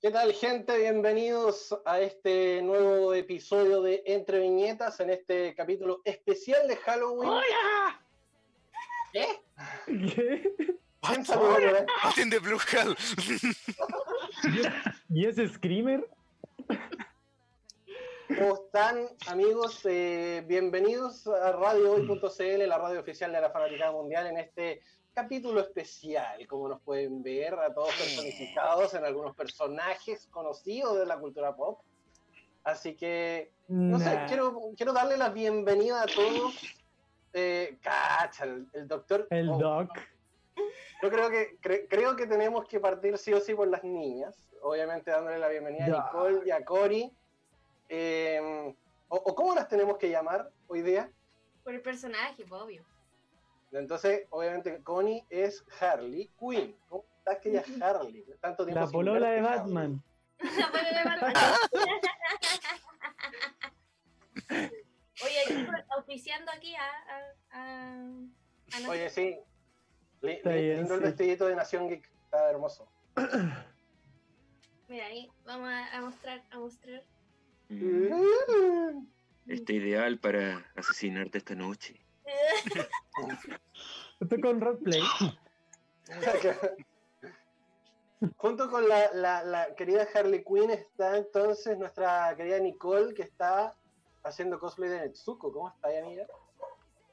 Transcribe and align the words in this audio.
¿Qué 0.00 0.12
tal, 0.12 0.32
gente? 0.32 0.78
Bienvenidos 0.78 1.76
a 1.84 1.98
este 1.98 2.62
nuevo 2.62 3.12
episodio 3.14 3.82
de 3.82 4.04
Entre 4.06 4.38
Viñetas 4.38 5.00
en 5.00 5.10
este 5.10 5.56
capítulo 5.56 6.02
especial 6.04 6.68
de 6.68 6.76
Halloween. 6.76 7.28
¡Hola! 7.28 8.00
¿Qué? 9.12 9.26
¿Qué? 9.86 10.54
¿Quién 11.00 11.24
saludó, 11.24 11.58
eh? 11.58 11.84
Martin 12.04 12.30
de 12.30 12.38
Blue 12.38 12.60
Hell. 12.72 12.96
¿Y 15.10 15.26
ese 15.26 15.48
screamer? 15.48 16.08
¿Cómo 18.28 18.54
están, 18.54 19.08
amigos? 19.26 19.80
Eh, 19.84 20.44
bienvenidos 20.46 21.26
a 21.26 21.50
RadioHoy.cl, 21.50 22.68
la 22.68 22.78
radio 22.78 23.00
oficial 23.00 23.32
de 23.32 23.40
la 23.40 23.50
Fanaticada 23.50 23.90
Mundial, 23.90 24.28
en 24.28 24.38
este 24.38 24.80
capítulo 25.22 25.58
especial, 25.60 26.46
como 26.46 26.68
nos 26.68 26.80
pueden 26.80 27.24
ver, 27.24 27.52
a 27.54 27.74
todos 27.74 27.92
personificados 27.96 28.94
en 28.94 29.04
algunos 29.04 29.34
personajes 29.34 30.28
conocidos 30.30 30.96
de 30.96 31.06
la 31.06 31.18
cultura 31.18 31.56
pop. 31.56 31.80
Así 32.62 32.94
que, 32.94 33.50
no 33.66 33.98
sé, 33.98 34.16
quiero, 34.28 34.60
quiero 34.76 34.92
darle 34.92 35.16
la 35.16 35.30
bienvenida 35.30 36.02
a 36.02 36.06
todos. 36.06 36.54
Eh, 37.32 37.78
cacha, 37.82 38.44
el, 38.44 38.68
el 38.74 38.86
doctor. 38.86 39.26
El 39.30 39.48
oh, 39.48 39.58
Doc. 39.58 39.90
Yo 41.02 41.10
creo 41.10 41.30
que, 41.30 41.58
cre- 41.60 41.86
creo 41.90 42.14
que 42.14 42.28
tenemos 42.28 42.68
que 42.68 42.78
partir 42.78 43.18
sí 43.18 43.32
o 43.34 43.40
sí 43.40 43.54
por 43.56 43.66
las 43.66 43.82
niñas. 43.82 44.46
Obviamente 44.62 45.10
dándole 45.10 45.38
la 45.38 45.48
bienvenida 45.48 45.84
a. 45.86 46.12
Nicole 46.12 46.42
y 46.46 46.50
a 46.52 46.64
Cory. 46.64 47.12
Eh, 47.88 48.72
o, 49.08 49.16
o 49.16 49.34
cómo 49.34 49.52
las 49.56 49.66
tenemos 49.66 49.98
que 49.98 50.10
llamar 50.10 50.48
hoy 50.68 50.82
día? 50.82 51.10
Por 51.64 51.74
el 51.74 51.82
personaje, 51.82 52.44
obvio. 52.48 52.84
Entonces, 53.72 54.26
obviamente, 54.30 54.82
Connie 54.82 55.24
es 55.30 55.64
Harley 55.80 56.30
Quinn. 56.38 56.74
¿Cómo 56.88 57.04
estás 57.18 57.38
que 57.38 57.50
ella 57.50 57.60
es 57.60 57.82
Harley? 57.82 58.24
Tanto 58.40 58.64
tiempo 58.64 58.80
La 58.80 58.90
polola 58.90 59.30
de 59.30 59.42
Batman. 59.42 60.02
La 60.38 60.70
polola 60.70 60.88
de 60.88 61.04
Batman. 61.04 61.34
Oye, 65.20 65.40
aquí 65.44 65.66
auspiciando 65.90 66.50
aquí 66.52 66.74
a, 66.76 67.34
a, 67.52 68.88
Oye, 68.88 69.10
sí. 69.10 69.36
Li- 70.20 70.32
Está 70.32 70.50
bien, 70.50 70.78
lindo 70.78 70.94
el 70.94 71.00
vestidito 71.00 71.46
de 71.46 71.56
Nación 71.56 71.88
Geek. 71.88 72.08
Está 72.24 72.50
hermoso. 72.50 72.88
Mira 74.88 75.06
ahí, 75.06 75.30
vamos 75.44 75.68
a, 75.68 75.96
a 75.96 76.00
mostrar, 76.00 76.42
a 76.50 76.58
mostrar. 76.58 77.02
Mm. 77.68 79.06
Está 79.46 79.72
ideal 79.72 80.18
para 80.18 80.64
asesinarte 80.76 81.38
esta 81.38 81.54
noche. 81.54 82.00
Estoy 84.20 84.40
con 84.40 84.60
roleplay. 84.60 85.02
Junto 88.36 88.68
con 88.68 88.88
la, 88.88 89.12
la- 89.12 89.44
la 89.44 89.74
querida 89.76 90.06
Harley 90.12 90.42
Quinn 90.44 90.70
está 90.70 91.16
entonces 91.16 91.78
nuestra 91.78 92.34
querida 92.36 92.58
Nicole 92.58 93.14
que 93.14 93.22
está 93.22 93.76
haciendo 94.24 94.58
cosplay 94.58 94.90
de 94.90 95.00
Netsuko. 95.00 95.52
¿Cómo 95.52 95.68
está, 95.68 95.88
amiga? 95.88 96.26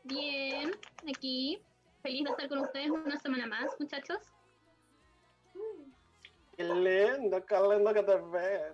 Bien, 0.03 0.71
aquí. 1.07 1.61
Feliz 2.01 2.23
de 2.23 2.29
estar 2.31 2.49
con 2.49 2.59
ustedes 2.59 2.89
una 2.89 3.19
semana 3.19 3.45
más, 3.47 3.71
muchachos. 3.79 4.17
Qué 6.57 6.63
lindo, 6.63 7.45
qué 7.45 7.55
lindo 7.59 7.93
que 7.93 8.03
te 8.03 8.15
ves. 8.15 8.73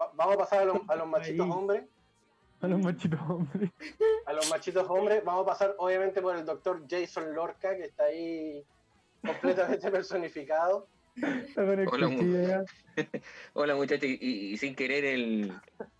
Va- 0.00 0.10
vamos 0.14 0.34
a 0.34 0.38
pasar 0.38 0.60
a, 0.62 0.64
los- 0.64 0.80
a 0.88 0.96
los 0.96 1.06
machitos 1.06 1.48
hombres. 1.48 1.84
A 2.60 2.68
los 2.68 2.80
machitos 2.80 3.20
hombres. 3.28 3.70
A 4.26 4.32
los 4.32 4.50
machitos 4.50 4.86
hombres. 4.88 5.24
Vamos 5.24 5.44
a 5.44 5.46
pasar 5.46 5.74
obviamente 5.78 6.20
por 6.20 6.36
el 6.36 6.44
doctor 6.44 6.82
Jason 6.88 7.34
Lorca 7.34 7.74
que 7.76 7.84
está 7.84 8.04
ahí 8.04 8.64
completamente 9.22 9.90
personificado. 9.90 10.86
Hola, 11.56 12.08
ya. 12.08 12.64
Hola 13.54 13.74
muchachos, 13.74 14.08
y, 14.08 14.56
sin 14.56 14.74
querer 14.74 15.04
el, 15.04 15.52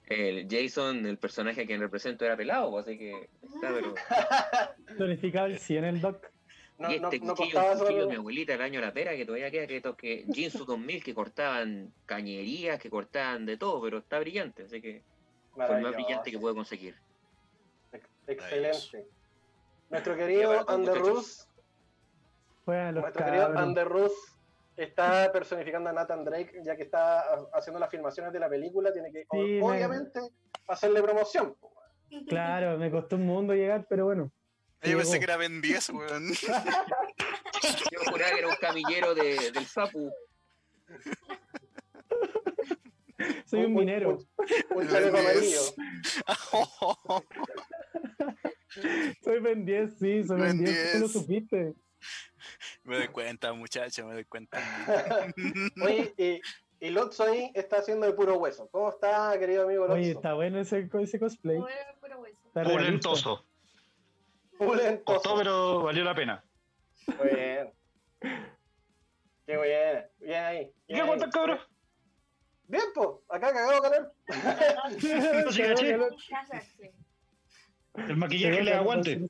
el 0.06 0.46
Jason, 0.48 1.04
el 1.04 1.18
personaje 1.18 1.62
a 1.62 1.66
quien 1.66 1.80
represento, 1.80 2.24
era 2.24 2.36
pelado, 2.36 2.70
pues, 2.70 2.86
así 2.86 2.96
que 2.96 3.28
está, 3.42 3.74
pero... 3.74 3.94
Tonificado 4.96 5.46
el 5.46 5.58
100 5.58 5.84
el 5.84 6.00
Doc. 6.00 6.30
No, 6.78 6.90
y 6.90 6.98
no, 6.98 7.10
este 7.10 7.26
no 7.26 7.34
cuchillo, 7.34 7.60
un 7.72 7.78
cuchillo 7.78 8.00
de 8.02 8.06
mi 8.06 8.14
abuelita 8.14 8.54
el 8.54 8.62
año 8.62 8.80
de 8.80 8.86
la 8.86 8.92
pera, 8.92 9.14
que 9.14 9.26
todavía 9.26 9.50
queda 9.50 9.66
que 9.66 9.76
estos 9.76 9.96
que 9.96 10.24
Jinsu 10.32 10.64
2000 10.64 11.04
que 11.04 11.14
cortaban 11.14 11.92
cañerías, 12.06 12.80
que 12.80 12.88
cortaban 12.88 13.44
de 13.44 13.58
todo, 13.58 13.82
pero 13.82 13.98
está 13.98 14.18
brillante, 14.18 14.62
así 14.62 14.80
que 14.80 15.02
fue 15.54 15.76
el 15.76 15.82
más 15.82 15.92
brillante 15.94 16.30
que 16.30 16.38
puedo 16.38 16.54
conseguir. 16.54 16.94
Ex- 17.92 18.08
Excelente. 18.26 19.08
Nuestro 19.90 20.16
querido 20.16 20.52
los 20.54 20.64
nuestro 23.02 23.24
querido 23.24 23.44
cabros. 23.46 23.62
Anderrus 23.62 24.12
está 24.76 25.30
personificando 25.32 25.90
a 25.90 25.92
Nathan 25.92 26.24
Drake, 26.24 26.60
ya 26.62 26.76
que 26.76 26.84
está 26.84 27.20
ha- 27.20 27.48
haciendo 27.54 27.80
las 27.80 27.90
filmaciones 27.90 28.32
de 28.32 28.38
la 28.38 28.48
película, 28.48 28.92
tiene 28.92 29.10
que 29.10 29.22
Sí, 29.30 29.36
me- 29.36 29.62
obviamente 29.62 30.20
hacerle 30.68 31.02
promoción. 31.02 31.56
Claro, 32.28 32.78
me 32.78 32.90
costó 32.90 33.16
un 33.16 33.26
mundo 33.26 33.54
llegar, 33.54 33.86
pero 33.88 34.04
bueno. 34.06 34.30
Yo 34.82 34.96
pensé 34.96 35.18
que 35.18 35.24
era 35.24 35.36
Ben 35.36 35.60
10, 35.60 35.90
weón. 35.90 36.32
Yo 37.92 38.00
juraba 38.10 38.32
que 38.32 38.38
era 38.38 38.48
un 38.48 38.56
camillero 38.56 39.14
de- 39.14 39.50
del 39.52 39.66
Sapu. 39.66 40.10
Soy 43.50 43.64
un 43.64 43.74
minero. 43.74 44.10
Un, 44.10 44.24
un 44.76 44.88
chaleco 44.88 45.18
amarillo. 45.18 45.58
Soy 49.24 49.40
Ben 49.40 49.64
10, 49.64 49.98
sí, 49.98 50.22
soy 50.22 50.40
Ben 50.40 50.58
Ben 50.58 50.64
10. 50.64 50.92
Tú 50.92 50.98
lo 50.98 51.08
10. 51.08 51.12
supiste. 51.12 51.74
me 52.84 52.98
doy 52.98 53.08
cuenta, 53.08 53.52
muchacho, 53.52 54.06
me 54.06 54.14
doy 54.14 54.24
cuenta. 54.24 54.56
Oye, 55.84 56.14
y, 56.16 56.40
y 56.78 56.90
Lotso 56.90 57.24
ahí 57.24 57.50
está 57.54 57.78
haciendo 57.78 58.06
de 58.06 58.12
puro 58.12 58.36
hueso. 58.36 58.68
¿Cómo 58.70 58.90
está, 58.90 59.36
querido 59.40 59.64
amigo 59.64 59.88
Lotso? 59.88 59.94
Oye, 59.94 60.12
está 60.12 60.34
bueno 60.34 60.60
ese, 60.60 60.88
ese 61.00 61.18
cosplay. 61.18 61.58
Bueno, 61.58 61.76
puro 62.00 62.20
hueso. 62.20 62.38
Está. 62.46 62.62
Pulentoso. 62.62 63.44
Pulentoso. 64.56 65.04
Costó, 65.04 65.36
pero 65.36 65.82
valió 65.82 66.04
la 66.04 66.14
pena. 66.14 66.44
Muy 67.18 67.30
bien. 67.34 67.72
Qué 69.44 69.56
bien. 69.56 70.06
Bien 70.20 70.44
ahí. 70.44 70.72
¿Y 70.86 70.92
bien 70.92 70.96
qué 70.98 71.00
aguantas, 71.00 71.30
cabrón? 71.32 71.58
Bien, 72.70 72.84
po. 72.94 73.24
Acá 73.28 73.52
cagado 73.52 73.82
calor. 73.82 74.14
No 75.44 75.50
se 75.52 75.62
caché. 75.74 75.98
El 78.08 78.16
maquillaje 78.16 78.62
le 78.62 78.74
aguante. 78.74 79.28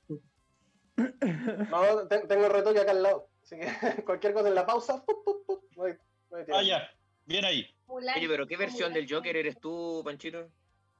No, 0.96 2.06
te- 2.06 2.26
tengo 2.26 2.44
el 2.46 2.52
retoque 2.52 2.80
acá 2.80 2.90
al 2.90 3.02
lado. 3.02 3.28
Así 3.42 3.56
que 3.58 3.66
cualquier 4.04 4.34
cosa 4.34 4.48
en 4.48 4.54
la 4.54 4.66
pausa. 4.66 5.02
pup, 5.04 5.24
pup, 5.24 5.46
pup, 5.46 5.64
voy- 5.74 5.96
voy 6.28 6.42
Ah, 6.52 6.62
ya. 6.62 6.90
Bien 7.24 7.44
ahí. 7.46 7.66
Oye, 7.86 8.28
pero 8.28 8.46
¿qué 8.46 8.56
versión 8.58 8.92
del. 8.92 9.10
Joker 9.10 9.34
eres 9.36 9.58
tú, 9.58 10.02
Panchito? 10.04 10.50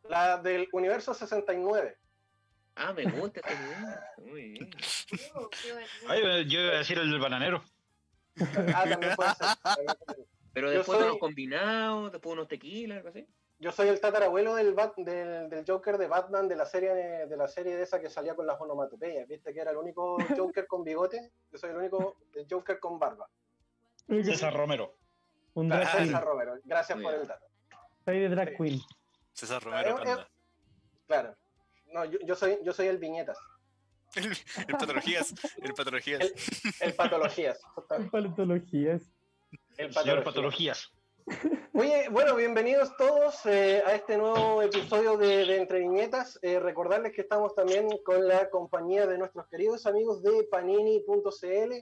La 0.08 0.38
del 0.38 0.66
universo 0.72 1.12
69. 1.12 1.98
Ah, 2.76 2.94
me 2.94 3.04
gusta 3.04 3.40
este. 3.40 4.22
Muy 4.30 4.42
bien. 4.52 4.70
Ay, 6.08 6.46
yo 6.48 6.60
iba 6.60 6.72
a 6.72 6.78
decir 6.78 6.98
el 6.98 7.10
del 7.10 7.20
bananero. 7.20 7.62
Ah, 8.74 8.84
también 8.88 9.14
puede 9.14 9.30
ser. 9.34 10.26
Pero 10.52 10.70
después 10.70 10.98
de 10.98 11.04
unos 11.06 11.18
combinados, 11.18 12.10
después 12.12 12.32
unos 12.32 12.48
tequilas, 12.48 12.98
algo 12.98 13.08
así. 13.10 13.26
Yo 13.58 13.70
soy 13.72 13.88
el 13.88 14.00
tatarabuelo 14.00 14.54
del, 14.54 14.74
Bat- 14.74 14.94
del, 14.96 15.50
del 15.50 15.64
Joker 15.66 15.98
de 15.98 16.06
Batman 16.08 16.48
de 16.48 16.56
la 16.56 16.64
serie 16.64 16.94
de 16.94 17.36
la 17.36 17.46
serie 17.46 17.76
de 17.76 17.82
esa 17.82 18.00
que 18.00 18.08
salía 18.08 18.34
con 18.34 18.46
las 18.46 18.58
onomatopeyas. 18.60 19.28
¿Viste 19.28 19.52
que 19.52 19.60
era 19.60 19.70
el 19.70 19.76
único 19.76 20.16
Joker 20.36 20.66
con 20.66 20.82
bigote? 20.82 21.30
Yo 21.52 21.58
soy 21.58 21.70
el 21.70 21.76
único 21.76 22.16
Joker 22.50 22.78
con 22.80 22.98
barba. 22.98 23.28
César 24.08 24.54
Romero. 24.56 24.96
Un 25.54 25.66
Claro, 25.68 25.82
drag 25.84 25.96
queen. 25.96 26.06
César 26.08 26.24
Romero. 26.24 26.54
Gracias 26.64 26.96
Muy 26.96 27.02
por 27.04 27.12
bien. 27.12 27.22
el 27.22 27.28
dato. 27.28 27.46
Soy 28.04 28.18
de 28.18 28.28
drag 28.30 28.56
queen. 28.56 28.80
César 29.34 29.62
Romero, 29.62 29.98
Eh, 30.04 30.12
eh. 30.12 30.26
Claro. 31.06 31.36
No, 31.92 32.04
yo, 32.06 32.18
yo 32.24 32.34
soy, 32.34 32.58
yo 32.62 32.72
soy 32.72 32.86
el 32.86 32.98
viñetas. 32.98 33.38
El, 34.14 34.26
el 34.66 34.76
patologías, 34.76 35.34
el 35.62 35.74
patologías. 35.74 36.20
El 36.80 36.94
patologías. 36.94 37.62
justamente. 37.74 38.10
Paleontologías. 38.10 39.02
El 39.80 39.94
Señor 39.94 40.22
patologías. 40.22 40.92
Patologías. 41.26 41.70
Oye, 41.72 42.08
bueno, 42.10 42.36
bienvenidos 42.36 42.94
todos 42.98 43.46
eh, 43.46 43.82
a 43.86 43.94
este 43.94 44.18
nuevo 44.18 44.60
episodio 44.60 45.16
de, 45.16 45.46
de 45.46 45.56
Entre 45.56 45.78
Viñetas. 45.78 46.38
Eh, 46.42 46.60
recordarles 46.60 47.14
que 47.14 47.22
estamos 47.22 47.54
también 47.54 47.88
con 48.04 48.28
la 48.28 48.50
compañía 48.50 49.06
de 49.06 49.16
nuestros 49.16 49.46
queridos 49.48 49.86
amigos 49.86 50.22
de 50.22 50.46
panini.cl. 50.50 51.72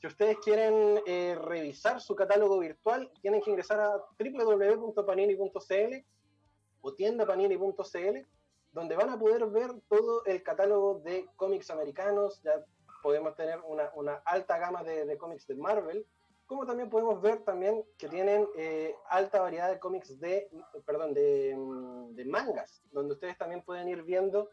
Si 0.00 0.06
ustedes 0.06 0.38
quieren 0.38 1.02
eh, 1.06 1.36
revisar 1.42 2.00
su 2.00 2.14
catálogo 2.14 2.60
virtual, 2.60 3.10
tienen 3.20 3.42
que 3.42 3.50
ingresar 3.50 3.80
a 3.80 3.96
www.panini.cl 4.16 5.94
o 6.82 6.94
tiendapanini.cl, 6.94 8.26
donde 8.70 8.94
van 8.94 9.10
a 9.10 9.18
poder 9.18 9.46
ver 9.46 9.72
todo 9.88 10.24
el 10.24 10.40
catálogo 10.44 11.00
de 11.00 11.26
cómics 11.34 11.68
americanos. 11.70 12.40
Ya 12.44 12.64
podemos 13.02 13.34
tener 13.34 13.58
una, 13.66 13.90
una 13.96 14.22
alta 14.24 14.56
gama 14.58 14.84
de, 14.84 15.04
de 15.04 15.18
cómics 15.18 15.48
de 15.48 15.56
Marvel, 15.56 16.06
como 16.50 16.66
también 16.66 16.90
podemos 16.90 17.22
ver 17.22 17.44
también 17.44 17.84
que 17.96 18.08
tienen 18.08 18.44
eh, 18.56 18.96
alta 19.08 19.40
variedad 19.40 19.70
de 19.70 19.78
cómics 19.78 20.18
de, 20.18 20.50
perdón, 20.84 21.14
de, 21.14 21.54
mm, 21.56 22.16
de 22.16 22.24
mangas, 22.24 22.82
donde 22.90 23.14
ustedes 23.14 23.38
también 23.38 23.62
pueden 23.62 23.88
ir 23.88 24.02
viendo 24.02 24.50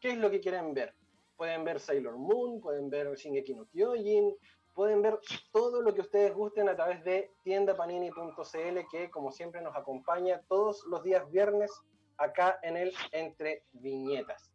qué 0.00 0.10
es 0.10 0.18
lo 0.18 0.30
que 0.30 0.38
quieren 0.38 0.72
ver. 0.74 0.94
Pueden 1.36 1.64
ver 1.64 1.80
Sailor 1.80 2.16
Moon, 2.16 2.60
pueden 2.60 2.88
ver 2.88 3.12
Shingeki 3.16 3.54
no 3.54 3.66
Kyojin, 3.66 4.32
pueden 4.76 5.02
ver 5.02 5.18
todo 5.50 5.82
lo 5.82 5.92
que 5.92 6.02
ustedes 6.02 6.32
gusten 6.32 6.68
a 6.68 6.76
través 6.76 7.02
de 7.02 7.32
tiendapanini.cl, 7.42 8.78
que 8.88 9.10
como 9.10 9.32
siempre 9.32 9.60
nos 9.60 9.74
acompaña 9.74 10.42
todos 10.46 10.84
los 10.84 11.02
días 11.02 11.28
viernes 11.32 11.72
acá 12.16 12.60
en 12.62 12.76
el 12.76 12.94
Entre 13.10 13.64
Viñetas. 13.72 14.52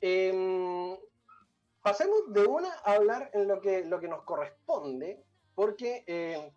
Em, 0.00 0.96
pasemos 1.82 2.32
de 2.32 2.46
una 2.46 2.72
a 2.84 2.92
hablar 2.92 3.32
en 3.34 3.48
lo 3.48 3.60
que, 3.60 3.84
lo 3.84 3.98
que 3.98 4.06
nos 4.06 4.22
corresponde, 4.22 5.24
porque 5.60 6.04
eh, 6.06 6.54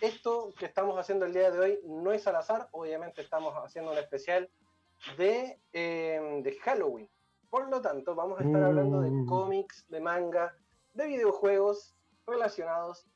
esto 0.00 0.52
que 0.58 0.66
estamos 0.66 0.98
haciendo 0.98 1.24
el 1.24 1.32
día 1.32 1.52
de 1.52 1.58
hoy 1.60 1.80
no 1.84 2.10
es 2.10 2.26
al 2.26 2.34
azar, 2.34 2.68
obviamente 2.72 3.22
estamos 3.22 3.54
haciendo 3.54 3.92
un 3.92 3.98
especial 3.98 4.50
de, 5.16 5.60
eh, 5.72 6.40
de 6.42 6.58
Halloween. 6.58 7.08
Por 7.48 7.70
lo 7.70 7.80
tanto, 7.80 8.16
vamos 8.16 8.40
a 8.40 8.42
estar 8.42 8.60
hablando 8.60 9.02
de 9.02 9.12
Mm. 9.12 9.26
cómics, 9.26 9.86
de 9.88 10.00
manga, 10.00 10.56
de 10.94 11.06
videojuegos 11.06 11.94
relacionados 12.26 13.06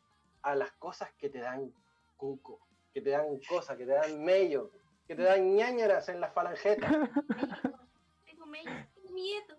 a 0.43 0.55
las 0.55 0.71
cosas 0.75 1.13
que 1.15 1.29
te 1.29 1.41
dan 1.41 1.75
cuco, 2.17 2.61
que 2.93 3.01
te 3.01 3.11
dan 3.11 3.41
cosas, 3.49 3.77
que 3.77 3.87
te 3.87 3.93
dan 3.93 4.23
mello, 4.25 4.71
que 5.09 5.17
te 5.17 5.23
dan 5.23 5.57
ñañaras 5.57 6.09
en 6.11 6.21
las 6.21 6.33
falangetas. 6.33 6.93
Tengo 8.25 8.47
miedo, 8.47 8.71
tengo 8.95 9.11
miedo. 9.11 9.57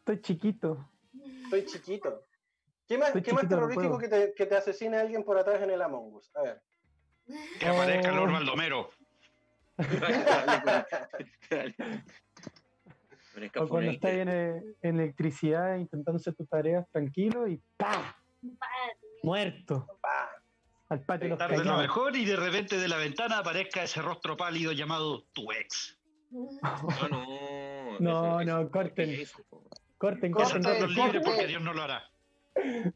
Estoy 0.00 0.20
chiquito. 0.20 0.90
Estoy 1.44 1.64
chiquito. 1.64 2.22
¿Qué 2.90 2.98
más, 2.98 3.12
qué 3.12 3.32
más 3.32 3.44
no 3.44 3.48
terrorífico 3.48 3.98
que 3.98 4.08
te, 4.08 4.34
que 4.34 4.46
te 4.46 4.56
asesine 4.56 4.96
alguien 4.96 5.22
por 5.22 5.38
atrás 5.38 5.62
en 5.62 5.70
el 5.70 5.80
Among 5.80 6.12
Us? 6.12 6.28
A 6.34 6.42
ver. 6.42 6.60
Que 7.60 7.68
aparezca. 7.68 8.10
Lord 8.10 8.32
Baldomero. 8.32 8.90
O 13.58 13.68
cuando 13.68 13.92
estás 13.92 14.10
en, 14.10 14.28
eh, 14.28 14.62
en 14.82 15.00
electricidad 15.00 15.76
intentando 15.76 16.16
hacer 16.18 16.34
tus 16.34 16.48
tareas 16.48 16.84
tranquilo 16.90 17.46
y 17.46 17.62
¡pah! 17.76 18.14
Muerto. 19.22 19.86
Pa. 20.02 20.28
Al 20.88 21.00
patio 21.04 21.36
de 21.36 21.64
lo 21.64 21.78
mejor 21.78 22.16
y 22.16 22.24
de 22.24 22.36
repente 22.36 22.76
de 22.76 22.88
la 22.88 22.96
ventana 22.96 23.38
aparezca 23.38 23.84
ese 23.84 24.02
rostro 24.02 24.36
pálido 24.36 24.72
llamado 24.72 25.22
tu 25.32 25.52
ex. 25.52 25.96
No, 26.30 27.08
no. 27.08 27.98
No, 28.00 28.44
no, 28.44 28.60
eso- 28.60 28.70
corten. 28.70 29.16
Corten, 29.96 30.32
Corten. 30.32 30.62
Corten, 30.62 30.92
libre 30.92 31.20
porque 31.20 31.46
Dios 31.46 31.62
no 31.62 31.72
lo 31.72 31.82
hará. 31.82 32.09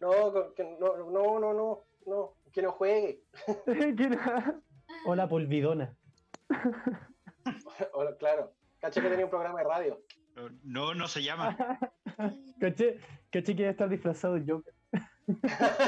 No, 0.00 0.54
que 0.54 0.62
no, 0.78 0.96
no, 1.10 1.40
no, 1.40 1.52
no, 1.52 1.80
no, 2.06 2.34
que 2.52 2.62
no 2.62 2.70
juegue. 2.72 3.20
Hola, 5.06 5.28
polvidona. 5.28 5.92
Hola, 7.92 8.16
claro. 8.16 8.52
Caché 8.80 9.02
que 9.02 9.08
tenía 9.08 9.24
un 9.24 9.30
programa 9.30 9.58
de 9.58 9.64
radio. 9.64 10.00
No, 10.62 10.94
no 10.94 11.08
se 11.08 11.22
llama. 11.24 11.56
Caché, 12.60 13.00
caché 13.32 13.56
que 13.56 13.62
iba 13.62 13.68
a 13.68 13.72
estar 13.72 13.88
disfrazado 13.88 14.34
de 14.34 14.52
Joker. 14.52 14.74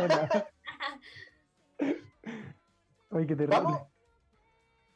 Hola. 0.02 0.48
Ay, 3.10 3.26
qué 3.26 3.36
terrible. 3.36 3.56
Vamos. 3.56 3.82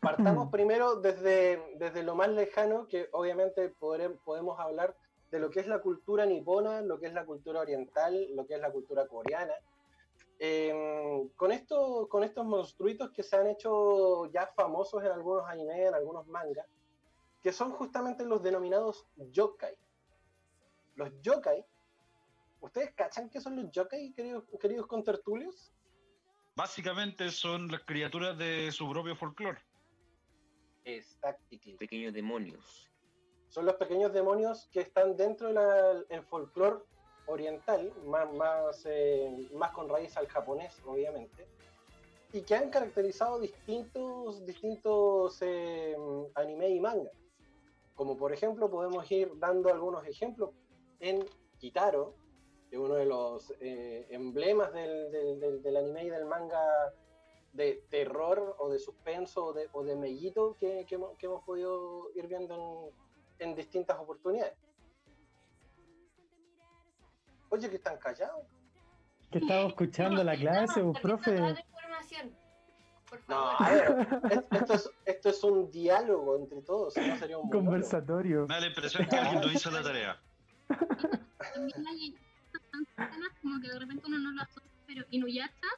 Partamos 0.01 0.51
primero 0.51 0.97
desde, 0.97 1.77
desde 1.77 2.03
lo 2.03 2.15
más 2.15 2.29
lejano, 2.29 2.89
que 2.89 3.09
obviamente 3.13 3.73
podré- 3.77 4.19
podemos 4.25 4.59
hablar 4.61 4.97
de 5.35 5.41
lo 5.41 5.51
que 5.51 5.59
es 5.59 5.67
la 5.67 5.81
cultura 5.81 6.25
nipona, 6.25 6.81
lo 6.81 7.01
que 7.01 7.07
es 7.07 7.13
la 7.13 7.27
cultura 7.27 7.59
oriental, 7.59 8.29
lo 8.37 8.47
que 8.47 8.55
es 8.55 8.61
la 8.61 8.71
cultura 8.71 9.09
coreana. 9.09 9.55
Eh, 10.39 10.73
con, 11.35 11.51
esto, 11.51 12.07
con 12.09 12.23
estos 12.23 12.47
monstruitos 12.47 13.11
que 13.11 13.25
se 13.25 13.35
han 13.35 13.49
hecho 13.49 14.31
ya 14.31 14.47
famosos 14.55 15.03
en 15.03 15.11
algunos 15.11 15.45
animes, 15.49 15.89
en 15.89 15.95
algunos 15.95 16.25
mangas, 16.29 16.69
que 17.43 17.53
son 17.53 17.73
justamente 17.73 18.25
los 18.25 18.45
denominados 18.45 19.09
yokai. 19.17 19.75
Los 20.95 21.11
yokai, 21.21 21.67
¿ustedes 22.61 22.95
cachan 22.95 23.29
qué 23.29 23.41
son 23.41 23.57
los 23.57 23.73
yokai, 23.73 24.13
queridos, 24.13 24.45
queridos 24.61 24.87
contertulios? 24.87 25.73
Básicamente 26.55 27.29
son 27.33 27.67
las 27.73 27.83
criaturas 27.83 28.39
de 28.39 28.71
su 28.71 28.89
propio 28.89 29.17
folclore. 29.17 29.59
Exactly. 30.85 31.77
Pequeños 31.77 32.15
demonios. 32.15 32.89
Son 33.49 33.67
los 33.67 33.77
pequeños 33.77 34.13
demonios 34.13 34.69
que 34.73 34.81
están 34.81 35.17
dentro 35.17 35.49
del 35.53 36.23
folclore 36.25 36.81
oriental, 37.27 37.93
más, 38.05 38.33
más, 38.33 38.83
eh, 38.87 39.49
más 39.55 39.73
con 39.73 39.89
raíz 39.89 40.17
al 40.17 40.27
japonés, 40.27 40.77
obviamente, 40.85 41.47
y 42.33 42.43
que 42.43 42.55
han 42.55 42.69
caracterizado 42.69 43.39
distintos, 43.39 44.45
distintos 44.45 45.39
eh, 45.41 45.97
anime 46.35 46.69
y 46.71 46.81
manga. 46.81 47.11
Como 47.95 48.17
por 48.17 48.33
ejemplo, 48.33 48.69
podemos 48.69 49.09
ir 49.11 49.31
dando 49.39 49.69
algunos 49.71 50.05
ejemplos 50.07 50.51
en 50.99 51.25
Kitaro, 51.59 52.15
que 52.69 52.77
es 52.77 52.83
uno 52.83 52.95
de 52.97 53.05
los 53.07 53.53
eh, 53.61 54.07
emblemas 54.11 54.73
del, 54.73 55.13
del- 55.13 55.39
del- 55.41 55.63
del 55.63 55.77
anime 55.77 56.05
y 56.05 56.11
del 56.11 56.25
manga 56.25 56.61
de 57.53 57.85
terror 57.89 58.57
o 58.59 58.69
de 58.69 58.81
suspenso 58.81 59.47
o 59.47 59.53
de, 59.53 59.69
o 59.73 59.85
de 59.85 59.95
mellito 59.95 60.57
que, 60.59 60.85
que 60.87 60.97
hemos, 60.97 61.17
que 61.17 61.27
hemos 61.27 61.45
podido 61.45 62.11
ir 62.17 62.27
viendo 62.27 62.55
en, 62.57 63.04
en 63.39 63.55
distintas 63.55 63.99
oportunidades. 63.99 64.55
Oye, 67.51 67.71
que 67.71 67.77
están 67.77 67.99
callados. 67.99 68.45
Que 69.31 69.39
estaba 69.39 69.69
escuchando 69.69 70.23
la 70.25 70.37
clase, 70.37 70.81
No, 70.83 70.93
permito 70.93 71.01
profe. 71.03 71.37
toda 71.37 71.51
la 71.53 71.61
información. 71.61 72.37
Por 73.09 73.19
No, 73.21 73.27
favor. 73.27 73.57
a 73.59 73.71
ver, 73.71 74.23
es- 74.33 74.61
esto 74.61 74.75
es, 74.75 74.91
esto 75.05 75.29
es 75.29 75.45
un 75.45 75.71
diálogo 75.71 76.37
entre 76.37 76.63
todos, 76.63 76.97
no 76.97 77.17
sería 77.19 77.39
un 77.39 77.47
monólogo. 77.47 77.65
Conversatorio. 77.71 78.47
Da 78.47 78.61
la 78.61 78.67
impresión 78.69 79.07
que 79.09 79.17
alguien 79.17 79.41
no 79.41 79.53
hizo 79.53 79.71
la 79.71 79.83
tarea. 79.83 80.21
También 81.53 81.87
hay 81.87 82.17
como 83.43 83.61
que 83.61 83.69
de 83.69 83.79
repente 83.79 84.05
uno 84.07 84.19
no 84.19 84.31
lo 84.33 84.43
asocia, 84.43 84.71
pero 84.87 85.05
Inuyasha 85.11 85.69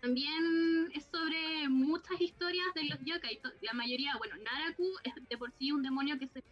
también 0.00 0.90
es 0.94 1.04
sobre 1.06 1.68
muchas 1.68 2.20
historias 2.20 2.66
de 2.74 2.84
los 2.84 2.98
yokai. 3.04 3.40
La 3.62 3.72
mayoría, 3.72 4.16
bueno, 4.18 4.36
Naraku 4.36 4.84
es 5.04 5.12
de 5.28 5.36
por 5.38 5.52
sí 5.58 5.72
un 5.72 5.82
demonio 5.82 6.18
que 6.18 6.28
se 6.28 6.42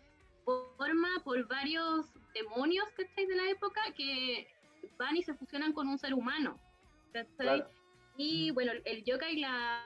forma 0.76 1.08
por 1.24 1.46
varios 1.48 2.06
demonios, 2.34 2.88
¿cachai? 2.96 3.26
De 3.26 3.36
la 3.36 3.48
época 3.50 3.80
que 3.96 4.48
van 4.98 5.16
y 5.16 5.22
se 5.22 5.34
fusionan 5.34 5.72
con 5.72 5.88
un 5.88 5.98
ser 5.98 6.14
humano, 6.14 6.58
¿cachai? 7.12 7.34
Claro. 7.36 7.70
Y 8.16 8.50
bueno, 8.52 8.72
el 8.84 9.04
yokai, 9.04 9.36
la 9.38 9.82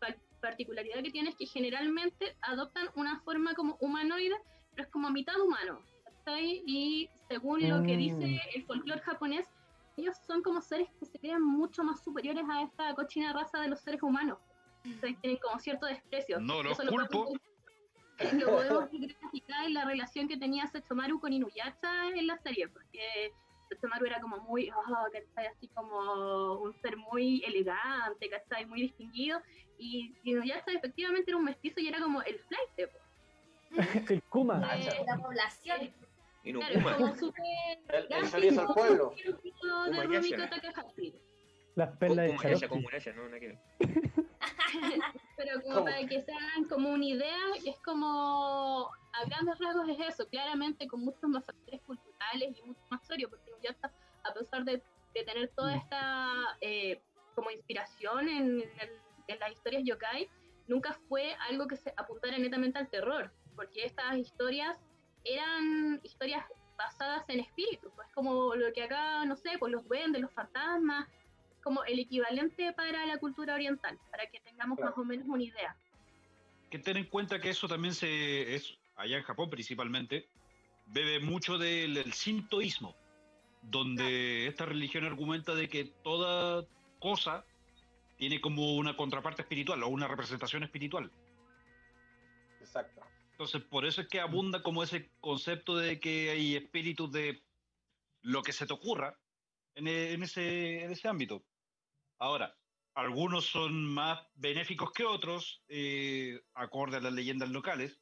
pa- 0.00 0.16
particularidad 0.40 1.02
que 1.02 1.10
tiene 1.10 1.28
es 1.30 1.36
que 1.36 1.46
generalmente 1.46 2.36
adoptan 2.42 2.88
una 2.96 3.20
forma 3.20 3.54
como 3.54 3.76
humanoide, 3.80 4.36
pero 4.74 4.84
es 4.86 4.92
como 4.92 5.10
mitad 5.10 5.38
humano. 5.40 5.80
¿cachai? 6.24 6.62
Y 6.66 7.08
según 7.28 7.68
lo 7.68 7.82
que 7.82 7.94
Mm. 7.94 7.98
dice 7.98 8.40
el 8.54 8.64
folclore 8.64 9.00
japonés, 9.02 9.46
ellos 10.02 10.16
son 10.26 10.42
como 10.42 10.60
seres 10.60 10.88
que 10.98 11.06
se 11.06 11.18
crean 11.18 11.42
mucho 11.42 11.82
más 11.84 12.02
superiores 12.02 12.44
a 12.50 12.62
esta 12.62 12.94
cochina 12.94 13.32
raza 13.32 13.60
de 13.60 13.68
los 13.68 13.80
seres 13.80 14.02
humanos. 14.02 14.38
Tienen 15.20 15.38
como 15.38 15.58
cierto 15.60 15.86
desprecio. 15.86 16.40
No 16.40 16.62
los 16.62 16.78
Eso 16.78 16.88
culpo. 16.90 17.08
podemos- 17.24 17.40
Lo 18.34 18.46
podemos 18.50 18.88
graficar 18.92 19.64
en 19.64 19.74
la 19.74 19.84
relación 19.84 20.28
que 20.28 20.36
tenía 20.36 20.66
Setsamaru 20.66 21.18
con 21.20 21.32
Inuyasha 21.32 22.08
en 22.08 22.26
la 22.26 22.36
serie, 22.38 22.68
porque 22.68 23.32
Setsamaru 23.68 24.04
era 24.06 24.20
como 24.20 24.36
muy, 24.38 24.70
oh, 24.70 25.06
¿cachai? 25.12 25.46
Así 25.46 25.68
como 25.68 26.54
un 26.60 26.72
ser 26.82 26.96
muy 26.96 27.42
elegante, 27.44 28.28
¿cachai? 28.28 28.66
Muy 28.66 28.82
distinguido, 28.82 29.40
y 29.78 30.14
Inuyasha 30.24 30.72
efectivamente 30.72 31.30
era 31.30 31.38
un 31.38 31.44
mestizo 31.44 31.80
y 31.80 31.88
era 31.88 32.00
como 32.00 32.22
el 32.22 32.38
flight, 32.40 32.90
El 34.10 34.22
Kuma. 34.24 34.58
De 34.76 35.04
la 35.06 35.16
población. 35.16 35.92
Y 36.44 36.52
no 36.52 36.60
Claro, 36.60 36.96
como 36.98 37.14
súper 37.14 37.44
El, 37.88 38.58
al 38.58 38.66
pueblo. 38.74 39.14
de 39.84 39.90
Kobayasha. 39.90 40.36
Rumiko 40.36 40.48
Takahashi. 40.48 41.14
Las 41.74 41.96
perlas 41.96 42.26
de. 42.26 42.68
Muralla, 42.80 43.12
no, 43.14 43.28
ver. 43.30 43.58
Pero 45.36 45.60
como 45.62 45.74
¿Cómo? 45.74 45.84
para 45.86 46.06
que 46.06 46.20
se 46.20 46.32
hagan 46.32 46.64
como 46.68 46.90
una 46.90 47.04
idea, 47.04 47.38
es 47.64 47.78
como, 47.80 48.90
a 49.12 49.24
grandes 49.26 49.58
rasgos 49.58 49.88
es 49.88 49.98
eso, 50.00 50.28
claramente 50.28 50.86
con 50.86 51.00
muchos 51.04 51.22
más 51.30 51.44
factores 51.44 51.80
culturales 51.82 52.56
y 52.58 52.62
mucho 52.62 52.80
más 52.90 53.06
serio, 53.06 53.28
porque 53.30 53.50
ya 53.62 53.70
está, 53.70 53.92
a 54.24 54.34
pesar 54.34 54.64
de, 54.64 54.82
de 55.14 55.24
tener 55.24 55.48
toda 55.56 55.74
Mm. 55.74 55.78
esta 55.78 56.28
eh, 56.60 57.00
como 57.34 57.50
inspiración 57.50 58.28
en, 58.28 58.60
el- 58.60 59.00
en 59.28 59.38
las 59.38 59.52
historias 59.52 59.82
yokai, 59.84 60.28
nunca 60.68 60.92
fue 61.08 61.34
algo 61.48 61.66
que 61.66 61.76
se 61.76 61.92
apuntara 61.96 62.36
netamente 62.38 62.78
al 62.78 62.88
terror, 62.90 63.32
porque 63.56 63.84
estas 63.86 64.16
historias 64.16 64.78
eran 65.24 66.00
historias 66.02 66.44
basadas 66.76 67.24
en 67.28 67.40
espíritus, 67.40 67.92
pues 67.94 68.08
como 68.14 68.54
lo 68.54 68.72
que 68.72 68.82
acá, 68.82 69.24
no 69.24 69.36
sé, 69.36 69.50
pues 69.58 69.72
los 69.72 69.86
duendes, 69.86 70.20
los 70.22 70.32
fantasmas, 70.32 71.08
como 71.62 71.84
el 71.84 71.98
equivalente 72.00 72.72
para 72.72 73.06
la 73.06 73.18
cultura 73.18 73.54
oriental, 73.54 73.98
para 74.10 74.26
que 74.26 74.40
tengamos 74.40 74.76
Claro. 74.76 74.90
más 74.90 74.98
o 74.98 75.04
menos 75.04 75.26
una 75.28 75.42
idea. 75.44 75.76
que 76.70 76.78
tener 76.78 77.04
en 77.04 77.10
cuenta 77.10 77.38
que 77.38 77.50
eso 77.50 77.68
también 77.68 77.94
se 77.94 78.54
es 78.54 78.78
allá 78.96 79.18
en 79.18 79.22
Japón 79.24 79.50
principalmente 79.50 80.30
bebe 80.86 81.20
mucho 81.20 81.58
del, 81.58 81.92
del 81.92 82.14
sintoísmo 82.14 82.96
donde 83.60 84.46
esta 84.46 84.64
religión 84.64 85.04
argumenta 85.04 85.54
de 85.54 85.68
que 85.68 85.84
toda 86.02 86.66
cosa 86.98 87.44
tiene 88.16 88.40
como 88.40 88.74
una 88.76 88.96
contraparte 88.96 89.42
espiritual 89.42 89.82
o 89.82 89.88
una 89.88 90.08
representación 90.08 90.62
espiritual 90.62 91.12
Exacto. 92.58 93.02
Entonces 93.32 93.62
por 93.62 93.84
eso 93.84 94.00
es 94.02 94.08
que 94.08 94.20
abunda 94.20 94.62
como 94.62 94.82
ese 94.82 95.10
concepto 95.20 95.76
de 95.76 95.98
que 96.00 96.30
hay 96.30 96.56
espíritus 96.56 97.10
de 97.12 97.42
lo 98.22 98.42
que 98.42 98.52
se 98.52 98.66
te 98.66 98.72
ocurra 98.72 99.18
en, 99.74 99.88
e- 99.88 100.12
en 100.12 100.22
ese, 100.22 100.84
en 100.84 100.92
ese 100.92 101.08
ámbito. 101.08 101.42
Ahora, 102.18 102.56
algunos 102.94 103.46
son 103.46 103.86
más 103.92 104.20
benéficos 104.34 104.92
que 104.92 105.04
otros, 105.04 105.64
eh, 105.68 106.40
acorde 106.54 106.98
a 106.98 107.00
las 107.00 107.12
leyendas 107.12 107.50
locales, 107.50 107.98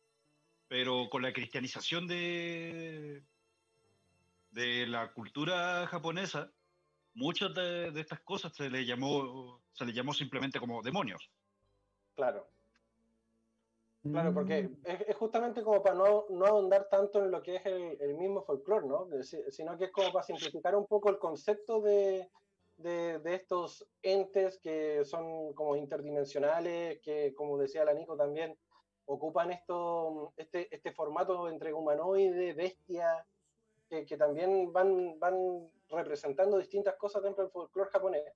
pero 0.68 1.08
con 1.08 1.22
la 1.22 1.32
cristianización 1.32 2.06
de, 2.06 3.24
de 4.50 4.86
la 4.86 5.12
cultura 5.12 5.86
japonesa, 5.86 6.52
muchas 7.14 7.54
de, 7.54 7.92
de 7.92 8.00
estas 8.00 8.20
cosas 8.20 8.54
se 8.54 8.68
le 8.68 8.84
llamó 8.84 9.62
se 9.72 9.86
le 9.86 9.92
llamó 9.92 10.12
simplemente 10.12 10.60
como 10.60 10.82
demonios. 10.82 11.30
Claro, 12.14 12.46
claro, 14.02 14.32
porque 14.34 14.62
Mm. 14.62 14.76
es, 14.84 15.00
es 15.08 15.16
justamente 15.16 15.62
como 15.62 15.82
para 15.82 15.94
no, 15.94 16.26
no 16.30 16.46
ahondar 16.46 16.88
tanto 16.88 17.18
en 17.18 17.30
lo 17.30 17.42
que 17.42 17.56
es 17.56 17.66
el, 17.66 18.00
el 18.00 18.14
mismo 18.14 18.42
folclore, 18.42 18.86
¿no? 18.86 19.08
Sino 19.22 19.76
que 19.76 19.86
es 19.86 19.92
como 19.92 20.12
para 20.12 20.24
simplificar 20.24 20.74
un 20.74 20.86
poco 20.86 21.10
el 21.10 21.18
concepto 21.18 21.80
de, 21.80 22.30
de, 22.78 23.18
de 23.18 23.34
estos 23.34 23.86
entes 24.02 24.58
que 24.58 25.04
son 25.04 25.52
como 25.54 25.76
interdimensionales, 25.76 27.00
que 27.02 27.34
como 27.34 27.58
decía 27.58 27.84
la 27.84 27.92
Nico 27.94 28.16
también, 28.16 28.56
ocupan 29.04 29.50
esto, 29.50 30.32
este, 30.36 30.74
este 30.74 30.92
formato 30.92 31.48
entre 31.48 31.72
humanoide, 31.74 32.54
bestia, 32.54 33.26
que, 33.88 34.06
que 34.06 34.16
también 34.16 34.72
van, 34.72 35.18
van 35.18 35.68
representando 35.88 36.58
distintas 36.58 36.94
cosas 36.96 37.22
dentro 37.22 37.42
del 37.42 37.50
folclore 37.52 37.90
japonés, 37.90 38.32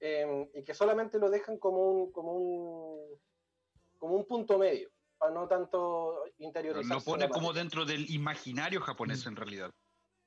eh, 0.00 0.50
y 0.54 0.64
que 0.64 0.74
solamente 0.74 1.18
lo 1.18 1.30
dejan 1.30 1.58
como 1.58 1.88
un, 1.88 2.12
como 2.12 2.32
un, 2.32 3.20
como 4.02 4.16
un 4.16 4.26
punto 4.26 4.58
medio, 4.58 4.90
para 5.16 5.32
no 5.32 5.46
tanto 5.46 6.24
interiorizar. 6.38 6.96
Lo 6.96 7.04
pone 7.04 7.28
como 7.28 7.52
dentro 7.52 7.84
del 7.84 8.10
imaginario 8.10 8.80
japonés 8.80 9.24
en 9.26 9.36
realidad. 9.36 9.70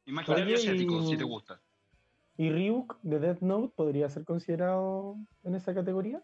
Imaginario 0.05 0.45
Oye, 0.45 0.55
asiático, 0.55 1.01
y- 1.01 1.07
si 1.07 1.17
te 1.17 1.25
gusta. 1.25 1.61
¿Y 2.37 2.49
Ryuk 2.51 2.97
de 3.01 3.19
Death 3.19 3.41
Note 3.41 3.73
podría 3.75 4.07
ser 4.07 4.23
considerado 4.23 5.17
en 5.43 5.55
esa 5.55 5.73
categoría? 5.73 6.23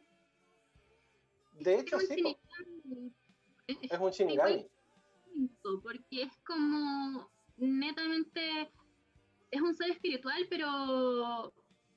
De 1.60 1.77
hecho, 1.79 1.98
Es 1.98 2.03
un 2.03 2.08
sí, 2.08 2.15
shinigami. 2.15 3.13
Es- 3.67 3.77
es 3.91 4.00
un 4.00 4.12
Shinigami. 4.12 4.67
porque 5.84 6.22
es 6.24 6.31
como 6.48 7.29
netamente 7.58 8.72
es 9.51 9.62
un 9.62 9.75
ser 9.75 9.91
espiritual, 9.91 10.48
pero 10.50 11.53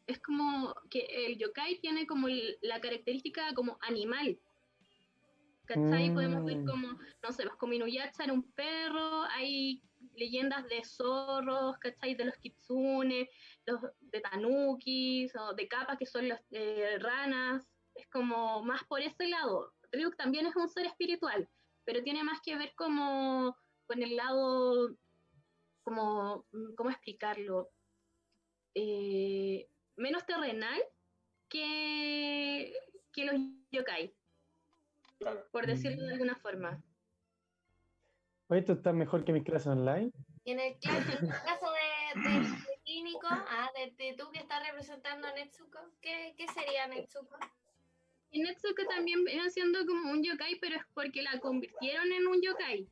es 0.09 0.19
como 0.21 0.75
que 0.91 1.07
el 1.27 1.39
yokai 1.39 1.79
tiene 1.81 2.09
como 2.09 2.27
la 2.63 2.81
característica 2.81 3.55
como 3.55 3.79
animal. 3.83 4.37
¿Cachai? 5.67 6.13
Podemos 6.13 6.45
ver 6.45 6.59
Mm. 6.59 6.67
como, 6.67 6.99
no 7.23 7.33
sé, 7.33 7.49
como 7.59 7.73
Inuyasha 7.73 8.25
era 8.25 8.33
un 8.33 8.51
perro, 8.53 9.23
hay 9.31 9.83
leyendas 10.15 10.69
de 10.69 10.85
zorros, 10.85 11.79
¿cachai? 11.79 12.15
De 12.15 12.27
los 12.27 12.37
kitsune, 12.37 13.29
los 13.67 13.81
de 14.01 14.21
tanukis 14.21 15.35
o 15.37 15.55
de 15.55 15.67
capas 15.67 15.97
que 15.99 16.07
son 16.07 16.29
las 16.29 16.41
eh, 16.51 16.99
ranas, 17.01 17.67
es 17.95 18.07
como 18.09 18.63
más 18.63 18.85
por 18.85 19.01
ese 19.01 19.27
lado. 19.29 19.73
Ryuk 19.93 20.17
también 20.17 20.47
es 20.47 20.57
un 20.57 20.69
ser 20.69 20.87
espiritual, 20.87 21.49
pero 21.85 22.03
tiene 22.03 22.23
más 22.25 22.41
que 22.43 22.57
ver 22.57 22.75
como 22.77 23.57
con 23.87 24.03
el 24.03 24.17
lado, 24.17 24.97
como, 25.83 26.47
mm, 26.53 26.75
¿cómo 26.75 26.91
explicarlo? 26.91 27.71
Eh, 28.75 29.69
menos 29.97 30.27
terrenal 30.27 30.83
que, 31.49 32.75
que 33.13 33.25
los 33.25 33.37
yokai, 33.71 34.15
Claro. 35.25 35.47
por 35.51 35.67
decirlo 35.67 36.05
de 36.05 36.13
alguna 36.13 36.37
forma. 36.37 36.83
Oye, 38.49 38.61
esto 38.61 38.75
está 38.75 38.93
mejor 38.93 39.25
que 39.25 39.33
mis 39.33 39.45
clases 39.45 39.69
online. 39.69 40.13
En 40.45 40.61
el, 40.61 40.77
en 40.83 40.97
el 40.97 41.29
caso 41.29 41.67
de, 41.73 42.21
de, 42.21 42.41
de 42.41 42.81
Clínico, 42.85 43.27
ah, 43.31 43.71
de, 43.75 44.05
de 44.05 44.15
tú 44.19 44.31
que 44.31 44.41
estás 44.41 44.63
representando 44.67 45.27
a 45.27 45.33
Netsuko, 45.33 45.79
¿qué, 46.03 46.35
qué 46.37 46.47
sería 46.49 46.87
Netsuko? 46.87 47.37
Y 48.31 48.43
Netsuko 48.43 48.85
también 48.89 49.25
viene 49.25 49.49
siendo 49.49 49.87
como 49.87 50.11
un 50.11 50.23
yokai, 50.23 50.59
pero 50.61 50.77
es 50.77 50.83
porque 50.93 51.23
la 51.23 51.39
convirtieron 51.41 52.13
en 52.13 52.27
un 52.27 52.43
yokai. 52.43 52.89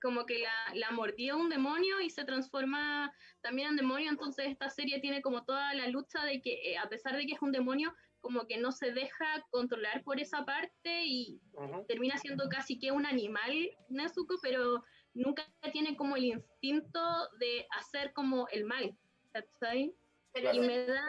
Como 0.00 0.24
que 0.24 0.38
la, 0.38 0.74
la 0.74 0.90
mordió 0.92 1.36
un 1.36 1.48
demonio 1.48 2.00
y 2.00 2.10
se 2.10 2.24
transforma 2.24 3.12
también 3.40 3.70
en 3.70 3.76
demonio. 3.76 4.10
Entonces 4.10 4.46
esta 4.48 4.70
serie 4.70 5.00
tiene 5.00 5.20
como 5.20 5.44
toda 5.44 5.74
la 5.74 5.88
lucha 5.88 6.24
de 6.24 6.40
que 6.40 6.72
eh, 6.72 6.78
a 6.78 6.88
pesar 6.88 7.16
de 7.16 7.26
que 7.26 7.34
es 7.34 7.42
un 7.42 7.52
demonio, 7.52 7.94
como 8.24 8.46
que 8.46 8.56
no 8.56 8.72
se 8.72 8.90
deja 8.92 9.26
controlar 9.50 10.02
por 10.02 10.18
esa 10.18 10.46
parte 10.46 11.04
y 11.04 11.38
Ujú. 11.52 11.84
termina 11.86 12.16
siendo 12.16 12.48
casi 12.48 12.78
que 12.78 12.90
un 12.90 13.04
animal 13.04 13.52
Nezuko, 13.90 14.36
pero 14.40 14.82
nunca 15.12 15.44
tiene 15.72 15.94
como 15.94 16.16
el 16.16 16.24
instinto 16.24 16.98
de 17.38 17.66
hacer 17.78 18.14
como 18.14 18.48
el 18.48 18.64
mal. 18.64 18.96
¿cachai? 19.34 19.92
Pero 20.32 20.54
Y 20.54 20.60
me 20.60 20.86
da, 20.86 21.04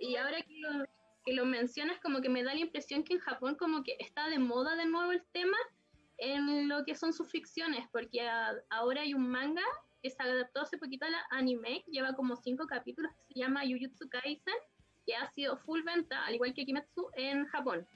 y 0.00 0.16
ahora 0.16 0.40
que 0.40 0.58
lo, 0.58 0.84
que 1.26 1.32
lo 1.34 1.44
mencionas, 1.44 2.00
como 2.00 2.20
que 2.22 2.28
me 2.30 2.42
da 2.42 2.54
la 2.54 2.60
impresión 2.60 3.04
que 3.04 3.12
en 3.14 3.20
Japón 3.20 3.56
como 3.56 3.82
que 3.82 3.96
está 3.98 4.28
de 4.28 4.38
moda 4.38 4.74
de 4.76 4.86
nuevo 4.86 5.12
el 5.12 5.22
tema 5.32 5.58
en 6.16 6.68
lo 6.68 6.84
que 6.86 6.94
son 6.94 7.12
sus 7.12 7.28
ficciones, 7.30 7.86
porque 7.92 8.22
a- 8.22 8.54
ahora 8.70 9.02
hay 9.02 9.12
un 9.12 9.28
manga 9.28 9.62
que 10.02 10.10
se 10.10 10.22
adaptó 10.22 10.62
hace 10.62 10.78
poquito 10.78 11.04
a 11.04 11.10
la 11.10 11.20
anime, 11.30 11.84
lleva 11.88 12.14
como 12.14 12.36
cinco 12.36 12.66
capítulos, 12.66 13.12
que 13.12 13.34
se 13.34 13.40
llama 13.40 13.62
Jujutsu 13.62 14.08
Kaisen, 14.08 14.54
que 15.08 15.16
ha 15.16 15.26
sido 15.30 15.56
full 15.64 15.82
venta, 15.84 16.26
al 16.26 16.34
igual 16.34 16.52
que 16.52 16.66
Kimetsu, 16.66 17.08
en 17.14 17.46
Japón. 17.46 17.86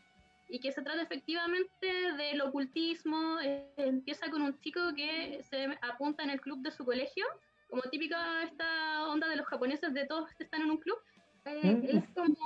Y 0.49 0.61
que 0.61 0.73
se 0.73 0.81
trata 0.81 1.03
efectivamente 1.03 1.87
del 2.17 2.41
ocultismo, 2.41 3.39
eh, 3.43 3.71
empieza 3.77 4.31
con 4.31 4.41
un 4.41 4.59
chico 4.61 4.81
que 4.97 5.43
se 5.43 5.79
apunta 5.83 6.23
en 6.23 6.31
el 6.31 6.41
club 6.41 6.61
de 6.63 6.71
su 6.71 6.87
colegio, 6.87 7.27
como 7.69 7.83
típica 7.83 8.43
esta 8.45 9.07
onda 9.09 9.29
de 9.29 9.37
los 9.37 9.47
japoneses 9.47 9.93
de 9.93 10.07
todos 10.07 10.31
están 10.39 10.63
en 10.63 10.71
un 10.71 10.79
club, 10.79 10.99
eh, 11.45 11.75
Mm. 11.75 11.99
es 11.99 12.09
como, 12.15 12.37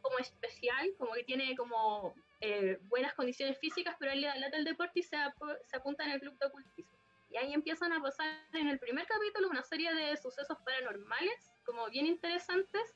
como 0.00 0.18
especial, 0.18 0.86
como 0.98 1.12
que 1.12 1.24
tiene 1.24 1.54
como 1.56 2.14
eh, 2.40 2.78
buenas 2.84 3.12
condiciones 3.14 3.58
físicas, 3.58 3.96
pero 3.98 4.12
él 4.12 4.20
le 4.22 4.38
lata 4.40 4.56
el 4.56 4.64
deporte 4.64 5.00
y 5.00 5.02
se, 5.02 5.16
ap- 5.16 5.58
se 5.64 5.76
apunta 5.76 6.04
en 6.04 6.10
el 6.12 6.20
club 6.20 6.38
de 6.38 6.46
ocultismo. 6.46 6.92
Y 7.30 7.36
ahí 7.38 7.52
empiezan 7.54 7.92
a 7.92 8.00
pasar 8.00 8.26
en 8.52 8.68
el 8.68 8.78
primer 8.78 9.06
capítulo 9.06 9.48
una 9.48 9.62
serie 9.62 9.92
de 9.94 10.16
sucesos 10.18 10.56
paranormales, 10.64 11.50
como 11.64 11.88
bien 11.88 12.06
interesantes, 12.06 12.94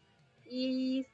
y 0.50 1.06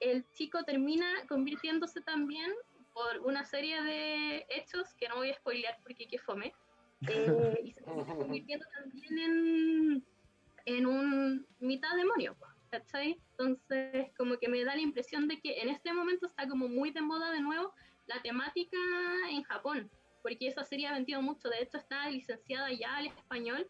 el 0.00 0.24
chico 0.30 0.62
termina 0.62 1.06
convirtiéndose 1.28 2.00
también 2.00 2.50
por 2.92 3.18
una 3.26 3.44
serie 3.44 3.82
de 3.82 4.46
hechos 4.48 4.94
que 4.94 5.08
no 5.08 5.16
voy 5.16 5.30
a 5.30 5.34
spoilear 5.34 5.76
porque 5.82 6.06
qué 6.06 6.18
fome, 6.18 6.54
eh, 7.08 7.60
y 7.64 7.72
se 7.72 7.82
termina 7.82 8.14
convirtiendo 8.14 8.64
también 8.78 9.18
en, 9.18 10.04
en 10.66 10.86
un 10.86 11.46
mitad 11.58 11.94
demonio, 11.96 12.36
¿cachai? 12.70 13.18
Entonces, 13.32 14.12
como 14.16 14.36
que 14.38 14.48
me 14.48 14.64
da 14.64 14.76
la 14.76 14.82
impresión 14.82 15.26
de 15.26 15.40
que 15.40 15.60
en 15.60 15.68
este 15.68 15.92
momento 15.92 16.26
está 16.26 16.48
como 16.48 16.68
muy 16.68 16.92
de 16.92 17.02
moda 17.02 17.32
de 17.32 17.40
nuevo 17.40 17.74
la 18.06 18.22
temática 18.22 18.76
en 19.30 19.42
Japón, 19.42 19.90
porque 20.22 20.46
esa 20.46 20.62
serie 20.62 20.86
ha 20.86 20.92
vendido 20.92 21.20
mucho, 21.20 21.48
de 21.48 21.62
hecho 21.62 21.78
está 21.78 22.08
licenciada 22.10 22.70
ya 22.72 22.96
al 22.96 23.06
español 23.06 23.68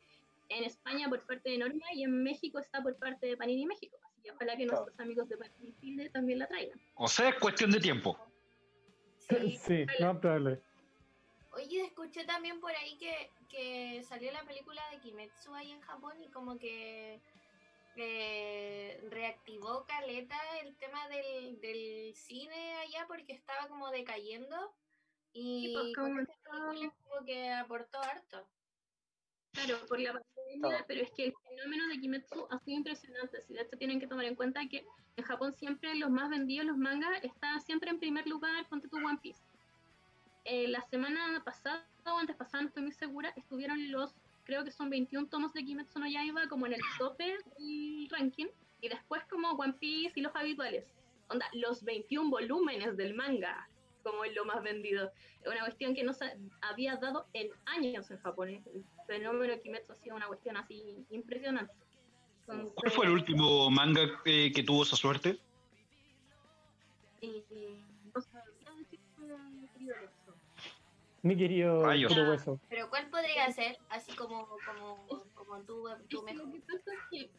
en 0.51 0.65
España 0.65 1.09
por 1.09 1.25
parte 1.25 1.51
de 1.51 1.59
Norma 1.59 1.87
y 1.95 2.03
en 2.03 2.23
México 2.23 2.59
está 2.59 2.83
por 2.83 2.97
parte 2.97 3.27
de 3.27 3.37
Panini 3.37 3.65
México, 3.65 3.97
que 4.25 4.33
ojalá 4.33 4.57
que 4.57 4.65
Claro. 4.65 4.81
nuestros 4.81 5.01
amigos 5.01 5.29
de 5.29 5.37
Chile 5.81 6.11
también 6.11 6.39
la 6.39 6.49
traigan. 6.49 6.81
O 6.95 7.07
sea, 7.07 7.29
es 7.29 7.35
cuestión 7.37 7.71
de 7.71 7.81
tiempo. 7.81 8.19
Sí. 9.19 9.59
Sí, 9.65 9.87
no, 10.01 10.21
probable. 10.21 10.63
Oye, 11.53 11.85
escuché 11.85 12.25
también 12.25 12.61
por 12.61 12.73
ahí 12.73 12.99
que, 12.99 13.31
que 13.49 14.03
salió 14.03 14.33
la 14.33 14.43
película 14.45 14.83
de 14.91 14.99
Kimetsu 14.99 15.55
ahí 15.55 15.71
en 15.71 15.81
Japón 15.83 16.21
y 16.21 16.29
como 16.31 16.59
que 16.59 17.21
eh, 17.97 19.01
reactivó 19.09 19.87
Caleta 19.87 20.37
el 20.63 20.77
tema 20.77 21.09
del, 21.09 21.61
del 21.61 22.15
cine 22.17 22.75
allá 22.79 23.07
porque 23.07 23.35
estaba 23.35 23.69
como 23.69 23.91
decayendo 23.91 24.75
y 25.33 25.69
Sí, 25.69 25.73
pues, 25.75 25.95
con 25.95 26.09
como 26.09 26.21
esta 26.21 26.35
película 26.71 26.95
como 27.09 27.25
que 27.25 27.53
aportó 27.53 28.01
harto. 28.01 28.49
Claro, 29.53 29.87
por 29.87 30.01
la 30.01 30.13
pero 30.87 31.03
es 31.03 31.11
que 31.13 31.27
el 31.27 31.35
fenómeno 31.49 31.89
de 31.89 31.99
Kimetsu 31.99 32.47
ha 32.51 32.59
sido 32.59 32.79
impresionante. 32.79 33.41
Si 33.43 33.55
de 33.55 33.63
hecho 33.63 33.77
tienen 33.77 34.01
que 34.01 34.07
tomar 34.07 34.25
en 34.25 34.35
cuenta 34.35 34.67
que 34.69 34.85
en 35.17 35.25
Japón 35.25 35.53
siempre 35.53 35.95
los 35.95 36.11
más 36.11 36.31
vendidos, 36.31 36.67
los 36.67 36.77
mangas, 36.77 37.23
está 37.23 37.59
siempre 37.61 37.91
en 37.91 37.99
primer 37.99 38.27
lugar, 38.27 38.67
ponte 38.69 38.89
tu 38.89 38.97
One 38.97 39.19
Piece. 39.23 39.43
Eh, 40.45 40.69
la 40.69 40.83
semana 40.83 41.43
pasada 41.45 41.87
o 42.07 42.19
antes 42.19 42.37
pasada, 42.37 42.63
no 42.63 42.69
estoy 42.69 42.83
muy 42.83 42.93
segura, 42.93 43.33
estuvieron 43.37 43.91
los, 43.91 44.15
creo 44.45 44.63
que 44.63 44.71
son 44.71 44.91
21 44.91 45.29
tomos 45.29 45.55
de 45.55 45.65
Kimetsu 45.65 45.99
no 45.99 46.07
Yaiba 46.07 46.49
como 46.49 46.67
en 46.67 46.75
el 46.75 46.81
tope 46.99 47.39
del 47.59 48.09
ranking, 48.11 48.47
y 48.81 48.89
después 48.89 49.25
como 49.31 49.53
One 49.53 49.73
Piece 49.75 50.13
y 50.17 50.23
los 50.23 50.37
habituales. 50.37 50.85
Onda, 51.29 51.47
los 51.55 51.83
21 51.85 52.29
volúmenes 52.29 52.97
del 52.99 53.15
manga, 53.15 53.67
como 54.05 54.25
es 54.25 54.35
lo 54.35 54.45
más 54.45 54.63
vendido. 54.63 55.11
Es 55.43 55.49
una 55.51 55.61
cuestión 55.65 55.95
que 55.95 56.05
no 56.05 56.13
se 56.13 56.27
había 56.61 56.97
dado 56.97 57.27
en 57.33 57.49
años 57.65 58.09
en 58.11 58.19
Japón. 58.19 58.51
El 58.51 58.85
fenómeno 59.07 59.53
de 59.53 59.61
Kimetsu 59.61 59.93
ha 59.93 59.97
sido 59.97 60.15
una 60.15 60.29
cuestión 60.29 60.57
así 60.57 61.05
impresionante. 61.11 61.75
¿Cuál 62.47 62.61
Entonces, 62.61 62.93
fue 62.93 63.07
el 63.07 63.13
último 63.13 63.71
manga 63.71 64.03
eh, 64.27 64.53
que 64.55 64.63
tuvo 64.63 64.83
esa 64.85 64.97
suerte? 64.97 65.41
eh, 67.23 67.81
no 68.15 68.21
Alexo. 69.35 70.35
Mi 71.23 71.37
querido 71.37 71.85
Rayos. 71.85 72.13
puro 72.13 72.31
hueso. 72.31 72.61
Pero 72.69 72.91
¿cuál 72.91 73.09
podría 73.09 73.51
ser? 73.51 73.79
Así 73.89 74.15
como, 74.15 74.47
como, 74.47 75.07
como 75.35 75.61
tú, 75.63 75.89
tú 76.09 76.25
que 76.25 76.35
mejor. 76.35 76.49
lo 76.49 76.53
que 76.53 76.61
pasa 76.61 76.93
es 76.93 77.01
que 77.11 77.31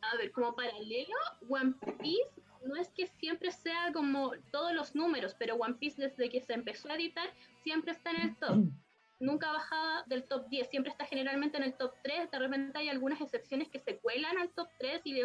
a 0.00 0.16
ver, 0.16 0.32
como 0.32 0.54
paralelo, 0.54 1.14
One 1.48 1.74
Piece 1.98 2.30
no 2.64 2.76
es 2.76 2.88
que 2.90 3.06
siempre 3.06 3.50
sea 3.50 3.92
como 3.92 4.32
todos 4.50 4.72
los 4.72 4.94
números, 4.94 5.34
pero 5.38 5.56
One 5.56 5.74
Piece 5.74 6.00
desde 6.00 6.28
que 6.28 6.40
se 6.40 6.54
empezó 6.54 6.90
a 6.90 6.96
editar 6.96 7.28
siempre 7.62 7.92
está 7.92 8.10
en 8.10 8.20
el 8.20 8.36
top. 8.36 8.56
Nunca 9.20 9.52
bajaba 9.52 10.02
del 10.06 10.24
top 10.24 10.48
10, 10.48 10.68
siempre 10.68 10.90
está 10.90 11.06
generalmente 11.06 11.56
en 11.56 11.62
el 11.62 11.74
top 11.74 11.94
3. 12.02 12.30
De 12.30 12.38
repente 12.38 12.78
hay 12.78 12.88
algunas 12.88 13.20
excepciones 13.20 13.68
que 13.68 13.78
se 13.78 13.98
cuelan 13.98 14.38
al 14.38 14.50
top 14.50 14.68
3 14.78 15.02
y, 15.04 15.22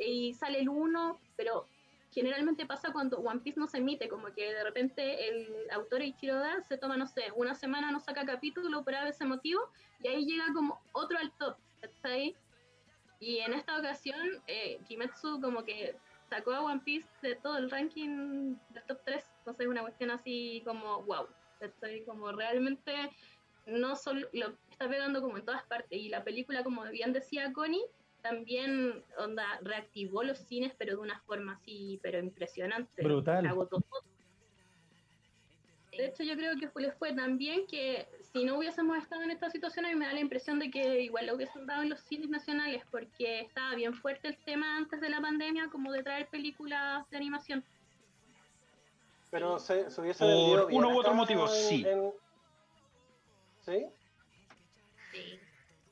y 0.00 0.32
sale 0.34 0.60
el 0.60 0.68
1, 0.68 1.20
pero 1.36 1.66
generalmente 2.12 2.66
pasa 2.66 2.92
cuando 2.92 3.18
One 3.18 3.40
Piece 3.40 3.60
no 3.60 3.66
se 3.66 3.78
emite, 3.78 4.08
como 4.08 4.32
que 4.34 4.52
de 4.52 4.64
repente 4.64 5.28
el 5.28 5.70
autor 5.70 6.02
Ichiro 6.02 6.38
Oda 6.38 6.62
se 6.62 6.76
toma, 6.76 6.96
no 6.96 7.06
sé, 7.06 7.30
una 7.36 7.54
semana 7.54 7.92
no 7.92 8.00
saca 8.00 8.24
capítulo 8.26 8.82
por 8.82 8.94
ese 8.94 9.24
motivo 9.24 9.60
y 10.02 10.08
ahí 10.08 10.24
llega 10.24 10.46
como 10.52 10.80
otro 10.92 11.18
al 11.18 11.30
top, 11.32 11.56
¿cachai? 11.80 12.34
Y 13.20 13.38
en 13.38 13.52
esta 13.52 13.78
ocasión, 13.78 14.42
eh, 14.46 14.80
Kimetsu 14.88 15.40
como 15.40 15.64
que 15.64 15.94
sacó 16.30 16.52
a 16.52 16.62
One 16.64 16.80
Piece 16.84 17.08
de 17.22 17.34
todo 17.34 17.58
el 17.58 17.70
ranking 17.70 18.56
del 18.70 18.84
top 18.86 19.00
3, 19.04 19.24
entonces 19.40 19.64
es 19.66 19.70
una 19.70 19.82
cuestión 19.82 20.10
así 20.10 20.62
como 20.64 21.02
wow, 21.02 21.26
¿cachai? 21.58 22.04
Como 22.04 22.32
realmente 22.32 23.10
no 23.66 23.96
solo 23.96 24.26
lo 24.32 24.56
está 24.70 24.88
pegando 24.88 25.20
como 25.20 25.36
en 25.36 25.44
todas 25.44 25.64
partes 25.64 25.98
y 26.00 26.08
la 26.08 26.24
película, 26.24 26.64
como 26.64 26.84
bien 26.84 27.12
decía 27.12 27.52
Connie, 27.52 27.84
también 28.22 29.04
onda 29.18 29.58
reactivó 29.62 30.22
los 30.22 30.38
cines 30.38 30.72
pero 30.78 30.92
de 30.96 31.00
una 31.02 31.20
forma 31.20 31.52
así 31.54 31.98
pero 32.02 32.18
impresionante 32.18 33.02
Brutal. 33.02 33.46
agotó 33.46 33.80
todo. 33.80 34.02
de 35.96 36.06
hecho 36.06 36.22
yo 36.22 36.34
creo 36.36 36.56
que 36.58 36.68
fue- 36.68 36.82
les 36.82 36.94
fue 36.94 37.12
tan 37.14 37.36
bien 37.38 37.66
que 37.66 38.08
si 38.32 38.44
no 38.44 38.58
hubiésemos 38.58 38.96
estado 38.98 39.22
en 39.22 39.30
esta 39.30 39.50
situación 39.50 39.84
a 39.86 39.88
mí 39.88 39.94
me 39.96 40.06
da 40.06 40.12
la 40.12 40.20
impresión 40.20 40.58
de 40.58 40.70
que 40.70 41.00
igual 41.00 41.26
lo 41.26 41.34
hubiesen 41.34 41.66
dado 41.66 41.82
en 41.82 41.90
los 41.90 42.00
cines 42.00 42.28
nacionales 42.28 42.84
porque 42.90 43.40
estaba 43.40 43.74
bien 43.74 43.92
fuerte 43.94 44.28
el 44.28 44.36
tema 44.38 44.76
antes 44.76 45.00
de 45.00 45.08
la 45.10 45.20
pandemia 45.20 45.68
como 45.70 45.90
de 45.92 46.02
traer 46.02 46.28
películas 46.28 47.08
de 47.10 47.16
animación 47.16 47.64
Pero 49.30 49.58
se, 49.58 49.90
se 49.90 50.00
hubiese 50.00 50.24
Por 50.24 50.28
vendido 50.28 50.66
bien 50.66 50.78
uno 50.84 50.94
u 50.94 50.98
otro 51.00 51.14
motivo, 51.14 51.44
en- 51.46 51.50
sí. 51.68 51.84
en- 51.86 52.12
¿Sí? 53.64 53.86
Sí. 55.12 55.40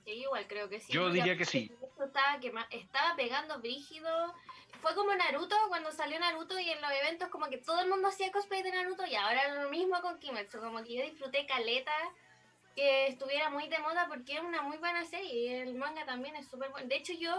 Sí, 0.05 0.11
igual 0.13 0.47
creo 0.49 0.69
que 0.71 0.81
sí. 0.81 0.91
Yo 0.93 1.11
diría 1.11 1.37
que 1.37 1.45
sí. 1.45 1.71
Estaba, 2.03 2.41
quema- 2.41 2.67
estaba 2.71 3.15
pegando 3.15 3.59
brígido. 3.61 4.09
Fue 4.81 4.95
como 4.95 5.15
Naruto, 5.15 5.55
cuando 5.69 5.93
salió 5.93 6.19
Naruto 6.19 6.59
y 6.59 6.71
en 6.71 6.81
los 6.81 6.91
eventos 7.03 7.29
como 7.29 7.47
que 7.51 7.59
todo 7.59 7.81
el 7.81 7.89
mundo 7.89 8.09
hacía 8.09 8.33
cosplay 8.33 8.63
de 8.63 8.71
Naruto 8.73 9.05
y 9.07 9.15
ahora 9.17 9.63
lo 9.63 9.69
mismo 9.71 10.01
con 10.01 10.19
Kimetsu, 10.19 10.61
como 10.61 10.83
que 10.83 10.95
yo 10.97 11.03
disfruté 11.05 11.45
caleta 11.47 11.93
que 12.79 13.09
estuviera 13.09 13.51
muy 13.51 13.67
de 13.69 13.79
moda 13.81 14.07
porque 14.09 14.35
es 14.35 14.41
una 14.41 14.63
muy 14.63 14.77
buena 14.79 15.05
serie 15.05 15.35
y 15.35 15.49
el 15.49 15.75
manga 15.75 16.05
también 16.07 16.37
es 16.37 16.47
súper 16.47 16.71
bueno. 16.71 16.87
De 16.87 16.95
hecho 16.95 17.13
yo 17.13 17.35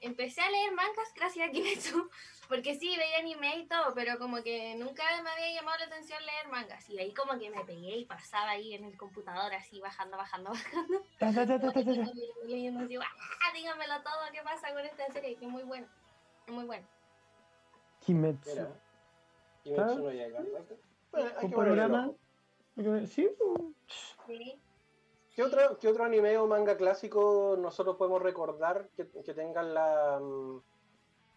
empecé 0.00 0.40
a 0.40 0.48
leer 0.48 0.72
mangas 0.72 1.12
gracias 1.16 1.48
a 1.48 1.50
Kimetsu, 1.50 2.08
porque 2.48 2.76
sí, 2.76 2.96
veía 2.96 3.18
anime 3.18 3.56
y 3.56 3.66
todo, 3.66 3.92
pero 3.92 4.16
como 4.18 4.40
que 4.44 4.76
nunca 4.76 5.02
me 5.24 5.30
había 5.30 5.52
llamado 5.52 5.78
la 5.78 5.86
atención 5.86 6.24
leer 6.24 6.46
mangas 6.48 6.88
y 6.88 7.00
ahí 7.00 7.12
como 7.12 7.36
que 7.40 7.50
me 7.50 7.64
pegué 7.64 7.96
y 7.96 8.04
pasaba 8.04 8.50
ahí 8.50 8.74
en 8.74 8.84
el 8.84 8.96
computador 8.96 9.52
así 9.52 9.80
bajando, 9.80 10.16
bajando, 10.16 10.50
bajando. 10.52 11.02
Ta, 11.18 11.32
ta, 11.32 11.44
ta, 11.44 11.72
leyendo 12.46 12.84
así, 12.84 12.96
"Ah, 12.96 13.52
dígamelo 13.52 14.00
todo, 14.04 14.30
¿qué 14.32 14.42
pasa 14.42 14.72
con 14.72 14.86
esta 14.86 15.10
serie? 15.12 15.34
Que 15.34 15.46
es 15.46 15.50
muy 15.50 15.64
buena, 15.64 15.88
es 16.46 16.52
muy 16.52 16.66
buena. 16.66 16.86
Kimetsu. 18.06 18.68
Kimetsu 19.64 20.02
no 20.04 20.10
llega. 20.12 20.40
Bueno, 21.10 21.30
hay 21.36 21.44
Un 21.46 21.50
que 21.50 21.56
ojo. 21.56 22.16
Sí, 22.76 22.82
pues, 22.84 23.10
Sí. 24.26 24.60
¿Qué 25.34 25.42
otro, 25.42 25.78
¿Qué 25.80 25.88
otro 25.88 26.04
anime 26.04 26.36
o 26.38 26.46
manga 26.46 26.76
clásico 26.76 27.56
nosotros 27.58 27.96
podemos 27.96 28.22
recordar 28.22 28.88
que, 28.96 29.08
que 29.24 29.34
tengan 29.34 29.74
la, 29.74 30.20
mm, 30.20 30.62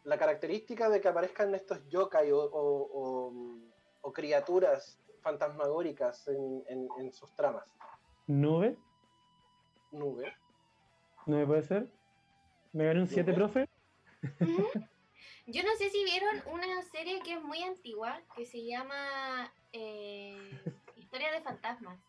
la 0.04 0.18
característica 0.18 0.88
de 0.90 1.02
que 1.02 1.08
aparezcan 1.08 1.54
estos 1.56 1.88
yokai 1.90 2.32
o, 2.32 2.40
o- 2.40 2.90
o, 2.92 3.32
mm, 3.32 3.72
o 4.02 4.14
criaturas 4.14 5.00
fantasmagóricas 5.22 6.28
en, 6.28 6.64
en- 6.68 6.88
en 7.00 7.12
sus 7.12 7.34
tramas? 7.36 7.74
nube. 8.28 8.78
Nube. 9.92 10.36
¿No 11.26 11.38
me 11.38 11.48
puede 11.48 11.64
ser? 11.64 11.88
¿Me 12.74 12.86
gané 12.86 13.00
un 13.02 13.08
7, 13.08 13.32
Nube. 13.32 13.36
profe? 13.36 13.70
Yo 15.48 15.64
no 15.64 15.76
sé 15.78 15.90
si 15.90 16.04
vieron 16.04 16.36
una 16.52 16.82
serie 16.84 17.22
que 17.22 17.34
es 17.36 17.42
muy 17.42 17.64
antigua, 17.64 18.22
que 18.36 18.46
se 18.46 18.66
llama 18.66 19.52
eh, 19.72 20.38
Historia 20.98 21.32
de 21.32 21.42
Fantasmas. 21.42 22.00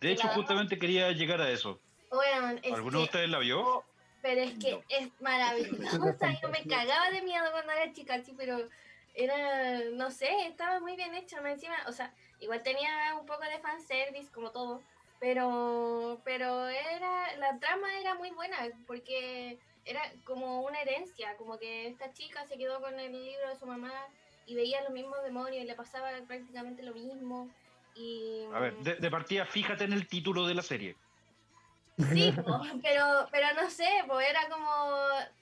De 0.00 0.12
hecho, 0.12 0.28
justamente 0.28 0.78
quería 0.78 1.10
llegar 1.12 1.40
a 1.40 1.50
eso. 1.50 1.80
Bueno, 2.10 2.58
es 2.62 2.72
¿Alguno 2.72 2.98
de 2.98 3.04
ustedes 3.04 3.28
la 3.28 3.38
vio? 3.38 3.84
Pero 4.22 4.40
es 4.42 4.58
que 4.58 4.72
No. 4.72 4.82
es 4.88 5.20
maravillosa. 5.20 5.98
Yo 6.42 6.48
me 6.48 6.64
cagaba 6.64 7.10
de 7.10 7.22
miedo 7.22 7.44
cuando 7.52 7.72
era 7.72 7.92
chica, 7.92 8.20
sí, 8.22 8.34
pero 8.36 8.68
era, 9.14 9.84
no 9.92 10.10
sé, 10.10 10.28
estaba 10.46 10.80
muy 10.80 10.96
bien 10.96 11.14
hecha. 11.14 11.40
más 11.40 11.52
Encima, 11.52 11.76
o 11.86 11.92
sea, 11.92 12.14
igual 12.40 12.62
tenía 12.62 13.14
un 13.18 13.26
poco 13.26 13.42
de 13.42 13.58
fanservice, 13.58 14.30
como 14.32 14.50
todo, 14.50 14.82
pero, 15.20 16.20
pero 16.24 16.68
era, 16.68 17.36
la 17.36 17.58
trama 17.58 17.88
era 18.00 18.14
muy 18.14 18.30
buena, 18.30 18.56
porque 18.86 19.58
era 19.84 20.02
como 20.24 20.62
una 20.62 20.80
herencia, 20.80 21.36
como 21.36 21.58
que 21.58 21.88
esta 21.88 22.12
chica 22.12 22.46
se 22.46 22.56
quedó 22.56 22.80
con 22.80 22.98
el 22.98 23.12
libro 23.12 23.48
de 23.48 23.56
su 23.56 23.66
mamá 23.66 23.92
y 24.46 24.54
veía 24.54 24.82
los 24.82 24.92
mismos 24.92 25.22
demonios 25.24 25.62
y 25.62 25.66
le 25.66 25.74
pasaba 25.74 26.10
prácticamente 26.26 26.82
lo 26.82 26.94
mismo. 26.94 27.48
Y, 27.98 28.46
A 28.52 28.60
ver, 28.60 28.78
de, 28.78 28.94
de 28.94 29.10
partida, 29.10 29.44
fíjate 29.44 29.84
en 29.84 29.92
el 29.92 30.06
título 30.06 30.46
de 30.46 30.54
la 30.54 30.62
serie. 30.62 30.96
Sí, 31.96 32.32
po, 32.46 32.60
pero, 32.82 33.28
pero 33.32 33.46
no 33.60 33.68
sé, 33.70 33.88
pues 34.06 34.28
era 34.28 34.48
como, 34.48 34.70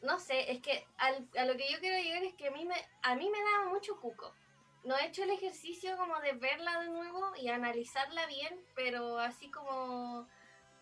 no 0.02 0.18
sé, 0.18 0.50
es 0.50 0.62
que 0.62 0.86
al- 0.98 1.28
a 1.36 1.44
lo 1.44 1.54
que 1.56 1.70
yo 1.70 1.78
quiero 1.80 2.02
llegar 2.02 2.24
es 2.24 2.34
que 2.34 2.48
a 2.48 2.50
mí 2.50 2.64
me, 2.64 2.74
a 3.02 3.14
mí 3.14 3.28
me 3.30 3.38
daba 3.38 3.68
mucho 3.68 4.00
cuco. 4.00 4.32
No 4.84 4.96
he 4.96 5.06
hecho 5.06 5.24
el 5.24 5.30
ejercicio 5.30 5.96
como 5.96 6.18
de 6.20 6.32
verla 6.32 6.80
de 6.80 6.88
nuevo 6.88 7.32
y 7.36 7.48
analizarla 7.48 8.26
bien, 8.26 8.58
pero 8.74 9.18
así 9.18 9.50
como 9.50 10.26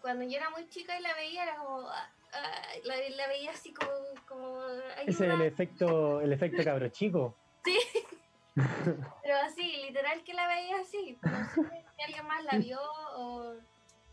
cuando 0.00 0.24
yo 0.24 0.36
era 0.36 0.50
muy 0.50 0.68
chica 0.68 0.96
y 0.98 1.02
la 1.02 1.14
veía 1.14 1.42
era 1.44 1.56
como, 1.56 1.88
ah, 1.88 2.10
ah, 2.34 2.62
la, 2.84 2.96
la 3.16 3.26
veía 3.28 3.50
así 3.50 3.72
como, 3.72 3.90
como 4.28 4.62
Ese 5.06 5.10
es 5.10 5.20
el 5.32 5.40
efecto, 5.42 6.20
el 6.20 6.32
efecto 6.32 6.62
cabro 6.62 6.88
chico. 6.90 7.36
pero 9.22 9.36
así, 9.44 9.82
literal 9.86 10.22
que 10.24 10.34
la 10.34 10.46
veía 10.46 10.76
así. 10.80 11.18
No 11.22 11.44
sé 11.44 11.60
si 11.96 12.02
alguien 12.06 12.26
más 12.26 12.44
la 12.44 12.58
vio 12.58 12.78
o... 13.16 13.54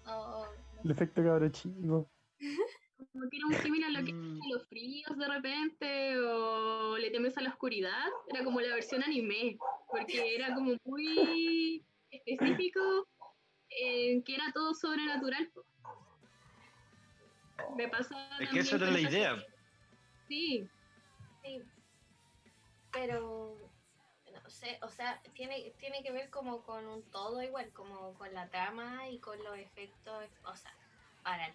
o- 0.08 0.48
El 0.84 0.92
efecto 0.92 1.24
cabro 1.24 1.50
chico. 1.50 2.10
como 3.14 3.30
que 3.30 3.38
era 3.38 3.48
un 3.48 3.54
símil 3.56 3.84
a 3.84 3.90
lo 3.90 4.06
que 4.06 4.14
Mm. 4.14 4.50
los 4.52 4.68
fríos 4.68 5.18
de 5.18 5.28
repente 5.28 6.18
o 6.18 6.98
le 6.98 7.12
temes 7.12 7.38
a 7.38 7.42
la 7.42 7.50
oscuridad 7.50 8.06
era 8.28 8.44
como 8.44 8.60
la 8.60 8.74
versión 8.74 9.04
anime 9.04 9.58
porque 9.90 10.36
era 10.36 10.54
como 10.56 10.76
muy 10.84 11.84
específico 12.10 13.08
eh, 13.70 14.22
que 14.24 14.36
era 14.36 14.52
todo 14.54 14.74
sobrenatural 14.74 15.52
me 17.78 17.88
pasaba 17.90 18.38
Es 18.40 18.50
que 18.50 18.60
esa 18.60 18.76
era 18.78 18.92
la 18.92 19.00
idea. 19.00 19.36
sí 20.28 20.68
Sí, 21.44 21.62
pero 22.92 23.71
sé, 24.52 24.78
o 24.82 24.90
sea, 24.90 25.20
tiene, 25.34 25.74
tiene 25.80 26.04
que 26.04 26.12
ver 26.12 26.30
como 26.30 26.62
con 26.62 26.86
un 26.86 27.02
todo 27.12 27.42
igual, 27.42 27.72
como 27.74 28.14
con 28.16 28.34
la 28.34 28.48
trama 28.50 29.10
y 29.10 29.18
con 29.20 29.42
los 29.44 29.58
efectos, 29.58 30.30
o 30.46 30.56
sea, 30.56 30.74
para 31.24 31.48
el 31.48 31.54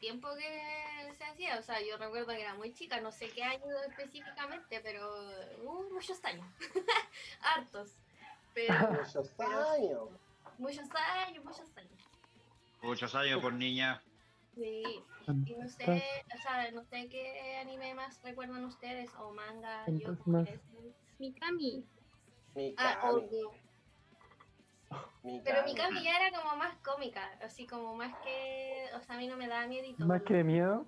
tiempo 0.00 0.28
que 0.36 1.12
se 1.14 1.24
hacía, 1.24 1.58
o 1.58 1.62
sea, 1.62 1.80
yo 1.80 1.96
recuerdo 1.96 2.28
que 2.28 2.40
era 2.40 2.54
muy 2.54 2.72
chica, 2.72 3.00
no 3.00 3.12
sé 3.12 3.28
qué 3.30 3.44
año 3.44 3.64
específicamente, 3.88 4.80
pero 4.82 5.08
uh, 5.62 5.92
muchos 5.92 6.24
años, 6.24 6.46
hartos, 7.42 7.94
pero 8.54 8.74
Muchos 8.90 9.40
años. 9.40 10.08
muchos 10.58 10.88
años, 10.94 11.44
muchos 11.44 11.76
años. 11.76 12.08
Muchos 12.82 13.14
años 13.14 13.40
por 13.40 13.52
niña. 13.52 14.02
Sí, 14.54 14.82
y 15.46 15.54
no 15.54 15.68
sé, 15.68 16.02
o 16.34 16.42
sea, 16.42 16.70
no 16.72 16.82
sé 16.82 17.08
qué 17.08 17.58
anime 17.58 17.94
más 17.94 18.20
recuerdan 18.22 18.64
ustedes, 18.64 19.10
o 19.16 19.32
manga, 19.32 19.84
yo 19.86 20.16
Fantasmas. 20.16 20.48
Mikami 22.54 22.70
Mi 22.70 22.74
Ah, 22.78 23.10
obvio. 23.10 23.50
mi 25.22 25.40
Pero 25.40 25.58
Kami. 25.60 25.72
mi 25.72 25.78
Cami 25.78 26.02
ya 26.04 26.16
era 26.26 26.38
como 26.40 26.56
más 26.56 26.76
cómica, 26.78 27.22
así 27.42 27.66
como 27.66 27.94
más 27.94 28.16
que. 28.24 28.86
O 28.96 29.00
sea, 29.00 29.16
a 29.16 29.18
mí 29.18 29.26
no 29.26 29.36
me 29.36 29.46
daba 29.48 29.66
miedito. 29.66 30.04
Más 30.06 30.22
que 30.22 30.34
de 30.34 30.44
miedo. 30.44 30.86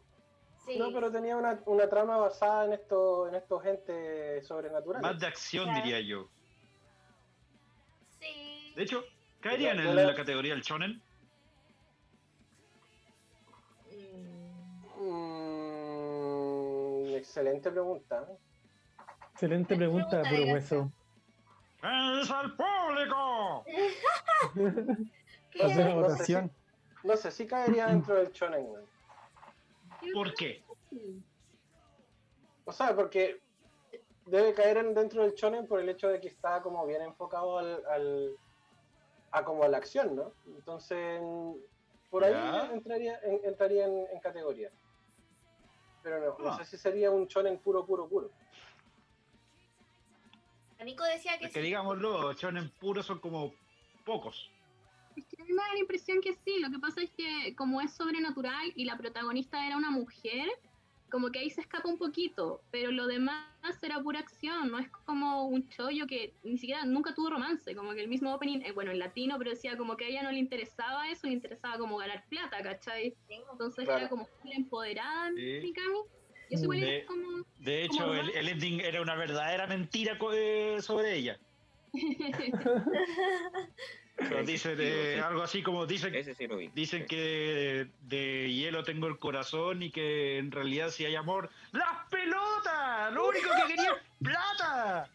Sí. 0.66 0.78
No, 0.78 0.92
pero 0.92 1.10
tenía 1.10 1.36
una, 1.36 1.60
una 1.66 1.88
trama 1.88 2.16
basada 2.18 2.66
en 2.66 2.72
estos 2.74 3.28
en 3.28 3.34
estos 3.34 3.64
entes 3.64 4.46
sobrenaturales. 4.46 5.02
Más 5.02 5.18
de 5.20 5.26
acción, 5.26 5.64
Claro. 5.64 5.82
diría 5.82 6.00
yo. 6.00 6.28
Sí. 8.20 8.72
De 8.76 8.82
hecho, 8.82 9.02
caerían 9.40 9.76
Yo 9.78 9.88
en 9.90 9.96
la- 9.96 10.04
la 10.04 10.14
categoría 10.14 10.52
del 10.54 10.62
shonen. 10.62 11.02
Mm, 16.20 17.14
excelente 17.16 17.70
pregunta. 17.70 18.26
Excelente 19.32 19.76
pregunta, 19.76 20.08
Pregunta 20.22 20.30
puro 20.30 20.54
de 20.54 20.60
¡Es 21.82 22.30
al 22.30 22.56
público! 22.56 23.64
¿qué? 25.50 25.62
Hacer 25.62 25.86
una 25.86 25.94
No 25.94 26.02
sé 26.08 26.12
votación. 26.12 26.52
No 27.02 27.16
sé 27.16 27.30
si 27.30 27.46
caería 27.46 27.86
dentro 27.86 28.14
del 28.16 28.30
shonen. 28.32 28.66
¿Por 30.12 30.34
qué? 30.34 30.62
O 32.64 32.72
sea, 32.72 32.94
porque 32.94 33.40
debe 34.26 34.52
caer 34.54 34.76
en- 34.78 34.94
dentro 34.94 35.22
del 35.22 35.32
shonen 35.34 35.66
por 35.66 35.80
el 35.80 35.88
hecho 35.88 36.08
de 36.08 36.20
que 36.20 36.28
está 36.28 36.60
como 36.62 36.86
bien 36.86 37.02
enfocado 37.02 37.58
al, 37.58 37.84
al- 37.86 38.36
a 39.32 39.44
como 39.44 39.64
a 39.64 39.68
la 39.68 39.78
acción, 39.78 40.14
¿no? 40.16 40.32
Entonces, 40.46 41.20
por 42.10 42.24
ahí 42.24 42.32
Ya. 42.32 42.70
entraría, 42.72 43.18
en, 43.22 43.40
entraría 43.44 43.86
en, 43.86 44.06
en 44.12 44.20
categoría. 44.20 44.70
Pero 46.02 46.20
no, 46.20 46.38
no 46.38 46.50
Ah. 46.52 46.58
sé 46.58 46.64
si 46.64 46.76
sería 46.78 47.10
un 47.10 47.26
shonen 47.26 47.58
puro, 47.58 47.84
puro, 47.86 48.08
puro. 48.08 48.30
Nico 50.84 51.04
decía 51.04 51.38
que 51.38 51.46
Es 51.46 51.52
que 51.52 51.60
sí. 51.60 51.66
digámoslo, 51.66 52.32
shonen 52.34 52.70
puros 52.80 53.06
son 53.06 53.18
como 53.20 53.52
pocos. 54.04 54.50
Es 55.16 55.24
que 55.26 55.42
a 55.42 55.44
mí 55.44 55.52
me 55.52 55.62
da 55.62 55.72
la 55.74 55.80
impresión 55.80 56.20
que 56.20 56.34
sí, 56.34 56.58
lo 56.60 56.70
que 56.70 56.78
pasa 56.78 57.02
es 57.02 57.10
que 57.10 57.54
como 57.56 57.80
es 57.80 57.92
sobrenatural 57.92 58.72
y 58.76 58.84
la 58.84 58.96
protagonista 58.96 59.66
era 59.66 59.76
una 59.76 59.90
mujer, 59.90 60.48
como 61.10 61.30
que 61.30 61.40
ahí 61.40 61.50
se 61.50 61.60
escapa 61.60 61.88
un 61.88 61.98
poquito, 61.98 62.62
pero 62.70 62.92
lo 62.92 63.06
demás 63.08 63.44
era 63.82 64.00
pura 64.00 64.20
acción, 64.20 64.70
no 64.70 64.78
es 64.78 64.88
como 65.04 65.46
un 65.46 65.68
chollo 65.68 66.06
que 66.06 66.32
ni 66.44 66.56
siquiera 66.56 66.84
nunca 66.84 67.14
tuvo 67.14 67.30
romance, 67.30 67.74
como 67.74 67.92
que 67.92 68.00
el 68.00 68.08
mismo 68.08 68.32
opening, 68.32 68.60
eh, 68.62 68.70
bueno, 68.72 68.92
en 68.92 69.00
latino, 69.00 69.36
pero 69.36 69.50
decía 69.50 69.76
como 69.76 69.96
que 69.96 70.04
a 70.04 70.08
ella 70.08 70.22
no 70.22 70.30
le 70.30 70.38
interesaba 70.38 71.10
eso, 71.10 71.26
le 71.26 71.32
interesaba 71.32 71.78
como 71.78 71.96
ganar 71.98 72.24
plata, 72.28 72.62
¿cachai? 72.62 73.16
Entonces 73.28 73.84
Claro. 73.84 74.00
era 74.00 74.08
como 74.08 74.28
empoderada, 74.44 75.30
Sí. 75.34 75.58
Mikami, 75.62 75.98
y 76.50 76.54
eso 76.54 76.64
igual 76.64 76.80
De- 76.80 76.98
es 76.98 77.04
como... 77.06 77.44
De 77.58 77.84
hecho, 77.84 78.14
el, 78.14 78.30
el 78.30 78.48
ending 78.48 78.80
era 78.80 79.00
una 79.02 79.14
verdadera 79.14 79.66
mentira 79.66 80.18
eh, 80.32 80.78
sobre 80.80 81.14
ella. 81.16 81.38
Pero 84.16 84.44
dicen 84.44 84.76
eh, 84.80 85.20
algo 85.24 85.42
así 85.42 85.62
como 85.62 85.86
dicen, 85.86 86.14
Ese 86.14 86.34
sí 86.34 86.46
lo 86.46 86.56
vi. 86.58 86.68
dicen 86.74 87.06
que 87.06 87.86
de 88.02 88.52
hielo 88.52 88.84
tengo 88.84 89.06
el 89.06 89.18
corazón 89.18 89.82
y 89.82 89.90
que 89.90 90.36
en 90.38 90.50
realidad 90.52 90.90
si 90.90 91.06
hay 91.06 91.14
amor, 91.16 91.48
¡las 91.72 92.06
pelotas! 92.10 93.12
Lo 93.14 93.28
único 93.28 93.48
que 93.48 93.74
quería 93.74 93.92
es 93.92 93.98
plata. 94.22 95.08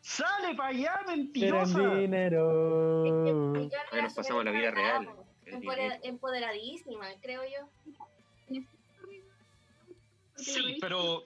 ¡Sale 0.00 0.54
para 0.56 0.70
allá, 0.70 1.00
mentirosa! 1.06 1.94
dinero. 1.94 3.04
Es 3.06 3.12
que 3.12 3.60
ella 3.66 3.78
Ahí 3.82 3.98
era 3.98 4.02
nos 4.02 4.14
pasamos 4.14 4.44
la 4.44 4.50
vida 4.50 4.70
real. 4.72 5.08
El 5.46 5.60
dinero. 5.60 5.94
Empoderadísima, 6.02 7.06
creo 7.22 7.42
yo. 7.44 7.68
Sí, 10.40 10.76
pero 10.80 11.24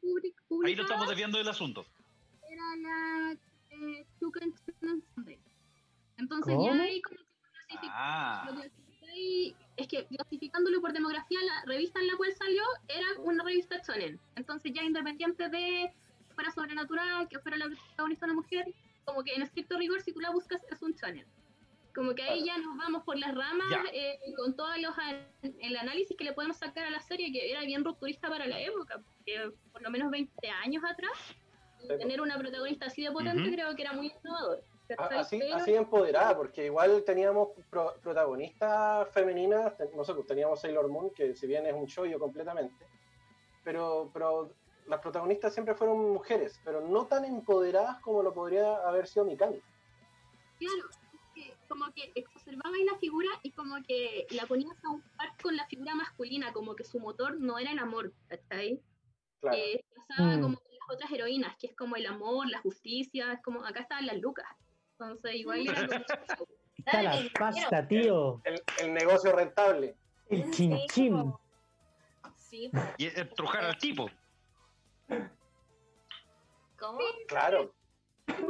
Public- 0.00 0.36
ahí 0.64 0.74
lo 0.74 0.82
estamos 0.82 1.08
desviando 1.08 1.38
del 1.38 1.48
asunto. 1.48 1.86
era 2.50 2.76
la 2.76 3.36
eh, 3.70 4.06
Sunday. 5.14 5.38
Entonces 6.16 6.54
¿Cómo? 6.54 6.66
ya 6.74 6.82
ahí 6.82 7.02
como 7.02 7.18
que 7.18 7.24
Ah, 7.90 8.48
lo 8.54 8.62
es 9.76 9.88
que 9.88 10.06
clasificándolo 10.06 10.80
por 10.80 10.92
demografía, 10.92 11.40
la 11.42 11.64
revista 11.66 11.98
en 11.98 12.06
la 12.06 12.16
cual 12.16 12.32
salió 12.34 12.62
era 12.88 13.06
una 13.18 13.42
revista 13.42 13.80
shonen. 13.86 14.20
Entonces 14.36 14.72
ya 14.72 14.82
independiente 14.82 15.48
de 15.48 15.92
que 16.28 16.34
fuera 16.34 16.52
sobrenatural, 16.52 17.28
que 17.28 17.38
fuera 17.40 17.56
la 17.56 17.66
protagonista 17.68 18.26
una 18.26 18.34
mujer, 18.34 18.72
como 19.04 19.24
que 19.24 19.34
en 19.34 19.42
estricto 19.42 19.76
rigor 19.78 20.00
si 20.02 20.12
tú 20.12 20.20
la 20.20 20.30
buscas 20.30 20.62
es 20.70 20.80
un 20.82 20.92
shonen. 20.92 21.26
Como 21.94 22.14
que 22.14 22.22
ahí 22.24 22.44
ya 22.44 22.58
nos 22.58 22.76
vamos 22.76 23.04
por 23.04 23.16
las 23.16 23.34
ramas 23.34 23.66
eh, 23.92 24.18
con 24.36 24.56
todo 24.56 24.68
los 24.78 24.94
el 25.60 25.76
análisis 25.76 26.16
que 26.16 26.24
le 26.24 26.32
podemos 26.32 26.56
sacar 26.56 26.84
a 26.86 26.90
la 26.90 27.00
serie, 27.00 27.32
que 27.32 27.50
era 27.52 27.60
bien 27.62 27.84
rupturista 27.84 28.28
para 28.28 28.46
la 28.46 28.60
época, 28.60 29.00
porque 29.16 29.50
por 29.72 29.80
lo 29.82 29.90
menos 29.90 30.10
20 30.10 30.48
años 30.64 30.82
atrás, 30.84 31.12
Sí, 31.80 31.88
tener 31.98 32.22
una 32.22 32.38
protagonista 32.38 32.86
así 32.86 33.02
de 33.04 33.12
potente 33.12 33.42
creo 33.52 33.76
que 33.76 33.82
era 33.82 33.92
muy 33.92 34.06
innovador. 34.22 34.64
Así, 35.18 35.38
así 35.52 35.74
empoderada, 35.74 36.34
porque 36.36 36.64
igual 36.66 37.02
teníamos 37.04 37.48
pro- 37.68 37.94
protagonistas 38.02 39.08
femeninas, 39.10 39.76
te- 39.76 39.90
no 39.94 40.02
sé, 40.02 40.14
pues 40.14 40.26
teníamos 40.26 40.60
Sailor 40.60 40.88
Moon, 40.88 41.10
que 41.14 41.34
si 41.34 41.46
bien 41.46 41.66
es 41.66 41.74
un 41.74 41.84
shoyo 41.84 42.18
completamente, 42.18 42.86
pero, 43.62 44.10
pero 44.14 44.54
las 44.86 45.00
protagonistas 45.00 45.52
siempre 45.52 45.74
fueron 45.74 46.12
mujeres, 46.12 46.58
pero 46.64 46.80
no 46.80 47.06
tan 47.06 47.24
empoderadas 47.26 48.00
como 48.00 48.22
lo 48.22 48.32
podría 48.32 48.76
haber 48.88 49.06
sido 49.06 49.26
Mikami. 49.26 49.60
Claro, 50.58 50.88
como 51.74 51.92
que 51.92 52.12
exacerbaba 52.14 52.72
ahí 52.76 52.84
la 52.84 52.96
figura 52.98 53.28
y 53.42 53.50
como 53.50 53.82
que 53.82 54.28
la 54.30 54.46
ponías 54.46 54.76
a 54.84 54.90
un 54.90 55.02
par 55.16 55.30
con 55.42 55.56
la 55.56 55.66
figura 55.66 55.92
masculina, 55.96 56.52
como 56.52 56.76
que 56.76 56.84
su 56.84 57.00
motor 57.00 57.40
no 57.40 57.58
era 57.58 57.72
el 57.72 57.80
amor, 57.80 58.12
¿cachai? 58.28 58.80
Claro. 59.40 59.56
Que 59.56 59.84
pasaba 59.96 60.36
Mm. 60.36 60.40
como 60.42 60.56
con 60.60 60.70
las 60.72 60.90
otras 60.96 61.10
heroínas, 61.10 61.56
que 61.56 61.66
es 61.66 61.74
como 61.74 61.96
el 61.96 62.06
amor, 62.06 62.48
la 62.48 62.60
justicia, 62.60 63.32
es 63.32 63.42
como 63.42 63.64
acá 63.64 63.80
estaban 63.80 64.06
las 64.06 64.18
lucas. 64.20 64.46
Entonces 64.92 65.34
igual 65.34 65.66
era 65.66 65.84
como... 65.88 66.04
Está 66.78 67.02
la 67.02 67.22
pasta, 67.38 67.88
tío. 67.88 68.40
El, 68.44 68.62
el 68.80 68.92
negocio 68.94 69.32
rentable. 69.32 69.96
El 70.28 70.44
Sí, 70.44 70.68
chin 70.68 70.78
chin. 70.92 71.12
po. 71.12 71.40
Sí, 72.36 72.70
y 72.98 73.06
estrujar 73.06 73.64
al 73.64 73.76
tipo, 73.78 74.08
¿cómo? 76.78 77.00
Claro. 77.26 77.74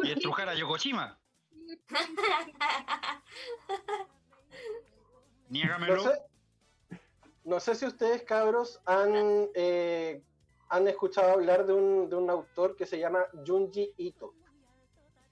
y 0.03 0.11
estrujar 0.11 0.49
a 0.51 0.55
Yokoshima. 0.55 1.19
Niégamelo. 5.49 5.97
No 5.97 6.03
sé, 6.03 6.23
no 7.45 7.61
sé 7.61 7.75
si 7.75 7.87
ustedes, 7.87 8.23
cabros, 8.23 8.81
han, 8.87 9.49
eh, 9.55 10.23
han 10.69 10.89
escuchado 10.89 11.33
hablar 11.33 11.67
de 11.67 11.73
un, 11.75 12.09
de 12.09 12.17
un 12.17 12.31
autor 12.31 12.77
que 12.77 12.87
se 12.87 12.99
llama 12.99 13.25
Junji 13.47 13.93
Ito. 13.97 14.35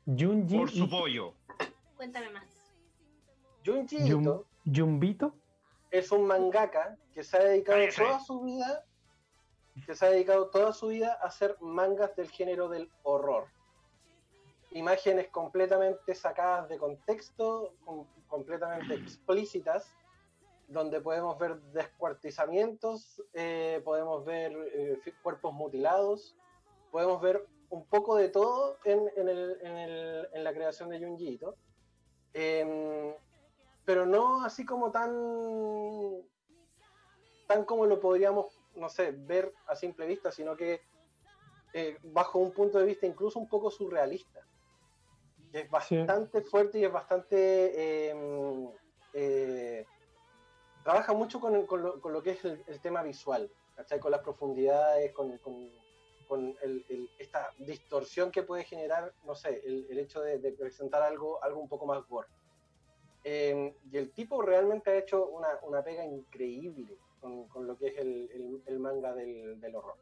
Junji. 0.06 0.58
Por 0.58 0.70
su 0.70 0.88
pollo. 0.88 1.34
Cuéntame 1.96 2.30
más. 2.30 2.48
Junji 3.64 3.98
Yum- 3.98 4.22
Ito 4.22 4.46
Yumbito. 4.64 5.34
es 5.90 6.10
un 6.12 6.26
mangaka 6.26 6.96
que 7.12 7.22
se 7.22 7.36
ha 7.36 7.44
dedicado 7.44 7.78
toda 7.96 8.20
su 8.20 8.40
vida 8.42 8.84
que 9.86 9.94
se 9.94 10.04
ha 10.04 10.10
dedicado 10.10 10.50
toda 10.50 10.72
su 10.74 10.88
vida 10.88 11.18
a 11.22 11.28
hacer 11.28 11.56
mangas 11.60 12.14
del 12.14 12.28
género 12.30 12.68
del 12.68 12.90
horror. 13.04 13.46
Imágenes 14.74 15.28
completamente 15.28 16.14
sacadas 16.14 16.68
de 16.68 16.78
contexto, 16.78 17.74
com- 17.84 18.06
completamente 18.28 18.94
explícitas, 18.94 19.94
donde 20.68 21.00
podemos 21.00 21.38
ver 21.38 21.60
descuartizamientos, 21.72 23.22
eh, 23.34 23.82
podemos 23.84 24.24
ver 24.24 24.52
eh, 24.74 24.98
cuerpos 25.22 25.52
mutilados, 25.52 26.34
podemos 26.90 27.20
ver 27.20 27.46
un 27.70 27.84
poco 27.86 28.16
de 28.16 28.28
todo 28.28 28.78
en, 28.84 29.10
en 29.16 29.28
el- 29.28 29.58
en 29.62 29.76
el- 29.78 30.28
en 30.32 30.44
la 30.44 30.52
creación 30.52 30.88
de 30.88 31.00
Junji 31.04 31.28
Ito. 31.34 31.56
Em, 32.34 33.14
pero 33.84 34.06
no 34.06 34.44
así 34.44 34.64
como 34.64 34.90
tan 34.90 35.12
tan 37.46 37.64
como 37.64 37.84
lo 37.86 38.00
podríamos, 38.00 38.58
no 38.76 38.88
sé, 38.88 39.12
ver 39.12 39.52
a 39.66 39.76
simple 39.76 40.06
vista, 40.06 40.30
sino 40.32 40.56
que 40.56 40.80
eh, 41.74 41.98
bajo 42.02 42.38
un 42.38 42.52
punto 42.52 42.78
de 42.78 42.86
vista 42.86 43.06
incluso 43.06 43.38
un 43.38 43.48
poco 43.48 43.70
surrealista. 43.70 44.40
Es 45.52 45.70
bastante 45.70 46.40
fuerte 46.42 46.78
y 46.78 46.84
es 46.84 46.92
bastante... 46.92 48.10
eh, 48.10 48.70
eh, 49.14 49.86
trabaja 50.82 51.12
mucho 51.12 51.38
con, 51.40 51.66
con 51.66 51.82
lo, 51.82 52.00
con 52.00 52.12
lo 52.12 52.22
que 52.22 52.30
es 52.30 52.44
el, 52.44 52.64
el 52.66 52.80
tema 52.80 53.02
visual, 53.02 53.50
¿cachai? 53.76 54.00
Con 54.00 54.10
las 54.10 54.20
profundidades, 54.22 55.12
con, 55.12 55.36
con- 55.38 55.70
con 56.26 56.56
el- 56.62 56.84
el- 56.88 57.10
esta 57.18 57.52
distorsión 57.58 58.30
que 58.30 58.42
puede 58.42 58.64
generar, 58.64 59.12
no 59.24 59.34
sé, 59.34 59.60
el, 59.64 59.98
hecho 59.98 60.22
de, 60.22 60.38
de 60.38 60.52
presentar 60.52 61.02
algo, 61.02 61.42
algo 61.44 61.60
un 61.60 61.68
poco 61.68 61.84
más 61.86 62.02
gore. 62.08 62.28
Eh, 63.24 63.76
y 63.90 63.96
el 63.98 64.12
tipo 64.12 64.40
realmente 64.42 64.90
ha 64.90 64.96
hecho 64.96 65.26
una, 65.26 65.48
una 65.62 65.84
pega 65.84 66.04
increíble 66.04 66.96
con, 67.20 67.46
con 67.48 67.66
lo 67.66 67.76
que 67.76 67.88
es 67.88 67.98
el 67.98 68.78
manga 68.80 69.12
del, 69.14 69.60
del 69.60 69.76
horror. 69.76 69.96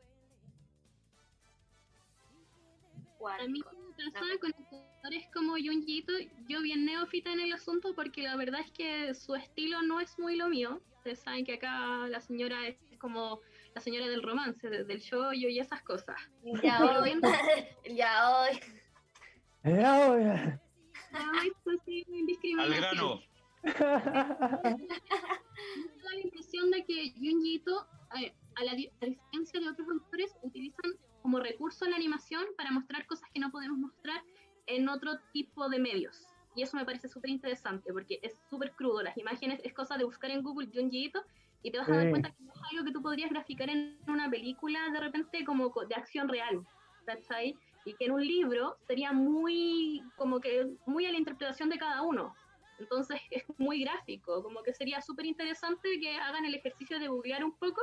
A 3.28 3.46
mí 3.46 3.61
como 3.61 3.94
pensaba 3.96 4.26
con 4.40 4.52
autores 4.54 5.28
como 5.35 5.52
Junji 5.52 5.98
Ito, 5.98 6.12
yo 6.48 6.62
bien 6.62 6.85
neófita 6.85 7.33
en 7.33 7.40
el 7.40 7.52
asunto 7.52 7.94
porque 7.94 8.22
la 8.22 8.37
verdad 8.37 8.61
es 8.61 8.70
que 8.72 9.14
su 9.14 9.35
estilo 9.35 9.83
no 9.83 10.00
es 10.00 10.18
muy 10.18 10.37
lo 10.37 10.48
mío. 10.48 10.80
Ustedes 10.98 11.20
saben 11.20 11.44
que 11.44 11.54
acá 11.54 12.06
la 12.09 12.20
señora 12.20 12.66
es 12.66 12.76
como 12.98 13.40
la 13.74 13.80
señora 13.80 14.09
del 14.09 14.22
romance, 14.22 14.68
de- 14.68 14.85
del 14.85 15.00
shoyo 15.00 15.48
y 15.48 15.59
esas 15.59 15.83
cosas. 15.83 16.16
Ya 16.62 16.78
hoy, 17.04 17.20
ya 17.94 18.30
hoy. 18.40 18.61
Eh, 19.64 19.85
ahora. 19.85 20.61
Ay, 21.12 21.50
pues 21.64 21.78
sí, 21.85 22.04
Al 22.59 22.74
grano. 22.74 23.20
Me 23.62 23.72
da 23.72 24.61
la 26.14 26.20
impresión 26.22 26.70
de 26.70 26.85
que 26.85 27.12
Junji 27.16 27.54
Ito, 27.56 27.87
eh, 28.20 28.33
a 28.56 28.64
la 28.64 28.74
di- 28.74 28.90
a 29.00 29.06
diferencia 29.06 29.61
de 29.61 29.68
otros 29.68 29.88
autores, 29.88 30.35
utilizan 30.42 30.92
como 31.22 31.40
recurso 31.40 31.87
la 31.87 31.96
animación 31.96 32.44
para 32.56 32.70
mostrar 32.70 33.06
cosas 33.06 33.28
que 33.33 33.40
no 33.40 33.50
podemos 33.50 33.78
mostrar 33.78 34.22
en 34.66 34.88
otro 34.88 35.18
tipo 35.33 35.68
de 35.68 35.78
medios. 35.78 36.26
Y 36.56 36.62
eso 36.62 36.76
me 36.76 36.85
parece 36.85 37.09
súper 37.09 37.30
interesante 37.30 37.92
porque 37.92 38.18
es 38.22 38.40
súper 38.48 38.72
crudo. 38.72 39.02
Las 39.02 39.16
imágenes 39.16 39.61
es 39.64 39.72
cosa 39.72 39.96
de 39.96 40.04
buscar 40.04 40.30
en 40.30 40.42
Google 40.42 40.68
Ito 40.72 41.22
y 41.62 41.70
te 41.70 41.78
vas 41.78 41.88
a 41.88 41.94
dar 41.96 42.04
Sí. 42.04 42.11
cuenta 42.11 42.30
que 42.30 42.42
no 42.42 42.52
es 42.52 42.61
algo 42.72 42.85
que 42.85 42.92
tú 42.92 43.02
podrías 43.02 43.30
graficar 43.30 43.68
en 43.70 43.98
una 44.09 44.28
película 44.30 44.88
de 44.92 45.00
repente 45.00 45.44
como 45.44 45.70
co- 45.70 45.87
de 45.87 45.94
acción 45.94 46.28
real. 46.28 46.64
¿Cachai? 47.06 47.59
Y 47.87 47.94
que 47.94 48.04
en 48.04 48.12
un 48.12 48.24
libro 48.24 48.76
sería 48.87 49.12
muy, 49.12 50.02
como 50.16 50.38
que, 50.38 50.68
muy 50.87 51.06
a 51.06 51.12
la 51.12 51.18
interpretación 51.18 51.68
de 51.70 51.78
cada 51.78 52.02
uno. 52.02 52.37
Entonces 52.78 53.20
es 53.30 53.44
muy 53.59 53.80
gráfico, 53.83 54.42
como 54.42 54.62
que 54.62 54.72
sería 54.74 55.00
súper 55.00 55.26
interesante 55.26 55.98
que 56.00 56.16
hagan 56.16 56.44
el 56.44 56.54
ejercicio 56.54 56.98
de 56.98 57.09
googlear 57.09 57.44
un 57.44 57.52
poco 57.59 57.80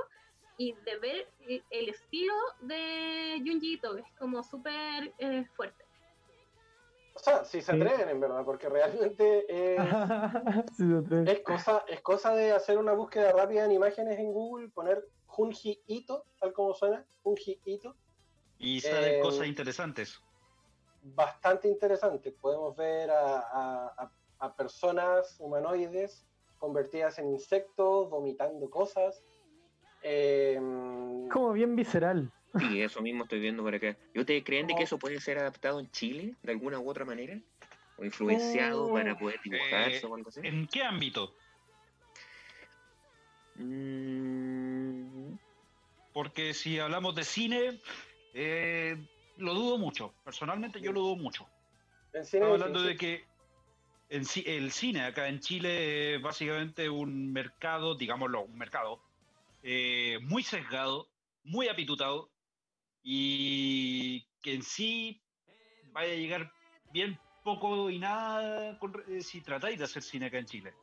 y 0.58 0.74
de 0.74 0.98
ver 1.00 1.28
el- 1.70 1.90
estilo 1.90 2.34
de 2.62 3.42
Junji 3.46 3.74
Ito, 3.74 3.98
es 3.98 4.06
como 4.20 4.44
súper 4.44 5.14
eh, 5.20 5.46
fuerte. 5.56 5.86
O 7.14 7.20
sea, 7.20 7.44
si 7.46 7.62
se 7.62 7.72
Sí. 7.74 7.82
atreven 7.82 8.10
en 8.10 8.20
verdad, 8.20 8.44
porque 8.46 8.70
realmente 8.70 9.46
es, 9.50 9.78
Sí, 10.78 10.84
es 11.26 11.40
cosa, 11.42 11.84
es 11.88 12.02
cosa 12.02 12.36
de 12.36 12.52
hacer 12.52 12.78
una 12.78 12.94
búsqueda 12.94 13.32
rápida 13.32 13.66
en 13.66 13.72
imágenes 13.72 14.20
en 14.20 14.32
Google, 14.32 14.70
poner 14.70 15.04
Junji 15.26 15.82
Ito, 15.88 16.26
tal 16.40 16.54
como 16.54 16.74
suena, 16.74 17.06
Junji 17.24 17.60
Ito, 17.66 17.96
Y 18.60 18.82
salen 18.82 19.16
Eh, 19.16 19.20
cosas 19.20 19.48
interesantes. 19.48 20.20
bastante 21.02 21.68
interesante. 21.68 22.32
Podemos 22.32 22.76
ver 22.76 23.10
a, 23.12 23.40
a- 23.40 23.94
a- 23.98 24.12
a 24.40 24.56
personas 24.56 25.36
humanoides 25.40 26.28
convertidas 26.58 27.18
en 27.20 27.30
insectos, 27.30 28.10
vomitando 28.10 28.70
cosas. 28.70 29.24
Eh, 30.10 30.58
Como 31.32 31.52
bien 31.54 31.76
visceral. 31.76 32.32
Sí, 32.58 32.82
eso 32.82 33.02
mismo 33.02 33.24
estoy 33.24 33.40
viendo 33.42 33.62
por 33.62 33.76
acá. 33.76 33.98
¿Y 34.14 34.20
ustedes 34.22 34.44
creen 34.46 34.68
de 34.68 34.74
que 34.76 34.84
eso 34.84 34.98
puede 34.98 35.20
ser 35.20 35.38
adaptado 35.38 35.80
en 35.82 35.92
Chile 35.92 36.34
de 36.44 36.52
alguna 36.54 36.80
u 36.80 36.90
otra 36.90 37.04
manera? 37.04 37.38
¿O 37.98 38.06
influenciado 38.06 38.86
Oh. 38.88 38.94
para 38.94 39.18
poder 39.18 39.40
dibujarse 39.44 39.98
Eh, 39.98 40.06
o 40.10 40.16
algo 40.16 40.30
así? 40.30 40.40
¿En 40.44 40.66
qué 40.68 40.82
ámbito? 40.84 41.34
Mm, 43.56 45.36
Porque 46.14 46.54
si 46.54 46.80
hablamos 46.80 47.14
de 47.16 47.24
cine, 47.24 47.80
eh, 48.34 48.98
lo 49.38 49.54
dudo 49.54 49.78
mucho. 49.78 50.14
Personalmente 50.24 50.80
yo 50.82 50.92
lo 50.94 51.02
dudo 51.02 51.16
mucho. 51.18 51.48
en 52.14 52.26
cine 52.26 52.44
Estamos 52.44 52.58
difícil. 52.58 52.64
hablando 52.64 52.82
de 52.82 52.96
que 52.98 53.26
en 54.10 54.24
el 54.46 54.72
cine 54.72 55.02
acá 55.04 55.28
en 55.28 55.40
Chile 55.42 56.16
es 56.16 56.22
básicamente 56.22 56.90
un 56.90 57.32
mercado, 57.34 57.94
digámoslo, 57.96 58.44
un 58.44 58.58
mercado 58.58 59.02
eh, 59.70 60.18
muy 60.22 60.44
sesgado, 60.44 61.10
muy 61.44 61.68
apitutado 61.68 62.32
y 63.04 64.26
que 64.42 64.54
en 64.54 64.64
sí 64.64 65.22
vaya 65.92 66.14
a 66.14 66.16
llegar 66.16 66.54
bien 66.94 67.20
poco 67.44 67.90
y 67.90 68.00
nada 68.00 68.80
con- 68.80 69.04
eh, 69.10 69.20
si 69.22 69.42
tratáis 69.42 69.78
de 69.78 69.84
hacer 69.84 70.04
cine 70.04 70.28
acá 70.28 70.38
en 70.38 70.46
Chile. 70.46 70.74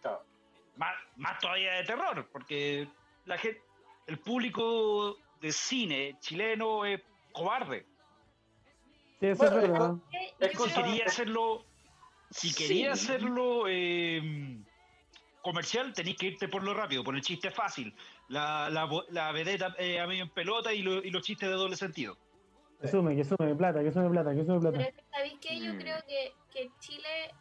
Claro. 0.00 0.24
Más, 0.76 0.94
más 1.16 1.38
todavía 1.40 1.74
de 1.74 1.84
terror, 1.84 2.26
porque 2.32 2.88
la 3.26 3.36
gente, 3.36 3.60
el 4.06 4.18
público 4.18 5.18
de 5.42 5.52
cine 5.52 6.16
chileno 6.20 6.86
es 6.86 7.02
cobarde. 7.32 7.86
Sí, 9.20 9.26
eso 9.26 9.42
Bueno, 9.44 9.56
es 9.60 9.68
verdad. 9.68 9.94
Es 10.38 10.52
Si 10.58 10.72
quería 10.72 11.04
hacerlo, 11.04 11.66
si 12.30 12.48
Sí. 12.48 12.54
quería 12.66 12.92
hacerlo 12.92 13.64
eh, 13.68 14.62
comercial, 15.42 15.92
tenéis 15.92 16.16
que 16.16 16.26
irte 16.26 16.48
por 16.48 16.62
lo 16.62 16.74
rápido, 16.74 17.02
por 17.04 17.14
el 17.16 17.22
chiste 17.22 17.50
fácil, 17.50 17.94
la, 18.28 18.68
la, 18.70 18.84
bo- 18.84 19.04
la 19.10 19.32
vedeta 19.32 19.74
eh, 19.78 19.98
a 20.00 20.06
medio 20.06 20.24
en 20.24 20.30
pelota 20.30 20.72
y, 20.72 20.82
lo- 20.82 21.02
y 21.02 21.10
los 21.10 21.22
chistes 21.22 21.48
de 21.48 21.54
doble 21.54 21.76
sentido. 21.76 22.16
Que 22.80 22.88
sume, 22.88 23.14
que 23.14 23.24
sume 23.24 23.54
plata, 23.56 23.82
que 23.82 23.92
sume 23.92 24.08
plata, 24.10 24.34
que 24.34 24.44
sume 24.44 24.60
Pero 24.60 24.72
plata. 24.72 24.88
es 24.88 24.94
que, 24.94 25.04
¿sabéis 25.10 25.38
qué? 25.40 25.60
Yo 25.60 25.74
Mm. 25.74 25.78
creo 25.78 25.96
que, 26.06 26.32
que 26.52 26.70
Chile 26.80 27.34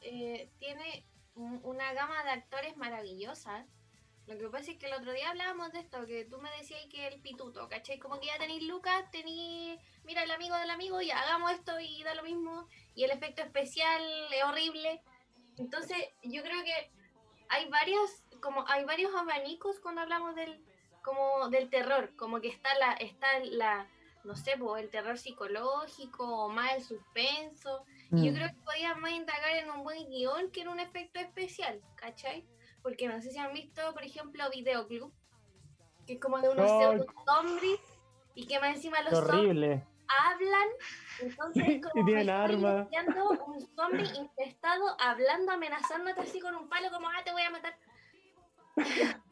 eh, 0.00 0.50
tiene 0.58 1.04
un- 1.36 1.60
una 1.62 1.92
gama 1.92 2.22
de 2.24 2.30
actores 2.30 2.76
maravillosas. 2.76 3.66
Lo 4.26 4.36
que 4.38 4.48
pasa 4.48 4.70
es 4.72 4.78
que 4.78 4.86
el 4.86 4.94
otro 4.94 5.12
día 5.12 5.30
hablábamos 5.30 5.72
de 5.72 5.80
esto, 5.80 6.04
que 6.06 6.24
tú 6.24 6.38
me 6.40 6.50
decías 6.58 6.80
que 6.90 7.06
el 7.08 7.20
pituto, 7.20 7.68
¿cachai? 7.68 7.98
Como 7.98 8.18
que 8.20 8.26
ya 8.26 8.38
tenéis 8.38 8.62
Lucas, 8.64 9.10
tenéis, 9.10 9.78
mira, 10.04 10.22
el 10.22 10.30
amigo 10.30 10.56
del 10.56 10.70
amigo, 10.70 11.00
y 11.02 11.10
hagamos 11.10 11.52
esto 11.52 11.78
y 11.80 12.02
da 12.04 12.14
lo 12.14 12.22
mismo, 12.22 12.68
y 12.94 13.02
el 13.04 13.10
efecto 13.10 13.42
especial 13.42 14.00
es 14.32 14.44
horrible. 14.44 15.00
Entonces, 15.58 15.98
yo 16.22 16.42
creo 16.42 16.62
que 16.64 16.90
hay 17.52 17.68
varios, 17.68 18.24
como 18.40 18.64
hay 18.66 18.84
varios 18.84 19.14
abanicos 19.14 19.78
cuando 19.80 20.00
hablamos 20.00 20.34
del, 20.34 20.64
como 21.04 21.48
del 21.50 21.68
terror, 21.68 22.14
como 22.16 22.40
que 22.40 22.48
está 22.48 22.74
la, 22.78 22.94
está 22.94 23.26
la, 23.40 23.86
no 24.24 24.34
sé, 24.36 24.54
el 24.78 24.90
terror 24.90 25.18
psicológico 25.18 26.24
o 26.24 26.48
más 26.48 26.74
el 26.74 26.82
suspenso. 26.82 27.84
Y 28.10 28.24
yo 28.26 28.32
Mm. 28.32 28.34
creo 28.34 28.48
que 28.48 28.60
podías 28.64 28.98
más 28.98 29.12
indagar 29.12 29.56
en 29.56 29.70
un 29.70 29.84
buen 29.84 30.08
guion 30.08 30.50
que 30.50 30.62
en 30.62 30.68
un 30.68 30.80
efecto 30.80 31.20
especial, 31.20 31.82
¿cachai? 31.96 32.46
Porque 32.82 33.06
no 33.06 33.20
sé 33.20 33.30
si 33.30 33.38
han 33.38 33.52
visto, 33.52 33.92
por 33.92 34.02
ejemplo, 34.02 34.48
Videoclub, 34.50 35.12
que 36.06 36.14
es 36.14 36.20
como 36.20 36.40
de 36.40 36.48
unos 36.48 36.70
pseudo 36.70 37.06
zombies 37.26 37.80
y 38.34 38.46
que 38.46 38.58
más 38.60 38.76
encima 38.76 39.02
los 39.02 39.12
zombies 39.12 39.40
horrible. 39.40 39.86
Hablan. 40.30 40.68
Entonces, 41.20 41.64
Y 41.76 41.80
como 41.80 42.04
tienen 42.04 42.28
imaginando 42.50 43.30
un 43.46 43.60
zombie 43.74 44.08
infestado 44.18 44.96
hablando, 45.00 45.52
amenazándote 45.52 46.20
así 46.20 46.40
con 46.40 46.54
un 46.54 46.68
palo, 46.68 46.90
como, 46.90 47.08
ah, 47.08 47.22
te 47.24 47.32
voy 47.32 47.42
a 47.42 47.50
matar. 47.50 47.74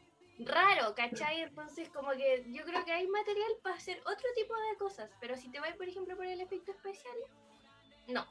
Raro, 0.47 0.95
¿cachai? 0.97 1.43
Entonces, 1.43 1.91
como 1.91 2.11
que 2.13 2.45
yo 2.49 2.65
creo 2.65 2.83
que 2.85 2.93
hay 2.93 3.07
material 3.09 3.51
para 3.63 3.77
hacer 3.77 3.99
otro 4.01 4.27
tipo 4.35 4.55
de 4.55 4.79
cosas, 4.79 5.11
pero 5.21 5.37
si 5.37 5.51
te 5.51 5.61
vas, 5.61 5.77
por 5.77 5.87
ejemplo, 5.87 6.17
por 6.17 6.25
el 6.25 6.41
efecto 6.41 6.73
especial, 6.73 7.15
no. 8.09 8.25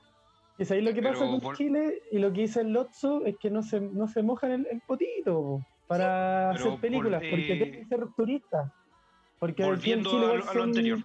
Y 0.57 0.63
es 0.63 0.71
ahí 0.71 0.81
lo 0.81 0.91
que 0.93 1.01
Pero 1.01 1.13
pasa 1.13 1.25
con 1.25 1.39
por- 1.39 1.55
Chile 1.55 2.01
y 2.11 2.17
lo 2.17 2.33
que 2.33 2.41
dice 2.41 2.61
el 2.61 2.73
Lotso 2.73 3.23
es 3.25 3.37
que 3.39 3.49
no 3.51 3.61
se, 3.61 3.79
no 3.79 4.07
se 4.07 4.23
mojan 4.23 4.51
el, 4.51 4.67
el 4.71 4.81
potito 4.81 5.33
po, 5.33 5.65
para 5.87 6.49
hacer 6.49 6.79
películas, 6.81 7.21
porque 7.29 7.53
eh, 7.53 7.57
tienen 7.57 7.71
que 7.73 7.85
ser 7.85 7.99
turistas. 8.17 8.71
Porque 9.39 9.63
Volviendo 9.63 10.09
Chile 10.09 10.21
a, 10.21 10.25
igual 10.25 10.39
lo- 10.39 10.43
a 10.43 10.47
lo 10.47 10.59
son- 10.59 10.69
anterior. 10.69 10.99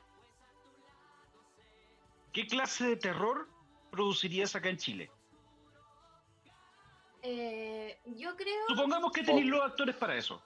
¿Qué 2.35 2.47
clase 2.47 2.85
de 2.85 2.97
terror 2.97 3.49
producirías 3.91 4.55
acá 4.57 4.69
en 4.69 4.77
Chile? 4.77 5.11
Eh, 7.23 7.99
yo 8.17 8.37
creo 8.37 8.67
Supongamos 8.69 9.13
que 9.13 9.23
tenéis 9.23 9.47
los 9.47 9.63
actores 9.63 9.95
para 9.97 10.17
eso. 10.17 10.43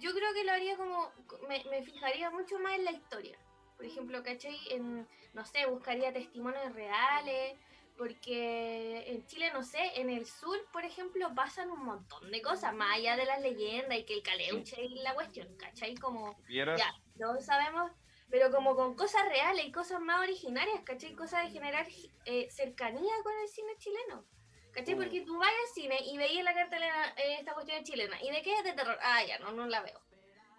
yo 0.00 0.12
creo 0.12 0.32
que 0.34 0.44
lo 0.44 0.52
haría 0.52 0.76
como, 0.76 1.10
me, 1.48 1.64
me 1.70 1.82
fijaría 1.82 2.30
mucho 2.30 2.58
más 2.60 2.74
en 2.74 2.84
la 2.84 2.92
historia. 2.92 3.38
Por 3.76 3.86
ejemplo, 3.86 4.22
¿cachai? 4.22 4.56
En, 4.70 5.08
no 5.34 5.44
sé, 5.44 5.66
buscaría 5.66 6.12
testimonios 6.12 6.72
reales, 6.74 7.56
porque 7.96 9.04
en 9.08 9.24
Chile, 9.26 9.50
no 9.52 9.62
sé, 9.62 9.98
en 10.00 10.10
el 10.10 10.26
sur, 10.26 10.56
por 10.72 10.84
ejemplo, 10.84 11.34
pasan 11.34 11.70
un 11.70 11.84
montón 11.84 12.30
de 12.30 12.42
cosas, 12.42 12.74
más 12.74 12.96
allá 12.96 13.16
de 13.16 13.24
las 13.24 13.40
leyendas 13.40 13.98
y 13.98 14.04
que 14.04 14.14
el 14.14 14.22
caleuche 14.22 14.84
y 14.84 15.00
la 15.02 15.14
cuestión, 15.14 15.48
¿cachai? 15.56 15.94
Como, 15.96 16.36
¿Vieras? 16.46 16.78
ya, 16.78 16.92
todos 17.18 17.44
sabemos, 17.44 17.90
pero 18.30 18.50
como 18.50 18.76
con 18.76 18.94
cosas 18.94 19.26
reales 19.28 19.64
y 19.64 19.72
cosas 19.72 20.00
más 20.00 20.20
originarias, 20.20 20.82
¿cachai? 20.84 21.14
Cosas 21.14 21.44
de 21.44 21.50
generar 21.50 21.86
eh, 22.24 22.48
cercanía 22.50 23.14
con 23.22 23.32
el 23.38 23.48
cine 23.48 23.76
chileno. 23.78 24.24
¿Cachai? 24.72 24.94
Mm. 24.94 24.98
Porque 24.98 25.20
tú 25.22 25.38
vas 25.38 25.48
al 25.48 25.74
cine 25.74 25.98
y 26.04 26.18
veías 26.18 26.44
la 26.44 26.54
cartelera 26.54 27.14
eh, 27.16 27.36
esta 27.38 27.54
cuestión 27.54 27.82
chilena. 27.84 28.22
¿Y 28.22 28.30
de 28.30 28.42
qué 28.42 28.54
es 28.54 28.64
de 28.64 28.74
terror? 28.74 28.98
Ah, 29.02 29.24
ya, 29.24 29.38
no, 29.38 29.52
no 29.52 29.66
la 29.66 29.82
veo. 29.82 30.00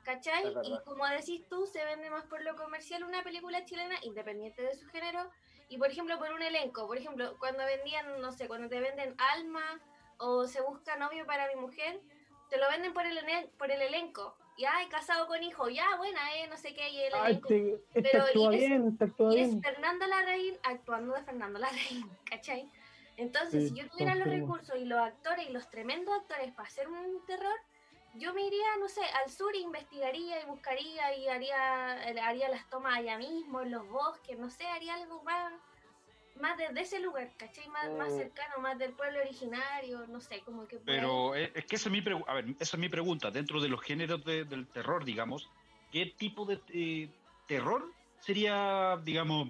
¿Cachai? 0.04 0.54
Y 0.64 0.80
como 0.86 1.06
decís 1.08 1.48
tú, 1.48 1.68
se 1.68 1.86
vende 1.86 2.10
más 2.10 2.26
por 2.26 2.42
lo 2.42 2.56
comercial 2.56 3.04
una 3.04 3.24
película 3.24 3.64
chilena, 3.66 3.96
independiente 4.02 4.64
de 4.64 4.74
su 4.74 4.88
género, 4.88 5.30
y 5.68 5.78
por 5.78 5.92
ejemplo 5.92 6.18
por 6.18 6.32
un 6.32 6.42
elenco. 6.42 6.88
Por 6.88 6.98
ejemplo, 6.98 7.38
cuando 7.38 7.64
vendían, 7.66 8.20
no 8.20 8.32
sé, 8.32 8.48
cuando 8.48 8.68
te 8.70 8.80
venden 8.80 9.16
Alma 9.20 9.80
o 10.18 10.48
se 10.48 10.62
busca 10.62 10.98
novio 10.98 11.28
para 11.28 11.48
mi 11.48 11.56
mujer, 11.56 12.02
te 12.50 12.58
lo 12.58 12.68
venden 12.70 12.94
por 12.94 13.06
el, 13.06 13.50
por 13.58 13.70
el 13.70 13.82
elenco. 13.82 14.36
Y 14.60 14.66
ay, 14.66 14.90
casado 14.90 15.26
con 15.28 15.42
hijo, 15.42 15.70
ya, 15.70 15.96
buena, 15.96 16.20
eh, 16.36 16.48
no 16.50 16.58
sé 16.58 16.74
qué, 16.74 16.90
y 16.90 17.00
el 17.00 17.14
Ay, 17.16 17.36
este 17.36 17.82
Pero 17.94 18.24
actúa 18.26 18.54
y 18.54 18.58
es- 18.58 18.68
bien, 18.70 18.98
actúa 19.00 19.34
Y 19.34 19.40
es 19.40 19.48
bien. 19.48 19.62
Fernanda 19.64 20.06
Larraín 20.06 20.58
actuando 20.64 21.14
de 21.14 21.24
Fernando 21.24 21.60
Larraín, 21.60 22.12
¿cachai? 22.30 22.70
Entonces, 23.16 23.64
Sí, 23.64 23.70
si 23.70 23.76
yo 23.76 23.90
tuviera 23.90 24.16
los 24.16 24.28
recursos 24.28 24.76
y 24.78 24.84
los 24.84 25.00
actores 25.00 25.48
y 25.48 25.54
los 25.54 25.70
tremendos 25.70 26.14
actores 26.14 26.54
para 26.54 26.68
hacer 26.68 26.90
un 26.90 27.26
terror, 27.26 27.56
yo 28.16 28.34
me 28.34 28.42
iría, 28.46 28.68
no 28.82 28.90
sé, 28.90 29.00
al 29.24 29.32
sur 29.32 29.56
e 29.56 29.60
investigaría 29.60 30.42
y 30.42 30.46
buscaría 30.48 31.16
y 31.16 31.30
haría, 31.30 31.94
haría 32.28 32.50
las 32.50 32.70
tomas 32.70 32.98
allá 32.98 33.18
mismo, 33.18 33.62
en 33.62 33.72
los 33.72 33.88
bosques, 33.88 34.38
no 34.38 34.50
sé, 34.50 34.68
haría 34.68 34.96
algo 34.96 35.24
más, 35.24 35.54
más 36.40 36.58
desde 36.58 36.82
ese 36.82 37.00
lugar, 37.00 37.30
¿cachai? 37.38 37.68
Más, 37.70 37.92
más 37.92 38.14
Mm. 38.14 38.18
cercano, 38.18 38.58
más 38.60 38.78
del 38.78 38.94
pueblo 38.94 39.20
originario, 39.20 40.08
no 40.08 40.20
sé, 40.20 40.42
como 40.44 40.68
que... 40.68 40.78
Pero 40.80 41.36
eh, 41.36 41.52
es 41.54 41.66
que 41.66 41.76
esa 41.76 41.90
es 41.90 41.94
mi, 41.94 42.04
a 42.28 42.34
ver, 42.34 42.46
esa 42.60 42.78
es 42.78 42.80
mi 42.80 42.90
pregunta. 42.90 43.30
Dentro 43.32 43.62
de 43.62 43.70
los 43.70 43.82
géneros 43.82 44.24
de- 44.24 44.46
del 44.46 44.68
terror, 44.68 45.04
digamos, 45.06 45.50
¿qué 45.92 46.06
tipo 46.18 46.46
de 46.46 46.62
eh, 46.70 47.10
terror 47.48 47.92
sería, 48.20 48.98
digamos, 49.04 49.50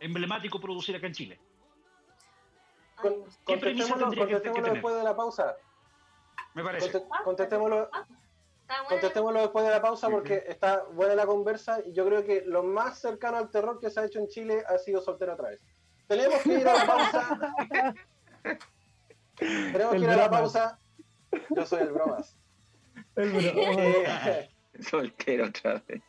emblemático 0.00 0.60
producir 0.60 0.96
acá 0.96 1.06
en 1.06 1.12
Chile? 1.12 1.40
Ay, 2.96 3.02
Con- 3.10 3.20
no 3.24 3.30
sé. 3.30 3.38
¿Qué 3.46 3.56
premisa 3.58 3.88
Contestémoslo, 3.94 4.08
tendría 4.10 4.26
que- 4.26 4.42
que 4.42 4.48
contestémoslo 4.50 4.72
después 4.74 4.94
de 4.96 5.02
la 5.04 5.16
pausa. 5.16 5.56
Me 6.54 6.62
parece. 6.62 6.92
Conte- 6.92 7.08
contestémoslo, 7.24 7.90
contestémoslo 8.88 9.40
después 9.40 9.64
de 9.64 9.70
la 9.70 9.82
pausa 9.82 10.08
porque 10.08 10.44
está 10.46 10.84
buena 10.84 11.14
la 11.14 11.26
conversa 11.26 11.80
y 11.84 11.92
yo 11.92 12.06
creo 12.06 12.24
que 12.24 12.42
lo 12.46 12.62
más 12.62 13.00
cercano 13.00 13.36
al 13.36 13.50
terror 13.50 13.78
que 13.80 13.90
se 13.90 14.00
ha 14.00 14.04
hecho 14.04 14.18
en 14.20 14.28
Chile 14.28 14.62
ha 14.66 14.78
sido 14.78 15.00
soltero 15.00 15.34
otra 15.34 15.50
vez. 15.50 15.60
Tenemos 16.08 16.42
que 16.42 16.52
ir 16.60 16.68
a 16.68 16.74
la 16.74 16.86
pausa. 16.86 17.94
Tenemos 19.38 19.92
que 19.94 19.98
ir 19.98 20.08
a 20.10 20.16
la 20.16 20.28
bromas. 20.28 20.40
pausa. 20.52 20.78
Yo 21.50 21.66
soy 21.66 21.80
el 21.82 21.92
bromas. 21.92 22.36
El 23.16 23.32
bro- 23.32 23.52
Eh, 23.78 24.50
Soltero 24.82 25.46
otra 25.46 25.82
vez. 25.86 26.02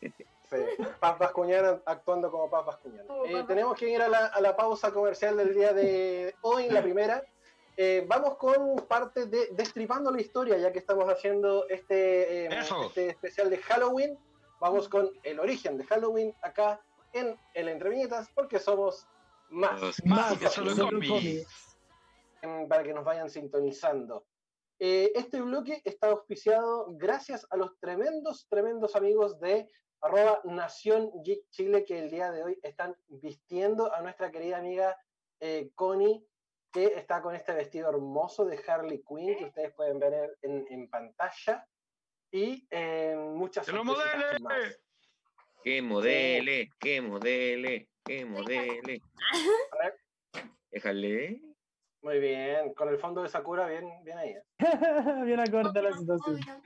Sí, 0.50 0.56
Paz 1.00 1.18
Bascuñán 1.18 1.82
actuando 1.86 2.30
como 2.30 2.48
Paz 2.50 2.66
Bascuñán. 2.66 3.06
Como 3.06 3.26
Eh, 3.26 3.44
tenemos 3.46 3.76
que 3.78 3.88
ir 3.88 4.00
a 4.02 4.08
la, 4.08 4.26
a 4.26 4.40
la 4.40 4.56
pausa 4.56 4.92
comercial 4.92 5.36
del 5.36 5.54
día 5.54 5.72
de 5.72 6.34
hoy, 6.42 6.68
la 6.70 6.82
primera. 6.82 7.22
eh, 7.76 8.04
vamos 8.08 8.36
con 8.36 8.76
parte 8.88 9.26
de 9.26 9.48
Destripando 9.52 10.10
la 10.10 10.20
Historia, 10.20 10.56
ya 10.56 10.72
que 10.72 10.78
estamos 10.78 11.08
haciendo 11.12 11.68
este, 11.68 12.46
eh, 12.46 12.48
Eso. 12.60 12.86
este 12.86 13.08
especial 13.10 13.50
de 13.50 13.58
Halloween. 13.58 14.18
Vamos 14.60 14.88
con 14.88 15.10
el 15.24 15.38
origen 15.40 15.76
de 15.76 15.84
Halloween 15.84 16.34
acá 16.42 16.80
en 17.12 17.36
el 17.54 17.68
Entre 17.68 17.90
Viñetas, 17.90 18.28
porque 18.34 18.58
somos 18.58 19.06
más. 19.50 20.04
Más 20.04 20.38
que 20.38 20.48
solo 20.48 20.72
solo 20.72 20.90
cómics. 20.90 21.46
cómics. 22.40 22.68
para 22.68 22.82
que 22.82 22.94
nos 22.94 23.04
vayan 23.04 23.30
sintonizando. 23.30 24.26
Eh, 24.78 25.10
este 25.14 25.40
bloque 25.40 25.80
está 25.84 26.08
auspiciado 26.08 26.86
gracias 26.96 27.46
a 27.50 27.56
los 27.56 27.78
tremendos, 27.78 28.46
tremendos 28.48 28.94
amigos 28.94 29.40
de 29.40 29.68
arroba 30.02 30.40
Nación 30.44 31.10
Geek 31.24 31.48
Chile 31.50 31.84
que 31.86 31.98
el 31.98 32.10
día 32.10 32.30
de 32.30 32.44
hoy 32.44 32.58
están 32.62 32.94
vistiendo 33.08 33.92
a 33.94 34.02
nuestra 34.02 34.30
querida 34.30 34.58
amiga 34.58 34.94
eh, 35.40 35.70
Connie, 35.74 36.22
que 36.70 36.86
está 36.86 37.22
con 37.22 37.34
este 37.34 37.54
vestido 37.54 37.88
hermoso 37.88 38.44
de 38.44 38.62
Harley 38.66 39.02
Quinn 39.02 39.36
que 39.38 39.44
ustedes 39.46 39.72
pueden 39.72 39.98
ver 39.98 40.36
en, 40.42 40.66
en 40.68 40.90
pantalla. 40.90 41.66
Y 42.30 42.66
eh, 42.70 43.16
muchas 43.16 43.66
más. 43.72 43.76
Que 43.82 43.82
modele, 43.84 44.28
que 45.62 45.82
modele, 45.82 46.70
que 46.78 47.00
modele. 47.00 47.88
Ver, 49.82 49.94
Déjale. 50.70 51.40
Muy 52.02 52.20
bien, 52.20 52.72
con 52.74 52.88
el 52.88 52.98
fondo 52.98 53.22
de 53.22 53.28
Sakura 53.28 53.66
bien, 53.66 53.88
bien 54.04 54.18
ahí. 54.18 54.30
¿eh? 54.30 54.42
Bien 55.24 55.40
acorde 55.40 55.78
a 55.80 55.82
la 55.82 55.96
situación. 55.96 56.62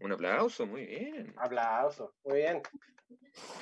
Un 0.00 0.12
aplauso, 0.12 0.66
muy 0.66 0.84
bien. 0.86 1.34
Aplauso, 1.38 2.14
muy 2.24 2.36
bien. 2.38 2.62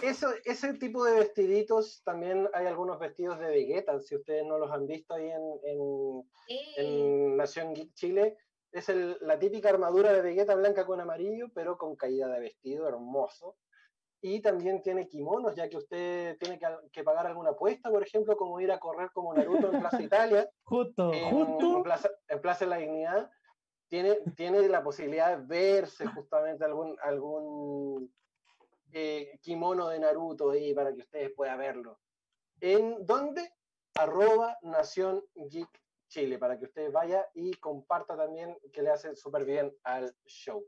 Eso, 0.03 0.29
ese 0.45 0.75
tipo 0.75 1.05
de 1.05 1.15
vestiditos, 1.15 2.03
también 2.05 2.49
hay 2.53 2.67
algunos 2.67 2.99
vestidos 2.99 3.39
de 3.39 3.47
Vegeta, 3.49 4.01
si 4.01 4.17
ustedes 4.17 4.45
no 4.45 4.59
los 4.59 4.71
han 4.73 4.87
visto 4.87 5.15
ahí 5.15 5.31
en, 5.31 5.43
en- 5.65 6.31
en 6.79 7.37
Nación 7.37 7.75
Geek 7.75 7.93
Chile, 7.95 8.37
es 8.73 8.89
el- 8.89 9.17
la 9.21 9.39
típica 9.39 9.69
armadura 9.69 10.13
de 10.13 10.23
Vegeta 10.23 10.55
blanca 10.55 10.85
con 10.85 11.01
amarillo, 11.01 11.49
pero 11.55 11.79
con 11.79 11.95
caída 11.97 12.29
de 12.29 12.41
vestido, 12.41 12.89
hermoso. 12.89 13.57
Y 14.23 14.41
también 14.41 14.83
tiene 14.83 15.09
kimonos, 15.09 15.55
ya 15.55 15.69
que 15.69 15.77
usted 15.77 16.39
tiene 16.39 16.59
que, 16.59 16.67
que 16.91 17.05
pagar 17.05 17.27
alguna 17.27 17.51
apuesta, 17.51 17.91
por 17.91 18.03
ejemplo, 18.03 18.37
como 18.37 18.59
ir 18.61 18.73
a 18.73 18.79
correr 18.79 19.11
como 19.13 19.35
Naruto 19.35 19.73
en 19.73 19.81
Plaza 19.81 20.03
Italia 20.03 20.49
Justo, 20.65 21.13
en, 21.13 21.25
en 21.25 21.31
justo. 21.31 21.83
Plaza, 21.83 22.11
en 22.29 22.41
Plaza 22.41 22.65
de 22.65 22.71
la 22.71 22.77
Dignidad, 22.79 23.31
tiene, 23.89 24.17
tiene 24.35 24.69
la 24.69 24.83
posibilidad 24.83 25.37
de 25.37 25.45
verse 25.47 26.07
justamente 26.07 26.65
algún, 26.65 26.97
algún 27.03 28.13
eh, 28.93 29.39
kimono 29.43 29.89
de 29.89 29.99
Naruto 29.99 30.51
ahí 30.51 30.75
para 30.75 30.93
que 30.93 31.01
ustedes 31.01 31.33
puedan 31.35 31.59
verlo. 31.59 31.99
¿En 32.61 33.05
dónde? 33.07 33.53
Arroba 33.95 34.59
Nación 34.63 35.23
Geek 35.35 35.69
Chile, 36.09 36.39
para 36.39 36.59
que 36.59 36.67
usted 36.67 36.93
vaya 36.93 37.27
y 37.35 37.53
comparta 37.55 38.17
también 38.17 38.57
que 38.73 38.83
le 38.83 38.91
hace 38.91 39.17
súper 39.17 39.45
bien 39.45 39.75
al 39.85 40.15
show. 40.27 40.65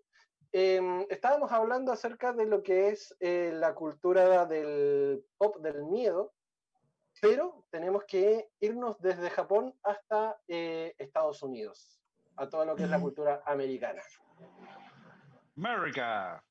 Em, 0.52 1.04
estábamos 1.11 1.52
hablando 1.52 1.92
acerca 1.92 2.32
de 2.32 2.46
lo 2.46 2.62
que 2.62 2.88
es 2.88 3.14
eh, 3.20 3.50
la 3.52 3.74
cultura 3.74 4.46
del 4.46 5.22
pop 5.37 5.58
del 5.58 5.84
miedo, 5.84 6.32
pero 7.20 7.66
tenemos 7.70 8.04
que 8.04 8.48
irnos 8.61 8.98
desde 9.00 9.28
Japón 9.28 9.74
hasta 9.82 10.40
eh, 10.48 10.94
Estados 10.98 11.42
Unidos, 11.42 12.00
a 12.37 12.48
todo 12.48 12.64
lo 12.64 12.76
que 12.76 12.84
es 12.84 12.90
la 12.90 13.00
cultura 13.00 13.42
americana. 13.44 14.02
America. 15.56 16.42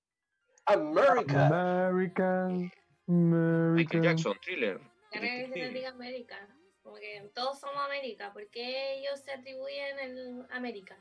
America. 0.66 1.88
American. 1.88 2.72
Michael 3.08 3.72
American. 3.72 4.04
Jackson, 4.04 4.38
thriller. 4.44 4.82
la 5.14 5.20
se 5.22 5.70
diga 5.70 5.90
América. 5.90 6.36
Como 6.84 6.98
que 6.98 7.32
todos 7.34 7.60
somos 7.60 7.78
América. 7.86 8.32
¿Por 8.32 8.48
qué 8.50 8.96
ellos 9.00 9.20
se 9.22 9.32
atribuyen 9.32 10.00
el 10.00 10.46
América? 10.52 10.98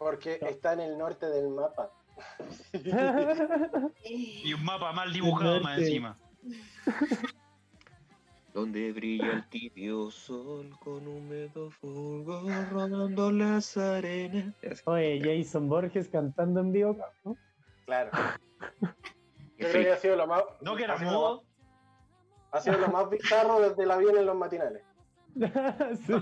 Porque 0.00 0.38
está 0.48 0.72
en 0.72 0.80
el 0.80 0.96
norte 0.96 1.26
del 1.26 1.50
mapa. 1.50 1.90
Y 4.04 4.52
un 4.54 4.64
mapa 4.64 4.92
mal 4.92 5.12
dibujado 5.12 5.60
más 5.60 5.78
encima. 5.78 6.16
Donde 8.54 8.92
brilla 8.92 9.30
el 9.32 9.46
tibio 9.50 10.10
sol 10.10 10.70
con 10.82 11.06
húmedo 11.06 11.70
fulgor 11.70 12.50
rodando 12.70 13.30
las 13.30 13.76
arenas. 13.76 14.54
Oye, 14.86 15.20
Jason 15.22 15.68
Borges 15.68 16.08
cantando 16.08 16.60
en 16.60 16.72
vivo. 16.72 16.96
¿no? 17.24 17.36
Claro. 17.84 18.10
Yo 19.58 19.68
creo 19.68 19.84
que 19.84 19.92
ha 19.92 19.96
sido 19.98 20.16
lo 20.16 20.26
más. 20.26 20.42
No 20.62 20.74
que 20.76 20.84
era 20.84 20.94
ha 20.94 20.98
sido 20.98 21.12
lo 21.12 21.18
mudo. 21.18 21.36
más- 21.36 21.44
Ha 22.52 22.60
sido 22.62 22.78
lo 22.78 22.88
más 22.88 23.10
bizarro 23.10 23.60
desde 23.60 23.82
el 23.82 23.90
avión 23.90 24.16
en 24.16 24.24
los 24.26 24.34
matinales. 24.36 24.82
Sí. 26.06 26.14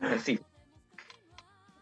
Así. 0.00 0.38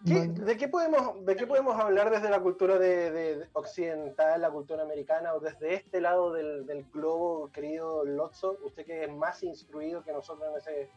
¿Qué- 0.07 0.15
Man- 0.15 0.35
¿De, 0.35 0.57
qué 0.57 0.69
podemos, 0.69 1.25
¿De 1.25 1.35
qué 1.37 1.47
podemos 1.47 1.79
hablar 1.79 2.11
desde 2.11 2.31
la 2.31 2.41
cultura 2.41 2.79
de, 2.79 3.11
de- 3.11 3.37
de 3.39 3.49
occidental, 3.53 4.41
la 4.41 4.51
cultura 4.51 4.83
americana, 4.83 5.35
o 5.35 5.41
desde 5.41 5.75
este 5.75 6.01
lado 6.01 6.33
del, 6.33 6.67
del 6.67 6.85
globo, 6.93 7.51
querido 7.53 8.05
Lotso? 8.05 8.59
Usted 8.65 8.87
que 8.87 9.05
es 9.05 9.11
más 9.13 9.43
instruido 9.43 10.05
que 10.05 10.13
nosotros 10.13 10.49
en 10.53 10.57
ese, 10.59 10.91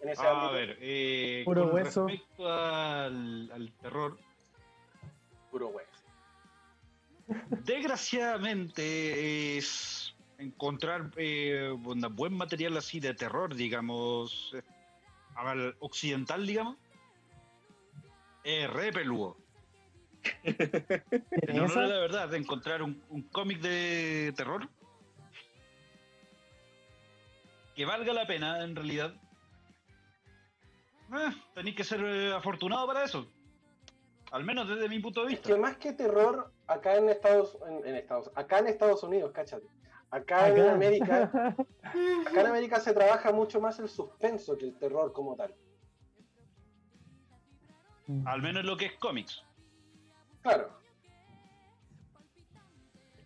en 0.00 0.08
ese 0.08 0.22
A 0.26 0.30
ámbito. 0.30 0.52
ver, 0.54 0.78
eh, 0.80 1.42
Puro 1.44 1.64
con 1.66 1.74
hueso. 1.74 2.06
respecto 2.06 2.48
al, 2.50 3.50
al 3.52 3.72
terror, 3.74 4.16
Puro 5.50 5.68
hueso. 5.68 5.90
desgraciadamente 7.64 9.56
es 9.58 10.14
encontrar 10.38 11.10
eh, 11.16 11.72
buen 11.78 12.34
material 12.34 12.76
así 12.76 13.00
de 13.00 13.14
terror, 13.14 13.54
digamos, 13.54 14.54
al 15.36 15.76
occidental, 15.80 16.46
digamos, 16.46 16.76
es 18.44 18.68
re 18.70 18.92
peludo. 18.92 19.36
¿En 20.42 21.56
No, 21.56 21.62
no, 21.62 21.66
esa? 21.66 21.80
la 21.82 21.98
verdad, 21.98 22.28
de 22.28 22.38
encontrar 22.38 22.82
un, 22.82 23.02
un 23.10 23.22
cómic 23.22 23.60
de 23.60 24.32
terror 24.36 24.68
que 27.74 27.84
valga 27.84 28.12
la 28.12 28.26
pena, 28.26 28.64
en 28.64 28.74
realidad. 28.74 29.14
Eh, 31.12 31.30
tenéis 31.54 31.76
que 31.76 31.84
ser 31.84 32.00
eh, 32.04 32.32
afortunado 32.32 32.86
para 32.86 33.04
eso. 33.04 33.30
Al 34.32 34.42
menos 34.44 34.68
desde 34.68 34.88
mi 34.88 34.98
punto 34.98 35.20
de 35.20 35.26
Es 35.26 35.32
vista. 35.34 35.48
que 35.54 35.60
más 35.60 35.76
que 35.76 35.92
terror, 35.92 36.52
acá 36.66 36.96
en 36.96 37.08
Estados, 37.08 37.56
en, 37.68 37.86
en 37.86 37.94
Estados, 37.94 38.30
acá 38.34 38.58
en 38.58 38.66
Estados 38.68 39.02
Unidos, 39.04 39.30
cáchate. 39.32 39.66
Acá, 40.10 40.48
en. 40.48 40.60
América, 40.68 41.24
acá 42.26 42.40
en 42.40 42.46
América 42.46 42.80
se 42.80 42.92
trabaja 42.92 43.32
mucho 43.32 43.60
más 43.60 43.78
el 43.80 43.88
suspenso 43.88 44.56
que 44.56 44.64
el 44.66 44.78
terror 44.78 45.12
como 45.12 45.34
tal. 45.36 45.54
Al 48.24 48.40
menos 48.40 48.64
lo 48.64 48.76
que 48.76 48.86
es 48.86 48.92
cómics. 48.98 49.42
Claro. 50.42 50.68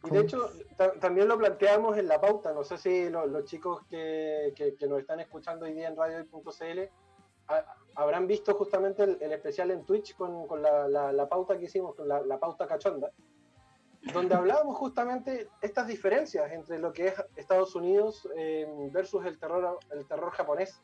Y 0.05 0.11
de 0.11 0.21
hecho, 0.21 0.49
ta- 0.77 0.95
también 0.99 1.29
lo 1.29 1.37
planteamos 1.37 1.99
en 1.99 2.09
la 2.09 2.19
pauta. 2.19 2.55
No 2.55 2.65
sé 2.65 2.79
si 2.79 3.11
lo- 3.11 3.27
los 3.27 3.45
chicos 3.45 3.85
que, 3.91 4.55
que- 4.57 4.75
que 4.77 4.87
nos 4.89 5.01
están 5.01 5.21
escuchando 5.21 5.67
hoy 5.67 5.75
día 5.75 5.89
en 5.89 5.97
radio.cl 5.97 6.81
ha- 7.49 7.75
habrán 7.97 8.27
visto 8.27 8.55
justamente 8.55 9.03
el, 9.03 9.19
el 9.21 9.33
especial 9.33 9.71
en 9.71 9.85
Twitch 9.85 10.15
con, 10.17 10.47
con 10.47 10.63
la, 10.63 10.89
la- 10.89 11.13
la 11.13 11.29
pauta 11.29 11.59
que 11.59 11.67
hicimos, 11.67 11.95
con 11.95 12.09
la, 12.09 12.23
la 12.23 12.39
pauta 12.39 12.67
cachonda, 12.67 13.13
donde 14.15 14.35
hablábamos 14.35 14.77
justamente 14.79 15.49
estas 15.61 15.87
diferencias 15.87 16.51
entre 16.53 16.79
lo 16.79 16.93
que 16.93 17.09
es 17.09 17.15
Estados 17.37 17.75
Unidos 17.75 18.27
eh, 18.37 18.67
versus 18.91 19.25
el 19.27 19.39
terror, 19.39 19.79
el 19.91 20.07
terror 20.07 20.31
japonés. 20.33 20.83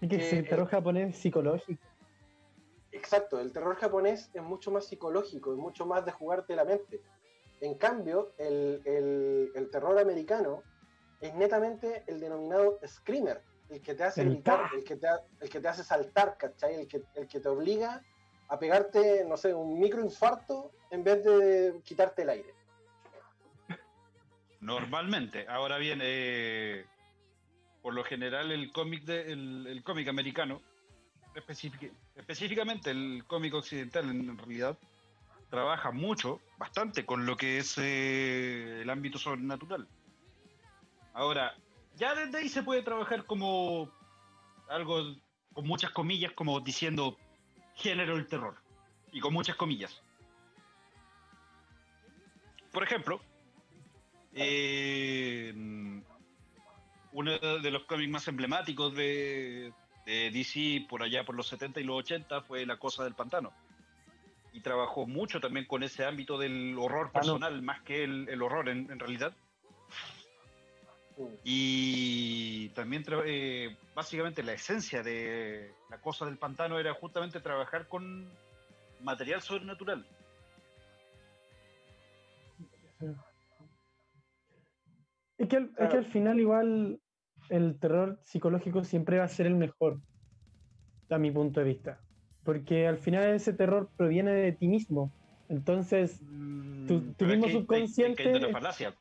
Que 0.00 0.16
Eh, 0.16 0.38
el 0.38 0.48
terror 0.48 0.68
japonés 0.68 1.16
psicológico. 1.16 1.82
Exacto, 2.92 3.40
el 3.40 3.52
terror 3.52 3.74
japonés 3.76 4.30
es 4.32 4.42
mucho 4.42 4.70
más 4.70 4.86
psicológico, 4.86 5.52
es 5.52 5.58
mucho 5.58 5.84
más 5.86 6.04
de 6.04 6.12
jugarte 6.12 6.54
la 6.54 6.64
mente. 6.64 7.00
En 7.60 7.74
cambio, 7.76 8.32
el, 8.38 8.80
el- 8.84 9.50
el 9.54 9.70
terror 9.70 9.98
americano 9.98 10.62
es 11.20 11.34
netamente 11.34 12.04
el 12.06 12.20
denominado 12.20 12.78
screamer, 12.86 13.42
el 13.70 13.80
que 13.80 13.94
te 13.94 14.04
hace 14.04 14.20
El 14.22 14.30
gritar, 14.30 14.68
ta. 14.70 14.76
el 14.76 14.84
que 14.84 14.96
te, 14.96 15.08
ha- 15.08 15.22
el 15.40 15.48
que 15.50 15.60
te 15.60 15.68
hace 15.68 15.82
saltar, 15.82 16.36
¿cachai? 16.36 16.74
El 16.82 16.86
que, 16.88 17.02
el 17.14 17.26
que 17.26 17.40
te 17.40 17.48
obliga 17.48 18.02
a 18.48 18.58
pegarte, 18.58 19.24
no 19.24 19.36
sé, 19.36 19.54
un 19.54 19.78
microinfarto 19.80 20.70
en 20.94 21.02
vez 21.02 21.24
de 21.24 21.80
quitarte 21.84 22.22
el 22.22 22.30
aire. 22.30 22.54
Normalmente. 24.60 25.46
Ahora 25.48 25.76
bien, 25.76 25.98
eh, 26.02 26.86
por 27.82 27.94
lo 27.94 28.04
general 28.04 28.52
el 28.52 28.72
cómic 28.72 29.02
de, 29.04 29.32
el, 29.32 29.66
el 29.66 29.82
cómic 29.82 30.08
americano, 30.08 30.62
específic- 31.34 31.92
específicamente 32.14 32.90
el 32.90 33.24
cómic 33.26 33.54
occidental 33.54 34.08
en 34.08 34.38
realidad, 34.38 34.78
trabaja 35.50 35.90
mucho, 35.90 36.40
bastante 36.56 37.04
con 37.04 37.26
lo 37.26 37.36
que 37.36 37.58
es 37.58 37.76
eh, 37.78 38.80
el 38.82 38.88
ámbito 38.88 39.18
sobrenatural. 39.18 39.86
Ahora, 41.12 41.54
ya 41.96 42.14
desde 42.14 42.38
ahí 42.38 42.48
se 42.48 42.62
puede 42.62 42.82
trabajar 42.82 43.24
como 43.26 43.90
algo 44.68 45.14
con 45.52 45.66
muchas 45.66 45.90
comillas, 45.90 46.32
como 46.32 46.60
diciendo 46.60 47.16
género 47.74 48.16
del 48.16 48.26
terror. 48.26 48.56
Y 49.12 49.20
con 49.20 49.32
muchas 49.32 49.54
comillas. 49.56 50.02
Por 52.74 52.82
ejemplo, 52.82 53.20
eh, 54.34 55.54
uno 57.12 57.38
de 57.38 57.70
los 57.70 57.84
cómics 57.84 58.10
más 58.10 58.26
emblemáticos 58.28 58.94
de, 58.96 59.72
de 60.04 60.30
DC 60.32 60.86
por 60.88 61.04
allá 61.04 61.24
por 61.24 61.36
los 61.36 61.46
70 61.46 61.80
y 61.80 61.84
los 61.84 61.98
80 62.00 62.42
fue 62.42 62.66
La 62.66 62.76
Cosa 62.76 63.04
del 63.04 63.14
Pantano. 63.14 63.52
Y 64.52 64.60
trabajó 64.60 65.06
mucho 65.06 65.40
también 65.40 65.66
con 65.66 65.84
ese 65.84 66.04
ámbito 66.04 66.36
del 66.36 66.76
horror 66.78 67.06
Ah, 67.14 67.18
no. 67.18 67.20
personal, 67.20 67.62
más 67.62 67.80
que 67.82 68.02
el, 68.04 68.28
el 68.28 68.42
horror 68.42 68.68
en, 68.68 68.90
en 68.90 68.98
realidad. 68.98 69.32
Y 71.44 72.70
también, 72.70 73.04
eh, 73.24 73.76
básicamente, 73.94 74.42
la 74.42 74.52
esencia 74.52 75.04
de 75.04 75.72
La 75.90 76.00
Cosa 76.00 76.24
del 76.26 76.38
Pantano 76.38 76.80
era 76.80 76.92
justamente 76.94 77.38
trabajar 77.38 77.86
con 77.86 78.28
material 79.00 79.42
sobrenatural. 79.42 80.04
Es 85.38 85.48
que, 85.48 85.56
al, 85.56 85.72
es 85.78 85.88
que 85.88 85.96
al 85.96 86.04
final 86.04 86.40
igual 86.40 87.00
el 87.50 87.78
terror 87.78 88.18
psicológico 88.22 88.84
siempre 88.84 89.18
va 89.18 89.24
a 89.24 89.28
ser 89.28 89.46
el 89.46 89.56
mejor, 89.56 90.00
a 91.10 91.18
mi 91.18 91.30
punto 91.30 91.60
de 91.60 91.66
vista. 91.66 92.00
Porque 92.44 92.86
al 92.86 92.98
final 92.98 93.34
ese 93.34 93.52
terror 93.52 93.90
proviene 93.96 94.32
de 94.32 94.52
ti 94.52 94.68
mismo. 94.68 95.12
Entonces, 95.48 96.20
Tu- 96.86 97.00
Mm, 97.00 97.14
tu 97.14 97.24
es 97.24 97.30
mismo 97.30 97.46
que 97.46 97.52
subconsciente 97.52 98.36
es- 98.36 98.52
falacia. 98.52 98.94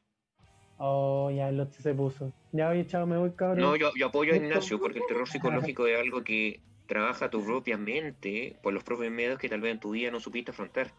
oh, 0.78 1.30
ya 1.32 1.50
el 1.50 1.60
otro 1.60 1.82
se 1.82 1.94
puso. 1.94 2.34
Ya 2.52 2.70
oye, 2.70 2.86
chao, 2.88 3.06
me 3.06 3.18
voy, 3.18 3.34
cabrón. 3.36 3.60
No, 3.60 3.76
yo, 3.76 3.92
yo 3.98 4.08
apoyo 4.08 4.34
a 4.34 4.38
Ignacio 4.38 4.80
porque 4.80 5.00
el 5.00 5.06
terror 5.06 5.28
psicológico 5.28 5.86
es 5.88 6.00
algo 6.00 6.24
que 6.24 6.62
trabaja 6.88 7.30
tu 7.30 7.44
propia 7.44 7.78
mente 7.78 8.58
por 8.64 8.74
los 8.74 8.84
propios 8.84 9.12
medios 9.12 9.38
que 9.38 9.50
tal 9.50 9.60
vez 9.62 9.74
en 9.74 9.80
tu 9.80 9.92
vida 9.92 10.12
no 10.12 10.20
supiste 10.20 10.52
afrontar 10.52 10.92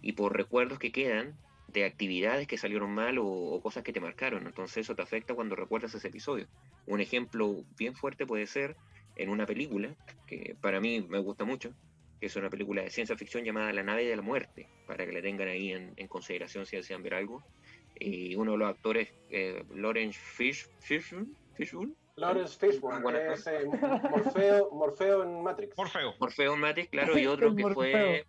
y 0.00 0.12
por 0.12 0.36
recuerdos 0.36 0.78
que 0.78 0.92
quedan 0.92 1.34
de 1.76 1.84
actividades 1.84 2.46
que 2.46 2.56
salieron 2.56 2.90
mal 2.90 3.18
o, 3.18 3.26
o 3.26 3.60
cosas 3.60 3.82
que 3.82 3.92
te 3.92 4.00
marcaron. 4.00 4.46
Entonces 4.46 4.78
eso 4.78 4.94
te 4.94 5.02
afecta 5.02 5.34
cuando 5.34 5.54
recuerdas 5.54 5.94
ese 5.94 6.08
episodio. 6.08 6.46
Un 6.86 7.02
ejemplo 7.02 7.64
bien 7.76 7.94
fuerte 7.94 8.24
puede 8.24 8.46
ser 8.46 8.76
en 9.16 9.28
una 9.28 9.44
película 9.44 9.94
que 10.26 10.56
para 10.58 10.80
mí 10.80 11.04
me 11.06 11.18
gusta 11.18 11.44
mucho, 11.44 11.74
que 12.18 12.26
es 12.26 12.36
una 12.36 12.48
película 12.48 12.80
de 12.80 12.88
ciencia 12.88 13.14
ficción 13.14 13.44
llamada 13.44 13.74
La 13.74 13.82
nave 13.82 14.06
de 14.06 14.16
la 14.16 14.22
muerte, 14.22 14.70
para 14.86 15.04
que 15.04 15.12
la 15.12 15.20
tengan 15.20 15.48
ahí 15.48 15.72
en, 15.72 15.92
en 15.98 16.08
consideración 16.08 16.64
si 16.64 16.76
desean 16.76 17.02
ver 17.02 17.12
algo. 17.12 17.44
Y 18.00 18.34
uno 18.36 18.52
de 18.52 18.58
los 18.58 18.70
actores, 18.70 19.12
eh, 19.28 19.62
Lawrence 19.74 20.18
Fish, 20.18 20.66
Fishburne, 20.80 21.28
Fishburne, 21.56 21.92
Lawrence 22.16 22.56
Fishburne, 22.58 23.02
Bueno, 23.02 23.18
que 23.18 23.32
es 23.34 23.46
eh, 23.46 23.66
Morfeo, 24.10 24.70
Morfeo 24.70 25.22
en 25.24 25.42
Matrix. 25.42 25.76
Morfeo. 25.76 26.14
Morfeo 26.18 26.56
Matrix, 26.56 26.88
claro, 26.88 27.18
y 27.18 27.26
otro 27.26 27.54
que 27.54 27.68
fue 27.68 28.26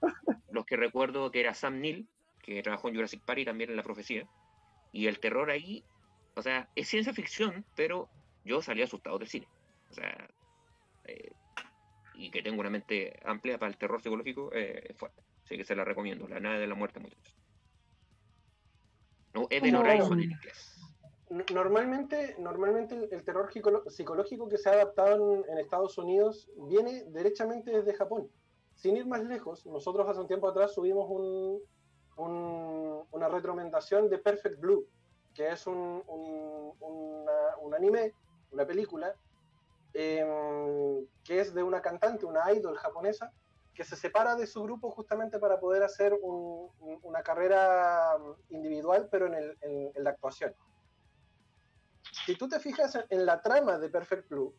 los 0.52 0.66
que 0.66 0.76
recuerdo 0.76 1.32
que 1.32 1.40
era 1.40 1.54
Sam 1.54 1.80
Neill, 1.80 2.10
que 2.56 2.64
trabajó 2.64 2.88
en 2.88 2.96
Jurassic 2.96 3.22
Park 3.24 3.40
y 3.40 3.46
también 3.46 3.70
en 3.70 3.76
La 3.76 3.84
Profecía. 3.84 4.26
Y 4.94 5.08
el 5.08 5.20
terror 5.20 5.50
ahí, 5.52 5.84
o 6.36 6.42
sea, 6.42 6.70
es 6.76 6.88
ciencia 6.88 7.14
ficción, 7.14 7.66
pero 7.76 8.10
yo 8.46 8.62
salí 8.62 8.82
asustado 8.82 9.20
del 9.20 9.28
cine. 9.28 9.48
O 9.92 9.94
sea, 9.94 10.30
eh, 11.06 11.32
y 12.16 12.32
que 12.32 12.42
tengo 12.42 12.62
una 12.62 12.70
mente 12.70 13.20
amplia 13.26 13.58
para 13.60 13.70
el 13.70 13.78
terror 13.78 14.02
psicológico, 14.02 14.50
eh, 14.54 14.82
es 14.90 14.98
fuerte. 14.98 15.22
Así 15.44 15.58
que 15.58 15.66
se 15.66 15.76
la 15.76 15.84
recomiendo, 15.84 16.28
La 16.28 16.40
nave 16.40 16.60
de 16.60 16.68
la 16.68 16.76
muerte, 16.76 17.00
muchachos. 17.00 17.38
No, 19.34 19.48
Event 19.50 19.76
Como- 19.76 19.90
Horizon 19.90 20.20
en 20.22 20.32
inglés. 20.32 20.74
Normalmente, 21.54 22.36
normalmente 22.40 22.96
el, 22.96 23.10
el 23.12 23.24
terror 23.26 23.52
psicológico 23.90 24.48
que 24.48 24.58
se 24.58 24.70
ha 24.70 24.74
adaptado 24.74 25.34
en, 25.36 25.44
en 25.52 25.58
Estados 25.58 25.98
Unidos 25.98 26.50
viene 26.70 27.04
derechamente 27.10 27.72
desde 27.72 27.94
Japón. 27.94 28.30
Sin 28.76 28.96
ir 28.96 29.06
más 29.06 29.26
lejos, 29.26 29.66
nosotros 29.66 30.08
hace 30.08 30.22
un 30.22 30.28
tiempo 30.28 30.48
atrás 30.48 30.74
subimos 30.74 31.06
un, 31.10 31.62
un- 32.18 33.06
una 33.12 33.30
retromendación 33.30 34.10
de 34.10 34.18
Perfect 34.20 34.60
Blue, 34.60 34.88
que 35.34 35.50
es 35.52 35.66
un, 35.68 36.04
un- 36.08 36.74
una- 36.80 37.58
un 37.62 37.74
anime, 37.74 38.14
una 38.52 38.66
película, 38.66 39.16
em, 39.94 41.06
que 41.24 41.40
es 41.42 41.54
de 41.54 41.64
una 41.64 41.82
cantante, 41.82 42.26
una 42.26 42.52
idol 42.54 42.78
japonesa, 42.78 43.32
que 43.74 43.84
se 43.84 43.96
separa 43.96 44.36
de 44.36 44.48
su 44.48 44.64
grupo 44.64 44.90
justamente 44.90 45.38
para 45.40 45.60
poder 45.60 45.84
hacer 45.84 46.14
un- 46.22 46.70
un- 46.80 47.00
una 47.04 47.22
carrera 47.22 48.18
individual, 48.50 49.08
pero 49.12 49.28
en, 49.28 49.36
el- 49.36 49.58
en- 49.62 49.92
en 49.96 50.04
la 50.04 50.10
actuación. 50.12 50.54
Si 52.26 52.36
tú 52.36 52.48
te 52.50 52.60
fijas 52.60 52.98
en 53.10 53.26
la 53.26 53.42
trama 53.42 53.78
de 53.78 53.90
Perfect 53.90 54.30
Blue, 54.30 54.54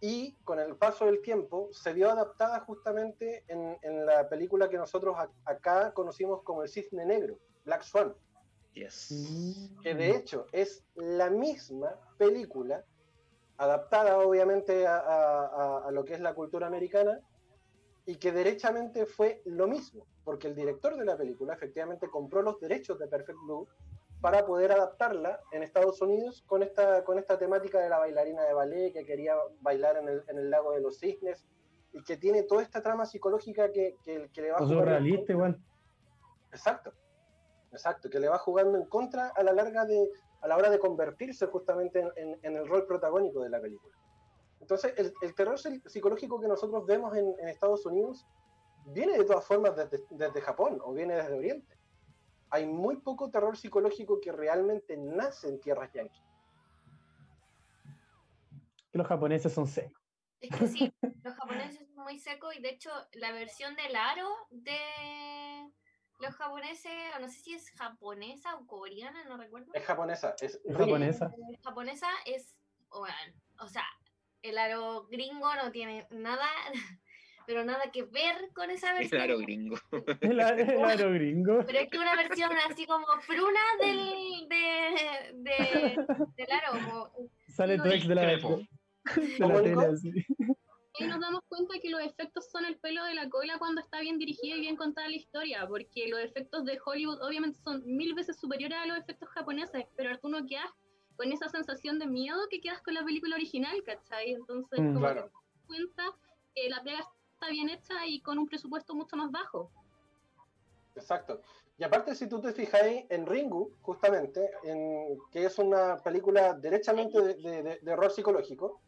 y 0.00 0.34
con 0.44 0.60
el 0.60 0.76
paso 0.76 1.06
del 1.06 1.20
tiempo 1.22 1.68
se 1.72 1.92
vio 1.92 2.10
adaptada 2.10 2.60
justamente 2.60 3.44
en, 3.48 3.76
en 3.82 4.06
la 4.06 4.28
película 4.28 4.68
que 4.68 4.76
nosotros 4.78 5.16
a- 5.18 5.30
acá 5.44 5.92
conocimos 5.92 6.42
como 6.42 6.62
El 6.62 6.68
Cisne 6.68 7.04
Negro, 7.04 7.38
Black 7.64 7.82
Swan, 7.82 8.14
Yes. 8.74 9.10
Mm. 9.10 9.80
que 9.80 9.94
de 9.94 10.10
hecho 10.10 10.46
es 10.52 10.84
la 10.94 11.30
misma 11.30 11.98
película, 12.16 12.84
adaptada 13.56 14.18
obviamente 14.18 14.86
a, 14.86 14.98
a- 14.98 15.46
a- 15.46 15.88
a 15.88 15.90
lo 15.90 16.04
que 16.04 16.14
es 16.14 16.20
la 16.20 16.34
cultura 16.34 16.66
americana, 16.68 17.20
y 18.06 18.16
que 18.16 18.32
derechamente 18.32 19.04
fue 19.04 19.42
lo 19.44 19.66
mismo, 19.66 20.06
porque 20.24 20.46
el 20.46 20.54
director 20.54 20.96
de 20.96 21.04
la 21.04 21.16
película 21.16 21.54
efectivamente 21.54 22.08
compró 22.08 22.40
los 22.40 22.58
derechos 22.60 22.98
de 22.98 23.06
Perfect 23.08 23.38
Blue 23.44 23.68
para 24.20 24.44
poder 24.44 24.72
adaptarla 24.72 25.40
en 25.52 25.62
Estados 25.62 26.00
Unidos 26.02 26.42
con 26.46 26.62
esta, 26.62 27.04
con 27.04 27.18
esta 27.18 27.38
temática 27.38 27.78
de 27.80 27.88
la 27.88 27.98
bailarina 27.98 28.42
de 28.44 28.52
ballet 28.52 28.92
que 28.92 29.04
quería 29.04 29.36
bailar 29.60 29.96
en 29.98 30.08
el, 30.08 30.24
en 30.28 30.38
el 30.38 30.50
lago 30.50 30.72
de 30.72 30.80
los 30.80 30.98
cisnes 30.98 31.46
y 31.92 32.02
que 32.02 32.16
tiene 32.16 32.42
toda 32.42 32.62
esta 32.62 32.82
trama 32.82 33.06
psicológica 33.06 33.70
que, 33.70 33.96
que, 34.02 34.28
que 34.32 34.42
le 34.42 34.50
va 34.50 34.58
jugando 34.58 34.74
en 34.74 34.80
surrealista 34.86 35.32
igual. 35.32 35.64
Exacto, 36.50 36.92
exacto, 37.72 38.10
que 38.10 38.18
le 38.18 38.28
va 38.28 38.38
jugando 38.38 38.76
en 38.76 38.86
contra 38.86 39.28
a 39.28 39.42
la 39.42 39.52
larga 39.52 39.84
de, 39.84 40.10
a 40.40 40.48
la 40.48 40.56
hora 40.56 40.70
de 40.70 40.78
convertirse 40.78 41.46
justamente 41.46 42.00
en, 42.00 42.10
en- 42.16 42.38
en 42.42 42.56
el 42.56 42.66
rol 42.66 42.86
protagónico 42.86 43.42
de 43.42 43.50
la 43.50 43.60
película. 43.60 43.94
Entonces, 44.60 44.92
el, 44.96 45.12
el 45.22 45.34
terror 45.36 45.54
psi- 45.56 45.80
psicológico 45.88 46.40
que 46.40 46.48
nosotros 46.48 46.84
vemos 46.84 47.16
en, 47.16 47.32
en 47.38 47.48
Estados 47.48 47.86
Unidos 47.86 48.26
viene 48.86 49.16
de 49.16 49.24
todas 49.24 49.44
formas 49.46 49.76
desde, 49.76 50.04
desde 50.10 50.40
Japón 50.40 50.80
o 50.82 50.92
viene 50.92 51.14
desde 51.14 51.34
Oriente. 51.34 51.77
Hay 52.50 52.66
muy 52.66 52.96
poco 52.96 53.30
terror 53.30 53.56
psicológico 53.56 54.20
que 54.20 54.32
realmente 54.32 54.96
nace 54.96 55.48
en 55.48 55.60
tierras 55.60 55.92
yanquis. 55.92 56.22
Que 58.90 58.98
los 58.98 59.06
japoneses 59.06 59.52
son 59.52 59.66
secos. 59.66 60.02
Es 60.40 60.56
que 60.56 60.68
sí, 60.68 60.92
los 61.24 61.34
japoneses 61.34 61.88
son 61.94 62.04
muy 62.04 62.18
secos 62.18 62.54
y 62.56 62.62
de 62.62 62.70
hecho 62.70 62.90
la 63.14 63.32
versión 63.32 63.74
del 63.74 63.96
aro 63.96 64.28
de 64.50 64.78
los 66.20 66.34
japoneses, 66.34 66.92
o 67.16 67.20
no 67.20 67.28
sé 67.28 67.40
si 67.40 67.54
es 67.54 67.70
japonesa 67.72 68.56
o 68.56 68.66
coreana, 68.66 69.24
no 69.24 69.36
recuerdo. 69.36 69.72
Es 69.72 69.84
japonesa, 69.84 70.34
es 70.40 70.60
Es 70.64 70.76
japonesa. 70.76 71.26
Eh, 71.26 71.58
japonesa 71.62 72.08
es, 72.24 72.56
bueno, 72.90 73.14
o 73.60 73.68
sea, 73.68 73.84
el 74.42 74.58
aro 74.58 75.06
gringo 75.06 75.54
no 75.54 75.70
tiene 75.70 76.06
nada, 76.10 76.46
pero 77.48 77.64
nada 77.64 77.90
que 77.90 78.02
ver 78.02 78.50
con 78.54 78.70
esa 78.70 78.90
Es 78.92 78.98
versión. 79.10 79.18
claro, 79.22 79.38
gringo. 79.38 79.76
El, 80.20 80.38
a- 80.40 80.50
el 80.50 80.84
aro 80.84 81.12
gringo. 81.14 81.64
Pero 81.66 81.78
es 81.78 81.88
que 81.88 81.98
una 81.98 82.14
versión 82.14 82.50
así 82.70 82.84
como 82.86 83.06
fruna 83.22 83.60
del, 83.80 84.48
de, 84.48 85.32
de- 85.34 86.06
del 86.36 86.52
aro, 86.52 86.72
como 86.72 87.10
Sale 87.48 87.78
tu 87.78 87.88
ex 87.88 88.06
de 88.06 88.14
la, 88.14 88.22
de 88.26 88.36
la 88.36 88.68
¿Cómo, 89.40 89.62
tele 89.62 89.86
así. 89.86 90.10
Ahí 91.00 91.06
nos 91.06 91.20
damos 91.20 91.40
cuenta 91.48 91.74
que 91.80 91.88
los 91.88 92.02
efectos 92.02 92.50
son 92.50 92.66
el 92.66 92.76
pelo 92.76 93.02
de 93.04 93.14
la 93.14 93.30
cola 93.30 93.56
cuando 93.58 93.80
está 93.80 94.00
bien 94.00 94.18
dirigida 94.18 94.56
y 94.56 94.60
bien 94.60 94.76
contada 94.76 95.08
la 95.08 95.16
historia, 95.16 95.66
porque 95.66 96.08
los 96.08 96.20
efectos 96.20 96.64
de 96.66 96.78
Hollywood 96.84 97.22
obviamente 97.22 97.58
son 97.64 97.82
mil 97.86 98.12
veces 98.14 98.38
superiores 98.38 98.76
a 98.76 98.86
los 98.86 98.98
efectos 98.98 99.28
japoneses, 99.30 99.86
pero 99.96 100.18
tú 100.18 100.28
no 100.28 100.44
quedas 100.46 100.70
con 101.16 101.32
esa 101.32 101.48
sensación 101.48 101.98
de 101.98 102.06
miedo 102.06 102.36
que 102.50 102.60
quedas 102.60 102.82
con 102.82 102.92
la 102.94 103.04
película 103.04 103.36
original, 103.36 103.82
¿cachai? 103.86 104.32
Entonces, 104.32 104.78
Mm. 104.80 104.86
como 104.92 105.00
Claro. 105.00 105.22
te 105.22 105.30
das 105.30 105.66
cuenta 105.66 106.04
que 106.54 106.68
la 106.68 106.82
pega 106.82 107.00
está 107.38 107.50
bien 107.50 107.68
hecha 107.68 108.04
y 108.04 108.20
con 108.20 108.36
un 108.36 108.48
presupuesto 108.48 108.94
mucho 108.96 109.16
más 109.16 109.30
bajo. 109.30 109.70
Exacto. 110.96 111.40
Y 111.78 111.84
aparte, 111.84 112.16
si 112.16 112.26
tú 112.26 112.40
te 112.40 112.52
fijáis 112.52 113.04
en 113.08 113.24
Ringu, 113.24 113.72
justamente, 113.82 114.50
en, 114.64 115.16
que 115.30 115.44
es 115.44 115.56
una 115.60 115.98
película 115.98 116.54
derechamente 116.54 117.20
de, 117.20 117.78
de- 117.80 117.92
horror 117.92 118.10
psicológico, 118.10 118.80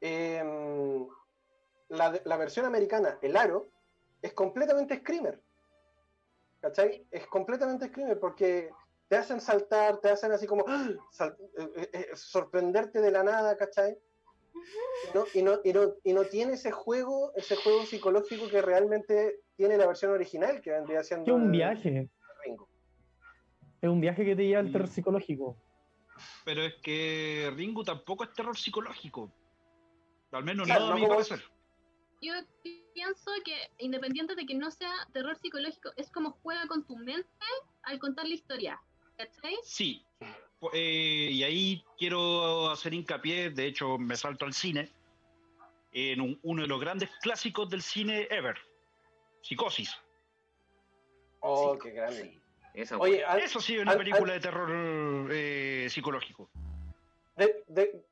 em, 0.00 1.06
la, 1.90 2.36
versión 2.38 2.64
americana, 2.64 3.18
El 3.20 3.36
Aro, 3.36 3.68
es 4.22 4.32
completamente 4.32 5.00
screamer. 5.00 5.42
¿Cachai? 6.62 7.06
Es 7.10 7.26
completamente 7.26 7.88
screamer 7.88 8.18
porque 8.18 8.70
te 9.08 9.16
hacen 9.16 9.38
saltar, 9.38 9.98
te 9.98 10.08
hacen 10.08 10.32
así 10.32 10.46
como 10.46 10.64
¡ah! 10.66 10.88
eh, 11.20 11.72
eh, 11.76 11.90
eh, 11.92 12.10
sorprenderte 12.14 13.02
de 13.02 13.10
la 13.10 13.22
nada, 13.22 13.54
¿cachai? 13.58 13.98
Y 14.54 15.14
no, 15.14 15.24
y, 15.34 15.42
no, 15.42 15.60
y, 15.64 15.72
no, 15.72 15.94
y 16.04 16.12
no 16.12 16.24
tiene 16.26 16.52
ese 16.54 16.70
juego, 16.70 17.32
ese 17.36 17.56
juego 17.56 17.84
psicológico 17.84 18.48
que 18.48 18.62
realmente 18.62 19.40
tiene 19.56 19.76
la 19.76 19.86
versión 19.86 20.12
original, 20.12 20.60
que 20.62 20.70
vendría 20.70 21.02
siendo 21.02 21.30
es 21.30 21.36
un 21.36 21.46
el- 21.46 21.50
viaje. 21.50 22.08
Ringo. 22.44 22.68
Es 23.80 23.90
un 23.90 24.00
viaje 24.00 24.24
que 24.24 24.36
te 24.36 24.46
lleva 24.46 24.60
al 24.60 24.66
Sí. 24.68 24.72
terror 24.72 24.88
psicológico. 24.88 25.56
Pero 26.44 26.62
es 26.62 26.74
que 26.82 27.50
Ringu 27.54 27.82
tampoco 27.84 28.24
es 28.24 28.32
terror 28.32 28.56
psicológico. 28.56 29.32
Al 30.30 30.44
menos 30.44 30.66
Claro, 30.66 30.86
no 30.86 30.92
a 30.92 30.96
mi 30.96 31.06
parecer. 31.06 31.42
Yo 32.20 32.32
pienso 32.62 33.30
que 33.44 33.54
independiente 33.78 34.34
de 34.34 34.46
que 34.46 34.54
no 34.54 34.70
sea 34.70 34.92
terror 35.12 35.36
psicológico, 35.36 35.90
es 35.96 36.10
como 36.10 36.30
juega 36.42 36.66
con 36.66 36.86
tu 36.86 36.96
mente 36.96 37.28
al 37.82 37.98
contar 37.98 38.26
la 38.26 38.34
historia, 38.34 38.80
¿cachai? 39.18 39.56
Sí, 39.62 40.06
eh, 40.72 41.28
y 41.30 41.42
ahí 41.42 41.84
quiero 41.98 42.70
hacer 42.70 42.94
hincapié, 42.94 43.50
de 43.50 43.66
hecho 43.66 43.98
me 43.98 44.16
salto 44.16 44.44
al 44.44 44.54
cine, 44.54 44.90
en 45.92 46.20
un- 46.20 46.38
uno 46.42 46.62
de 46.62 46.68
los 46.68 46.80
grandes 46.80 47.10
clásicos 47.20 47.68
del 47.70 47.82
cine 47.82 48.26
ever, 48.30 48.56
Psicosis. 49.42 49.94
Oh, 51.40 51.78
qué 51.78 51.90
grande. 51.90 52.22
Sí, 52.22 52.40
esa 52.74 52.96
Oye, 52.98 53.24
al- 53.24 53.40
Eso 53.40 53.60
sí 53.60 53.76
es 53.76 53.82
una 53.82 53.92
al- 53.92 53.98
película 53.98 54.32
de 54.32 54.40
terror 54.40 55.28
eh, 55.30 55.86
psicológico. 55.90 56.48
de- 57.36 57.62
de- 57.68 58.04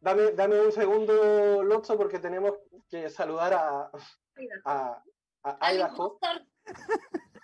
dame, 0.00 0.32
dame 0.32 0.60
un 0.60 0.72
segundo, 0.72 1.62
Lotso, 1.62 1.96
porque 1.96 2.18
tenemos 2.18 2.54
que 2.90 3.08
saludar 3.08 3.54
a, 3.54 3.90
a, 4.64 5.02
a 5.44 5.72
Idaho. 5.74 6.18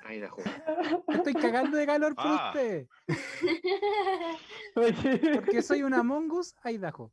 Idaho. 0.08 0.36
Me 1.08 1.14
Estoy 1.16 1.34
cagando 1.34 1.76
de 1.76 1.86
calor 1.86 2.14
por 2.14 2.24
Ah. 2.26 2.52
usted. 2.54 2.86
Porque 4.74 5.62
soy 5.62 5.82
una 5.82 6.02
mongus 6.02 6.54
Idaho. 6.64 7.12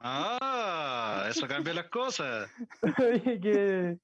Ah, 0.00 1.26
eso 1.30 1.46
cambia 1.46 1.74
las 1.74 1.88
cosas. 1.88 2.50
oye, 2.98 3.40
qué, 3.40 3.98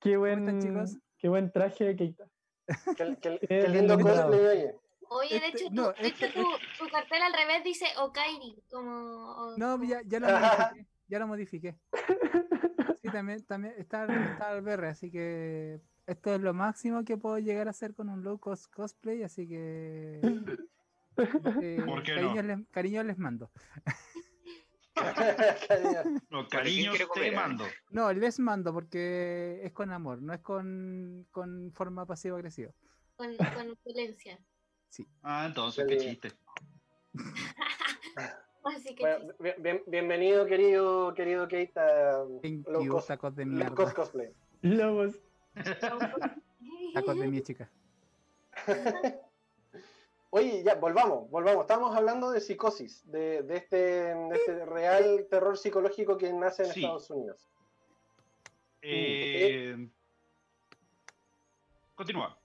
qué 0.00 0.16
buen, 0.16 0.40
están, 0.48 0.60
chicos? 0.60 0.98
qué 1.18 1.28
buen 1.28 1.50
traje 1.52 1.84
de 1.84 1.96
Keita. 1.96 2.24
Qué, 2.96 3.16
qué- 3.20 3.38
Eh, 3.42 3.46
qué 3.48 3.68
lindo 3.68 3.98
cosplay, 3.98 4.40
oye. 4.40 4.76
Oye, 5.08 5.40
de 5.40 5.46
Este- 5.48 5.64
hecho, 5.64 5.68
no, 5.72 5.92
tu, 5.92 6.02
de 6.02 6.08
hecho 6.08 6.26
este- 6.26 6.40
tu, 6.40 6.46
tu 6.78 6.88
cartel 6.90 7.22
al 7.22 7.32
revés 7.34 7.64
dice 7.64 7.86
Okairi, 7.98 8.62
como... 8.70 8.90
o- 8.92 9.56
No, 9.58 9.82
ya, 9.82 10.00
ya 10.06 10.20
lo 10.20 10.28
modifiqué. 10.28 10.86
Ya 11.08 11.18
lo 11.18 11.26
modifiqué. 11.26 11.76
Sí, 13.02 13.08
también, 13.10 13.44
también 13.44 13.74
está, 13.76 14.04
está 14.06 14.50
al 14.50 14.62
BR, 14.62 14.86
así 14.88 15.10
que 15.10 15.80
esto 16.06 16.34
es 16.34 16.40
lo 16.40 16.52
máximo 16.54 17.04
que 17.04 17.16
puedo 17.16 17.38
llegar 17.38 17.66
a 17.68 17.70
hacer 17.70 17.94
con 17.94 18.08
un 18.08 18.22
low 18.22 18.38
cost 18.38 18.72
cosplay, 18.72 19.22
así 19.22 19.46
que 19.48 20.20
eh, 21.62 21.82
¿Por 21.86 22.02
qué 22.02 22.14
cariño, 22.14 22.42
no? 22.42 22.56
les, 22.56 22.58
cariño 22.70 23.02
les 23.04 23.18
mando. 23.18 23.50
Cariño. 24.94 26.20
No, 26.30 26.46
¿quién 26.48 26.60
cariños 26.60 26.96
quiere 26.96 27.30
te 27.30 27.36
mando. 27.36 27.64
No, 27.90 28.12
les 28.12 28.38
mando 28.40 28.72
porque 28.72 29.60
es 29.62 29.72
con 29.72 29.90
amor, 29.90 30.20
no 30.22 30.32
es 30.34 30.40
con, 30.40 31.26
con 31.30 31.72
forma 31.72 32.04
pasivo-agresiva. 32.06 32.72
con, 33.16 33.34
con 33.36 33.78
violencia. 33.84 34.38
Ah, 35.22 35.44
entonces, 35.46 35.86
Qué 35.88 35.96
chiste. 35.96 36.32
Así 38.64 38.94
que 38.94 39.02
Bueno, 39.02 39.32
bien- 39.40 39.56
bien- 39.62 39.82
bienvenido, 39.86 40.46
querido, 40.46 41.14
querido 41.14 41.48
Keita. 41.48 42.24
Thank 42.42 42.68
Low 42.68 42.84
you, 42.84 42.92
cost, 42.92 43.08
tacos 43.08 43.34
de 43.34 43.44
low 43.44 43.54
mierda. 43.56 43.74
cost 43.74 43.94
cosplay. 43.96 44.28
Lobos. 44.62 45.18
Tacos 46.94 47.18
de 47.18 47.28
mi 47.28 47.42
chica. 47.42 47.70
Oye, 50.30 50.62
ya, 50.62 50.76
volvamos, 50.76 51.28
volvamos. 51.30 51.62
Estamos 51.62 51.94
hablando 51.94 52.30
de 52.30 52.40
psicosis, 52.40 53.02
de, 53.10 53.42
de 53.42 53.56
este, 53.56 53.76
de 53.76 54.34
este 54.34 54.64
real 54.64 55.26
terror 55.30 55.58
psicológico 55.58 56.16
que 56.16 56.32
nace 56.32 56.62
en 56.64 56.72
Sí. 56.72 56.80
Estados 56.80 57.10
Unidos. 57.10 57.46
Eh, 58.80 59.88
continúa. 61.94 62.38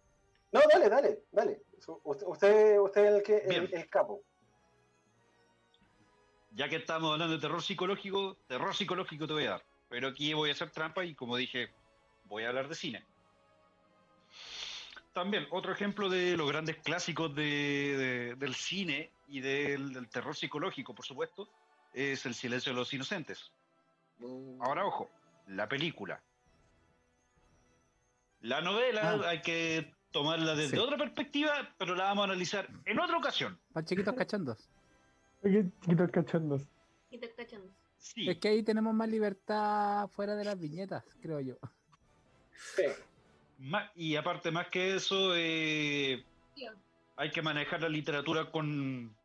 No, 0.51 0.59
dale, 0.71 0.89
dale, 0.89 1.23
dale. 1.31 1.61
Usted, 2.03 2.77
usted, 2.79 3.05
es 3.05 3.13
el, 3.13 3.23
que, 3.23 3.37
el, 3.37 3.73
el 3.73 3.89
capo. 3.89 4.21
Ya 6.51 6.67
que 6.67 6.75
estamos 6.77 7.13
hablando 7.13 7.35
de 7.35 7.41
terror 7.41 7.61
psicológico, 7.61 8.35
terror 8.47 8.75
psicológico 8.75 9.27
te 9.27 9.33
voy 9.33 9.45
a 9.45 9.51
dar. 9.51 9.63
Pero 9.89 10.09
aquí 10.09 10.33
voy 10.33 10.49
a 10.49 10.53
hacer 10.53 10.71
trampa 10.71 11.05
y 11.05 11.15
como 11.15 11.37
dije, 11.37 11.69
voy 12.27 12.43
a 12.43 12.49
hablar 12.49 12.67
de 12.67 12.75
cine. 12.75 13.03
También, 15.13 15.47
otro 15.49 15.71
ejemplo 15.71 16.09
de 16.09 16.37
los 16.37 16.47
grandes 16.47 16.77
clásicos 16.77 17.33
de- 17.33 17.43
de- 17.97 18.35
del 18.35 18.53
cine 18.53 19.11
y 19.27 19.39
del, 19.41 19.93
del 19.93 20.07
terror 20.09 20.35
psicológico, 20.35 20.93
por 20.93 21.05
supuesto, 21.05 21.49
es 21.93 22.25
El 22.25 22.35
silencio 22.35 22.71
de 22.71 22.77
los 22.77 22.93
inocentes. 22.93 23.51
Mm, 24.19 24.61
Ahora, 24.61 24.85
ojo, 24.85 25.09
la 25.47 25.67
película. 25.67 26.21
La 28.41 28.61
novela 28.61 29.19
Ah. 29.23 29.29
hay 29.29 29.41
que 29.41 29.91
tomarla 30.11 30.53
desde 30.55 30.75
Sí. 30.75 30.77
otra 30.77 30.97
perspectiva, 30.97 31.73
pero 31.77 31.95
la 31.95 32.05
vamos 32.05 32.21
a 32.21 32.25
analizar 32.25 32.67
en 32.85 32.99
otra 32.99 33.17
ocasión. 33.17 33.59
Para 33.73 33.85
chiquitos 33.85 34.13
cachondos. 34.13 34.69
Chiquitos 35.43 36.11
cachondos. 36.11 36.61
Te 37.09 37.19
cachando. 37.33 37.69
Sí. 37.97 38.29
Es 38.29 38.37
que 38.37 38.49
ahí 38.49 38.63
tenemos 38.63 38.93
más 38.93 39.09
libertad 39.09 40.07
fuera 40.09 40.35
de 40.35 40.45
las 40.45 40.59
viñetas, 40.59 41.03
creo 41.21 41.39
yo. 41.39 41.55
Sí. 42.75 42.83
Y 43.95 44.15
aparte, 44.15 44.51
más 44.51 44.67
que 44.69 44.95
eso, 44.95 45.35
eh, 45.35 46.23
hay 47.15 47.31
que 47.31 47.41
manejar 47.41 47.81
la 47.81 47.89
literatura 47.89 48.51
con 48.51 49.15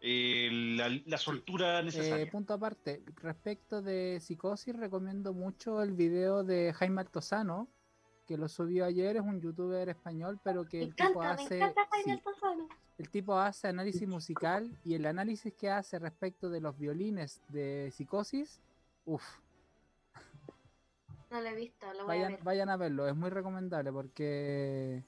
eh, 0.00 0.48
la, 0.76 0.88
la 1.06 1.18
soltura 1.18 1.80
Eh, 1.80 1.84
necesaria. 1.84 2.30
punto 2.30 2.54
aparte, 2.54 3.02
respecto 3.16 3.82
de 3.82 4.18
psicosis, 4.20 4.74
recomiendo 4.74 5.32
mucho 5.34 5.82
el 5.82 5.92
video 5.92 6.42
de 6.44 6.72
Jaime 6.72 7.02
Altozano, 7.02 7.68
que 8.26 8.36
lo 8.38 8.48
subió 8.48 8.84
ayer, 8.86 9.16
es 9.16 9.22
un 9.22 9.40
youtuber 9.40 9.88
español, 9.88 10.40
pero 10.42 10.64
que 10.66 10.78
Me 10.78 10.84
el 10.84 10.94
tipo 10.94 11.22
encanta, 11.22 11.30
hace. 11.42 11.56
encanta 11.56 11.86
Jaime 11.90 12.04
sí, 12.04 12.10
Altozano. 12.10 12.68
el 12.98 13.08
tipo 13.10 13.38
hace 13.38 13.68
análisis 13.68 14.08
musical 14.08 14.70
y 14.84 14.94
el 14.94 15.04
análisis 15.06 15.52
que 15.54 15.68
hace 15.70 15.98
respecto 15.98 16.48
de 16.48 16.60
los 16.60 16.78
violines 16.78 17.42
de 17.48 17.90
psicosis, 17.92 18.60
uff, 19.04 19.22
No 21.32 21.40
lo 21.40 21.48
he 21.48 21.54
visto, 21.54 21.86
lo 21.94 22.04
voy 22.04 22.16
a 22.16 22.18
vayan, 22.18 22.32
ver. 22.32 22.42
vayan 22.44 22.68
a 22.68 22.76
verlo, 22.76 23.08
es 23.08 23.16
muy 23.16 23.30
recomendable 23.30 23.90
porque 23.90 25.02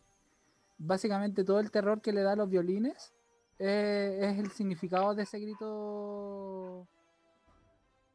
básicamente 0.79 1.45
todo 1.45 1.61
el 1.61 1.71
terror 1.71 2.01
que 2.01 2.13
le 2.13 2.23
da 2.23 2.33
a 2.33 2.37
los 2.37 2.49
violines 2.49 3.13
eh, 3.59 4.19
es 4.23 4.39
el 4.39 4.51
significado 4.51 5.15
de 5.15 5.23
ese 5.25 5.39
grito 5.39 6.89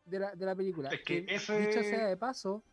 de 0.05 0.19
la, 0.19 0.35
de 0.35 0.45
la 0.45 0.55
película. 0.55 0.89
Es 0.89 1.01
que 1.03 1.25
ese- 1.29 1.59
Dicho 1.67 1.83
sea 1.83 2.07
de 2.07 2.17
paso, 2.17 2.63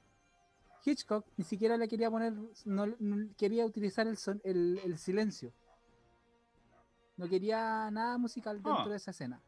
Hitchcock 0.85 1.27
ni 1.37 1.45
siquiera 1.45 1.77
le 1.77 1.87
quería 1.87 2.11
poner, 2.11 2.33
no, 2.65 2.87
no 2.99 3.29
quería 3.37 3.67
utilizar 3.67 4.07
el, 4.07 4.17
son- 4.17 4.41
el, 4.43 4.81
el 4.85 4.97
silencio. 4.99 5.53
No 7.19 7.29
quería 7.29 7.91
nada 7.91 8.17
musical 8.19 8.57
dentro 8.63 8.85
Ah. 8.85 8.89
de 8.89 8.97
esa 8.97 9.11
escena. 9.11 9.41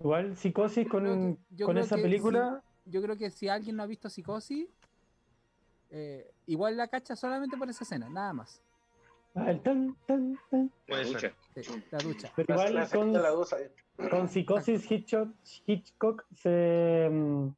Igual 0.00 0.36
psicosis 0.36 0.88
con, 0.88 1.02
creo 1.04 1.14
que- 1.16 1.36
yo 1.56 1.66
con 1.66 1.74
creo 1.74 1.84
esa 1.84 1.96
película. 1.96 2.62
Yo 2.86 3.00
creo 3.02 3.16
que 3.16 3.30
si 3.30 3.48
alguien 3.48 3.76
no 3.76 3.84
ha 3.84 3.86
visto 3.86 4.08
Psicosis, 4.10 4.66
eh, 5.92 6.32
igual 6.46 6.76
la 6.76 6.88
cacha 6.88 7.14
solamente 7.14 7.56
por 7.56 7.68
esa 7.70 7.84
escena, 7.84 8.08
nada 8.08 8.32
más. 8.32 8.60
Ah, 9.34 9.50
el 9.50 9.62
tan, 9.62 9.96
tan, 10.06 10.38
tan. 10.50 10.64
la 10.66 10.70
Puede 10.88 11.04
ser. 11.04 11.12
ducha. 11.54 11.62
Sí, 11.62 11.84
la 11.90 11.98
ducha. 11.98 12.32
Pero 12.34 12.46
La- 12.48 12.54
igual 12.62 12.74
la 12.74 12.88
con, 12.88 13.12
secta 13.12 13.20
la 13.22 13.34
usa. 13.38 13.58
con 14.10 14.28
psicosis 14.28 14.90
Hitchcock, 14.90 15.28
Hitchcock 15.66 16.24
se, 16.34 17.08
mm, 17.10 17.48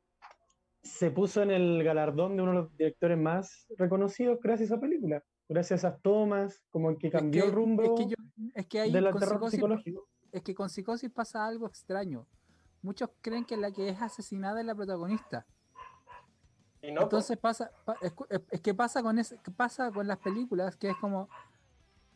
se 0.82 1.10
puso 1.10 1.42
en 1.42 1.50
el 1.50 1.82
galardón 1.82 2.36
de 2.36 2.42
uno 2.42 2.52
de 2.52 2.58
los 2.58 2.76
directores 2.76 3.18
más 3.18 3.66
reconocidos 3.78 4.38
gracias 4.42 4.70
a 4.70 4.74
esa 4.74 4.80
película. 4.80 5.22
Gracias 5.48 5.84
a 5.84 5.88
esas 5.88 6.02
tomas, 6.02 6.62
como 6.70 6.96
que 6.98 7.08
Es 7.08 7.12
cambió 7.12 7.42
que- 7.42 7.48
el 7.48 7.54
rumbo 7.54 7.82
Es 7.82 7.90
que, 7.96 8.06
yo- 8.10 8.16
es 8.54 8.66
que 8.66 8.80
ahí 8.80 8.92
del 8.92 9.10
con 9.10 9.20
terror 9.20 9.34
psicosis, 9.36 9.54
psicológico. 9.56 10.08
es 10.32 10.42
que 10.42 10.54
con 10.54 10.68
psicosis 10.70 11.10
pasa 11.10 11.44
algo 11.46 11.66
extraño. 11.66 12.26
Muchos 12.82 13.10
creen 13.20 13.44
que 13.44 13.56
la 13.56 13.70
que 13.72 13.88
es 13.88 14.00
asesinada 14.00 14.60
es 14.60 14.66
la 14.66 14.74
protagonista. 14.74 15.46
Y 16.86 16.92
no, 16.92 17.00
pues, 17.00 17.04
Entonces 17.30 17.38
pasa, 17.38 17.70
pa- 17.84 17.96
es, 18.50 18.60
que 18.60 18.74
pasa 18.74 19.02
con 19.02 19.18
ese, 19.18 19.38
pasa 19.56 19.90
con 19.90 20.06
las 20.06 20.18
películas, 20.18 20.76
que 20.76 20.90
es 20.90 20.96
como, 20.98 21.28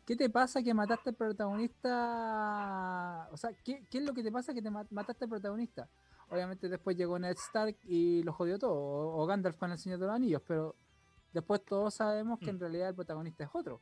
¿qué 0.04 0.14
te 0.14 0.28
pasa 0.28 0.62
que 0.62 0.74
mataste 0.74 1.08
al 1.10 1.16
protagonista? 1.16 3.28
O 3.32 3.36
sea, 3.38 3.50
¿qué, 3.64 3.86
qué 3.88 3.98
es 3.98 4.04
lo 4.04 4.12
que 4.12 4.22
te 4.22 4.30
pasa 4.30 4.52
que 4.52 4.60
te 4.60 4.70
ma- 4.70 4.86
mataste 4.90 5.24
al 5.24 5.30
protagonista? 5.30 5.88
Obviamente 6.28 6.68
después 6.68 6.98
llegó 6.98 7.18
Ned 7.18 7.36
Stark 7.38 7.78
y 7.84 8.22
lo 8.24 8.34
jodió 8.34 8.58
todo, 8.58 8.74
o, 8.74 9.22
o 9.22 9.26
Gandalf 9.26 9.56
con 9.56 9.72
el 9.72 9.78
Señor 9.78 9.98
de 10.00 10.06
los 10.06 10.14
Anillos, 10.14 10.42
pero 10.46 10.76
después 11.32 11.64
todos 11.64 11.94
sabemos 11.94 12.38
que 12.38 12.50
en 12.50 12.60
realidad 12.60 12.90
el 12.90 12.94
protagonista 12.94 13.44
es 13.44 13.50
otro. 13.54 13.80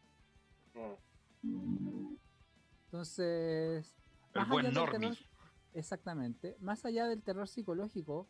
Mm. 1.43 2.14
Entonces, 2.84 3.97
El 4.34 4.41
más 4.43 4.49
buen 4.49 4.66
allá 4.66 4.80
del 4.80 4.91
terror- 5.01 5.16
exactamente, 5.74 6.57
más 6.61 6.84
allá 6.84 7.07
del 7.09 7.22
terror 7.22 7.49
psicológico, 7.49 8.28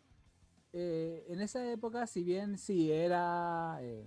eh, 0.78 1.24
en 1.30 1.40
esa 1.40 1.64
época, 1.72 2.06
si 2.06 2.22
bien 2.22 2.58
sí 2.58 2.92
era 2.92 3.78
eh, 3.80 4.06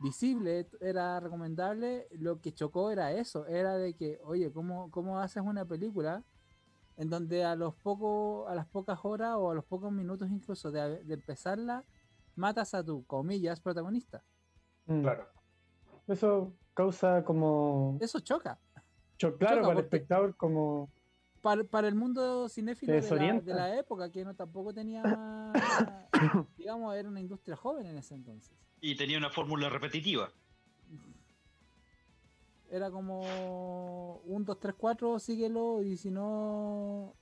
visible, 0.00 0.68
era 0.78 1.18
recomendable, 1.20 2.06
lo 2.10 2.38
que 2.42 2.52
chocó 2.52 2.90
era 2.90 3.12
eso, 3.12 3.46
era 3.46 3.78
de 3.78 3.94
que, 3.94 4.20
oye, 4.24 4.52
¿cómo, 4.52 4.90
cómo 4.90 5.18
haces 5.18 5.42
una 5.42 5.64
película 5.64 6.22
en 6.98 7.08
donde 7.08 7.44
a 7.44 7.56
los 7.56 7.74
pocos, 7.76 8.46
a 8.50 8.54
las 8.54 8.66
pocas 8.66 8.98
horas 9.04 9.36
o 9.38 9.50
a 9.50 9.54
los 9.54 9.64
pocos 9.64 9.90
minutos 9.90 10.28
incluso 10.30 10.70
de, 10.70 11.02
de 11.02 11.14
empezarla, 11.14 11.82
matas 12.36 12.74
a 12.74 12.84
tu, 12.84 13.04
comillas, 13.06 13.58
protagonista? 13.60 14.22
Mm. 14.84 15.00
Claro. 15.00 15.28
Eso 16.06 16.52
causa 16.74 17.24
como. 17.24 17.96
Eso 18.02 18.20
choca. 18.20 18.58
cho- 19.16 19.36
claro, 19.38 19.56
choca 19.56 19.66
para 19.68 19.78
el 19.80 19.84
espectador, 19.86 20.36
como. 20.36 20.90
Para, 21.42 21.64
para 21.64 21.88
el 21.88 21.94
mundo 21.94 22.48
cinéfilo 22.48 22.92
de 22.92 23.10
la, 23.10 23.40
de 23.40 23.54
la 23.54 23.78
época, 23.78 24.10
que 24.10 24.24
no 24.24 24.34
tampoco 24.34 24.72
tenía, 24.72 25.02
digamos, 26.58 26.94
era 26.96 27.08
una 27.08 27.20
industria 27.20 27.56
joven 27.56 27.86
en 27.86 27.98
ese 27.98 28.14
entonces. 28.14 28.56
Y 28.80 28.96
tenía 28.96 29.18
una 29.18 29.30
fórmula 29.30 29.68
repetitiva. 29.68 30.30
Era 32.70 32.90
como 32.90 34.16
un 34.26 34.44
2, 34.44 34.60
3, 34.60 34.74
4, 34.76 35.18
síguelo 35.18 35.82
y 35.82 35.96
si 35.96 36.10
no, 36.10 37.14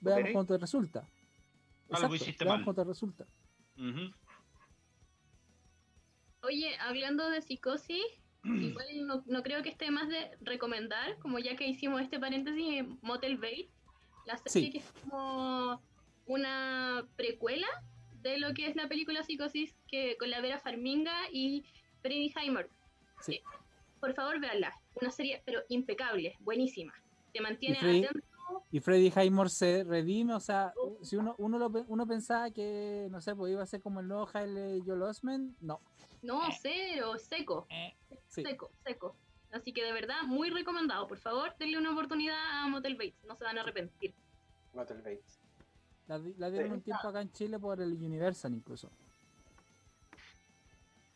veamos 0.00 0.24
Ok. 0.24 0.32
cómo 0.32 0.46
te 0.46 0.58
resulta. 0.58 1.08
Algo 1.90 2.14
hiciste 2.14 2.44
veamos 2.44 2.60
mal. 2.60 2.74
cómo 2.74 2.74
te 2.74 2.84
resulta. 2.88 3.26
Ujú. 3.76 4.10
Oye, 6.42 6.74
hablando 6.78 7.28
de 7.28 7.42
psicosis, 7.42 8.02
igual 8.44 8.86
no, 9.06 9.22
no 9.26 9.42
creo 9.42 9.62
que 9.62 9.68
esté 9.70 9.90
más 9.90 10.08
de 10.08 10.30
recomendar, 10.40 11.18
como 11.18 11.38
ya 11.38 11.56
que 11.56 11.66
hicimos 11.66 12.00
este 12.00 12.18
paréntesis, 12.18 12.84
Motel 13.02 13.36
Bait, 13.36 13.68
la 14.26 14.36
serie 14.38 14.66
Sí. 14.68 14.72
que 14.72 14.78
es 14.78 14.92
como 15.02 15.80
una 16.26 17.06
precuela 17.16 17.66
de 18.22 18.38
lo 18.38 18.52
que 18.54 18.66
es 18.66 18.76
la 18.76 18.88
película 18.88 19.22
Psicosis 19.22 19.74
que 19.88 20.16
con 20.18 20.30
la 20.30 20.40
Vera 20.40 20.58
Farminga 20.58 21.14
y 21.32 21.64
Freddy 22.02 22.32
Heimer. 22.36 22.68
Sí. 23.20 23.34
Eh, 23.34 23.42
Por 23.98 24.14
favor, 24.14 24.40
véanla. 24.40 24.72
Una 25.00 25.10
serie, 25.10 25.42
pero 25.44 25.60
impecable, 25.68 26.34
buenísima. 26.40 26.94
Te 27.32 27.40
mantiene 27.40 27.76
Freddy- 27.78 28.04
atento. 28.06 28.26
Y 28.72 28.80
Freddy 28.80 29.12
Highmore 29.14 29.48
se 29.50 29.84
redime, 29.84 30.34
o 30.34 30.40
sea, 30.40 30.72
si 31.02 31.16
uno, 31.16 31.34
uno, 31.38 31.56
lo 31.58 31.68
uno 31.86 32.06
pensaba 32.06 32.50
que, 32.50 33.06
no 33.10 33.20
sé, 33.20 33.34
pues 33.36 33.52
iba 33.52 33.62
a 33.62 33.66
ser 33.66 33.80
como 33.80 34.00
el 34.00 34.08
nuevo 34.08 34.28
Haile 34.32 34.80
Joel 34.84 35.02
Osment, 35.02 35.56
no. 35.60 35.80
No, 36.22 36.40
cero, 36.60 37.18
seco. 37.18 37.66
Eh, 37.70 37.94
sí. 38.28 38.42
Seco, 38.42 38.70
seco. 38.84 39.16
Así 39.52 39.72
que 39.72 39.82
de 39.82 39.92
verdad, 39.92 40.22
muy 40.26 40.50
recomendado. 40.50 41.06
Por 41.08 41.18
favor, 41.18 41.54
denle 41.58 41.78
una 41.78 41.92
oportunidad 41.92 42.36
a 42.64 42.68
Motel 42.68 42.94
Bates. 42.94 43.24
No 43.26 43.34
se 43.36 43.44
van 43.44 43.58
a 43.58 43.62
arrepentir. 43.62 44.14
Motel 44.74 44.98
Bates. 44.98 45.40
La, 46.06 46.18
di- 46.18 46.34
la 46.38 46.50
dieron 46.50 46.68
Sí. 46.70 46.74
un 46.74 46.82
tiempo 46.82 47.08
acá 47.08 47.20
en 47.20 47.32
Chile 47.32 47.58
por 47.58 47.80
el 47.80 47.92
Universal 47.92 48.52
incluso. 48.52 48.90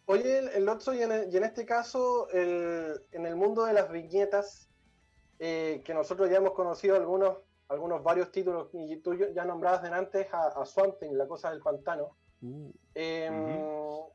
Oye, 0.07 0.39
el, 0.39 0.49
el 0.49 0.65
Lotso, 0.67 0.93
y 0.95 1.03
en, 1.03 1.13
el- 1.13 1.33
y 1.33 1.37
en 1.37 1.45
este 1.45 1.65
caso, 1.65 2.29
el- 2.31 3.01
en 3.13 3.25
el 3.27 3.37
mundo 3.37 3.65
de 3.65 3.73
las 3.73 3.91
viñetas, 3.91 4.69
eh, 5.39 5.83
que 5.85 5.95
nosotros 5.95 6.29
ya 6.31 6.37
hemos 6.37 6.53
conocido 6.53 6.97
algunos, 6.97 7.39
algunos 7.69 8.03
varios 8.03 8.31
títulos, 8.31 8.69
y 8.75 8.97
tú 8.97 9.15
ya 9.15 9.45
nombrabas 9.45 9.83
de 9.83 9.89
antes 9.89 10.33
a, 10.33 10.49
a 10.49 10.67
Swamp 10.67 10.99
Thing, 11.01 11.13
La 11.13 11.27
Cosa 11.27 11.51
del 11.51 11.61
Pantano. 11.61 12.17
Uh, 12.43 12.71
Eh, 12.95 13.31
Ujú. 13.31 14.13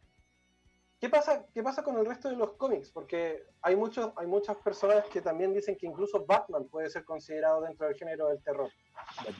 ¿Qué, 1.00 1.10
pasa, 1.10 1.46
¿Qué 1.54 1.64
pasa 1.64 1.84
con 1.84 1.98
el 1.98 2.06
resto 2.06 2.30
de 2.30 2.36
los 2.36 2.54
cómics? 2.54 2.90
Porque 2.90 3.44
hay, 3.62 3.76
muchos, 3.76 4.12
hay 4.16 4.28
muchas 4.28 4.58
personas 4.58 5.06
que 5.06 5.22
también 5.22 5.54
dicen 5.54 5.78
que 5.78 5.88
incluso 5.88 6.26
Batman 6.26 6.68
puede 6.68 6.90
ser 6.90 7.04
considerado 7.06 7.62
dentro 7.62 7.88
del 7.88 7.96
género 7.96 8.28
del 8.28 8.42
terror, 8.44 8.70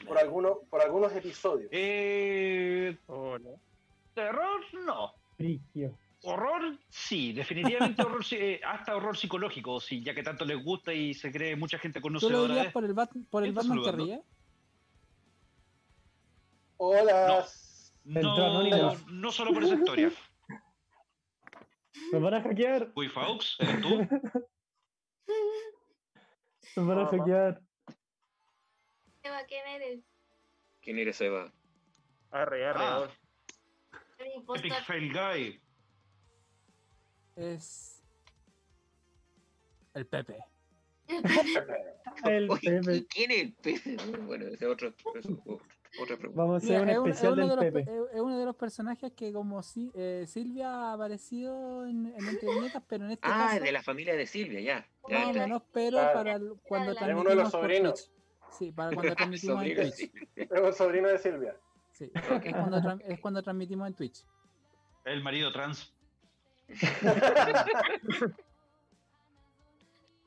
por, 0.06 0.18
algunos 0.18 0.58
por 0.68 0.80
algunos 0.80 1.14
episodios. 1.14 1.70
Eh, 1.72 2.96
terror, 4.14 4.60
no. 4.84 5.12
Frigio. 5.36 5.96
Horror, 6.22 6.76
sí, 6.90 7.32
definitivamente 7.32 8.02
horror, 8.02 8.22
sí, 8.22 8.36
eh, 8.38 8.60
hasta 8.62 8.94
horror 8.94 9.16
psicológico, 9.16 9.80
sí, 9.80 10.02
ya 10.04 10.14
que 10.14 10.22
tanto 10.22 10.44
les 10.44 10.62
gusta 10.62 10.92
y 10.92 11.14
se 11.14 11.32
cree 11.32 11.56
mucha 11.56 11.78
gente 11.78 11.98
¿Tú 11.98 12.10
lo 12.28 12.46
dirías 12.46 12.66
de 12.66 12.70
por 12.72 12.84
el, 12.84 12.94
Bat- 12.94 13.26
por 13.30 13.42
el 13.42 13.54
¿Quién 13.54 13.58
está 13.58 13.74
Batman 13.74 13.96
que 13.96 14.04
ríe? 14.04 14.22
Hola. 16.76 17.46
No 18.04 19.32
solo 19.32 19.52
por 19.54 19.64
esa 19.64 19.74
historia. 19.74 20.12
Nos 22.12 22.22
van 22.22 22.34
a 22.34 22.42
hackear. 22.42 22.92
Uy, 22.94 23.08
Faux, 23.08 23.56
¿eres 23.58 23.80
tú? 23.80 23.88
Nos 26.76 26.86
van 26.86 26.98
a 26.98 27.04
Mamá. 27.04 27.10
hackear. 27.18 27.60
Eva, 29.22 29.44
¿quién 29.46 29.66
eres? 29.66 30.00
¿Quién 30.80 30.98
eres, 30.98 31.20
Eva? 31.20 31.52
Arre, 32.30 32.64
arre, 32.66 32.78
Ah. 32.80 32.94
ahora. 32.94 33.12
Epic. 34.56 34.74
Fail 34.84 35.12
Guy. 35.12 35.60
Es. 37.36 38.02
El 39.94 40.06
Pepe. 40.06 40.38
El 42.24 42.48
Pepe. 42.48 42.96
¿y 42.96 43.06
¿quién 43.06 43.30
es 43.32 43.38
el 43.38 43.54
Pepe? 43.54 43.96
Bueno, 44.20 44.46
ese 44.46 44.64
es 44.64 44.70
otro, 44.70 44.94
otra 46.02 46.16
pregunta. 46.16 46.42
Vamos 46.42 46.54
a 46.54 46.56
hacer 46.64 46.70
Mira, 46.70 46.82
un 46.82 46.88
es, 46.90 46.98
un- 46.98 47.08
es 47.08 47.14
especial 47.16 47.32
uno 47.32 47.42
de 47.42 47.48
del 47.48 47.56
los, 47.56 47.64
Pepe. 47.64 47.84
pe- 47.84 48.16
es- 48.16 48.20
uno 48.20 48.38
de 48.38 48.44
los 48.44 48.56
personajes 48.56 49.12
que, 49.12 49.32
como 49.32 49.62
si, 49.62 49.90
eh, 49.94 50.24
Silvia 50.26 50.70
ha 50.72 50.92
aparecido 50.94 51.86
en, 51.86 52.06
en 52.06 52.28
Entre 52.28 52.48
Viñetas, 52.48 52.82
pero 52.88 53.04
en 53.04 53.10
este 53.12 53.28
Ah, 53.30 53.48
caso. 53.50 53.64
de 53.64 53.72
la 53.72 53.82
familia 53.82 54.14
de 54.14 54.26
Silvia, 54.26 54.60
ya. 54.60 54.88
ya, 55.08 55.18
Más 55.18 55.28
o 55.28 55.32
ya. 55.32 55.40
menos, 55.42 55.62
pero 55.72 55.90
Claro. 55.98 56.12
para 56.14 56.32
el- 56.34 56.54
cuando 56.62 56.92
Es 56.92 57.00
uno 57.02 57.24
de 57.24 57.34
los 57.36 57.50
por 57.50 57.60
sobrinos. 57.62 58.10
Sí, 58.58 58.72
para 58.72 58.92
cuando 58.94 59.14
transmitimos 59.16 59.64
en 59.64 59.76
Twitch. 59.76 60.10
Es 60.36 60.60
un 60.60 60.72
sobrino 60.72 61.08
de 61.08 61.18
Silvia. 61.18 61.56
Sí, 61.92 62.10
es 62.14 62.52
cuando, 62.54 62.78
tran- 62.78 63.02
es 63.04 63.20
cuando 63.20 63.42
transmitimos 63.42 63.86
en 63.88 63.94
Twitch. 63.94 64.24
El 65.04 65.22
marido 65.22 65.52
trans. 65.52 65.94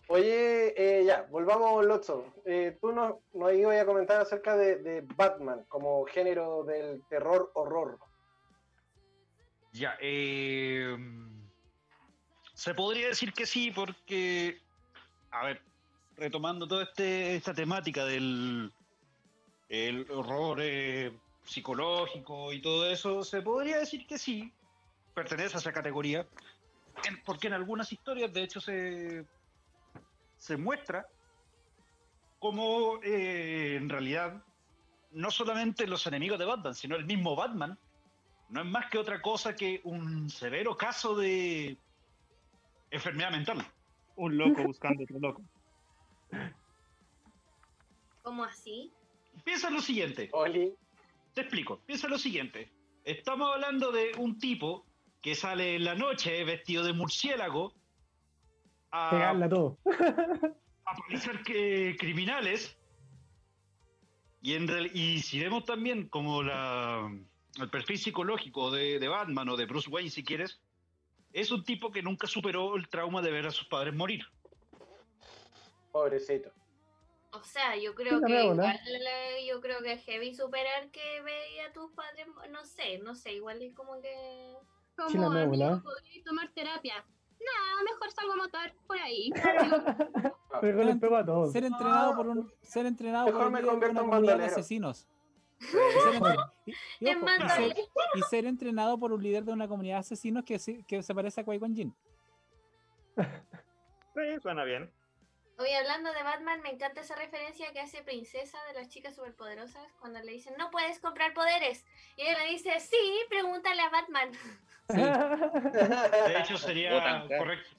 Oye, 0.08 0.74
eh, 0.78 1.06
ya, 1.06 1.26
volvamos, 1.30 1.86
Lotso. 1.86 2.26
Eh, 2.46 2.78
tú 2.82 2.92
nos, 2.92 3.16
nos 3.34 3.54
ibas 3.54 3.82
a 3.82 3.86
comentar 3.86 4.22
acerca 4.22 4.58
de, 4.58 5.04
Batman 5.16 5.66
como 5.68 6.06
género 6.06 6.64
del 6.64 7.02
terror 7.10 7.52
horror. 7.54 8.00
Ya, 9.72 9.98
eh, 10.02 10.96
se 12.54 12.74
podría 12.74 13.08
decir 13.08 13.34
que 13.34 13.46
sí, 13.46 13.72
porque, 13.72 14.62
a 15.32 15.46
ver, 15.46 15.62
retomando 16.16 16.68
toda 16.68 16.84
este, 16.84 17.36
esta 17.36 17.54
temática 17.54 18.06
del 18.06 18.72
el 19.70 20.06
horror 20.12 20.60
eh, 20.62 21.12
psicológico 21.44 22.54
y 22.54 22.62
todo 22.62 22.88
eso, 22.88 23.24
se 23.24 23.42
podría 23.42 23.80
decir 23.80 24.06
que 24.06 24.20
sí, 24.20 24.54
pertenece 25.16 25.58
a 25.58 25.60
esa 25.60 25.74
categoría, 25.74 26.28
porque 27.26 27.48
en 27.48 27.54
algunas 27.54 27.92
historias, 27.92 28.32
de 28.32 28.44
hecho, 28.44 28.62
se, 28.62 29.26
se 30.44 30.58
muestra 30.58 31.08
como 32.38 33.02
eh, 33.02 33.78
en 33.78 33.88
realidad 33.88 34.44
no 35.12 35.32
solamente 35.32 35.88
los 35.88 36.06
enemigos 36.06 36.38
de 36.38 36.44
Batman, 36.44 36.76
sino 36.76 36.98
el 36.98 37.06
mismo 37.06 37.34
Batman 37.34 37.80
no 38.50 38.60
es 38.60 38.68
más 38.68 38.90
que 38.90 38.98
otra 38.98 39.22
cosa 39.22 39.56
que 39.56 39.80
un 39.86 40.30
severo 40.30 40.76
caso 40.76 41.16
de 41.16 41.78
enfermedad 42.92 43.32
mental. 43.32 43.66
Un 44.18 44.38
loco 44.38 44.64
buscando 44.64 45.04
otro 45.04 45.20
loco. 45.20 45.42
¿Cómo 48.22 48.44
así? 48.44 48.92
Piensa 49.46 49.70
en 49.70 49.76
lo 49.76 49.82
siguiente, 49.82 50.30
Oli, 50.34 50.74
te 51.34 51.42
explico, 51.42 51.80
piensa 51.86 52.08
en 52.08 52.12
lo 52.12 52.20
siguiente. 52.20 52.70
Estamos 53.06 53.50
hablando 53.54 53.94
de 53.94 54.12
un 54.18 54.38
tipo 54.40 54.86
que 55.22 55.36
sale 55.36 55.78
en 55.78 55.86
la 55.86 55.96
noche 55.96 56.44
vestido 56.44 56.84
de 56.84 56.92
murciélago 56.92 57.74
a, 58.94 59.10
Pegarla 59.10 59.50
todo. 59.50 59.80
a 60.86 60.96
palizar 60.96 61.42
que- 61.44 61.96
criminales. 62.00 62.78
Y, 64.42 64.54
en 64.54 64.68
real- 64.68 64.92
y 64.94 65.20
si 65.22 65.40
vemos 65.40 65.66
también 65.66 66.08
como 66.10 66.44
la, 66.44 67.10
el 67.60 67.70
perfil 67.70 67.98
psicológico 67.98 68.70
de, 68.72 69.00
de 69.00 69.08
Batman 69.08 69.50
o 69.50 69.58
de 69.58 69.66
Bruce 69.66 69.90
Wayne, 69.90 70.10
si 70.12 70.24
quieres, 70.24 70.62
es 71.32 71.50
un 71.50 71.64
tipo 71.64 71.92
que 71.92 72.04
nunca 72.04 72.28
superó 72.28 72.76
el 72.76 72.88
trauma 72.88 73.22
de 73.22 73.32
ver 73.32 73.48
a 73.48 73.52
sus 73.52 73.68
padres 73.68 73.96
morir. 73.96 74.24
pobrecito. 75.92 76.52
O 77.32 77.44
sea, 77.44 77.76
yo 77.76 77.96
creo 77.96 78.22
que 78.22 78.32
veo, 78.32 78.54
¿no? 78.54 78.62
igual, 78.64 78.80
eh, 78.86 79.48
yo 79.50 79.60
creo 79.60 79.82
que 79.82 79.94
es 79.94 80.04
heavy 80.04 80.36
superar 80.36 80.92
que 80.92 81.22
veía 81.24 81.68
a 81.70 81.74
tus 81.74 81.92
padres, 81.94 82.28
no 82.52 82.64
sé, 82.64 83.00
no 83.00 83.16
sé, 83.16 83.34
igual 83.34 83.60
es 83.64 83.74
como 83.74 84.00
que 84.02 84.54
Como 84.96 85.10
Sí, 85.10 85.18
la 85.18 85.26
amigo, 85.26 85.82
tomar 86.26 86.52
terapia. 86.54 87.04
Nada, 87.46 87.84
mejor 87.84 88.12
salgo 88.12 88.34
a 88.34 88.36
matar 88.36 88.74
por 88.88 88.98
ahí. 88.98 89.32
Pero 90.62 90.84
les 90.84 90.98
pego 90.98 91.16
a 91.18 91.26
todos. 91.26 91.52
Ser 91.52 91.66
entrenado 91.66 92.16
por 92.16 92.28
un. 92.28 92.52
Ser 92.62 92.86
entrenado 92.86 93.26
Mejor 93.26 93.40
por 93.42 93.48
un 93.48 93.54
me 93.54 93.60
líder 93.62 93.66
de 93.66 93.72
convierto 93.80 93.92
una 93.94 94.02
en 94.02 94.10
comunidad 94.10 94.34
de 94.34 94.40
bandolero. 94.40 94.60
asesinos. 94.60 95.08
Y 95.60 95.66
y- 95.66 95.68
ojo, 96.20 96.36
y 96.66 97.06
ser- 97.06 97.20
bandolero. 97.20 97.82
y 98.16 98.22
ser 98.24 98.46
entrenado 98.46 98.98
por 98.98 99.12
un 99.14 99.24
líder 99.24 99.44
de 99.46 99.52
una 99.54 99.68
comunidad 99.68 99.96
de 99.96 100.00
asesinos 100.02 100.44
que, 100.44 100.60
se- 100.60 100.84
que 100.84 101.02
se 101.04 101.14
parece 101.16 101.42
a 101.42 101.44
Qui-Gon 101.46 101.76
Jinn. 101.76 101.96
Sí, 103.18 104.22
suena 104.42 104.64
bien. 104.64 104.92
Hoy 105.60 105.70
hablando 105.72 106.12
de 106.12 106.24
Batman, 106.24 106.62
me 106.62 106.72
encanta 106.72 107.02
esa 107.02 107.16
referencia 107.16 107.72
que 107.72 107.80
hace 107.80 108.02
Princesa 108.02 108.58
de 108.68 108.74
las 108.74 108.90
chicas 108.90 109.16
superpoderosas 109.16 109.84
cuando 110.00 110.20
le 110.20 110.32
dicen, 110.32 110.56
no 110.58 110.72
puedes 110.72 111.00
comprar 111.00 111.34
poderes. 111.34 111.86
Y 112.18 112.24
ella 112.24 112.40
le 112.40 112.52
dice, 112.52 112.80
sí, 112.80 112.98
pregúntale 113.30 113.82
a 113.82 113.90
Batman. 113.90 114.32
De 116.28 116.40
hecho, 116.40 116.58
sería 116.58 117.26
correcto. 117.38 117.70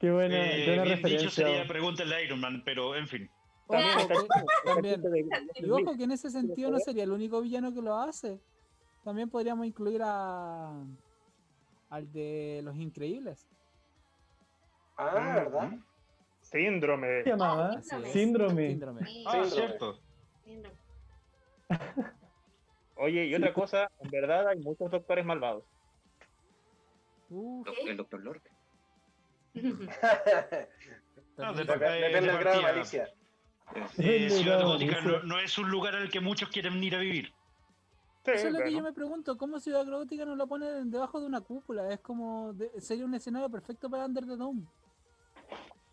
qué 0.00 0.10
buena, 0.10 0.34
Eh, 0.36 0.64
buena 0.66 0.82
bien 0.84 1.02
dicho 1.02 1.30
sería 1.30 1.66
pregúntale 1.66 2.14
a 2.14 2.22
Iron 2.22 2.40
Man, 2.40 2.62
pero 2.64 2.96
en 2.96 3.06
fin. 3.06 3.30
También, 4.64 5.02
también. 5.02 5.28
Y 5.56 5.68
ojo 5.68 5.96
que 5.96 6.04
en 6.04 6.12
ese 6.12 6.30
sentido 6.30 6.70
no 6.70 6.78
sería 6.78 7.02
el 7.02 7.10
único 7.10 7.40
villano 7.40 7.74
que 7.74 7.82
lo 7.82 7.96
hace. 7.96 8.40
También 9.02 9.28
podríamos 9.28 9.66
incluir 9.66 10.02
a 10.04 10.72
al 11.90 12.12
de 12.12 12.60
los 12.62 12.76
increíbles. 12.76 13.46
Ah, 14.96 15.34
¿verdad? 15.34 15.72
Síndrome. 16.50 17.22
¿Qué 17.24 17.30
llamaba? 17.30 17.74
Es. 17.78 17.88
Síndrome. 18.12 18.68
Síndrome. 18.70 19.06
Sí, 19.06 19.24
Ah, 19.26 19.30
Síndrome. 19.32 19.50
cierto. 19.50 20.00
síndrome. 20.44 20.76
Oye, 22.96 23.24
y 23.26 23.34
otra 23.34 23.52
cosa, 23.52 23.90
en 24.00 24.10
verdad 24.10 24.48
hay 24.48 24.58
muchos 24.60 24.90
doctores 24.90 25.24
malvados. 25.24 25.64
Doc- 27.28 27.66
El 27.86 27.96
doctor 27.96 28.20
Lorca. 28.20 28.50
No, 31.38 31.50
eh, 31.50 31.54
Depende 31.54 31.86
de 31.86 32.20
del 32.20 32.38
grado 32.38 32.56
de 32.56 32.62
malicia. 32.62 33.08
eh, 33.98 34.30
Ciudad 34.30 34.62
Gótica 34.62 35.02
no, 35.02 35.22
no 35.22 35.38
es 35.38 35.58
un 35.58 35.68
lugar 35.70 35.94
al 35.94 36.08
que 36.08 36.20
muchos 36.20 36.48
quieren 36.48 36.82
ir 36.82 36.94
a 36.94 36.98
vivir. 36.98 37.26
Sí, 38.24 38.30
Eso 38.32 38.46
es 38.48 38.52
lo 38.54 38.60
que 38.60 38.72
yo 38.72 38.80
me 38.80 38.94
pregunto, 38.94 39.36
¿cómo 39.36 39.60
Ciudad 39.60 39.84
Gótica 39.86 40.24
no 40.24 40.34
lo 40.34 40.46
ponen 40.46 40.90
debajo 40.90 41.20
de 41.20 41.26
una 41.26 41.42
cúpula? 41.42 41.92
Es 41.92 42.00
como, 42.00 42.54
de- 42.54 42.80
sería 42.80 43.04
un 43.04 43.14
escenario 43.14 43.50
perfecto 43.50 43.90
para 43.90 44.06
Under 44.06 44.24
the 44.24 44.36
Dome. 44.36 44.62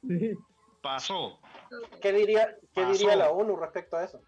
Sí. 0.07 0.33
Pasó. 0.81 1.39
¿Qué 2.01 2.11
diría, 2.11 2.55
qué 2.73 2.81
Pasó. 2.83 2.91
diría 2.91 3.15
la 3.15 3.29
ONU 3.31 3.55
respecto 3.55 3.95
a 3.97 4.03
eso? 4.03 4.21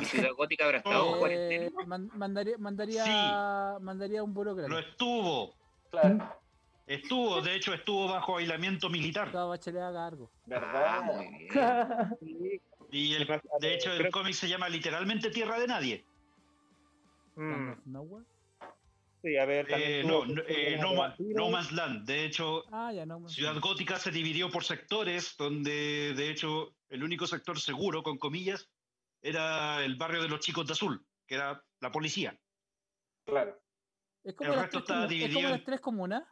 Y 0.00 0.04
Ciudad 0.06 0.30
Gótica 0.36 0.64
habrá 0.64 0.78
estado 0.78 1.12
en 1.12 1.18
cuarentena. 1.18 1.66
Eh, 1.66 1.86
man- 1.86 2.10
mandaría, 2.14 2.56
mandaría, 2.58 3.04
Sí. 3.04 3.10
mandaría 3.84 4.22
un 4.22 4.32
burócrata. 4.32 4.68
Lo 4.68 4.78
estuvo. 4.78 5.54
Claro, 5.90 6.34
Estuvo, 6.86 7.40
de 7.40 7.54
hecho, 7.54 7.72
estuvo 7.72 8.08
bajo 8.08 8.36
aislamiento 8.36 8.90
militar. 8.90 9.30
Toda 9.32 9.46
Bachelet 9.46 9.82
algo. 9.82 10.30
Ah, 10.34 10.46
¿verdad? 10.46 11.02
muy 11.02 11.28
bien. 11.38 11.50
Sí, 12.20 12.60
Y 12.90 13.14
el- 13.14 13.26
de 13.60 13.74
hecho, 13.74 13.90
el 13.92 14.10
cómic 14.10 14.34
se 14.34 14.48
llama 14.48 14.68
literalmente 14.68 15.30
Tierra 15.30 15.58
de 15.58 15.66
Nadie. 15.66 16.04
mm, 17.36 17.72
a 19.40 19.44
ver, 19.46 19.66
Eh, 19.68 19.70
también 19.70 20.06
no, 20.06 20.42
eh, 20.46 20.76
no, 20.80 20.94
Ma- 20.94 21.16
Man's 21.50 21.72
Land. 21.72 22.06
De 22.06 22.24
hecho, 22.24 22.64
Ah, 22.70 22.92
ya 22.92 23.06
no. 23.06 23.26
Ciudad 23.28 23.58
Gótica 23.60 23.98
se 23.98 24.10
dividió 24.10 24.50
por 24.50 24.64
sectores, 24.64 25.34
donde 25.38 26.12
de 26.14 26.30
hecho 26.30 26.74
el 26.90 27.02
único 27.02 27.26
sector 27.26 27.58
seguro, 27.58 28.02
con 28.02 28.18
comillas, 28.18 28.68
era 29.22 29.82
el 29.84 29.96
barrio 29.96 30.22
de 30.22 30.28
los 30.28 30.40
chicos 30.40 30.66
de 30.66 30.72
azul, 30.74 31.06
que 31.26 31.36
era 31.36 31.64
la 31.80 31.90
policía. 31.90 32.38
Claro. 33.26 33.58
Es 34.22 34.34
como, 34.34 34.50
el 34.50 34.56
las 34.56 34.64
resto 34.66 34.82
tres, 34.84 34.90
está 34.90 34.94
comu- 35.00 35.04
es 35.04 35.08
dividido 35.10 35.40
como 35.40 35.48
las 35.56 35.64
tres 35.64 35.80
comunas. 35.80 36.22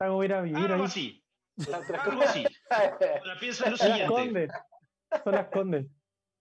Hago 0.00 0.24
ir 0.24 0.32
a 0.34 0.42
vivir 0.42 0.56
Algo 0.58 0.74
ahí. 0.74 0.82
así, 0.82 1.24
algo 2.04 2.22
así. 2.22 2.44
Ahora 2.70 3.38
piensa 3.38 3.70
lo 3.70 3.76
Son 3.76 3.88
las 3.88 3.98
siguiente, 3.98 4.06
condes. 4.24 4.50
Son 5.22 5.32
las 5.34 5.48
condes. 5.48 5.86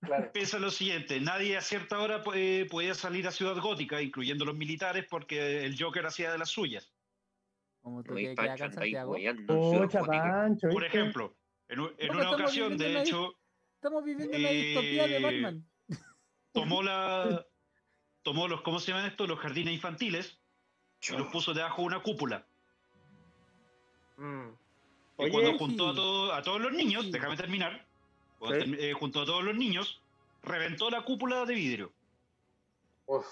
Claro. 0.01 0.31
piensa 0.33 0.59
lo 0.59 0.71
siguiente, 0.71 1.19
nadie 1.19 1.57
a 1.57 1.61
cierta 1.61 1.99
hora 1.99 2.23
eh, 2.33 2.67
podía 2.69 2.93
salir 2.95 3.27
a 3.27 3.31
Ciudad 3.31 3.57
Gótica, 3.57 4.01
incluyendo 4.01 4.45
los 4.45 4.55
militares, 4.55 5.05
porque 5.09 5.63
el 5.65 5.75
Joker 5.81 6.05
hacía 6.05 6.31
de 6.31 6.37
las 6.37 6.49
suyas. 6.49 6.91
Como 7.81 8.03
tú 8.03 8.15
que 8.15 8.35
queda 8.35 8.53
acá 8.53 8.69
Pancho, 8.69 8.83
en 8.83 9.05
Gótica. 9.05 10.21
Pancho. 10.21 10.69
Por 10.69 10.85
ejemplo, 10.85 11.35
en, 11.67 11.79
una 12.11 12.31
ocasión, 12.31 12.77
de 12.77 13.01
hecho, 13.01 13.33
Estamos 13.75 14.03
viviendo 14.03 14.35
en 14.35 14.43
la 14.43 14.51
Eh, 14.51 14.63
distopía 14.63 15.07
de 15.07 15.19
Batman. 15.19 15.65
tomó 16.51 16.83
la 16.83 17.45
tomó 18.23 18.47
los 18.47 18.61
cómo 18.61 18.79
se 18.79 18.91
llaman 18.91 19.07
estos 19.07 19.27
los 19.27 19.39
jardines 19.39 19.73
infantiles 19.73 20.39
y 21.09 21.13
los 21.13 21.27
puso 21.29 21.53
debajo 21.55 21.81
de 21.81 21.87
una 21.87 22.03
cúpula 22.03 22.45
Mm. 24.17 24.49
y 25.17 25.21
Oye, 25.23 25.31
cuando 25.31 25.57
juntó 25.57 25.89
a, 25.89 25.95
todo- 25.95 26.33
a 26.33 26.41
todos 26.43 26.61
los 26.61 26.73
niños 26.73 27.05
Sí. 27.05 27.11
déjame 27.11 27.35
terminar 27.37 27.87
cuando 28.41 28.65
Sí. 28.65 28.75
eh, 28.79 28.93
juntó 28.93 29.21
a 29.21 29.25
todos 29.25 29.43
los 29.43 29.55
niños 29.55 30.01
reventó 30.43 30.89
la 30.89 31.03
cúpula 31.05 31.45
de 31.45 31.53
vidrio 31.53 31.91
Uf. 33.05 33.25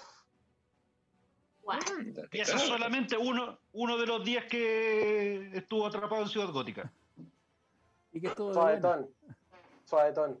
Anda, 1.68 2.22
y 2.32 2.40
ese 2.40 2.56
es 2.56 2.62
solamente 2.62 3.16
uno 3.16 3.56
uno 3.72 3.96
de 3.98 4.06
los 4.06 4.24
días 4.24 4.44
que 4.46 5.50
estuvo 5.56 5.86
atrapado 5.86 6.22
en 6.22 6.28
Ciudad 6.28 6.50
Gótica 6.50 6.92
Y 8.12 8.20
que 8.20 8.26
estuvo. 8.28 8.52
Suavetón. 8.52 9.08
Suavetón. 9.84 10.40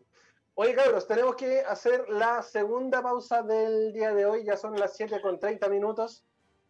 Oye, 0.54 0.74
cabros, 0.74 1.06
tenemos 1.06 1.36
que 1.36 1.60
hacer 1.60 2.08
la 2.08 2.42
segunda 2.42 3.00
pausa 3.00 3.42
del 3.44 3.92
día 3.92 4.12
de 4.12 4.26
hoy. 4.26 4.44
Ya 4.44 4.56
son 4.56 4.76
las 4.78 4.96
7 4.96 5.20
con 5.20 5.38
30 5.38 5.68
minutos. 5.68 6.24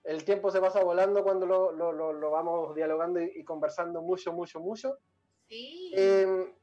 El 0.05 0.25
tiempo 0.25 0.51
se 0.51 0.61
pasa 0.61 0.85
volando 0.85 1.23
cuando 1.25 1.47
lo, 1.47 1.73
lo- 1.73 1.93
lo- 1.93 2.13
lo 2.13 2.31
vamos 2.31 2.75
dialogando 2.75 3.21
y, 3.23 3.33
y 3.37 3.45
conversando 3.45 4.03
mucho, 4.03 4.33
mucho, 4.33 4.61
mucho. 4.61 4.99
Sí. 5.49 5.91
Eh, 5.97 6.55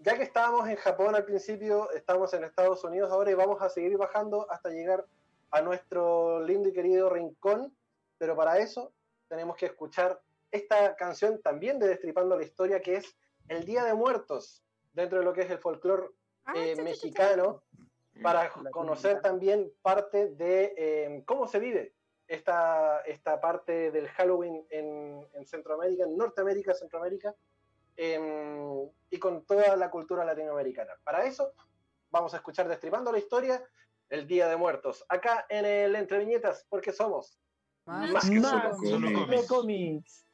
ya 0.00 0.16
que 0.16 0.22
estábamos 0.24 0.68
en 0.68 0.76
Japón 0.76 1.14
al 1.14 1.24
principio, 1.24 1.90
estamos 1.92 2.32
en 2.34 2.44
Estados 2.44 2.82
Unidos 2.84 3.10
ahora 3.12 3.30
y 3.30 3.34
vamos 3.34 3.62
a 3.62 3.68
seguir 3.68 3.96
bajando 3.96 4.50
hasta 4.50 4.70
llegar 4.70 5.06
a 5.50 5.60
nuestro 5.62 6.42
lindo 6.44 6.68
y 6.68 6.72
querido 6.72 7.08
rincón. 7.10 7.74
Pero 8.18 8.36
para 8.36 8.58
eso 8.58 8.92
tenemos 9.28 9.56
que 9.56 9.66
escuchar 9.66 10.20
esta 10.50 10.96
canción 10.96 11.40
también 11.40 11.78
de 11.78 11.88
Destripando 11.88 12.36
la 12.36 12.44
Historia, 12.44 12.80
que 12.80 12.96
es 12.96 13.16
El 13.48 13.64
Día 13.64 13.84
de 13.84 13.94
Muertos, 13.94 14.62
dentro 14.92 15.18
de 15.20 15.24
lo 15.24 15.32
que 15.32 15.42
es 15.42 15.50
el 15.50 15.58
folclore 15.58 16.08
Ah, 16.44 16.52
eh, 16.56 16.74
mexicano, 16.82 17.62
para 18.22 18.44
La 18.62 18.70
conocer 18.70 19.12
comunidad. 19.12 19.22
también 19.22 19.72
parte 19.82 20.30
de 20.30 20.74
eh, 20.76 21.22
cómo 21.26 21.46
se 21.46 21.58
vive 21.58 21.94
esta, 22.26 23.00
esta 23.02 23.40
parte 23.40 23.90
del 23.90 24.08
Halloween 24.08 24.66
en, 24.70 25.26
en 25.32 25.46
Centroamérica, 25.46 26.04
en 26.04 26.16
Norteamérica, 26.16 26.74
Centroamérica, 26.74 27.34
em, 28.02 28.88
y 29.10 29.18
con 29.18 29.44
toda 29.44 29.76
la 29.76 29.90
cultura 29.90 30.24
latinoamericana. 30.24 30.94
Para 31.04 31.26
eso 31.26 31.52
vamos 32.10 32.32
a 32.32 32.38
escuchar 32.38 32.66
Destripando 32.66 33.12
la 33.12 33.18
Historia, 33.18 33.62
el 34.08 34.26
Día 34.26 34.48
de 34.48 34.56
Muertos, 34.56 35.04
acá 35.06 35.44
en 35.50 35.66
el 35.66 35.94
Entre 35.94 36.18
Viñetas, 36.18 36.64
porque 36.70 36.92
somos. 36.92 37.38
Más, 37.84 38.10
Más 38.10 38.30
que 38.30 38.40
solo 38.40 38.70
cómics. 39.46 40.24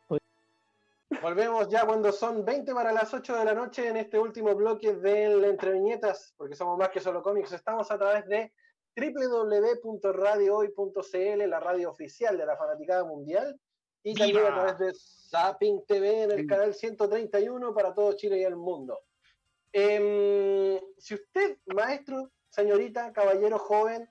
Volvemos 1.21 1.69
ya 1.69 1.85
cuando 1.85 2.13
son 2.13 2.45
20 2.45 2.73
para 2.73 2.93
las 2.93 3.13
8 3.13 3.37
de 3.37 3.45
la 3.45 3.55
noche 3.55 3.89
en 3.89 3.97
este 3.97 4.17
último 4.17 4.55
bloque 4.55 4.95
del 4.95 5.45
Entre 5.45 5.73
Viñetas, 5.73 6.35
porque 6.37 6.55
somos 6.55 6.79
más 6.79 6.91
que 6.91 7.01
solo 7.01 7.21
cómics. 7.21 7.51
Estamos 7.51 7.91
a 7.91 7.99
través 7.99 8.27
de 8.27 8.53
www.radiohoy.cl, 8.97 11.49
la 11.49 11.59
radio 11.59 11.91
oficial 11.91 12.39
de 12.39 12.47
la 12.47 12.57
Fanaticada 12.57 13.03
Mundial, 13.05 13.61
y 14.07 14.15
también 14.15 14.37
¡Viva! 14.39 14.49
a 14.49 14.55
través 14.55 14.79
de 14.79 14.93
Zapping 15.31 15.85
TV 15.85 16.23
en 16.23 16.31
el 16.31 16.41
Sí. 16.43 16.47
canal 16.47 16.73
131 16.75 17.75
para 17.75 17.93
todo 17.93 18.13
Chile 18.13 18.39
y 18.39 18.45
el 18.45 18.55
mundo. 18.55 19.01
Em, 19.73 20.81
si 20.97 21.15
usted, 21.15 21.59
maestro, 21.67 22.31
señorita, 22.49 23.13
caballero 23.13 23.59
joven, 23.59 24.09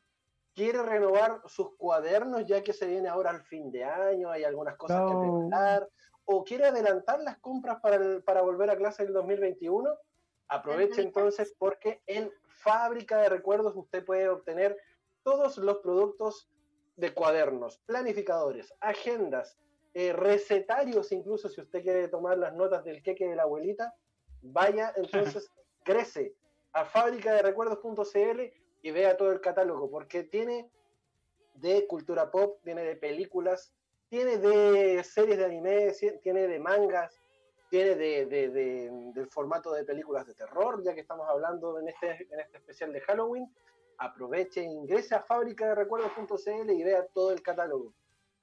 quiere 0.53 0.81
renovar 0.83 1.41
sus 1.45 1.75
cuadernos, 1.77 2.45
ya 2.45 2.61
que 2.61 2.73
se 2.73 2.85
viene 2.87 3.07
ahora 3.07 3.29
al 3.29 3.41
fin 3.43 3.71
de 3.71 3.83
año, 3.85 4.29
hay 4.29 4.43
algunas 4.43 4.75
cosas 4.75 5.01
que 5.09 5.17
preparar, 5.17 5.89
o 6.25 6.43
quiere 6.43 6.65
adelantar 6.65 7.21
las 7.21 7.37
compras 7.39 7.79
para, 7.81 7.95
el- 7.95 8.21
para 8.23 8.41
volver 8.41 8.69
a 8.69 8.77
clase 8.77 9.03
el 9.03 9.13
2021, 9.13 9.97
aproveche 10.49 11.01
entonces 11.01 11.55
porque 11.57 12.01
en 12.05 12.31
Fábrica 12.47 13.17
de 13.21 13.29
Recuerdos 13.29 13.75
usted 13.75 14.03
puede 14.03 14.27
obtener 14.29 14.77
todos 15.23 15.57
los 15.57 15.77
productos 15.79 16.49
de 16.97 17.13
cuadernos, 17.13 17.77
planificadores, 17.85 18.73
agendas, 18.81 19.57
eh, 19.95 20.11
recetarios, 20.13 21.11
incluso 21.11 21.47
si 21.49 21.61
usted 21.61 21.81
quiere 21.81 22.07
tomar 22.09 22.37
las 22.37 22.53
notas 22.53 22.83
del 22.83 23.01
queque 23.01 23.27
de 23.27 23.35
la 23.35 23.43
abuelita, 23.43 23.95
vaya 24.41 24.93
entonces, 24.97 25.49
crece 25.83 26.35
a 26.73 26.83
fábrica 26.85 27.33
de 27.33 27.41
recuerdos.cl 27.41 28.41
y 28.81 28.91
vea 28.91 29.15
todo 29.17 29.31
el 29.31 29.39
catálogo, 29.41 29.89
porque 29.89 30.23
tiene 30.23 30.69
de 31.55 31.87
cultura 31.87 32.29
pop, 32.29 32.59
tiene 32.63 32.83
de 32.83 32.95
películas, 32.97 33.73
tiene 34.09 34.37
de 34.37 35.01
series 35.03 35.37
de 35.37 35.45
anime, 35.45 35.93
tiene 36.21 36.47
de 36.47 36.59
mangas, 36.59 37.17
tiene 37.69 37.95
de, 37.95 38.25
de- 38.25 38.49
de- 38.49 38.89
del 39.13 39.27
formato 39.27 39.71
de 39.71 39.83
películas 39.85 40.27
de 40.27 40.33
terror, 40.35 40.83
ya 40.83 40.93
que 40.93 41.01
estamos 41.01 41.27
hablando 41.29 41.79
en 41.79 41.87
este, 41.87 42.27
en 42.29 42.39
este 42.39 42.57
especial 42.57 42.91
de 42.93 43.01
Halloween. 43.01 43.47
Aproveche, 43.97 44.61
ingrese 44.61 45.15
a 45.15 45.23
fábrica 45.23 45.69
de 45.69 45.75
recuerdos.cl 45.75 46.69
y 46.69 46.83
vea 46.83 47.07
todo 47.13 47.31
el 47.31 47.41
catálogo, 47.41 47.93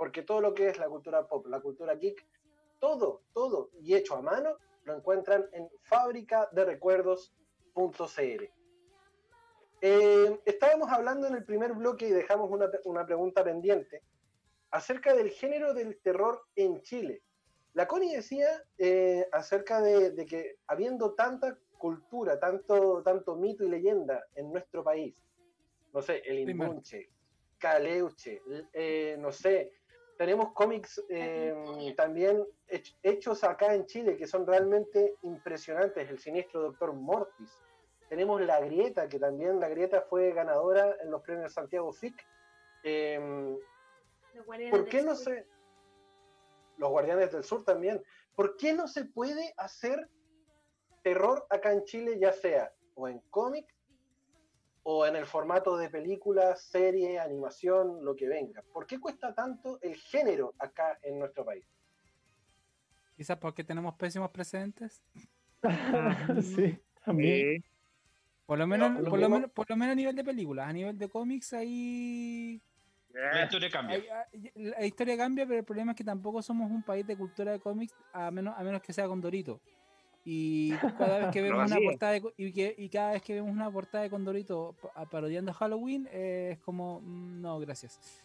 porque 0.02 0.24
todo 0.24 0.40
lo 0.40 0.52
que 0.52 0.66
es 0.66 0.78
la 0.78 0.88
cultura 0.88 1.28
pop, 1.28 1.46
la 1.46 1.60
cultura 1.60 1.94
geek, 1.94 2.26
todo, 2.80 3.22
todo 3.32 3.70
y 3.80 3.94
hecho 3.94 4.16
a 4.16 4.20
mano, 4.20 4.56
lo 4.82 4.96
encuentran 4.96 5.48
en 5.52 5.70
fábrica 5.82 6.48
de 6.50 6.64
recuerdos.cl. 6.64 8.44
Eh, 9.80 10.40
estábamos 10.44 10.90
hablando 10.90 11.28
en 11.28 11.36
el 11.36 11.44
primer 11.44 11.74
bloque 11.74 12.08
y 12.08 12.10
dejamos 12.10 12.50
una, 12.50 12.68
una 12.82 13.06
pregunta 13.06 13.44
pendiente 13.44 14.02
acerca 14.72 15.14
del 15.14 15.30
género 15.30 15.72
del 15.72 15.96
terror 16.00 16.42
en 16.56 16.82
Chile. 16.82 17.22
La 17.72 17.86
Connie 17.86 18.16
decía 18.16 18.48
eh, 18.78 19.28
acerca 19.30 19.80
de, 19.80 20.10
de 20.10 20.26
que 20.26 20.56
habiendo 20.66 21.14
tanta 21.14 21.56
cultura, 21.78 22.40
tanto, 22.40 23.04
tanto 23.04 23.36
mito 23.36 23.62
y 23.62 23.68
leyenda 23.68 24.26
en 24.34 24.50
nuestro 24.50 24.82
país, 24.82 25.14
no 25.92 26.02
sé, 26.02 26.22
el. 26.26 26.50
Inmunche, 26.50 27.08
Caleuche, 27.62 28.42
eh, 28.72 29.14
no 29.20 29.30
sé, 29.30 29.70
tenemos 30.22 30.52
cómics 30.52 31.02
eh, 31.08 31.92
también 31.96 32.46
hech- 32.68 32.96
hechos 33.02 33.42
acá 33.42 33.74
en 33.74 33.86
Chile 33.86 34.16
que 34.16 34.28
son 34.28 34.46
realmente 34.46 35.16
impresionantes, 35.22 36.08
el 36.08 36.20
siniestro 36.20 36.62
Doctor 36.62 36.92
Mortis. 36.92 37.50
Tenemos 38.08 38.40
La 38.42 38.60
Grieta, 38.60 39.08
que 39.08 39.18
también 39.18 39.58
La 39.58 39.68
Grieta 39.68 40.02
fue 40.02 40.32
ganadora 40.32 40.96
en 41.02 41.10
los 41.10 41.22
premios 41.22 41.52
Santiago 41.52 41.92
FIC. 41.92 42.14
Eh, 42.84 43.18
guardianes 44.46 44.70
¿Por 44.78 44.88
qué 44.88 45.02
no 45.02 45.16
se... 45.16 45.44
Los 46.76 46.90
Guardianes 46.90 47.32
del 47.32 47.42
Sur 47.42 47.64
también. 47.64 48.00
¿Por 48.36 48.56
qué 48.56 48.74
no 48.74 48.86
se 48.86 49.06
puede 49.06 49.52
hacer 49.56 50.08
terror 51.02 51.44
acá 51.50 51.72
en 51.72 51.82
Chile, 51.82 52.16
ya 52.20 52.32
sea 52.32 52.72
o 52.94 53.08
en 53.08 53.18
cómic 53.30 53.66
o 54.84 55.06
en 55.06 55.16
el 55.16 55.26
formato 55.26 55.76
de 55.76 55.88
película, 55.88 56.56
serie, 56.56 57.18
animación, 57.18 58.04
lo 58.04 58.16
que 58.16 58.28
venga? 58.28 58.62
¿Por 58.72 58.86
qué 58.86 58.98
cuesta 58.98 59.34
tanto 59.34 59.78
el 59.80 59.96
género 59.96 60.54
acá 60.58 60.98
en 61.02 61.18
nuestro 61.18 61.44
país? 61.44 61.64
Quizás 63.16 63.38
porque 63.38 63.62
tenemos 63.62 63.94
pésimos 63.94 64.30
precedentes. 64.30 65.02
sí, 66.42 66.78
también. 67.04 67.62
Sí. 67.62 67.68
Por 68.46 68.58
lo 68.58 68.66
menos, 68.66 69.08
por 69.08 69.18
lo 69.18 69.28
menos, 69.28 69.50
por 69.52 69.70
lo 69.70 69.76
menos 69.76 69.92
a 69.92 69.96
nivel 69.96 70.16
de 70.16 70.24
películas, 70.24 70.68
a 70.68 70.72
nivel 70.72 70.98
de 70.98 71.08
cómics 71.08 71.52
ahí 71.52 72.60
La 73.10 73.44
historia 73.44 73.70
cambia. 73.70 73.96
Hay- 73.96 74.52
la 74.54 74.84
historia 74.84 75.16
cambia, 75.16 75.46
pero 75.46 75.60
el 75.60 75.64
problema 75.64 75.92
es 75.92 75.96
que 75.96 76.04
tampoco 76.04 76.42
somos 76.42 76.70
un 76.70 76.82
país 76.82 77.06
de 77.06 77.16
cultura 77.16 77.52
de 77.52 77.60
cómics, 77.60 77.94
a 78.12 78.30
menos, 78.30 78.54
a 78.58 78.62
menos 78.64 78.82
que 78.82 78.92
sea 78.92 79.06
con 79.06 79.20
Dorito. 79.20 79.60
Y 80.24 80.70
cada 80.98 81.18
vez 81.18 81.30
que 81.32 81.42
vemos 81.42 81.70
una 81.70 81.80
portada 81.80 82.12
de, 82.12 82.22
y, 82.36 82.52
que, 82.52 82.74
y 82.78 82.88
cada 82.88 83.12
vez 83.12 83.22
que 83.22 83.34
vemos 83.34 83.50
una 83.50 83.70
portada 83.70 84.04
de 84.04 84.10
Condorito 84.10 84.76
pa- 84.80 85.06
parodiando 85.06 85.52
Halloween, 85.52 86.08
eh, 86.12 86.50
es 86.52 86.58
como, 86.60 87.00
mm, 87.00 87.40
no, 87.40 87.58
gracias. 87.58 88.24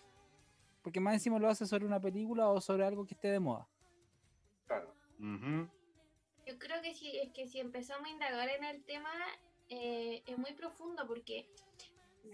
Porque 0.83 0.99
más 0.99 1.15
encima 1.15 1.39
lo 1.39 1.49
hace 1.49 1.65
sobre 1.65 1.85
una 1.85 1.99
película 1.99 2.49
o 2.49 2.61
sobre 2.61 2.85
algo 2.85 3.05
que 3.05 3.13
esté 3.15 3.29
de 3.29 3.39
moda. 3.39 3.67
Claro. 4.67 4.93
Yo 6.45 6.57
creo 6.59 6.81
que 6.81 6.93
si, 6.93 7.17
es 7.17 7.31
que 7.33 7.47
si 7.47 7.59
empezamos 7.59 8.07
a 8.07 8.11
indagar 8.11 8.47
en 8.49 8.63
el 8.63 8.83
tema, 8.83 9.09
eh, 9.69 10.23
es 10.25 10.37
muy 10.37 10.53
profundo 10.53 11.05
porque 11.07 11.49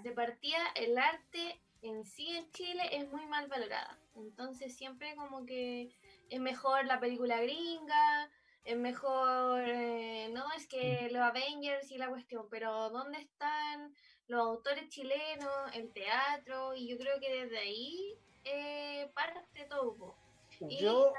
de 0.03 0.11
partida 0.11 0.57
el 0.75 0.97
arte 0.97 1.59
en 1.81 2.05
sí 2.05 2.35
en 2.35 2.49
Chile 2.51 2.83
es 2.91 3.09
muy 3.11 3.25
mal 3.25 3.47
valorada. 3.47 3.97
Entonces 4.15 4.75
siempre 4.75 5.15
como 5.15 5.45
que 5.45 5.89
es 6.29 6.39
mejor 6.39 6.85
la 6.85 6.99
película 6.99 7.41
gringa, 7.41 8.29
es 8.63 8.77
mejor, 8.77 9.61
eh, 9.67 10.29
no, 10.33 10.45
es 10.55 10.67
que 10.67 11.09
los 11.11 11.21
Avengers 11.21 11.91
y 11.91 11.97
la 11.97 12.09
cuestión, 12.09 12.47
pero 12.49 12.89
¿dónde 12.89 13.19
están 13.19 13.93
los 14.27 14.41
autores 14.41 14.87
chilenos, 14.89 15.51
el 15.73 15.91
teatro? 15.91 16.73
Y 16.73 16.87
yo 16.89 16.97
creo 16.97 17.19
que 17.19 17.43
desde 17.43 17.57
ahí 17.59 18.17
eh, 18.45 19.11
parte 19.13 19.65
todo. 19.69 20.15
Y 20.59 20.81
Yo, 20.83 21.11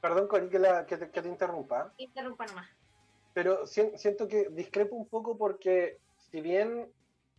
perdón, 0.00 0.28
Cori, 0.28 0.48
que, 0.48 0.58
la- 0.58 0.86
que 0.86 0.96
te, 0.96 1.10
que 1.10 1.22
te 1.22 1.28
interrumpa, 1.28 1.92
interrumpa 1.98 2.46
nomás. 2.46 2.68
pero 3.34 3.66
si- 3.66 3.96
siento 3.98 4.28
que 4.28 4.48
discrepo 4.50 4.96
un 4.96 5.08
poco 5.08 5.36
porque 5.36 5.98
si 6.16 6.40
bien 6.40 6.92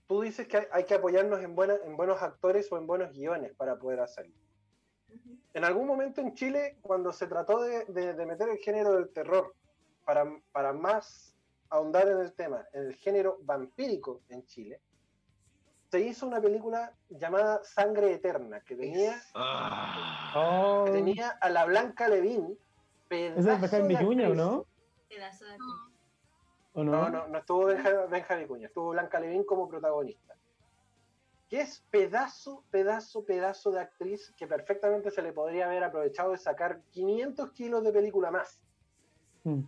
tú 0.07 0.21
dices 0.21 0.47
que 0.47 0.57
hay, 0.57 0.65
hay 0.71 0.83
que 0.85 0.95
apoyarnos 0.95 1.41
en, 1.41 1.55
buena- 1.55 1.77
en 1.83 1.95
buenos 1.97 2.21
actores 2.21 2.71
o 2.71 2.77
en 2.77 2.85
buenos 2.87 3.11
guiones 3.13 3.55
para 3.55 3.77
poder 3.77 3.99
hacerlo. 3.99 4.35
En 5.53 5.63
algún 5.65 5.87
momento 5.87 6.21
en 6.21 6.33
Chile, 6.35 6.77
cuando 6.81 7.11
se 7.11 7.27
trató 7.27 7.61
de, 7.61 7.85
de- 7.85 8.13
de 8.13 8.25
meter 8.25 8.49
el 8.49 8.57
género 8.57 8.93
del 8.93 9.09
terror 9.09 9.55
para, 10.05 10.25
para 10.51 10.73
más 10.73 11.35
ahondar 11.69 12.07
en 12.07 12.19
el 12.19 12.33
tema, 12.33 12.65
en 12.73 12.85
el 12.87 12.95
género 12.95 13.37
vampírico 13.41 14.21
en 14.29 14.45
Chile, 14.45 14.79
se 15.91 15.99
hizo 16.01 16.27
una 16.27 16.39
película 16.39 16.93
llamada 17.09 17.63
Sangre 17.63 18.13
Eterna, 18.13 18.61
que 18.61 18.75
tenía, 18.75 19.19
Ah. 19.33 20.33
Oh, 20.35 20.85
que 20.85 20.91
tenía 20.91 21.29
a 21.41 21.49
la 21.49 21.65
Blanca 21.65 22.07
Levín. 22.07 22.57
¿Esa 23.09 23.55
es 23.55 23.71
de 23.71 23.81
Vicuña 23.87 24.29
o 24.29 24.35
no? 24.35 24.65
Pedazo 25.07 25.45
de 25.45 25.57
¿O 26.73 26.83
no? 26.83 26.91
No, 26.91 27.09
no, 27.09 27.27
no 27.27 27.37
estuvo 27.39 27.65
Benja, 27.65 28.05
Benja 28.05 28.35
Vicuña, 28.35 28.67
estuvo 28.67 28.89
Blanca 28.91 29.19
Levín 29.19 29.43
como 29.43 29.67
protagonista. 29.67 30.35
Que 31.49 31.61
es 31.61 31.83
pedazo, 31.89 32.63
pedazo, 32.69 33.25
pedazo 33.25 33.71
de 33.71 33.79
actriz 33.81 34.31
que 34.37 34.47
perfectamente 34.47 35.09
se 35.09 35.21
le 35.21 35.33
podría 35.33 35.65
haber 35.65 35.83
aprovechado 35.83 36.31
de 36.31 36.37
sacar 36.37 36.81
500 36.91 37.51
kilos 37.53 37.83
de 37.83 37.91
película 37.91 38.29
más. 38.31 38.61
Mm. 39.43 39.61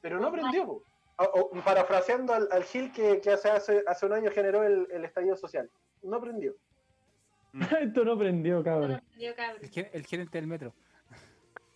Pero 0.00 0.18
no 0.20 0.28
aprendió. 0.28 0.82
O- 1.20 1.50
o, 1.50 1.50
parafraseando 1.64 2.32
al, 2.32 2.48
al 2.52 2.62
Gil 2.64 2.92
que, 2.92 3.20
que 3.20 3.32
hace, 3.32 3.50
hace, 3.50 3.82
hace 3.86 4.06
un 4.06 4.12
año 4.12 4.30
generó 4.30 4.62
el, 4.62 4.86
el 4.90 5.04
estallido 5.04 5.36
social. 5.36 5.68
No 6.02 6.16
aprendió. 6.16 6.54
Esto 7.80 8.04
no 8.04 8.16
prendió, 8.16 8.62
cabrón. 8.62 9.02
Dio 9.16 9.34
cabrón. 9.34 9.60
El, 9.62 9.90
el 9.92 10.06
gerente 10.06 10.38
del 10.38 10.46
metro. 10.46 10.72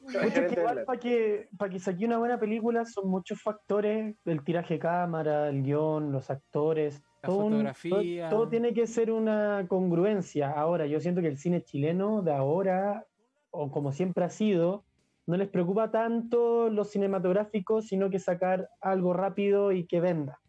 Mucho 0.00 0.20
que 0.20 0.54
igual 0.58 0.84
para 0.84 0.98
que, 0.98 1.48
para 1.56 1.70
que 1.70 1.78
saque 1.78 2.04
una 2.04 2.18
buena 2.18 2.38
película 2.38 2.84
son 2.84 3.08
muchos 3.08 3.40
factores, 3.40 4.16
el 4.24 4.42
tiraje 4.42 4.74
de 4.74 4.80
cámara, 4.80 5.48
el 5.48 5.62
guion, 5.62 6.10
los 6.10 6.28
actores, 6.28 7.02
La 7.22 7.28
todo, 7.28 7.38
un- 7.44 7.52
fotografía. 7.52 8.28
todo, 8.28 8.40
todo 8.40 8.48
tiene 8.50 8.74
que 8.74 8.86
ser 8.86 9.10
una 9.12 9.66
congruencia. 9.68 10.50
Ahora, 10.50 10.86
yo 10.86 10.98
siento 11.00 11.20
que 11.20 11.28
el 11.28 11.38
cine 11.38 11.62
chileno 11.62 12.22
de 12.22 12.32
ahora, 12.32 13.06
o 13.50 13.70
como 13.70 13.92
siempre 13.92 14.24
ha 14.24 14.28
sido, 14.30 14.84
no 15.26 15.36
les 15.36 15.48
preocupa 15.48 15.90
tanto 15.92 16.68
los 16.68 16.90
cinematográficos, 16.90 17.86
sino 17.86 18.10
que 18.10 18.18
sacar 18.18 18.68
algo 18.80 19.12
rápido 19.12 19.70
y 19.70 19.86
que 19.86 20.00
venda. 20.00 20.40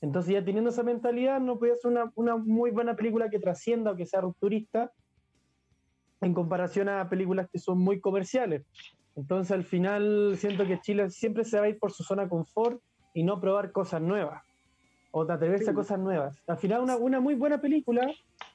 Entonces 0.00 0.32
ya 0.32 0.44
teniendo 0.44 0.70
esa 0.70 0.82
mentalidad, 0.82 1.40
no 1.40 1.58
puede 1.58 1.76
ser 1.76 1.90
una, 1.90 2.10
una 2.14 2.36
muy 2.36 2.70
buena 2.70 2.96
película 2.96 3.28
que 3.28 3.38
trascienda 3.38 3.92
o 3.92 3.96
que 3.96 4.06
sea 4.06 4.22
rupturista 4.22 4.90
en 6.22 6.34
comparación 6.34 6.88
a 6.88 7.08
películas 7.08 7.48
que 7.52 7.58
son 7.58 7.78
muy 7.78 8.00
comerciales. 8.00 8.64
Entonces 9.14 9.52
al 9.52 9.64
final 9.64 10.34
siento 10.38 10.66
que 10.66 10.80
Chile 10.80 11.10
siempre 11.10 11.44
se 11.44 11.58
va 11.58 11.66
a 11.66 11.68
ir 11.68 11.78
por 11.78 11.92
su 11.92 12.02
zona 12.02 12.28
confort 12.28 12.80
y 13.12 13.22
no 13.24 13.40
probar 13.40 13.72
cosas 13.72 14.00
nuevas 14.00 14.42
o 15.12 15.24
de 15.24 15.32
atreverse 15.34 15.70
a 15.70 15.74
cosas 15.74 15.98
nuevas. 16.00 16.36
Al 16.46 16.56
final 16.58 16.80
una, 16.82 16.96
una 16.96 17.20
muy 17.20 17.34
buena 17.34 17.60
película 17.60 18.10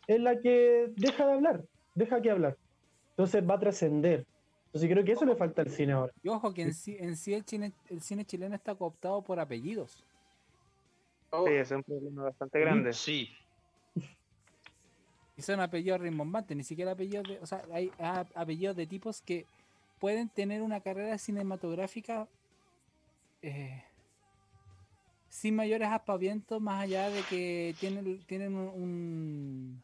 es 0.08 0.20
la 0.20 0.40
que 0.40 0.92
deja 0.98 1.26
de 1.26 1.34
hablar, 1.34 1.64
deja 1.96 2.22
que 2.22 2.30
hablar. 2.32 2.58
Entonces 3.12 3.48
va 3.50 3.54
a 3.56 3.60
trascender. 3.60 4.26
Entonces 4.68 4.90
creo 4.92 5.06
que 5.06 5.14
eso 5.14 5.26
le 5.26 5.36
falta 5.36 5.62
al 5.62 5.70
cine 5.70 5.94
ahora. 5.94 6.12
Y 6.22 6.28
ojo 6.30 6.54
que 6.54 6.64
en 6.64 6.74
sí, 6.74 6.98
en 7.00 7.16
sí 7.16 7.34
el, 7.34 7.46
cine, 7.46 7.72
el 7.90 8.02
cine 8.02 8.26
chileno 8.26 8.54
está 8.56 8.76
cooptado 8.76 9.22
por 9.22 9.40
apellidos. 9.40 10.04
Oh, 11.30 11.46
Sí, 11.48 11.54
es 11.54 11.72
un 11.72 11.84
problema 11.84 12.24
bastante 12.24 12.60
grande. 12.60 12.94
Sí. 12.94 13.30
Y 15.36 15.42
son 15.42 15.60
apellidos 15.60 16.00
rimbombantes, 16.02 16.58
ni 16.58 16.64
siquiera 16.64 16.92
apellidos 16.92 17.28
de. 17.28 17.40
O 17.40 17.46
sea, 17.46 17.64
hay 17.72 17.92
a- 18.00 18.26
apellidos 18.34 18.76
de 18.76 18.88
tipos 18.88 19.22
que 19.22 19.46
pueden 20.00 20.30
tener 20.30 20.62
una 20.62 20.82
carrera 20.82 21.18
cinematográfica 21.18 22.28
eh, 23.42 23.84
sin 25.30 25.56
mayores 25.56 25.90
aspavientos, 25.90 26.62
más 26.62 26.82
allá 26.84 27.10
de 27.10 27.22
que 27.24 27.76
tienen, 27.80 28.20
tienen 28.26 28.56
un, 28.56 28.68
un, 28.70 29.84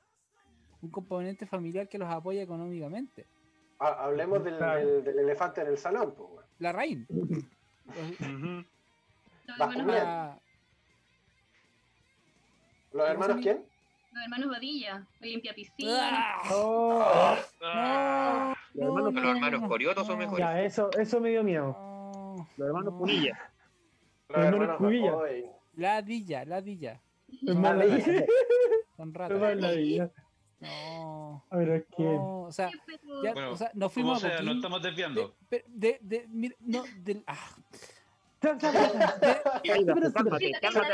un 0.82 0.90
componente 0.92 1.46
familiar 1.46 1.88
que 1.88 1.98
los 1.98 2.10
apoya 2.10 2.42
económicamente. 2.42 3.26
ha- 3.80 4.06
hablemos 4.06 4.44
del, 4.44 4.58
Claro. 4.58 4.80
del- 4.88 5.04
del 5.04 5.20
elefante 5.20 5.62
en 5.62 5.68
el 5.68 5.78
salón. 5.78 6.14
po, 6.16 6.26
weón. 6.26 6.46
La 6.60 6.72
raíz. 6.72 7.00
Ujú. 7.10 8.64
Los 9.46 9.60
hermanos, 9.60 9.86
Bien. 9.86 10.04
Ah, 10.06 10.40
¿Los 12.94 13.10
hermanos 13.10 13.38
se 13.38 13.42
quién? 13.44 13.66
los 14.14 14.24
hermanos 14.24 14.50
Badilla, 14.52 15.08
Olimpia 15.22 15.54
Piscina. 15.56 16.10
¡Ah! 16.12 16.42
Oh, 16.52 17.36
Ah. 17.64 18.56
No, 18.76 18.86
Los 18.86 18.88
hermanos- 18.98 19.14
no, 19.14 19.22
Los 19.22 19.36
hermanos 19.36 19.62
no, 19.62 19.68
Corioto 19.68 20.04
son 20.06 20.18
mejores. 20.20 20.40
ya, 20.40 20.62
eso, 20.62 20.90
eso 20.98 21.20
me 21.20 21.30
dio 21.30 21.44
miedo. 21.44 21.76
Los 22.58 22.68
hermanos 22.68 22.94
No. 22.94 23.00
Punilla. 23.00 23.52
Hermanos 24.30 24.78
Cubilla. 24.78 25.14
La 25.76 26.02
dilla, 26.02 26.46
la 26.46 26.62
dilla. 26.62 27.02
Son 28.98 29.14
ratas. 29.14 29.38
No. 30.60 31.44
A 31.50 31.58
ver, 31.58 31.70
es 31.70 31.86
que. 31.98 32.04
no, 32.04 32.44
o 32.44 32.52
sea, 32.52 32.70
ya, 33.24 33.34
Bueno, 33.34 33.52
o 33.52 33.58
sea, 33.58 33.70
nos 33.74 33.92
fuimos 33.92 34.24
a 34.24 34.30
sea, 34.30 34.42
nos 34.42 34.56
estamos 34.56 34.82
de, 34.82 34.90
desviando. 34.90 35.36
pero 35.50 35.66
de, 35.68 36.00
de, 36.02 36.26
mira, 36.30 36.56
no, 36.62 36.84
del, 37.04 37.22
ah, 37.28 37.58
de- 38.42 38.56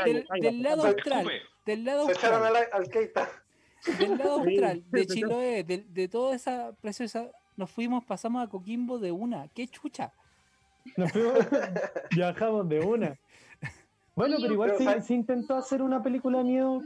del, 0.04 0.26
del 0.40 0.62
lado 0.62 0.86
austral, 0.86 1.30
del 1.66 1.84
lado 1.84 2.00
austral, 2.02 2.44
al, 2.46 2.56
al 2.72 2.88
Keita. 2.88 3.28
del 3.98 4.18
lado 4.18 4.40
austral, 4.40 4.84
de. 4.90 5.06
Chiloé, 5.06 5.64
de, 5.64 5.78
de 5.88 6.08
toda 6.08 6.34
esa 6.34 6.72
preciosa, 6.80 7.30
nos 7.56 7.70
fuimos, 7.70 8.04
pasamos 8.04 8.44
a 8.44 8.48
Coquimbo 8.48 8.98
de 8.98 9.12
una, 9.12 9.48
qué 9.48 9.68
chucha. 9.68 10.12
Nos 10.96 11.12
fuimos- 11.12 11.34
viajamos 12.10 12.68
de 12.68 12.80
una. 12.80 13.18
Bueno, 14.14 14.36
pero 14.40 14.52
igual 14.52 14.70
Pero, 14.70 14.78
se, 14.78 14.84
¿sabes? 14.84 15.06
se 15.06 15.14
intentó 15.14 15.54
hacer 15.56 15.82
una 15.82 16.02
película 16.02 16.38
de 16.38 16.44
miedo. 16.44 16.82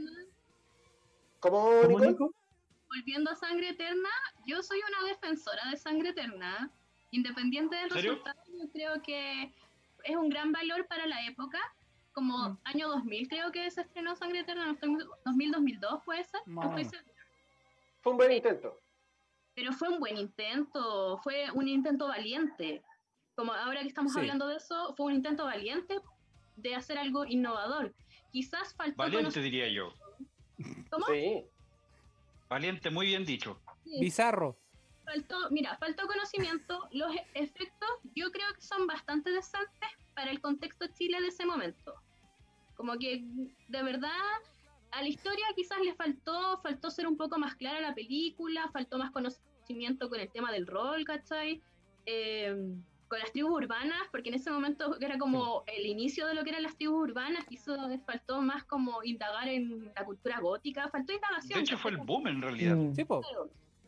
¿Cómo. 1.39 1.69
Nico? 1.99 2.33
volviendo 2.87 3.29
a 3.29 3.35
Sangre 3.35 3.69
Eterna, 3.69 4.07
yo 4.45 4.63
soy 4.63 4.79
una 4.87 5.09
defensora 5.09 5.69
de 5.69 5.75
Sangre 5.77 6.09
Eterna. 6.09 6.69
Independiente 7.11 7.75
del 7.75 7.89
resultado, 7.89 8.39
yo 8.57 8.69
creo 8.71 9.01
que 9.01 9.51
es 10.03 10.15
un 10.15 10.29
gran 10.29 10.51
valor 10.51 10.85
para 10.87 11.05
la 11.05 11.25
época. 11.25 11.59
Como 12.13 12.37
Mm. 12.49 12.57
año 12.63 12.87
2000 12.89 13.27
creo 13.27 13.51
que 13.51 13.69
se 13.69 13.81
estrenó 13.81 14.15
Sangre 14.15 14.39
Eterna, 14.41 14.65
no 14.65 14.73
estoy 14.73 14.89
muy- 14.89 15.03
2000-2002 15.25 16.03
puede 16.05 16.23
ser, 16.23 16.41
no. 16.45 16.61
Fue 18.01 18.11
un 18.13 18.17
buen 18.17 18.31
intento. 18.31 18.79
Pero 19.55 19.73
fue 19.73 19.89
un 19.89 19.99
buen 19.99 20.17
intento, 20.17 21.17
fue 21.23 21.51
un 21.51 21.67
intento 21.67 22.07
valiente. 22.07 22.81
Como 23.35 23.53
ahora 23.53 23.81
que 23.81 23.87
estamos 23.87 24.13
Sí. 24.13 24.19
hablando 24.19 24.47
de 24.47 24.57
eso, 24.57 24.93
fue 24.95 25.07
un 25.07 25.13
intento 25.13 25.45
valiente 25.45 25.99
de 26.55 26.75
hacer 26.75 26.97
algo 26.97 27.25
innovador. 27.25 27.93
Quizás 28.31 28.73
faltó 28.75 28.97
Valiente, 28.97 29.41
diría 29.41 29.67
yo. 29.69 29.93
¿Cómo? 30.89 31.05
Sí. 31.07 31.45
Valiente, 32.49 32.89
muy 32.89 33.07
bien 33.07 33.25
dicho. 33.25 33.59
Sí. 33.83 33.99
Bizarro. 33.99 34.57
faltó, 35.05 35.37
mira, 35.51 35.77
faltó 35.77 36.07
conocimiento. 36.07 36.87
Los 36.91 37.13
efectos 37.35 37.89
yo 38.15 38.31
creo 38.31 38.47
que 38.55 38.61
son 38.61 38.87
bastante 38.87 39.29
decentes 39.31 39.89
para 40.15 40.31
el 40.31 40.41
contexto 40.41 40.87
Chile 40.87 41.21
de 41.21 41.27
ese 41.27 41.45
momento. 41.45 41.93
Como 42.75 42.97
que 42.97 43.23
de 43.67 43.83
verdad 43.83 44.09
a 44.91 45.01
la 45.01 45.07
historia 45.07 45.45
quizás 45.55 45.79
le 45.81 45.93
faltó, 45.93 46.57
faltó 46.63 46.89
ser 46.89 47.05
un 47.05 47.17
poco 47.17 47.37
más 47.37 47.53
clara 47.55 47.81
la 47.81 47.93
película, 47.93 48.67
faltó 48.73 48.97
más 48.97 49.11
conocimiento 49.11 50.09
con 50.09 50.19
el 50.19 50.31
tema 50.31 50.51
del 50.51 50.65
rol, 50.65 51.03
¿cachai? 51.05 51.61
eh, 52.07 52.55
con 53.07 53.19
las 53.19 53.31
tribus 53.31 53.51
urbanas, 53.51 54.01
porque 54.11 54.29
en 54.29 54.35
ese 54.35 54.49
momento 54.51 54.99
era 54.99 55.17
como 55.17 55.63
el 55.67 55.85
inicio 55.85 56.27
de 56.27 56.33
lo 56.33 56.43
que 56.43 56.49
eran 56.49 56.63
las 56.63 56.75
tribus 56.75 57.09
urbanas, 57.09 57.45
quiso, 57.45 57.75
faltó 58.05 58.41
más 58.41 58.63
como 58.63 59.03
indagar 59.03 59.47
en 59.47 59.91
la 59.95 60.05
cultura 60.05 60.39
gótica, 60.39 60.89
faltó 60.89 61.13
indagación. 61.13 61.59
De 61.59 61.63
hecho, 61.63 61.77
fue 61.77 61.91
el 61.91 61.97
boom 61.97 62.27
en 62.27 62.41
realidad. 62.41 62.75
Mm. 62.75 62.95
Sí, 62.95 63.05
po. 63.05 63.21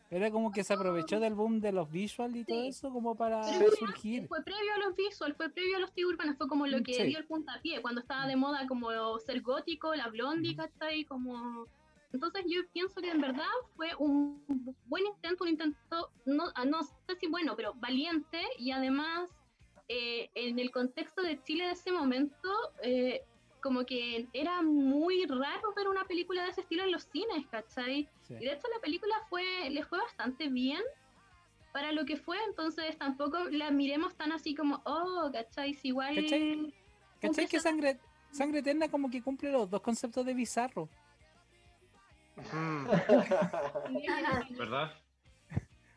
Era 0.10 0.32
como 0.32 0.52
que 0.52 0.64
se 0.64 0.74
aprovechó 0.74 1.20
del 1.20 1.34
boom 1.34 1.60
de 1.60 1.74
los 1.74 1.92
visual 1.92 2.34
y 2.36 2.46
todo 2.46 2.64
eso 2.64 2.92
como 2.92 3.16
para 3.16 3.42
Pero 3.60 3.72
surgir. 3.72 4.26
Fue 4.28 4.42
previo 4.42 4.74
a 4.76 4.88
los 4.88 4.96
visual, 4.96 5.34
fue 5.36 5.50
previo 5.50 5.76
a 5.76 5.80
los 5.80 5.92
tribus 5.92 6.14
urbanas, 6.14 6.38
fue 6.38 6.48
como 6.48 6.66
lo 6.66 6.82
que 6.82 6.94
Sí. 6.94 7.04
dio 7.04 7.18
el 7.18 7.26
puntapié, 7.26 7.82
cuando 7.82 8.00
estaba 8.02 8.26
de 8.26 8.38
moda 8.38 8.68
como 8.68 8.90
ser 9.20 9.42
gótico, 9.42 9.94
la 9.96 10.08
blondie, 10.08 10.56
¿cachai? 10.56 11.04
Como... 11.04 11.68
Entonces 12.14 12.46
yo 12.48 12.62
pienso 12.72 13.02
que 13.02 13.10
en 13.10 13.22
verdad 13.22 13.46
fue 13.76 13.94
un 14.00 14.44
buen 14.86 15.06
intento, 15.06 15.44
un 15.44 15.50
intento, 15.50 16.12
no, 16.26 16.46
ah, 16.56 16.66
no 16.66 16.84
sé 16.84 17.16
si 17.20 17.28
bueno, 17.28 17.56
pero 17.56 17.74
valiente 17.76 18.42
y 18.58 18.72
además 18.72 19.30
eh, 19.90 20.30
en 20.36 20.60
el 20.60 20.72
contexto 20.72 21.22
de 21.22 21.42
Chile 21.44 21.66
de 21.66 21.72
ese 21.72 21.92
momento, 21.92 22.50
eh, 22.82 23.24
como 23.62 23.86
que 23.86 24.28
era 24.34 24.62
muy 24.62 25.26
raro 25.26 25.74
ver 25.76 25.88
una 25.90 26.06
película 26.06 26.44
de 26.44 26.52
ese 26.52 26.62
estilo 26.62 26.84
en 26.84 26.92
los 26.92 27.04
cines, 27.04 27.46
¿cachai? 27.48 28.08
Sí. 28.22 28.36
Y 28.36 28.46
de 28.46 28.54
hecho 28.54 28.68
la 28.74 28.80
película 28.82 29.16
fue, 29.30 29.70
le 29.70 29.84
fue 29.84 30.00
bastante 30.00 30.48
bien 30.48 30.82
para 31.74 31.92
lo 31.92 32.06
que 32.06 32.16
fue, 32.16 32.38
entonces 32.48 32.98
tampoco 32.98 33.38
la 33.52 33.70
miremos 33.72 34.16
tan 34.16 34.32
así 34.32 34.56
como, 34.56 34.82
oh, 34.86 35.30
¿cachai? 35.32 35.74
Si 35.74 35.90
igual... 35.90 36.16
¿Cachai? 36.16 36.74
¿Cachai 37.20 37.48
que 37.48 37.60
sangre, 37.60 38.00
sangre 38.32 38.60
eterna 38.60 38.90
como 38.90 39.10
que 39.10 39.22
cumple 39.22 39.52
los 39.52 39.70
dos 39.70 39.82
conceptos 39.82 40.26
de 40.26 40.34
bizarro? 40.34 40.90
Mm. 42.54 42.88
¿Verdad? 44.58 44.92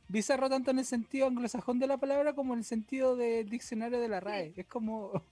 Bizarro 0.08 0.48
tanto 0.48 0.70
en 0.72 0.80
el 0.80 0.84
sentido 0.84 1.26
anglosajón 1.26 1.78
de 1.78 1.86
la 1.86 1.98
palabra 1.98 2.34
como 2.34 2.54
en 2.54 2.60
el 2.60 2.64
sentido 2.64 3.14
del 3.16 3.48
diccionario 3.48 4.00
de 4.00 4.08
la 4.08 4.20
RAE. 4.20 4.52
Es 4.56 4.66
como... 4.66 5.24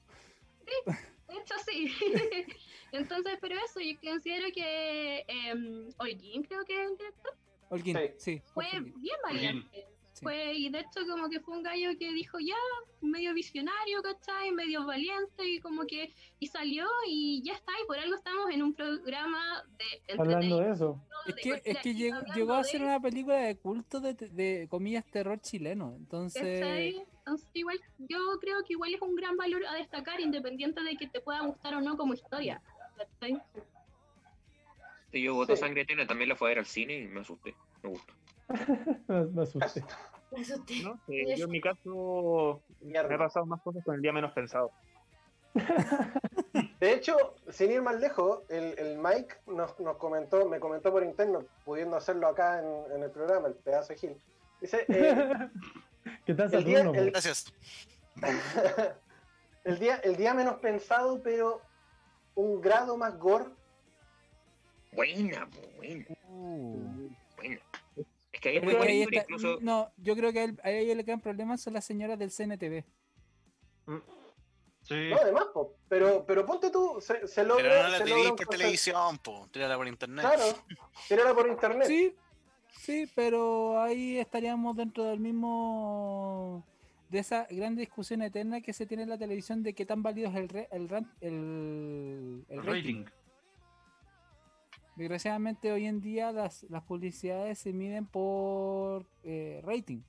De 0.64 1.34
hecho, 1.34 1.54
sí. 1.66 1.92
Entonces, 2.92 3.38
pero 3.40 3.56
eso, 3.56 3.80
yo 3.80 3.98
considero 4.00 4.46
que 4.54 5.24
eh, 5.26 5.92
Holguín 5.98 6.42
creo 6.44 6.64
que 6.64 6.74
es 6.74 6.90
el 6.90 6.96
director, 6.96 7.36
Holguín, 7.70 7.96
Sí. 7.96 8.10
sí. 8.16 8.42
fue 8.54 8.66
bien 8.72 9.16
valiente. 9.22 9.86
Sí. 10.18 10.24
Fue, 10.24 10.52
y 10.54 10.68
de 10.68 10.80
hecho 10.80 11.06
como 11.08 11.28
que 11.30 11.38
fue 11.40 11.56
un 11.56 11.62
gallo 11.62 11.90
que 11.96 12.12
dijo 12.12 12.38
ya, 12.40 12.56
medio 13.00 13.32
visionario, 13.34 14.02
¿cachai? 14.02 14.50
Medio 14.50 14.84
valiente 14.84 15.44
y 15.44 15.60
como 15.60 15.86
que, 15.86 16.12
y 16.40 16.46
salió 16.48 16.86
y 17.06 17.40
ya 17.44 17.54
está, 17.54 17.72
y 17.82 17.86
por 17.86 17.98
algo 17.98 18.16
estamos 18.16 18.50
en 18.50 18.62
un 18.62 18.74
programa 18.74 19.64
de 19.78 20.14
Hablando 20.18 20.58
de 20.58 20.70
eso. 20.72 21.00
Es 21.26 21.34
que, 21.36 21.62
es 21.64 21.78
que 21.78 21.94
llegó, 21.94 22.54
a 22.54 22.58
de- 22.58 22.64
ser 22.64 22.82
una 22.82 23.00
película 23.00 23.36
de 23.36 23.56
culto 23.56 24.00
de, 24.00 24.14
de 24.14 24.66
comillas 24.68 25.04
terror 25.06 25.40
chileno. 25.40 25.94
Entonces, 25.96 26.60
¿cachai? 26.60 27.06
Entonces, 27.18 27.48
igual, 27.52 27.78
yo 27.98 28.18
creo 28.40 28.64
que 28.64 28.72
igual 28.72 28.94
es 28.94 29.02
un 29.02 29.14
gran 29.14 29.36
valor 29.36 29.64
a 29.66 29.74
destacar, 29.74 30.20
independiente 30.20 30.82
de 30.82 30.96
que 30.96 31.06
te 31.06 31.20
pueda 31.20 31.42
gustar 31.42 31.74
o 31.74 31.80
no 31.80 31.96
como 31.96 32.14
historia. 32.14 32.60
¿cachai? 32.96 33.40
Sí, 35.12 35.22
yo 35.22 35.34
voto 35.34 35.54
Sí. 35.54 35.60
Sangre 35.60 35.82
Eterna, 35.82 36.06
también 36.06 36.28
la 36.28 36.36
fui 36.36 36.46
a 36.46 36.48
ver 36.48 36.58
al 36.58 36.66
cine 36.66 36.98
y 36.98 37.06
me 37.06 37.20
asusté. 37.20 37.54
Me 37.82 37.90
gustó. 37.90 38.12
Me, 39.08 39.24
me 39.26 39.42
asusté. 39.42 39.84
Me 40.32 40.40
asusté. 40.42 40.82
No 40.82 40.98
sé, 41.06 41.36
yo 41.36 41.44
en 41.46 41.50
mi 41.50 41.60
caso 41.60 42.60
me 42.82 42.98
ha 42.98 43.18
pasado 43.18 43.46
más 43.46 43.60
cosas 43.62 43.82
con 43.84 43.94
el 43.94 44.02
día 44.02 44.12
menos 44.12 44.32
pensado. 44.32 44.70
De 46.80 46.92
hecho, 46.92 47.16
sin 47.48 47.72
ir 47.72 47.82
más 47.82 47.98
lejos, 47.98 48.40
el, 48.50 48.78
el 48.78 48.98
Mike 48.98 49.36
nos, 49.46 49.78
nos 49.80 49.96
comentó, 49.96 50.46
me 50.48 50.60
comentó 50.60 50.92
por 50.92 51.02
interno, 51.02 51.44
pudiendo 51.64 51.96
hacerlo 51.96 52.28
acá 52.28 52.60
en, 52.60 52.92
en 52.92 53.02
el 53.02 53.10
programa, 53.10 53.48
el 53.48 53.54
pedazo 53.54 53.88
de 53.94 53.98
Gil. 53.98 54.16
Dice, 54.60 54.84
eh, 54.88 55.48
¿Qué 56.26 56.34
tal, 56.34 56.52
El 56.54 56.64
día- 56.64 56.78
Saturno? 56.78 57.00
el-? 57.00 57.10
Gracias. 57.10 57.52
el, 59.64 59.78
día, 59.78 59.96
el 59.96 60.16
día 60.16 60.34
menos 60.34 60.56
pensado, 60.56 61.20
pero 61.22 61.60
un 62.34 62.60
grado 62.60 62.96
más 62.96 63.18
gore. 63.18 63.46
Buena, 64.92 65.48
buena, 65.76 66.04
uh, 66.28 66.78
buena. 66.78 67.07
Es 68.38 68.40
que 68.40 68.48
ahí 68.50 68.56
es 68.58 68.60
pero 68.62 68.78
muy 68.78 68.86
que 68.86 68.92
ahí 68.92 68.98
bonito, 69.04 69.20
está- 69.20 69.32
incluso. 69.32 69.58
no, 69.62 69.90
yo 69.96 70.14
creo 70.14 70.32
que 70.32 70.38
a, 70.38 70.44
él- 70.44 70.60
a 70.62 70.70
ellos 70.70 70.96
le 70.96 71.04
quedan 71.04 71.20
problemas 71.20 71.60
son 71.60 71.72
las 71.74 71.84
señoras 71.84 72.16
del 72.20 72.30
CNTV. 72.30 72.84
Sí. 74.82 75.10
No, 75.10 75.16
además, 75.20 75.46
po, 75.52 75.74
pero, 75.88 76.24
pero 76.24 76.46
ponte 76.46 76.70
tú, 76.70 76.98
se, 77.00 77.26
se 77.26 77.44
logra. 77.44 77.62
Pero 77.98 78.14
no 78.16 78.22
la 78.24 78.36
por 78.36 78.46
televisión, 78.46 79.18
po. 79.18 79.48
Tírala 79.50 79.76
por 79.76 79.88
internet. 79.88 80.24
Claro, 80.24 80.44
tírala 81.08 81.34
por 81.34 81.48
internet. 81.48 81.86
Sí, 81.88 82.14
sí, 82.80 83.10
pero 83.14 83.82
ahí 83.82 84.18
estaríamos 84.18 84.76
dentro 84.76 85.04
del 85.04 85.18
mismo 85.20 86.64
de 87.10 87.18
esa 87.18 87.46
gran 87.50 87.74
discusión 87.74 88.22
eterna 88.22 88.60
que 88.60 88.72
se 88.72 88.86
tiene 88.86 89.02
en 89.02 89.08
la 89.10 89.18
televisión 89.18 89.62
de 89.62 89.74
qué 89.74 89.84
tan 89.84 90.02
válido 90.02 90.30
es 90.30 90.36
el 90.36 90.48
re- 90.48 90.68
el, 90.70 90.82
el, 91.20 92.44
el 92.48 92.58
El 92.58 92.58
rating. 92.66 93.04
rating. 93.04 93.04
Desgraciadamente 94.98 95.70
hoy 95.70 95.86
en 95.86 96.00
día 96.00 96.32
las, 96.32 96.64
las 96.64 96.82
publicidades 96.82 97.60
se 97.60 97.72
miden 97.72 98.04
por 98.06 99.06
eh, 99.22 99.60
rating. 99.64 100.00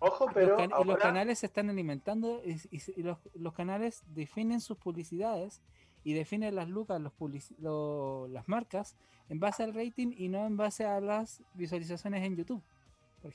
Ojo, 0.00 0.24
Los 0.26 0.34
pero 0.34 0.56
can- 0.56 0.70
los 0.84 0.96
canales 0.98 1.38
se 1.38 1.46
están 1.46 1.70
alimentando 1.70 2.42
y, 2.44 2.56
y 2.70 2.80
se- 2.80 2.92
y 2.96 3.02
los, 3.04 3.18
los 3.34 3.52
canales 3.54 4.02
definen 4.08 4.60
sus 4.60 4.76
publicidades 4.76 5.62
y 6.02 6.14
definen 6.14 6.56
las 6.56 6.68
lucas, 6.68 7.00
los 7.00 7.12
lo- 7.60 8.26
las 8.28 8.48
marcas 8.48 8.96
en 9.28 9.38
base 9.38 9.62
al 9.62 9.72
rating 9.72 10.12
y 10.16 10.28
no 10.28 10.46
en 10.46 10.56
base 10.56 10.84
a 10.84 11.00
las 11.00 11.40
visualizaciones 11.54 12.24
en 12.24 12.34
YouTube. 12.36 12.62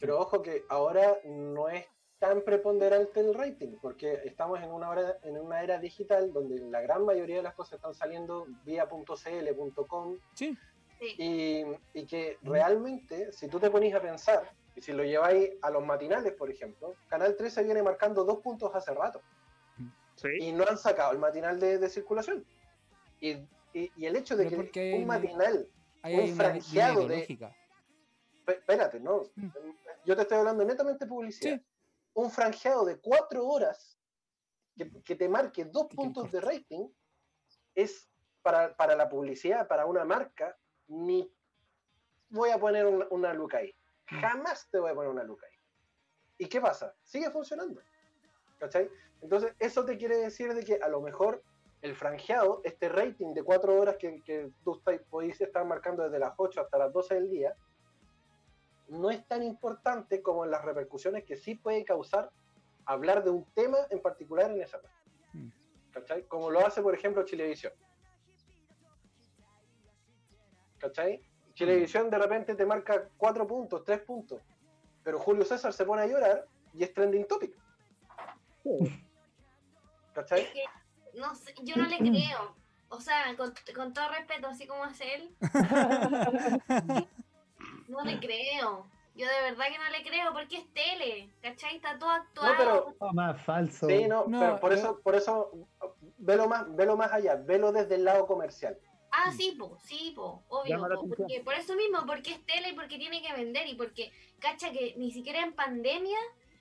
Pero 0.01 0.19
ojo 0.19 0.41
que 0.41 0.63
ahora 0.69 1.17
no 1.25 1.69
es 1.69 1.85
tan 2.19 2.41
preponderante 2.41 3.19
el 3.19 3.33
rating, 3.33 3.75
porque 3.81 4.19
estamos 4.23 4.61
en 4.61 4.71
una, 4.71 4.89
hora, 4.89 5.17
en 5.23 5.37
una 5.37 5.61
era 5.61 5.77
digital 5.77 6.31
donde 6.31 6.59
la 6.61 6.79
gran 6.81 7.03
mayoría 7.05 7.35
de 7.37 7.43
las 7.43 7.53
cosas 7.53 7.73
están 7.73 7.93
saliendo 7.93 8.47
vía 8.65 8.87
.cl, 8.87 9.85
.com, 9.87 10.17
Sí, 10.33 10.57
Sí. 11.03 11.15
y, 11.17 11.99
y 11.99 12.05
que 12.05 12.37
realmente, 12.43 13.31
si 13.31 13.47
tú 13.47 13.59
te 13.59 13.69
ponís 13.69 13.93
a 13.93 14.01
pensar, 14.01 14.49
y 14.75 14.81
si 14.81 14.91
lo 14.93 15.03
lleváis 15.03 15.51
a 15.61 15.69
los 15.69 15.85
matinales, 15.85 16.33
por 16.33 16.49
ejemplo, 16.49 16.95
Canal 17.07 17.35
13 17.35 17.63
viene 17.63 17.83
marcando 17.83 18.23
dos 18.23 18.39
puntos 18.39 18.73
hace 18.73 18.93
rato, 18.93 19.21
Sí. 20.15 20.29
y 20.39 20.51
no 20.51 20.63
han 20.67 20.77
sacado 20.77 21.11
el 21.11 21.17
matinal 21.19 21.59
de, 21.59 21.77
de 21.79 21.89
circulación. 21.89 22.45
Y, 23.19 23.31
y- 23.73 23.91
y 23.97 24.05
el 24.05 24.15
hecho 24.15 24.35
de 24.37 24.45
Pero 24.49 24.71
que 24.71 24.93
hay 24.93 25.01
un 25.01 25.07
matinal 25.07 25.57
Un 25.57 25.99
hay 26.03 26.31
de- 27.07 27.47
Espérate, 28.45 28.99
no. 28.99 29.23
Mm. 29.35 29.47
Yo 30.05 30.15
te 30.15 30.21
estoy 30.23 30.37
hablando 30.37 30.63
netamente 30.65 31.05
de 31.05 31.09
publicidad. 31.09 31.55
Sí. 31.57 31.65
Un 32.13 32.29
franjeado 32.29 32.85
de 32.85 32.99
cuatro 32.99 33.45
horas 33.47 33.97
que, 34.77 34.91
que 35.03 35.15
te 35.15 35.27
marque 35.29 35.65
dos 35.65 35.87
¿Qué 35.89 35.95
puntos 35.95 36.31
de 36.31 36.41
rating 36.41 36.87
es 37.73 38.09
para, 38.41 38.75
para 38.75 38.95
la 38.95 39.07
publicidad, 39.09 39.67
para 39.67 39.85
una 39.85 40.03
marca, 40.05 40.55
ni 40.93 41.31
voy 42.29 42.49
a 42.49 42.59
poner 42.59 42.85
una, 42.85 43.07
una 43.09 43.33
luca 43.33 43.57
ahí. 43.57 43.73
Mm. 44.11 44.21
Jamás 44.21 44.69
te 44.69 44.79
voy 44.79 44.91
a 44.91 44.95
poner 44.95 45.11
una 45.11 45.23
luca 45.23 45.45
ahí. 45.45 45.57
¿Y 46.37 46.47
qué 46.47 46.61
pasa? 46.61 46.95
Sigue 47.03 47.29
funcionando. 47.31 47.81
¿Cachai? 48.59 48.89
Entonces, 49.21 49.53
eso 49.59 49.85
te 49.85 49.97
quiere 49.97 50.17
decir 50.17 50.53
de 50.53 50.63
que 50.63 50.75
a 50.75 50.87
lo 50.87 51.01
mejor 51.01 51.43
el 51.81 51.95
franjeado, 51.95 52.61
este 52.63 52.89
rating 52.89 53.33
de 53.33 53.43
cuatro 53.43 53.79
horas 53.79 53.97
que, 53.97 54.21
que 54.23 54.51
tú 54.63 54.81
podéis 55.09 55.39
estar 55.41 55.65
marcando 55.65 56.03
desde 56.03 56.19
las 56.19 56.33
8 56.37 56.61
hasta 56.61 56.77
las 56.77 56.93
12 56.93 57.15
del 57.15 57.29
día, 57.29 57.55
no 58.87 59.09
es 59.09 59.25
tan 59.27 59.43
importante 59.43 60.21
como 60.21 60.45
en 60.45 60.51
las 60.51 60.63
repercusiones 60.63 61.23
que 61.25 61.35
sí 61.35 61.55
puede 61.55 61.83
causar 61.83 62.31
hablar 62.85 63.23
de 63.23 63.29
un 63.29 63.45
tema 63.53 63.77
en 63.89 64.01
particular 64.01 64.51
en 64.51 64.61
esa 64.61 64.81
parte. 64.81 64.97
Mm. 65.33 65.49
¿Cachai? 65.91 66.27
Como 66.27 66.49
lo 66.49 66.65
hace, 66.65 66.81
por 66.81 66.93
ejemplo, 66.93 67.23
Chilevisión. 67.23 67.73
¿Cachai? 70.83 71.21
Chilevisión 71.53 72.09
de 72.09 72.17
repente 72.17 72.55
te 72.55 72.65
marca 72.65 73.07
cuatro 73.15 73.47
puntos, 73.47 73.85
tres 73.85 74.01
puntos, 74.01 74.41
pero 75.01 75.17
Julio 75.17 75.45
César 75.45 75.71
se 75.71 75.85
pone 75.85 76.01
a 76.01 76.07
llorar 76.07 76.45
y 76.73 76.83
es 76.83 76.93
trending 76.93 77.25
topic. 77.25 77.55
¿Cachai? 80.13 80.41
Es 80.41 80.49
que, 80.49 80.63
no 81.17 81.33
sé, 81.35 81.53
yo 81.63 81.77
no 81.77 81.85
le 81.85 81.99
creo. 81.99 82.53
O 82.89 82.99
sea, 82.99 83.33
con, 83.37 83.53
con 83.73 83.93
todo 83.93 84.09
respeto, 84.09 84.47
así 84.47 84.67
como 84.67 84.83
hace 84.83 85.15
él, 85.15 85.35
no 87.87 88.03
le 88.03 88.19
creo. 88.19 88.85
Yo 89.15 89.27
de 89.27 89.41
verdad 89.51 89.65
que 89.71 89.77
no 89.77 89.89
le 89.89 90.03
creo 90.03 90.33
porque 90.33 90.57
es 90.57 90.73
tele, 90.73 91.29
¿cachai? 91.41 91.77
Está 91.77 91.97
todo 91.97 92.09
actuado. 92.09 92.51
No, 92.51 92.57
pero 92.57 92.95
Oh, 92.99 93.13
más 93.13 93.41
falso. 93.41 93.87
Sí, 93.87 94.05
no, 94.05 94.25
No, 94.27 94.39
pero 94.39 94.59
por 94.59 94.73
eso, 94.73 94.99
por 95.01 95.15
eso, 95.15 95.51
velo 96.17 96.49
más, 96.49 96.75
velo 96.75 96.97
más 96.97 97.13
allá, 97.13 97.35
velo 97.35 97.71
desde 97.71 97.95
el 97.95 98.03
lado 98.03 98.27
comercial. 98.27 98.77
Ah, 99.15 99.31
sí, 99.31 99.55
po, 99.57 99.77
sí, 99.83 100.11
po, 100.15 100.43
obvio. 100.47 100.79
Po, 100.79 101.07
porque, 101.07 101.41
por 101.41 101.53
eso 101.53 101.75
mismo, 101.75 102.03
porque 102.07 102.31
es 102.31 102.45
tele 102.47 102.69
y 102.69 102.73
porque 102.73 102.97
tiene 102.97 103.21
que 103.21 103.31
vender 103.31 103.67
y 103.67 103.75
porque, 103.75 104.11
cacha, 104.39 104.71
que 104.71 104.95
ni 104.97 105.11
siquiera 105.11 105.41
en 105.41 105.53
pandemia 105.53 106.17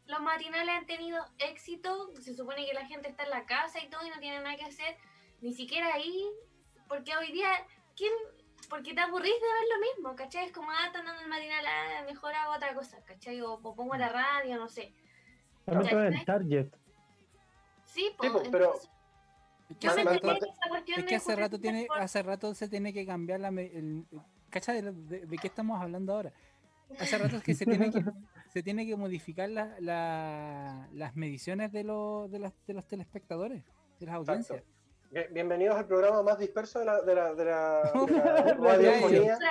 los 0.06 0.20
matinales 0.20 0.74
han 0.74 0.86
tenido 0.86 1.24
éxito. 1.38 2.10
Se 2.20 2.34
supone 2.34 2.66
que 2.66 2.74
la 2.74 2.84
gente 2.84 3.08
está 3.08 3.22
en 3.24 3.30
la 3.30 3.46
casa 3.46 3.82
y 3.82 3.88
todo 3.88 4.06
y 4.06 4.10
no 4.10 4.18
tiene 4.18 4.40
nada 4.40 4.56
que 4.56 4.66
hacer. 4.66 4.98
Ni 5.40 5.54
siquiera 5.54 5.94
ahí, 5.94 6.26
porque 6.88 7.16
hoy 7.16 7.32
día, 7.32 7.48
¿quién? 7.96 8.12
Porque 8.68 8.92
te 8.92 9.00
aburrís 9.00 9.32
de 9.32 9.46
ver 9.46 9.68
lo 9.74 9.80
mismo, 9.80 10.14
¿cachai? 10.14 10.44
Es 10.44 10.52
como, 10.52 10.70
ah, 10.70 10.86
están 10.86 11.06
dando 11.06 11.22
el 11.22 11.28
matinal, 11.28 11.64
ah, 11.66 12.04
mejor 12.04 12.34
hago 12.34 12.52
otra 12.52 12.74
cosa, 12.74 13.02
¿cachai? 13.04 13.40
O, 13.40 13.54
o 13.54 13.74
pongo 13.74 13.96
la 13.96 14.10
radio, 14.10 14.58
no 14.58 14.68
sé. 14.68 14.92
También 15.64 16.22
Target. 16.26 16.68
Sí, 17.86 18.08
Sí, 18.08 18.14
po, 18.16 18.32
pues, 18.32 18.48
pero 18.50 18.74
que 19.78 19.86
esa 19.86 20.04
cuestión 20.04 20.36
es 20.98 21.04
que 21.04 21.14
hace 21.16 21.36
rato 21.36 21.58
tiene, 21.60 21.86
por- 21.86 21.98
hace 21.98 22.22
rato 22.22 22.54
se 22.54 22.68
tiene 22.68 22.92
que 22.92 23.04
cambiar 23.06 23.40
la 23.40 23.50
me- 23.50 23.66
el, 23.76 24.04
¿cacha 24.50 24.72
de, 24.72 24.82
de- 24.92 25.26
de 25.26 25.38
qué 25.38 25.46
estamos 25.48 25.80
hablando 25.80 26.14
ahora? 26.14 26.32
Hace 26.98 27.16
rato 27.18 27.36
es 27.36 27.42
que 27.42 27.54
se 27.54 27.64
tiene 27.64 27.90
que 27.90 28.02
se 28.52 28.62
tiene 28.62 28.86
que 28.86 28.96
modificar 28.96 29.48
la- 29.48 29.74
la- 29.80 30.88
las 30.92 31.16
mediciones 31.16 31.72
de 31.72 31.84
los 31.84 32.30
de, 32.30 32.38
las- 32.38 32.52
de 32.66 32.74
los 32.74 32.86
telespectadores, 32.86 33.62
de 34.00 34.06
las 34.06 34.16
Exacto. 34.16 34.30
audiencias. 34.32 34.62
Bien- 35.10 35.28
Bienvenidos 35.32 35.76
al 35.76 35.86
programa 35.86 36.22
más 36.22 36.38
disperso 36.38 36.78
de 36.78 36.84
la, 36.86 37.00
de 37.02 37.14
la, 37.14 37.34
de 37.34 37.44
la, 37.44 37.92
de 38.06 38.12
la 38.16 38.54
radiofonía. 38.54 39.38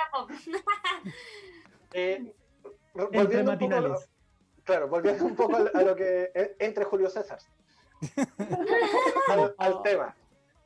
Eh, 1.94 2.34
volviendo 2.94 3.52
un 3.52 3.58
poco 3.58 3.74
a 3.74 3.80
lo- 3.80 3.88
matinales. 3.90 4.10
claro, 4.64 4.88
volviendo 4.88 5.24
un 5.26 5.36
poco 5.36 5.56
a 5.56 5.60
lo- 5.60 5.70
a 5.74 5.82
lo 5.82 5.94
que 5.96 6.30
eh, 6.34 6.56
entre 6.58 6.84
Julio 6.84 7.10
César. 7.10 7.38
Al, 9.28 9.54
al 9.58 9.82
tema. 9.82 10.16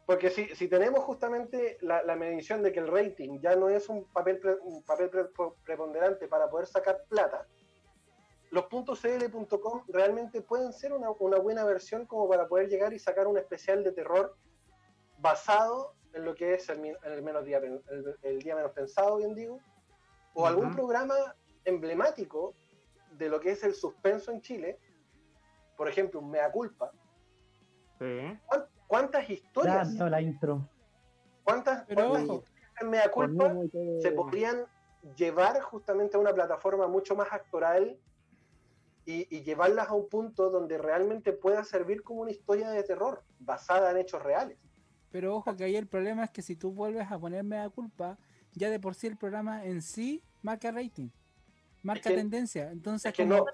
Porque 0.06 0.30
si, 0.30 0.46
si 0.54 0.68
tenemos 0.68 1.00
justamente 1.04 1.78
la, 1.80 2.02
la 2.04 2.14
medición 2.14 2.62
de 2.62 2.72
que 2.72 2.78
el 2.78 2.86
rating 2.86 3.40
ya 3.40 3.56
no 3.56 3.68
es 3.68 3.88
un 3.88 4.04
papel, 4.12 4.38
pre- 4.38 4.58
un 4.62 4.82
papel 4.84 5.10
pre- 5.10 5.28
preponderante 5.64 6.28
para 6.28 6.48
poder 6.48 6.66
sacar 6.68 7.02
plata, 7.08 7.46
los 8.52 8.66
.cl.com 8.68 9.82
realmente 9.88 10.40
pueden 10.42 10.72
ser 10.72 10.92
una, 10.92 11.10
una 11.10 11.38
buena 11.38 11.64
versión 11.64 12.06
como 12.06 12.28
para 12.28 12.46
poder 12.46 12.68
llegar 12.68 12.92
y 12.92 12.98
sacar 13.00 13.26
un 13.26 13.36
especial 13.36 13.82
de 13.82 13.90
terror 13.90 14.36
basado 15.18 15.94
en 16.12 16.24
lo 16.24 16.34
que 16.36 16.54
es 16.54 16.68
el, 16.68 16.80
menos 17.22 17.44
día, 17.44 17.58
el, 17.58 17.82
el 18.22 18.38
día 18.38 18.54
menos 18.54 18.70
pensado, 18.70 19.16
bien 19.16 19.34
digo, 19.34 19.58
o 20.34 20.46
algún 20.46 20.72
programa 20.72 21.34
emblemático 21.64 22.54
de 23.10 23.28
lo 23.28 23.40
que 23.40 23.50
es 23.50 23.64
el 23.64 23.74
suspenso 23.74 24.30
en 24.30 24.40
Chile, 24.40 24.78
por 25.76 25.88
ejemplo, 25.88 26.20
un 26.20 26.30
Mea 26.30 26.50
Culpa. 26.52 26.92
Sí. 27.98 28.38
¿Cuán- 28.46 28.66
¿Cuántas 28.86 29.26
Ya, 29.26 29.34
historias, 29.34 29.94
no, 29.94 30.08
la 30.08 30.20
intro. 30.20 30.68
cuántas, 31.42 31.84
Pero 31.86 32.08
cuántas 32.10 32.22
historias 32.22 32.52
en 32.80 32.90
Mea 32.90 33.10
Culpa 33.10 33.54
se 34.00 34.12
podrían 34.12 34.64
llevar 35.16 35.60
justamente 35.60 36.16
a 36.16 36.20
una 36.20 36.32
plataforma 36.32 36.86
mucho 36.86 37.16
más 37.16 37.32
actoral 37.32 37.98
y, 39.04 39.26
y 39.34 39.42
llevarlas 39.42 39.88
a 39.88 39.94
un 39.94 40.08
punto 40.08 40.50
donde 40.50 40.78
realmente 40.78 41.32
pueda 41.32 41.64
servir 41.64 42.02
como 42.02 42.22
una 42.22 42.30
historia 42.30 42.70
de 42.70 42.82
terror 42.82 43.22
basada 43.38 43.90
en 43.90 43.96
hechos 43.98 44.22
reales? 44.22 44.58
Pero 45.10 45.34
ojo 45.36 45.56
que 45.56 45.64
ahí 45.64 45.76
el 45.76 45.86
problema 45.86 46.24
es 46.24 46.30
que 46.30 46.42
si 46.42 46.56
tú 46.56 46.72
vuelves 46.72 47.10
a 47.10 47.18
ponerme 47.18 47.58
a 47.58 47.68
culpa, 47.70 48.18
ya 48.52 48.68
de 48.70 48.78
por 48.80 48.94
sí 48.94 49.06
el 49.06 49.16
programa 49.16 49.64
en 49.64 49.80
sí 49.82 50.22
marca 50.42 50.70
rating, 50.70 51.08
marca 51.82 52.10
que- 52.10 52.16
tendencia. 52.16 52.70
Entonces, 52.70 53.10
es 53.10 53.16
que 53.16 53.24
no, 53.24 53.44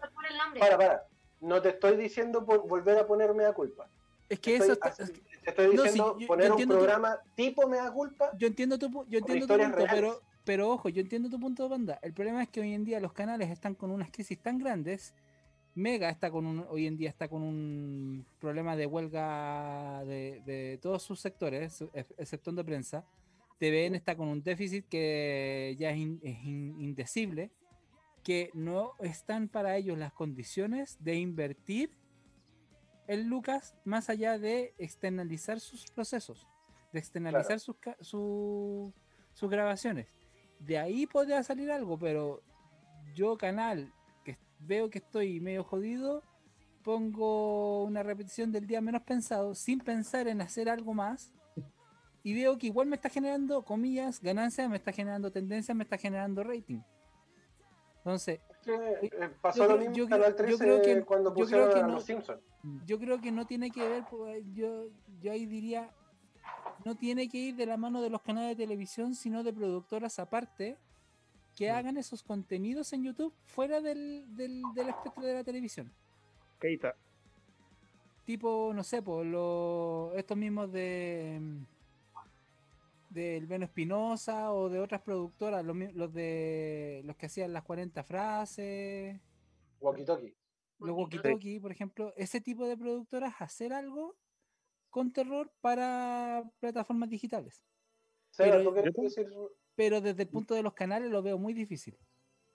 para, 0.58 0.76
para, 0.78 1.06
no 1.40 1.60
te 1.62 1.70
estoy 1.70 1.96
diciendo 1.96 2.44
por 2.44 2.66
volver 2.66 2.98
a 2.98 3.06
poner 3.06 3.32
Mea 3.34 3.52
Culpa. 3.52 3.88
Es 4.34 4.40
que 4.40 4.54
Estoy 4.56 4.66
eso 4.70 4.72
está- 4.74 4.88
así- 4.88 5.12
te 5.12 5.50
estoy 5.50 5.66
no, 5.66 5.70
sí, 5.72 5.88
diciendo 5.88 6.12
yo- 6.14 6.18
yo 6.20 6.26
poner 6.26 6.46
un 6.46 6.52
entiendo 6.52 6.74
tu- 6.74 6.80
programa 6.80 7.18
tipo 7.34 7.68
Mea 7.68 7.90
Culpa 7.90 8.30
yo 8.38 8.46
entiendo 8.46 8.78
tu, 8.78 8.88
yo 9.08 9.18
entiendo 9.18 9.46
tu 9.46 9.54
punto, 9.54 9.76
reales. 9.76 9.92
pero, 9.92 10.20
pero 10.44 10.70
ojo, 10.70 10.88
yo 10.88 11.00
entiendo 11.00 11.28
tu 11.30 11.38
punto 11.40 11.64
de 11.64 11.68
banda. 11.68 11.98
El 12.02 12.12
problema 12.12 12.42
es 12.42 12.48
que 12.48 12.60
hoy 12.60 12.72
en 12.74 12.84
día 12.84 13.00
los 13.00 13.12
canales 13.12 13.50
están 13.50 13.74
con 13.74 13.90
unas 13.90 14.10
crisis 14.10 14.38
tan 14.38 14.58
grandes. 14.58 15.14
Mega 15.74 16.10
está 16.10 16.30
con 16.30 16.44
un, 16.46 16.66
hoy 16.68 16.86
en 16.86 16.96
día 16.98 17.08
está 17.08 17.28
con 17.28 17.42
un 17.42 18.26
problema 18.38 18.76
de 18.76 18.84
huelga 18.86 20.04
de, 20.04 20.42
de 20.44 20.78
todos 20.82 21.02
sus 21.02 21.18
sectores, 21.20 21.82
ex- 21.94 22.14
exceptuando 22.18 22.64
prensa. 22.64 23.04
TVN 23.58 23.94
está 23.94 24.14
con 24.16 24.28
un 24.28 24.42
déficit 24.42 24.86
que 24.88 25.74
ya 25.78 25.90
es, 25.90 25.96
in- 25.98 26.20
es 26.22 26.44
in- 26.44 26.76
indecible, 26.80 27.50
que 28.22 28.50
no 28.54 28.92
están 29.00 29.48
para 29.48 29.76
ellos 29.76 29.96
las 29.96 30.12
condiciones 30.12 30.96
de 31.00 31.14
invertir 31.16 31.90
en 33.12 33.28
Lucas 33.28 33.74
más 33.84 34.08
allá 34.10 34.38
de 34.38 34.74
externalizar 34.78 35.60
sus 35.60 35.84
procesos, 35.90 36.46
de 36.92 36.98
externalizar 36.98 37.60
sus, 37.60 37.76
su- 38.00 38.92
sus 39.34 39.50
grabaciones. 39.50 40.06
De 40.58 40.78
ahí 40.78 41.06
podría 41.06 41.42
salir 41.42 41.70
algo, 41.70 41.98
pero 41.98 42.42
yo 43.14 43.36
canal 43.36 43.92
que 44.24 44.38
veo 44.60 44.90
que 44.90 44.98
estoy 44.98 45.40
medio 45.40 45.64
jodido, 45.64 46.22
pongo 46.82 47.84
una 47.84 48.02
repetición 48.02 48.50
del 48.52 48.66
día 48.66 48.80
menos 48.80 49.02
pensado 49.02 49.54
sin 49.54 49.78
pensar 49.80 50.26
en 50.28 50.40
hacer 50.40 50.68
algo 50.68 50.94
más 50.94 51.32
y 52.24 52.34
veo 52.34 52.56
que 52.58 52.68
igual 52.68 52.86
me 52.86 52.96
está 52.96 53.08
generando, 53.08 53.64
comillas, 53.64 54.20
ganancias, 54.20 54.68
me 54.68 54.76
está 54.76 54.92
generando 54.92 55.30
tendencias, 55.32 55.76
me 55.76 55.84
está 55.84 55.98
generando 55.98 56.42
rating. 56.44 56.80
Entonces, 57.98 58.40
Eh, 58.66 59.10
pasó 59.40 59.58
yo 59.58 59.62
lo 59.64 59.68
creo- 59.76 59.78
mismo 59.80 59.94
yo 59.96 60.04
en 60.04 60.10
Canal 60.10 60.36
creo- 60.36 60.48
yo 60.50 60.56
13 60.58 60.64
creo 60.64 60.82
que- 60.82 61.04
cuando 61.04 61.30
yo 61.30 61.34
creo 61.34 61.44
pusieron 61.44 61.72
que 61.74 61.78
a 61.80 61.86
no- 61.86 61.94
los 61.94 62.04
Simpsons. 62.04 62.40
yo 62.86 62.98
creo 62.98 63.20
que 63.20 63.32
no 63.32 63.46
tiene 63.46 63.70
que 63.70 63.88
ver, 63.88 64.04
pues, 64.10 64.44
yo, 64.54 64.84
yo 65.20 65.32
ahí 65.32 65.46
diría, 65.46 65.90
no 66.84 66.94
tiene 66.96 67.28
que 67.28 67.38
ir 67.38 67.56
de 67.56 67.66
la 67.66 67.76
mano 67.76 68.00
de 68.02 68.10
los 68.10 68.22
canales 68.22 68.56
de 68.56 68.64
televisión, 68.64 69.14
sino 69.14 69.42
de 69.42 69.52
productoras 69.52 70.18
aparte 70.18 70.76
que 71.56 71.70
hagan 71.70 71.96
esos 71.96 72.22
contenidos 72.22 72.92
en 72.92 73.04
YouTube 73.04 73.34
fuera 73.44 73.80
del, 73.80 74.24
del, 74.36 74.62
del 74.74 74.88
espectro 74.88 75.22
de 75.24 75.34
la 75.34 75.44
televisión. 75.44 75.92
Keita. 76.58 76.94
Tipo, 78.24 78.72
no 78.74 78.82
sé, 78.84 79.02
por 79.02 79.26
los, 79.26 80.14
estos 80.16 80.36
mismos 80.36 80.70
de 80.72 81.40
del 83.12 83.46
Beno 83.46 83.64
Espinosa 83.64 84.52
o 84.52 84.68
de 84.68 84.80
otras 84.80 85.02
productoras, 85.02 85.64
los, 85.64 85.76
de 86.12 87.02
los 87.04 87.16
que 87.16 87.26
hacían 87.26 87.52
las 87.52 87.62
40 87.64 88.02
frases, 88.04 89.20
Walkie 89.80 90.04
Talkie. 90.04 90.34
los 90.78 90.96
Walkie 90.96 91.18
Talkie, 91.18 91.60
por 91.60 91.72
ejemplo, 91.72 92.14
ese 92.16 92.40
tipo 92.40 92.66
de 92.66 92.76
productoras 92.76 93.34
hacer 93.40 93.72
algo 93.72 94.16
con 94.90 95.12
terror 95.12 95.52
para 95.60 96.44
plataformas 96.60 97.08
digitales. 97.08 97.64
Pero- 98.36 98.62
¿tú 98.62 98.72
quieres 98.72 98.94
yo- 98.96 99.02
decir? 99.02 99.28
Pero 99.74 100.00
desde 100.02 100.22
el 100.24 100.28
punto 100.28 100.54
de 100.54 100.62
los 100.62 100.74
canales 100.74 101.10
lo 101.10 101.22
veo 101.22 101.38
muy 101.38 101.54
difícil. 101.54 101.96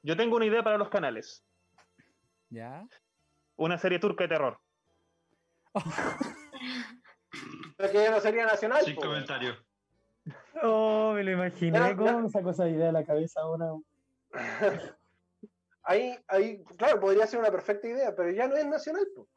Yo 0.04 0.16
tengo 0.16 0.36
una 0.36 0.46
idea 0.46 0.64
para 0.64 0.78
los 0.78 0.90
canales. 0.90 1.44
¿Ya? 2.50 2.88
Una 3.56 3.78
serie 3.80 3.98
turca 4.00 4.24
de 4.26 4.28
terror. 4.30 4.60
Pero 7.78 7.92
que 7.92 7.98
ya 8.04 8.12
no 8.12 8.20
sería 8.20 8.46
nacional. 8.46 8.84
Sin 8.84 8.96
po. 8.96 9.02
comentario. 9.02 9.56
Oh, 10.64 11.14
me 11.14 11.24
lo 11.24 11.32
imaginé. 11.32 11.78
Ya, 11.78 11.96
¿Cómo 11.96 12.08
ya. 12.10 12.18
me 12.18 12.30
sacó 12.30 12.50
esa 12.52 12.68
idea 12.68 12.88
de 12.88 12.92
la 12.92 13.06
cabeza 13.06 13.42
ahora? 13.42 13.72
ahí, 15.84 16.18
ahí, 16.28 16.64
claro, 16.78 17.00
podría 17.00 17.28
ser 17.28 17.40
una 17.40 17.52
perfecta 17.52 17.88
idea, 17.88 18.16
pero 18.16 18.32
ya 18.32 18.48
no 18.48 18.56
es 18.56 18.66
nacional. 18.66 19.08
po. 19.16 19.28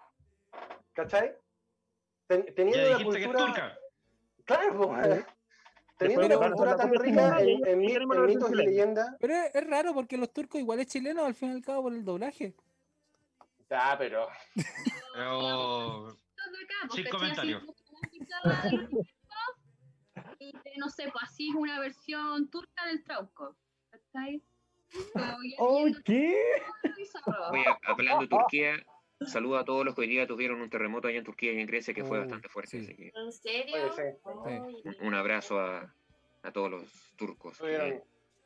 ¿Cachai? 0.93 1.35
Ten- 2.27 2.47
Ya 2.47 2.55
teniendo 2.55 2.97
que 3.13 3.19
es 3.21 3.27
cultura. 3.27 3.47
turca. 3.47 3.79
Claro, 4.45 4.77
po. 4.79 4.97
teniendo 5.97 6.27
una 6.39 6.49
cultura 6.49 6.77
tan 6.77 6.95
rica 6.95 7.41
en, 7.41 7.49
en 7.67 7.85
en 7.85 8.27
mitos 8.27 8.51
y 8.53 8.55
leyendas. 8.55 9.17
Pero 9.21 9.35
es, 9.35 9.55
es 9.55 9.67
raro 9.69 9.93
porque 9.95 10.17
los 10.17 10.33
turcos 10.33 10.61
igual 10.61 10.81
es 10.81 10.87
chileno 10.87 11.25
al 11.25 11.35
fin 11.35 11.51
y 11.51 11.55
al 11.57 11.63
cabo 11.63 11.83
por 11.85 11.93
el 11.93 12.05
doblaje. 12.05 12.55
Ah, 13.71 13.95
pero. 13.99 14.27
Pero 15.15 16.07
pues, 16.07 16.95
Sin 16.95 17.05
¿cachai? 17.05 17.11
comentario. 17.11 17.57
Así, 17.59 17.67
fanática 17.91 18.37
de 18.43 18.49
los 18.77 18.89
turcos, 18.89 19.07
y 20.39 20.53
de, 20.53 20.70
no 20.81 20.89
sé, 20.89 21.05
pues 21.13 21.25
así 21.25 21.51
es 21.51 21.55
una 21.55 21.79
versión 21.79 22.49
turca 22.51 22.87
del 22.87 23.05
trauco. 23.05 23.55
¿Cachai? 23.91 24.43
Oh, 25.59 25.85
¿qué? 26.05 26.43
Oye, 27.53 27.65
hablando 27.85 28.23
de 28.23 28.29
Turquía, 28.29 28.75
saludo 29.27 29.59
a 29.59 29.65
todos 29.65 29.85
los 29.85 29.95
que 29.95 30.01
hoy 30.01 30.09
día 30.09 30.27
tuvieron 30.27 30.61
un 30.61 30.71
terremoto 30.71 31.07
allá 31.07 31.19
en 31.19 31.25
Turquía 31.25 31.53
y 31.53 31.61
en 31.61 31.67
Grecia 31.67 31.95
que 31.95 32.03
fue 32.03 32.17
Oh, 32.19 32.21
bastante 32.23 32.49
fuerte. 32.49 32.71
sí. 32.81 32.87
Así 32.87 32.97
que 32.97 33.13
¿En 33.15 33.33
serio? 33.33 33.77
Un- 34.45 34.97
un 35.07 35.15
abrazo 35.15 35.61
a, 35.61 35.95
a 36.43 36.51
todos 36.53 36.71
los 36.71 37.13
turcos 37.17 37.59
que, 37.59 37.73
Estuvieron, 37.73 38.03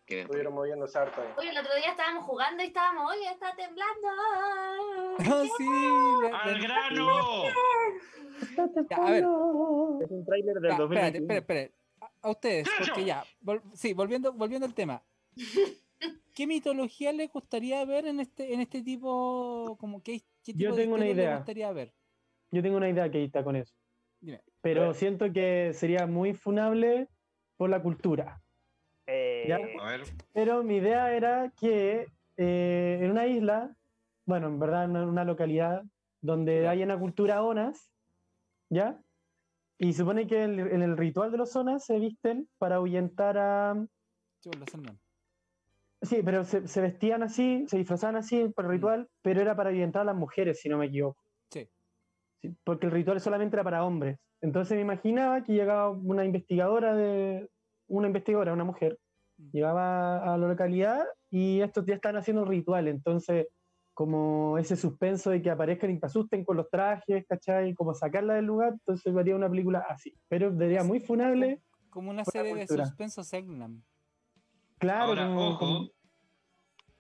que 0.07 0.15
ahí. 0.17 0.21
estuvieron 0.23 0.55
moviéndose 0.55 0.99
harto 0.99 1.23
ahí. 1.23 1.29
Oye, 1.39 1.51
el 1.51 1.59
otro 1.59 1.75
día 1.77 1.91
estábamos 1.93 2.25
jugando 2.25 2.63
y 2.63 2.67
estábamos, 2.67 3.11
oye, 3.13 3.29
está 3.31 3.55
temblando. 3.55 4.09
Oh, 5.17 5.45
sí, 5.57 5.65
la- 6.29 6.39
¡Al 6.41 6.53
la- 6.55 6.59
grano! 6.59 7.45
Ya, 8.91 8.97
a 8.97 9.11
ver. 9.11 9.25
Es 10.03 10.11
un 10.11 10.25
tráiler 10.27 10.55
del 10.57 10.71
Ya, 10.77 10.83
espérate, 10.83 11.21
2021. 11.21 11.35
espérate, 11.35 11.37
espérate. 11.39 11.84
A, 12.25 12.29
a 12.29 12.31
ustedes, 12.31 12.69
porque 12.79 13.05
ya, 13.05 13.25
vol- 13.43 13.63
sí, 13.75 13.93
volviendo, 13.93 14.33
volviendo 14.33 14.67
al 14.67 14.75
tema. 14.75 15.03
¿Qué 16.35 16.47
mitología 16.47 17.13
les 17.13 17.31
gustaría 17.31 17.85
ver 17.85 18.07
en 18.07 18.19
este, 18.21 18.53
en 18.53 18.61
este 18.61 18.83
tipo, 18.83 19.77
como 19.79 20.03
qué, 20.03 20.21
qué 20.43 20.53
tipo 20.53 20.59
Yo 20.59 20.75
de 20.75 20.83
tengo 20.83 20.97
una 20.97 21.05
historia 21.07 21.15
les 21.15 21.25
idea. 21.27 21.37
gustaría 21.37 21.73
ver? 21.73 21.93
Yo 22.51 22.63
tengo 22.63 22.77
una 22.77 22.89
idea, 22.89 23.11
Keita, 23.11 23.45
con 23.45 23.57
eso. 23.57 23.75
Dime. 24.21 24.41
Pero 24.61 24.95
siento 24.95 25.33
que 25.33 25.73
sería 25.75 26.07
muy 26.07 26.35
funable 26.35 27.09
por 27.57 27.71
la 27.71 27.83
cultura. 27.83 28.43
Eh, 29.07 29.45
¿Ya? 29.49 29.57
A 29.81 29.91
ver, 29.91 30.03
Pero 30.33 30.63
mi 30.65 30.77
idea 30.77 31.15
era 31.15 31.53
que 31.59 32.09
eh, 32.37 32.99
en 33.01 33.11
una 33.11 33.27
isla, 33.27 33.77
bueno, 34.25 34.49
en 34.49 34.59
verdad 34.59 34.85
en 34.85 34.97
una 34.97 35.25
localidad 35.25 35.85
donde 36.21 36.67
hay 36.69 36.83
una 36.83 36.99
cultura 36.99 37.43
onas, 37.43 37.93
¿ya? 38.71 39.01
Y 39.85 39.93
supone 39.93 40.27
que 40.27 40.43
en 40.43 40.83
el 40.83 40.97
ritual 40.97 41.31
de 41.31 41.39
los 41.39 41.55
onas 41.57 41.85
se 41.85 41.99
visten 41.99 42.49
para 42.59 42.77
ahuyentar 42.77 43.37
a... 43.37 43.87
Sí. 44.41 44.51
Sí, 46.03 46.21
pero 46.25 46.45
se, 46.45 46.69
se 46.69 46.81
vestían 46.81 47.23
así, 47.23 47.65
se 47.67 47.79
disfrazaban 47.79 48.17
así 48.17 48.49
por 48.49 48.65
el 48.67 48.73
ritual, 48.73 49.09
pero 49.23 49.41
era 49.41 49.55
para 49.57 49.71
ahuyentar 49.71 50.03
a 50.03 50.07
las 50.07 50.17
mujeres, 50.17 50.61
si 50.61 50.69
no 50.69 50.79
me 50.79 50.87
equivoco. 50.87 51.23
Sí. 51.51 51.69
Sí, 52.41 52.55
porque 52.65 52.87
el 52.87 52.93
ritual 52.93 53.21
solamente 53.21 53.57
era 53.57 53.65
para 53.65 53.85
hombres. 53.85 54.19
Entonces 54.41 54.77
me 54.77 54.83
imaginaba 54.83 55.43
que 55.45 55.53
llegaba 55.53 55.91
una 55.91 56.25
investigadora 56.25 56.95
de 56.95 57.49
una 57.87 58.07
investigadora, 58.07 58.53
una 58.53 58.65
mujer, 58.65 58.99
Mm. 59.37 59.51
llegaba 59.53 60.35
a 60.35 60.39
la 60.39 60.49
localidad 60.49 61.05
y 61.31 61.61
estos 61.61 61.85
ya 61.87 61.95
están 61.95 62.17
haciendo 62.17 62.43
el 62.43 62.49
ritual. 62.49 62.89
Entonces, 62.89 63.49
como 63.95 64.59
ese 64.59 64.77
suspenso 64.77 65.31
de 65.31 65.41
que 65.41 65.51
aparezcan 65.51 65.91
y 65.93 66.01
te 66.01 66.07
asusten 66.07 66.45
con 66.45 66.57
los 66.57 66.69
trajes, 66.69 67.25
¿cachai? 67.29 67.75
Como 67.75 67.95
sacarla 67.95 68.35
del 68.35 68.45
lugar, 68.45 68.73
entonces 68.73 69.17
haría 69.17 69.37
una 69.37 69.49
película 69.49 69.87
así. 69.89 70.13
Pero 70.29 70.55
sería 70.59 70.83
muy 70.83 70.99
funable, 71.01 71.63
Como 71.91 72.11
una 72.11 72.25
serie 72.25 72.55
de 72.57 72.67
suspenso 72.67 73.23
Segnam. 73.23 73.83
claro. 74.79 75.05
Ahora, 75.05 75.27
como- 75.29 75.49
ojo, 75.49 75.59
como- 75.59 75.91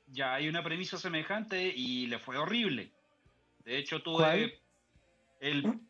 ya 0.07 0.35
hay 0.35 0.49
una 0.49 0.63
premisa 0.63 0.97
semejante 0.97 1.67
y 1.75 2.07
le 2.07 2.21
fue 2.21 2.39
horrible. 2.39 2.93
De 3.65 3.77
hecho, 3.79 4.01
tuve 4.03 4.17
¿Cuál? 4.19 4.53
el 5.41 5.81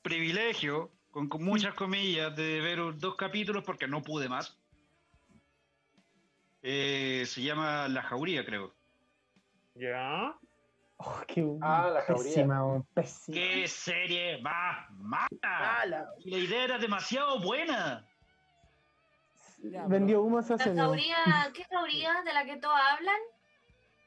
privilegio, 0.00 0.90
con, 1.10 1.28
con 1.28 1.44
muchas 1.44 1.74
comillas, 1.74 2.34
de 2.34 2.60
ver 2.62 2.78
dos 2.98 3.16
capítulos 3.16 3.62
porque 3.64 3.86
no 3.86 4.00
pude 4.02 4.28
más. 4.30 4.56
Eh, 6.62 7.24
se 7.26 7.42
llama 7.42 7.88
La 7.88 8.02
Jauría, 8.02 8.44
creo. 8.44 8.74
Ya. 9.80 10.34
Oh, 10.98 11.20
qué 11.26 11.42
Ah, 11.62 11.88
la 11.94 12.04
pésima, 12.06 12.82
pésima. 12.92 13.34
¡Qué 13.34 13.66
serie 13.66 14.38
más 14.42 14.90
mala! 14.90 15.26
Ah, 15.42 15.86
la- 15.86 16.06
idea 16.18 16.64
era 16.64 16.78
demasiado 16.78 17.40
buena. 17.40 18.06
Ya, 19.62 19.86
Vendió 19.86 20.20
humo 20.22 20.40
esa 20.40 20.56
La 20.56 20.64
serie. 20.64 20.80
jauría, 20.82 21.16
¿qué 21.54 21.64
jauría 21.64 22.22
de 22.22 22.32
la 22.34 22.44
que 22.44 22.56
todos 22.58 22.78
hablan? 22.90 23.16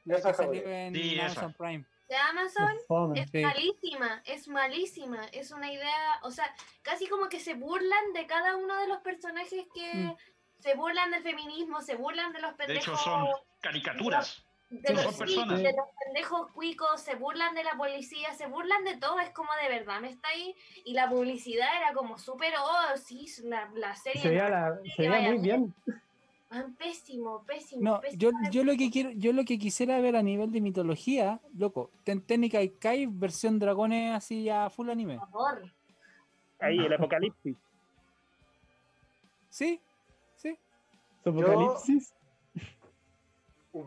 La 0.04 0.16
que 0.22 0.34
salió 0.34 0.62
en 0.68 0.94
Sí, 0.94 1.14
esa. 1.14 1.24
Amazon 1.26 1.54
Prime. 1.54 1.84
¿De 2.08 2.16
Amazon? 2.16 2.76
Fome. 2.86 3.20
Es 3.20 3.30
Sí. 3.30 3.40
malísima, 3.42 4.22
es 4.26 4.46
malísima. 4.48 5.24
Es 5.32 5.50
una 5.50 5.72
idea, 5.72 6.20
o 6.22 6.30
sea, 6.30 6.54
casi 6.82 7.08
como 7.08 7.28
que 7.28 7.40
se 7.40 7.54
burlan 7.54 8.12
de 8.12 8.26
cada 8.26 8.54
uno 8.56 8.76
de 8.80 8.86
los 8.86 8.98
personajes 8.98 9.66
que 9.74 9.94
Mm. 9.94 10.16
se 10.60 10.74
burlan 10.76 11.10
del 11.10 11.22
feminismo, 11.22 11.80
se 11.80 11.96
burlan 11.96 12.32
de 12.32 12.40
los 12.40 12.52
De 12.52 12.56
pendejos. 12.66 12.86
hecho, 12.86 12.96
son 12.96 13.26
caricaturas. 13.60 14.44
De, 14.82 14.94
los, 14.94 15.14
sí, 15.14 15.18
personas. 15.18 15.62
de 15.62 15.72
los 15.72 15.86
pendejos 16.04 16.50
cuicos, 16.52 17.00
se 17.00 17.14
burlan 17.14 17.54
de 17.54 17.64
la 17.64 17.76
policía, 17.76 18.32
se 18.34 18.46
burlan 18.46 18.84
de 18.84 18.96
todo. 18.96 19.20
Es 19.20 19.30
como 19.30 19.50
de 19.62 19.68
verdad, 19.68 20.00
me 20.00 20.10
está 20.10 20.28
ahí. 20.28 20.54
Y 20.84 20.94
la 20.94 21.08
publicidad 21.08 21.68
era 21.76 21.92
como 21.92 22.18
súper, 22.18 22.52
oh, 22.60 22.96
sí, 22.96 23.26
la, 23.44 23.70
la 23.74 23.94
serie. 23.96 24.22
Se 24.22 24.28
veía, 24.28 24.48
la, 24.48 24.78
se 24.96 25.08
veía 25.08 25.30
muy 25.30 25.38
bien. 25.38 25.74
Pésimo, 26.78 27.42
pésimo. 27.44 27.82
No, 27.82 28.00
pésimo. 28.00 28.20
yo, 28.20 28.30
yo 28.50 28.64
lo 28.64 28.76
que 28.76 28.88
quiero, 28.90 29.10
yo 29.10 29.32
lo 29.32 29.44
que 29.44 29.58
quisiera 29.58 30.00
ver 30.00 30.14
a 30.14 30.22
nivel 30.22 30.52
de 30.52 30.60
mitología, 30.60 31.40
loco, 31.56 31.90
Técnica 32.04 32.62
y 32.62 32.70
Kai 32.70 33.06
versión 33.06 33.58
dragones 33.58 34.14
así 34.14 34.48
a 34.48 34.70
full 34.70 34.88
anime. 34.88 35.18
Por 35.18 35.30
favor. 35.30 35.72
Ahí, 36.60 36.78
el 36.78 36.92
apocalipsis. 36.92 37.56
¿Sí? 39.50 39.80
¿Sí? 40.36 40.56
Su 41.24 41.30
apocalipsis. 41.30 42.14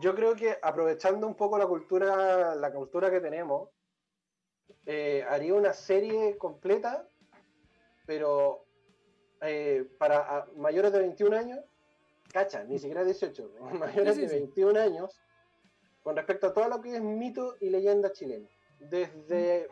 Yo 0.00 0.14
creo 0.14 0.34
que 0.36 0.58
aprovechando 0.60 1.26
un 1.26 1.34
poco 1.34 1.56
la 1.58 1.66
cultura, 1.66 2.54
la 2.54 2.70
cultura 2.72 3.10
que 3.10 3.20
tenemos, 3.20 3.70
eh, 4.84 5.24
haría 5.28 5.54
una 5.54 5.72
serie 5.72 6.36
completa, 6.36 7.08
pero 8.06 8.66
eh, 9.40 9.88
para 9.98 10.18
a- 10.38 10.46
mayores 10.56 10.92
de 10.92 10.98
21 10.98 11.32
años, 11.34 11.60
cacha, 12.32 12.64
ni 12.64 12.78
siquiera 12.78 13.04
18, 13.04 13.50
mayores 13.78 14.16
sí, 14.16 14.22
de 14.22 14.28
sí. 14.28 14.34
21 14.36 14.78
años, 14.78 15.18
con 16.02 16.16
respecto 16.16 16.48
a 16.48 16.52
todo 16.52 16.68
lo 16.68 16.80
que 16.80 16.96
es 16.96 17.02
mito 17.02 17.56
y 17.60 17.70
leyenda 17.70 18.12
chilena, 18.12 18.48
desde 18.80 19.68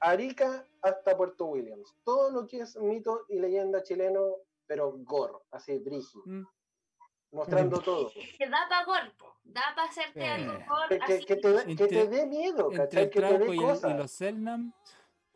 Arica 0.00 0.66
hasta 0.82 1.16
Puerto 1.16 1.46
Williams, 1.46 1.94
todo 2.04 2.30
lo 2.30 2.46
que 2.46 2.60
es 2.60 2.76
mito 2.76 3.24
y 3.28 3.38
leyenda 3.38 3.82
chileno, 3.82 4.36
pero 4.66 4.92
gore, 4.98 5.38
así 5.52 5.78
brígido, 5.78 6.22
Mm. 6.26 6.44
Mostrando 7.32 7.80
todo. 7.80 8.10
Que 8.38 8.48
da 8.48 8.66
para 8.68 8.84
golpe, 8.84 9.24
da 9.44 9.62
para 9.74 9.88
hacerte 9.88 10.20
Eh. 10.20 10.28
algo 10.30 10.58
por 10.66 10.88
Que, 10.88 11.14
así. 11.14 11.24
que 11.24 11.36
te, 11.36 11.76
que 11.76 11.86
te 11.86 12.06
dé 12.08 12.26
miedo, 12.26 12.70
Entre 12.72 13.02
el 13.02 13.10
Que 13.10 13.20
te 13.20 13.38
dé 13.38 13.46
y, 13.46 13.50
el- 13.50 13.56
cosas. 13.62 13.90
y 13.94 13.96
los 13.98 14.10
Selnam, 14.10 14.72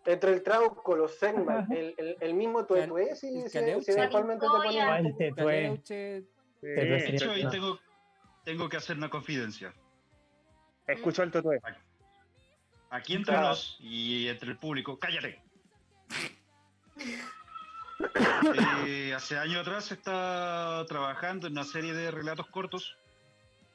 Entre 0.04 0.32
el 0.32 0.42
Trauco, 0.42 0.96
los 0.96 1.14
Selman, 1.16 1.70
el, 1.72 1.94
el, 1.96 2.16
el 2.20 2.34
mismo 2.34 2.64
Tuetué, 2.66 3.10
Caleuche. 3.52 3.82
si 3.82 3.90
eventualmente 3.92 4.46
te. 4.46 4.80
Ah, 4.80 4.98
el 4.98 5.16
tetué. 5.16 5.80
Sí. 5.84 5.94
De 6.66 7.08
hecho, 7.08 7.30
ahí 7.30 7.48
tengo, 7.50 7.78
tengo 8.44 8.68
que 8.68 8.76
hacer 8.78 8.96
una 8.96 9.08
confidencia. 9.10 9.72
Escucho 10.86 11.22
el 11.22 11.30
tutué. 11.30 11.60
Aquí 12.90 13.14
entre 13.14 13.36
nos 13.36 13.76
y 13.80 14.28
entre 14.28 14.50
el 14.50 14.58
público, 14.58 14.98
cállate. 14.98 15.40
Eh, 18.86 19.14
hace 19.14 19.38
años 19.38 19.60
atrás 19.60 19.92
estaba 19.92 20.84
trabajando 20.86 21.46
en 21.46 21.52
una 21.52 21.64
serie 21.64 21.92
de 21.92 22.10
relatos 22.10 22.46
cortos, 22.48 22.96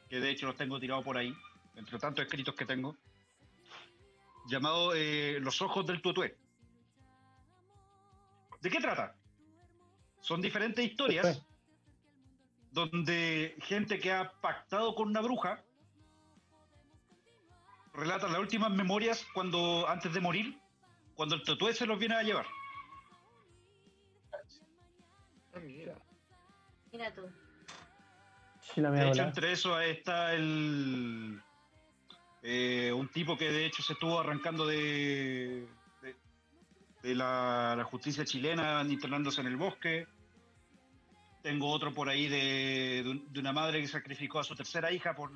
que 0.09 0.19
de 0.19 0.29
hecho 0.29 0.45
los 0.47 0.55
tengo 0.55 0.79
tirados 0.79 1.03
por 1.03 1.17
ahí, 1.17 1.33
entre 1.75 1.97
tantos 1.99 2.25
escritos 2.25 2.55
que 2.55 2.65
tengo, 2.65 2.95
llamado 4.47 4.93
eh, 4.93 5.39
Los 5.41 5.61
Ojos 5.61 5.85
del 5.85 6.01
Tutué. 6.01 6.37
¿De 8.61 8.69
qué 8.69 8.79
trata? 8.79 9.15
Son 10.19 10.41
diferentes 10.41 10.83
historias 10.83 11.41
donde 12.71 13.55
gente 13.61 13.99
que 13.99 14.11
ha 14.11 14.31
pactado 14.41 14.93
con 14.93 15.07
una 15.07 15.21
bruja 15.21 15.63
relata 17.93 18.27
las 18.27 18.39
últimas 18.39 18.71
memorias 18.71 19.25
cuando 19.33 19.87
antes 19.87 20.13
de 20.13 20.19
morir, 20.19 20.59
cuando 21.15 21.35
el 21.35 21.43
Tutué 21.43 21.73
se 21.73 21.85
los 21.85 21.97
viene 21.97 22.15
a 22.15 22.23
llevar. 22.23 22.45
Mira. 25.59 25.95
Mira 26.91 27.13
tú. 27.13 27.21
Sí, 28.61 28.81
la 28.81 28.91
De 28.91 29.09
hecho, 29.09 29.21
entre 29.23 29.51
eso 29.51 29.79
está 29.79 30.33
el 30.33 31.41
eh, 32.43 32.91
un 32.93 33.07
tipo 33.09 33.37
que 33.37 33.51
de 33.51 33.65
hecho 33.65 33.81
se 33.83 33.93
estuvo 33.93 34.19
arrancando 34.19 34.65
de, 34.65 35.67
de, 36.01 36.15
de 37.01 37.15
la, 37.15 37.75
la 37.77 37.83
justicia 37.85 38.23
chilena, 38.25 38.83
internándose 38.87 39.41
en 39.41 39.47
el 39.47 39.57
bosque. 39.57 40.07
Tengo 41.43 41.69
otro 41.71 41.93
por 41.93 42.09
ahí 42.09 42.27
de, 42.27 43.03
de 43.03 43.09
un- 43.09 43.31
de 43.33 43.39
una 43.39 43.53
madre 43.53 43.79
que 43.79 43.87
sacrificó 43.87 44.39
a 44.39 44.43
su 44.43 44.55
tercera 44.55 44.91
hija 44.91 45.13
por 45.15 45.31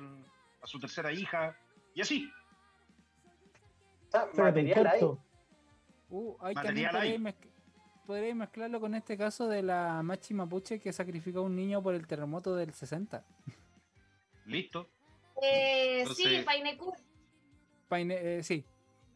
a 0.62 0.66
su 0.66 0.78
tercera 0.78 1.10
hija 1.12 1.56
y 1.94 2.00
así. 2.02 2.30
Material 4.36 4.86
ahí. 4.86 5.00
corto. 5.00 5.22
Uh, 6.10 6.36
hay 6.40 6.54
Material 6.54 6.96
hay. 6.96 7.34
Podréis 8.06 8.34
mezclarlo 8.34 8.80
con 8.80 8.94
este 8.94 9.16
caso 9.16 9.48
de 9.48 9.62
la 9.62 10.02
Machi 10.02 10.34
Mapuche 10.34 10.80
que 10.80 10.92
sacrificó 10.92 11.40
a 11.40 11.42
un 11.42 11.56
niño 11.56 11.82
por 11.82 11.94
el 11.94 12.06
terremoto 12.06 12.54
del 12.54 12.72
60. 12.72 13.24
Listo. 14.46 14.88
Eh, 15.42 16.04
sí, 16.14 16.42
Painecur. 16.44 16.94
Paine- 17.88 18.38
eh, 18.38 18.42
sí, 18.42 18.64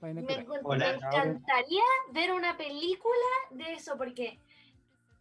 Me, 0.00 0.10
encantaría 0.10 1.82
ver 2.12 2.32
una 2.32 2.56
película 2.56 3.14
de 3.50 3.72
eso, 3.74 3.96
porque 3.96 4.38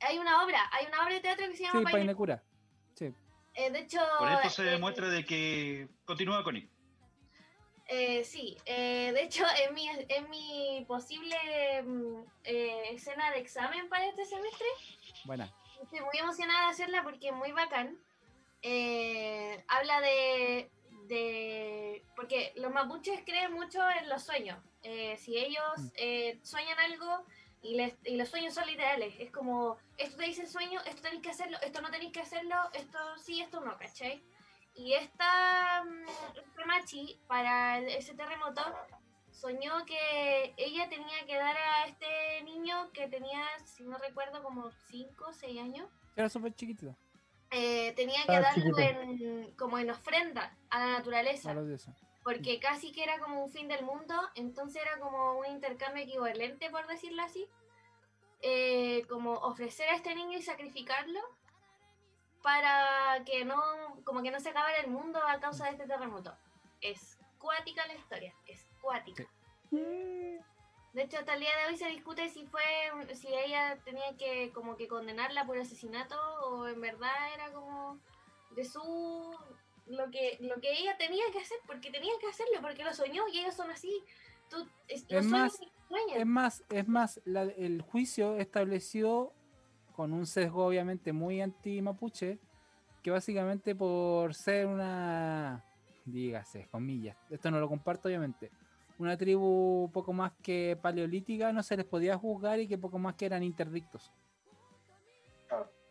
hay 0.02 0.18
una 0.18 0.44
obra, 0.44 0.60
hay 0.72 0.86
una 0.88 1.04
obra 1.04 1.14
de 1.16 1.22
teatro 1.22 1.48
que 1.48 1.56
se 1.56 1.64
llama 1.64 1.80
Sí, 1.80 1.86
Paine- 1.86 1.92
Paine 1.92 2.16
Cura. 2.16 2.44
Sí. 2.96 3.14
Eh, 3.54 3.72
de 3.72 3.80
hecho, 3.80 4.00
Con 4.20 4.30
esto 4.32 4.50
se 4.50 4.64
eh, 4.64 4.72
demuestra 4.72 5.08
de 5.10 5.26
que 5.26 5.88
continúa 6.06 6.44
con 6.44 6.58
él. 6.58 6.70
Eh, 7.88 8.24
sí, 8.24 8.58
eh, 8.66 9.12
de 9.14 9.24
hecho, 9.24 9.44
es 9.64 9.72
mi, 9.74 9.88
es 9.90 10.30
mi 10.30 10.86
posible 10.88 11.36
mm, 11.84 12.24
eh, 12.44 12.90
escena 12.94 13.32
de 13.32 13.40
examen 13.40 13.88
para 13.90 14.06
este 14.08 14.26
semestre. 14.26 14.68
Buena. 15.26 15.54
Estoy 15.84 16.00
muy 16.02 16.18
emocionada 16.18 16.66
de 16.68 16.72
hacerla 16.72 17.04
porque 17.04 17.28
es 17.30 17.34
muy 17.34 17.52
bacán. 17.52 17.98
Eh, 18.62 19.64
habla 19.68 20.02
de, 20.02 20.72
de- 21.08 22.04
Porque 22.16 22.54
los 22.56 22.72
mapuches 22.72 23.22
creen 23.26 23.52
mucho 23.54 23.80
en 24.00 24.10
los 24.10 24.24
sueños. 24.24 24.58
Eh, 24.84 25.18
si 25.18 25.38
ellos 25.38 25.64
Mm. 25.78 25.88
eh, 25.98 26.40
sueñan 26.44 26.80
algo 26.80 27.26
y, 27.62 27.76
les, 27.76 27.94
y 28.06 28.16
los 28.18 28.30
sueños 28.30 28.54
son 28.54 28.68
literales, 28.68 29.14
es 29.20 29.32
como, 29.32 29.78
esto 29.98 30.18
te 30.18 30.26
dice 30.26 30.42
el 30.44 30.48
sueño, 30.48 30.80
esto 30.86 31.02
tenéis 31.02 31.22
que 31.24 31.30
hacerlo, 31.32 31.58
esto 31.64 31.82
no 31.82 31.90
tenéis 31.90 32.12
que 32.12 32.22
hacerlo, 32.22 32.56
esto 32.74 33.00
sí, 33.18 33.42
esto 33.42 33.60
no, 33.62 33.76
¿cachai? 33.78 34.24
Y 34.76 34.94
esta, 34.94 35.84
mm, 35.86 36.38
esta 36.38 36.66
machi, 36.66 37.20
para 37.28 37.78
el- 37.80 37.90
ese 37.90 38.14
terremoto, 38.14 38.62
soñó 39.32 39.86
que 39.86 40.54
ella 40.58 40.90
tenía 40.90 41.26
que 41.26 41.36
dar 41.36 41.56
a 41.58 41.86
este 41.88 42.42
niño 42.44 42.92
que 42.92 43.08
tenía, 43.08 43.42
si 43.66 43.84
no 43.84 43.98
recuerdo, 43.98 44.44
como 44.44 44.70
5 44.90 45.26
o 45.30 45.34
6 45.34 45.60
años, 45.62 45.90
Era 46.16 46.30
súper 46.30 46.54
chiquitito. 46.56 46.96
eh, 47.52 47.94
tenía 47.96 48.26
que 48.26 48.36
Ah, 48.36 48.42
darlo 48.42 48.78
en, 48.80 49.54
como 49.56 49.78
en 49.78 49.90
ofrenda 49.90 50.58
a 50.70 50.80
la 50.80 50.86
naturaleza, 50.98 51.52
A 51.52 51.56
porque 52.24 52.60
casi 52.60 52.92
que 52.92 53.04
era 53.04 53.20
como 53.20 53.44
un 53.44 53.52
fin 53.52 53.68
del 53.68 53.86
mundo, 53.86 54.14
entonces 54.36 54.82
era 54.82 55.00
como 55.00 55.38
un 55.40 55.46
intercambio 55.46 56.04
equivalente, 56.04 56.70
por 56.72 56.86
decirlo 56.88 57.22
así, 57.24 57.48
eh, 58.42 59.06
como 59.08 59.34
ofrecer 59.34 59.88
a 59.90 59.96
este 59.96 60.14
niño 60.16 60.38
y 60.38 60.42
sacrificarlo 60.42 61.20
para 62.46 63.24
que 63.26 63.44
no, 63.44 63.60
como 64.04 64.22
que 64.22 64.30
no 64.30 64.40
se 64.40 64.50
acabara 64.50 64.78
el 64.78 64.88
mundo 64.92 65.20
a 65.28 65.40
causa 65.40 65.66
de 65.66 65.72
este 65.72 65.88
terremoto. 65.88 66.32
Es 66.80 67.18
cuática 67.40 67.88
la 67.88 67.96
historia, 67.96 68.36
es 68.46 68.68
cuática. 68.82 69.26
Sí. 69.72 70.38
De 70.94 71.02
hecho, 71.02 71.18
hasta 71.18 71.34
el 71.34 71.40
día 71.40 71.50
de 71.58 71.66
hoy 71.74 71.76
se 71.78 71.88
discute 71.88 72.30
si 72.30 72.46
fue, 72.46 72.62
si 73.16 73.28
ella 73.34 73.80
tenía 73.84 74.16
que 74.16 74.52
como 74.54 74.78
que 74.78 74.88
condenarla 74.88 75.46
por 75.48 75.58
asesinato 75.58 76.16
o 76.46 76.68
en 76.68 76.80
verdad 76.80 77.34
era 77.34 77.52
como 77.52 78.00
de 78.52 78.64
su 78.64 79.36
lo 79.88 80.10
que 80.12 80.38
lo 80.40 80.62
que 80.62 80.72
ella 80.72 80.96
tenía 80.98 81.26
que 81.32 81.40
hacer 81.40 81.58
porque 81.66 81.90
tenía 81.92 82.14
que 82.22 82.28
hacerlo 82.28 82.62
porque 82.62 82.84
lo 82.84 82.94
soñó 82.94 83.28
y 83.28 83.40
ellos 83.40 83.56
son 83.56 83.72
así. 83.72 84.04
Tú, 84.52 84.70
es, 84.88 85.04
Es 85.10 85.26
más. 85.26 85.60
Es 86.16 86.26
más, 86.26 86.64
es 86.70 86.88
más, 86.88 87.22
la- 87.26 87.42
el 87.44 87.82
juicio 87.82 88.38
estableció 88.38 89.34
con 89.96 90.12
un 90.12 90.26
sesgo 90.26 90.66
obviamente 90.68 91.14
muy 91.14 91.42
anti-mapuche, 91.42 92.38
que 93.02 93.12
básicamente 93.12 93.76
por 93.76 94.34
ser 94.34 94.68
una, 94.68 95.64
dígase, 96.06 96.68
comillas, 96.70 97.16
esto 97.30 97.50
no 97.50 97.60
lo 97.60 97.70
comparto 97.70 98.08
obviamente, 98.10 98.52
una 98.98 99.16
tribu 99.18 99.90
poco 99.94 100.12
más 100.12 100.34
que 100.42 100.78
paleolítica 100.82 101.52
no 101.54 101.64
se 101.64 101.78
les 101.78 101.86
podía 101.86 102.18
juzgar 102.18 102.60
y 102.60 102.68
que 102.68 102.78
poco 102.78 103.00
más 103.00 103.16
que 103.16 103.26
eran 103.26 103.44
interdictos. 103.44 104.12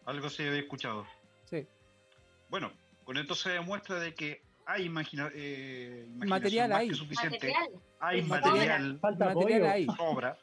Algo 0.05 0.29
se 0.29 0.47
había 0.47 0.61
escuchado. 0.61 1.07
Sí. 1.45 1.67
Bueno, 2.51 2.71
con 3.05 3.17
esto 3.17 3.35
se 3.35 3.51
demuestra 3.51 3.99
de 4.01 4.15
que 4.15 4.43
hay 4.67 4.85
imagina 4.85 5.31
eh, 5.35 6.05
imaginación 6.07 6.29
Material 6.29 6.71
más 6.71 6.79
hay. 6.81 6.89
que 6.89 6.95
suficiente. 6.95 7.37
Material. 7.39 7.83
Hay 8.01 8.23
material, 8.23 8.99
Falta 9.01 9.25
Material 9.27 9.63
apoyo. 9.63 9.71
ahí. 9.73 9.87
sobra. 9.97 10.39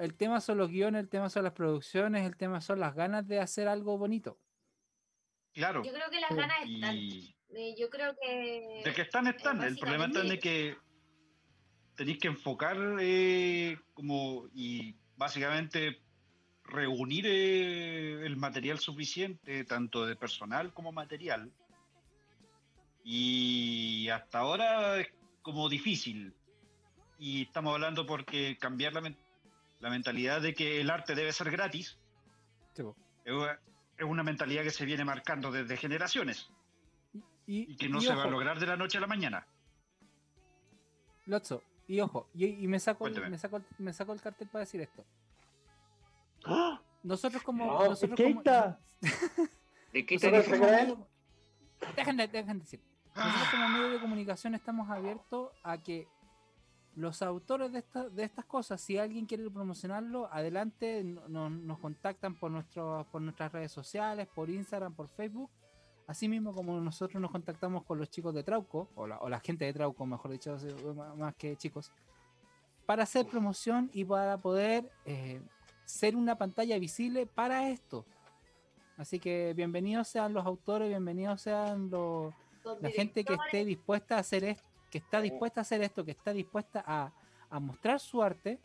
El, 0.00 0.14
tema 0.14 0.40
son 0.40 0.58
los 0.58 0.70
guiones, 0.70 1.00
el 1.00 1.08
tema 1.08 1.28
son 1.28 1.44
las 1.44 1.52
producciones, 1.52 2.26
el 2.26 2.36
tema 2.36 2.60
son 2.60 2.80
las 2.80 2.94
ganas 2.94 3.26
de 3.28 3.40
hacer 3.40 3.68
algo 3.68 3.98
bonito. 3.98 4.38
Claro. 5.52 5.82
Yo 5.84 5.92
creo 5.92 6.10
que 6.10 6.20
las 6.20 6.30
ganas 6.30 6.56
están. 6.66 6.96
Y 6.96 7.34
Eh, 7.50 7.74
Yo 7.78 7.90
creo 7.90 8.14
que. 8.20 8.82
de 8.84 8.94
que 8.94 9.02
están, 9.02 9.26
están. 9.26 9.62
El 9.62 9.76
problema 9.76 10.06
está 10.06 10.20
en 10.20 10.28
de 10.28 10.38
que 10.38 10.76
tenéis 11.96 12.18
que 12.18 12.28
enfocar 12.28 12.76
eh, 13.00 13.76
como 13.92 14.48
y 14.54 14.94
básicamente 15.16 16.00
reunir 16.64 17.26
eh, 17.26 18.24
el 18.24 18.36
material 18.36 18.78
suficiente, 18.78 19.64
tanto 19.64 20.06
de 20.06 20.14
personal 20.16 20.72
como 20.72 20.92
material. 20.92 21.52
Y 23.04 24.08
hasta 24.10 24.38
ahora 24.38 25.00
es 25.00 25.08
como 25.42 25.68
difícil. 25.68 26.34
Y 27.18 27.42
estamos 27.42 27.74
hablando 27.74 28.06
porque 28.06 28.56
cambiar 28.58 28.92
la, 28.94 29.00
men- 29.00 29.18
la 29.80 29.90
mentalidad 29.90 30.40
de 30.40 30.54
que 30.54 30.80
el 30.80 30.90
arte 30.90 31.14
debe 31.14 31.32
ser 31.32 31.50
gratis 31.50 31.98
Sí, 32.74 32.82
es 33.24 33.32
una- 33.32 33.58
es 33.98 34.04
una 34.04 34.22
mentalidad 34.22 34.62
que 34.62 34.70
se 34.70 34.84
viene 34.86 35.04
marcando 35.04 35.50
desde 35.50 35.76
generaciones 35.76 36.48
Y, 37.46 37.72
y 37.72 37.76
que 37.76 37.88
no 37.88 37.98
y 37.98 38.02
se 38.02 38.14
va 38.14 38.24
a 38.24 38.28
lograr 38.28 38.58
de 38.60 38.66
la 38.66 38.76
noche 38.76 38.96
a 38.98 39.00
la 39.00 39.06
mañana. 39.08 39.46
Lotso, 41.26 41.62
y 41.88 42.00
ojo, 42.00 42.28
y, 42.34 42.46
y 42.46 42.66
me, 42.68 42.78
saco 42.78 43.06
el, 43.08 43.28
me, 43.30 43.38
saco, 43.38 43.56
el- 43.58 43.64
me 43.78 43.92
saco 43.92 44.12
el 44.12 44.20
cartel 44.20 44.48
para 44.48 44.60
decir 44.60 44.80
esto. 44.80 45.04
¡Ah! 46.44 46.80
Nosotros 47.02 47.42
como... 47.42 47.66
No, 47.66 47.84
nosotros 47.90 48.16
¿qué 48.16 48.24
como 48.24 48.40
está? 48.40 48.78
¿De 49.92 50.06
qué 50.06 50.16
de 50.18 50.30
decir. 52.54 52.80
Nosotros 53.14 53.48
como 53.50 53.68
medio 53.68 53.90
de 53.90 54.00
comunicación 54.00 54.54
estamos 54.54 54.88
abiertos 54.88 55.50
a 55.62 55.78
que 55.78 56.06
los 57.00 57.22
autores 57.22 57.72
de, 57.72 57.78
esta- 57.80 58.08
de 58.08 58.22
estas 58.24 58.44
cosas, 58.44 58.80
si 58.80 58.98
alguien 58.98 59.26
quiere 59.26 59.48
promocionarlo, 59.50 60.28
adelante, 60.32 61.02
no- 61.02 61.28
no- 61.28 61.50
nos 61.50 61.78
contactan 61.78 62.34
por, 62.34 62.50
nuestro, 62.50 63.06
por 63.10 63.22
nuestras 63.22 63.50
redes 63.52 63.72
sociales, 63.72 64.28
por 64.34 64.50
Instagram, 64.50 64.92
por 64.94 65.08
Facebook. 65.08 65.50
Así 66.06 66.28
mismo 66.28 66.52
como 66.52 66.78
nosotros 66.80 67.20
nos 67.22 67.30
contactamos 67.30 67.84
con 67.84 67.98
los 67.98 68.10
chicos 68.10 68.34
de 68.34 68.42
Trauco, 68.42 68.88
o 68.96 69.06
la, 69.06 69.18
o 69.20 69.28
la 69.28 69.40
gente 69.40 69.64
de 69.64 69.72
Trauco, 69.72 70.04
mejor 70.06 70.30
dicho, 70.32 70.56
más- 71.16 71.34
que 71.36 71.56
chicos, 71.56 71.92
para 72.86 73.04
hacer 73.04 73.26
promoción 73.26 73.90
y 73.92 74.04
para 74.04 74.36
poder 74.38 74.90
eh, 75.04 75.40
ser 75.84 76.16
una 76.16 76.36
pantalla 76.36 76.78
visible 76.78 77.26
para 77.26 77.68
esto. 77.70 78.04
Así 78.96 79.18
que 79.18 79.54
bienvenidos 79.54 80.08
sean 80.08 80.34
los 80.34 80.44
autores, 80.44 80.88
bienvenidos 80.88 81.40
sean 81.40 81.88
los, 81.90 82.34
la 82.82 82.88
gente 82.90 83.24
que 83.24 83.32
esté 83.46 83.64
dispuesta 83.64 84.16
a 84.16 84.18
hacer 84.20 84.44
esto, 84.44 84.68
que 84.90 84.98
está 84.98 85.20
dispuesta 85.20 85.60
a 85.60 85.62
hacer 85.62 85.82
esto, 85.82 86.04
que 86.04 86.10
está 86.10 86.32
dispuesta 86.32 86.82
a, 86.86 87.12
a 87.48 87.60
mostrar 87.60 88.00
su 88.00 88.22
arte, 88.22 88.60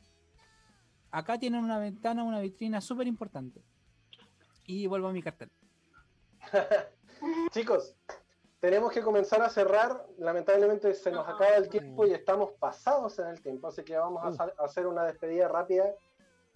acá 1.12 1.38
tienen 1.38 1.64
una 1.64 1.80
ventana, 1.80 2.24
una 2.24 2.42
vitrina 2.42 2.82
súper 2.82 3.08
importante. 3.08 3.62
Y 4.66 4.88
vuelvo 4.88 5.08
a 5.08 5.14
mi 5.14 5.22
cartel. 5.22 5.52
Chicos, 7.52 7.96
tenemos 8.60 8.92
que 8.92 9.02
comenzar 9.02 9.42
a 9.42 9.50
cerrar. 9.50 10.06
Lamentablemente 10.18 10.94
se 10.94 11.12
nos 11.12 11.28
acaba 11.28 11.56
el 11.56 11.70
tiempo 11.70 12.06
y 12.06 12.14
estamos 12.14 12.52
pasados 12.54 13.20
en 13.20 13.28
el 13.28 13.42
tiempo, 13.42 13.68
así 13.68 13.84
que 13.84 13.96
vamos 13.96 14.40
a 14.40 14.44
a 14.44 14.66
hacer 14.66 14.88
una 14.88 15.04
despedida 15.04 15.48
rápida. 15.48 15.94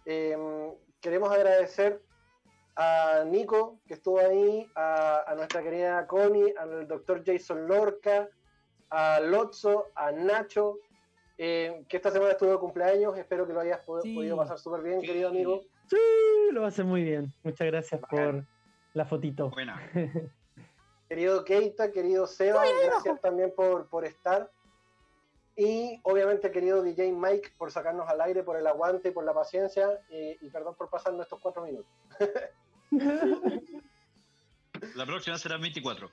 Eh, 0.06 0.38
queremos 1.00 1.32
agradecer 1.32 2.02
a 2.76 3.24
Nico, 3.26 3.80
que 3.86 3.94
estuvo 3.96 4.20
ahí, 4.20 4.66
a, 4.76 5.24
a 5.32 5.36
nuestra 5.36 5.62
querida 5.62 6.08
Connie, 6.08 6.54
al 6.58 6.88
doctor 6.88 7.24
Jason 7.26 7.68
Lorca, 7.68 8.30
a 8.90 9.20
Lotso, 9.20 9.88
a 9.96 10.12
Nacho, 10.12 10.80
eh, 11.38 11.84
que 11.88 11.98
esta 11.98 12.12
semana 12.12 12.32
estuvo 12.32 12.52
de 12.52 12.58
cumpleaños. 12.58 13.18
Espero 13.18 13.46
que 13.48 13.54
lo 13.54 13.60
hayas 13.62 13.86
pod- 13.86 14.02
Sí. 14.02 14.14
podido 14.16 14.36
pasar 14.38 14.58
súper 14.60 14.82
bien, 14.82 15.02
Sí. 15.02 15.08
querido 15.08 15.30
amigo. 15.30 15.62
Sí, 15.90 15.98
lo 16.52 16.66
hace 16.66 16.84
muy 16.84 17.04
bien. 17.04 17.34
Muchas 17.44 17.68
gracias 17.68 18.02
por 18.10 18.46
la 18.94 19.06
fotito. 19.06 19.50
Buena. 19.50 19.80
Querido 21.10 21.44
Keita, 21.44 21.92
querido 21.92 22.28
Seba, 22.28 22.64
gracias 22.86 23.20
también 23.22 23.52
por, 23.56 23.88
por 23.90 24.06
estar. 24.06 24.52
Y 25.56 26.00
obviamente, 26.04 26.52
querido 26.52 26.84
DJ 26.84 27.12
Mike, 27.14 27.54
por 27.58 27.72
sacarnos 27.72 28.08
al 28.08 28.22
aire, 28.22 28.44
por 28.44 28.56
el 28.58 28.68
aguante 28.68 29.10
y 29.10 29.12
por 29.12 29.24
la 29.24 29.34
paciencia. 29.34 30.00
eh, 30.10 30.38
y 30.40 30.50
perdón 30.52 30.76
por 30.76 30.90
pasarnos 30.90 31.24
estos 31.24 31.40
cuatro 31.42 31.64
minutos. 31.64 31.92
La 34.96 35.06
próxima 35.06 35.38
será 35.38 35.58
24. 35.58 36.10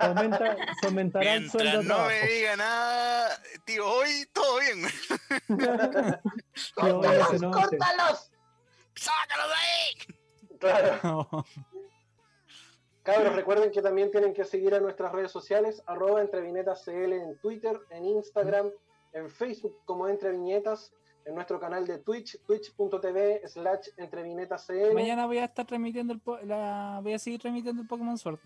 Aumenta, 0.00 0.56
aumentará 0.84 1.34
el 1.34 1.50
sueldo 1.50 1.82
no 1.82 1.88
trabajo. 1.88 2.08
me 2.08 2.28
diga 2.28 2.56
nada, 2.56 3.42
tío, 3.64 3.86
hoy 3.88 4.26
todo 4.32 4.58
bien. 4.60 4.88
Se 6.54 6.72
¡Córtalos! 6.74 7.40
note. 7.40 7.76
¡Córtalos! 7.78 8.30
¡Sácalo 8.94 9.48
de 9.48 9.54
ahí! 9.54 10.58
Claro. 10.58 11.44
Cabros, 13.02 13.36
recuerden 13.36 13.70
que 13.70 13.82
también 13.82 14.10
tienen 14.10 14.34
que 14.34 14.44
seguir 14.44 14.74
a 14.74 14.80
nuestras 14.80 15.12
redes 15.12 15.30
sociales, 15.30 15.80
arroba 15.86 16.20
entrevinetascl 16.22 17.12
en 17.12 17.38
Twitter, 17.38 17.78
en 17.90 18.04
Instagram, 18.04 18.70
en 19.12 19.30
Facebook 19.30 19.76
como 19.84 20.08
Entre 20.08 20.30
Viñetas, 20.32 20.92
en 21.24 21.36
nuestro 21.36 21.60
canal 21.60 21.86
de 21.86 21.98
Twitch, 21.98 22.36
twitch.tv 22.46 23.42
slash 23.46 23.88
entrevinetascl. 23.96 24.92
Mañana 24.94 25.26
voy 25.26 25.38
a 25.38 25.44
estar 25.44 25.64
transmitiendo 25.64 26.12
el 26.14 26.20
po- 26.20 26.38
la, 26.38 26.98
voy 27.00 27.12
a 27.14 27.18
seguir 27.20 27.40
transmitiendo 27.40 27.82
el 27.82 27.86
Pokémon 27.88 28.18
Sword. 28.18 28.40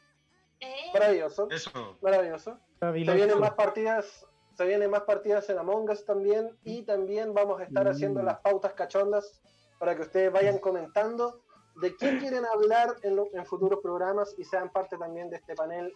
Eh, 0.60 0.90
Maravilloso, 0.92 1.48
Eso. 1.50 1.96
maravilloso. 2.02 2.58
Se 2.74 2.78
Fabuloso. 2.80 3.14
vienen 3.14 3.38
más 3.40 3.52
partidas, 3.54 4.26
se 4.56 4.64
vienen 4.66 4.90
más 4.90 5.02
partidas 5.02 5.48
en 5.50 5.58
Among 5.58 5.88
Us 5.90 6.04
también 6.04 6.56
y 6.64 6.82
también 6.82 7.32
vamos 7.34 7.60
a 7.60 7.64
estar 7.64 7.88
haciendo 7.88 8.20
Mm. 8.20 8.24
las 8.26 8.40
pautas 8.40 8.72
cachondas 8.74 9.40
para 9.78 9.94
que 9.96 10.02
ustedes 10.02 10.30
vayan 10.32 10.58
comentando 10.58 11.42
de 11.80 11.96
qué 11.96 12.18
quieren 12.18 12.44
hablar 12.44 12.96
en, 13.02 13.16
lo- 13.16 13.28
en 13.32 13.46
futuros 13.46 13.80
programas 13.80 14.34
y 14.38 14.44
sean 14.44 14.70
parte 14.70 14.98
también 14.98 15.30
de 15.30 15.36
este 15.36 15.54
panel 15.54 15.94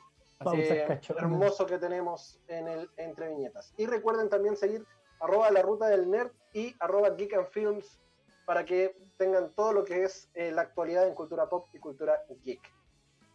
eh, 0.52 1.00
hermoso 1.18 1.66
que 1.66 1.78
tenemos 1.78 2.40
en 2.48 2.68
el 2.68 2.90
Entre 2.96 3.28
Viñetas. 3.28 3.72
Y 3.76 3.86
recuerden 3.86 4.28
también 4.28 4.56
seguir 4.56 4.84
arroba 5.20 5.50
la 5.50 5.62
ruta 5.62 5.86
del 5.88 6.10
nerd 6.10 6.30
y 6.52 6.74
arroba 6.80 7.10
geek 7.10 7.34
and 7.34 7.46
films 7.48 8.00
para 8.46 8.64
que 8.64 8.96
tengan 9.16 9.52
todo 9.54 9.72
lo 9.72 9.84
que 9.84 10.04
es 10.04 10.28
eh, 10.34 10.50
la 10.52 10.62
actualidad 10.62 11.06
en 11.06 11.14
cultura 11.14 11.48
pop 11.48 11.66
y 11.72 11.78
cultura 11.78 12.22
geek. 12.44 12.60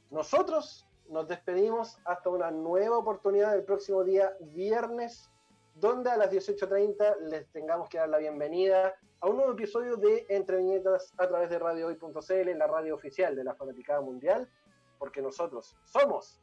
Nosotros 0.09 0.87
nos 1.09 1.27
despedimos 1.27 1.97
hasta 2.05 2.29
una 2.29 2.51
nueva 2.51 2.97
oportunidad 2.97 3.55
el 3.55 3.63
próximo 3.63 4.03
día 4.03 4.31
viernes, 4.39 5.29
donde 5.75 6.09
a 6.11 6.17
las 6.17 6.31
18.30 6.31 7.17
les 7.29 7.47
tengamos 7.51 7.89
que 7.89 7.97
dar 7.97 8.09
la 8.09 8.17
bienvenida 8.17 8.95
a 9.21 9.27
un 9.27 9.37
nuevo 9.37 9.51
episodio 9.53 9.97
de 9.97 10.25
Entre 10.29 10.57
Viñetas 10.57 11.13
a 11.17 11.27
través 11.27 11.49
de 11.49 11.59
radiohoy.cl, 11.59 12.57
la 12.57 12.67
radio 12.67 12.95
oficial 12.95 13.35
de 13.35 13.43
la 13.43 13.55
Fanaticada 13.55 14.01
Mundial, 14.01 14.49
porque 14.97 15.21
nosotros 15.21 15.75
somos 15.85 16.39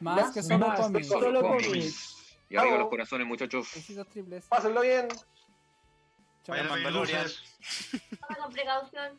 Más, 0.00 0.16
Más 0.26 0.34
que 0.34 0.42
solo 0.42 0.66
más, 0.66 0.80
cómics. 0.80 1.08
solo 1.08 1.40
Cómics. 1.42 1.66
cómics. 1.68 2.38
Y 2.48 2.56
arriba 2.56 2.72
Chao. 2.74 2.80
los 2.80 2.88
corazones, 2.90 3.26
muchachos. 3.26 3.68
Pásenlo 4.48 4.80
bien. 4.80 5.08
Chao. 6.44 6.56
Mandalorian. 6.68 7.26
con 8.40 8.52
precaución. 8.52 9.18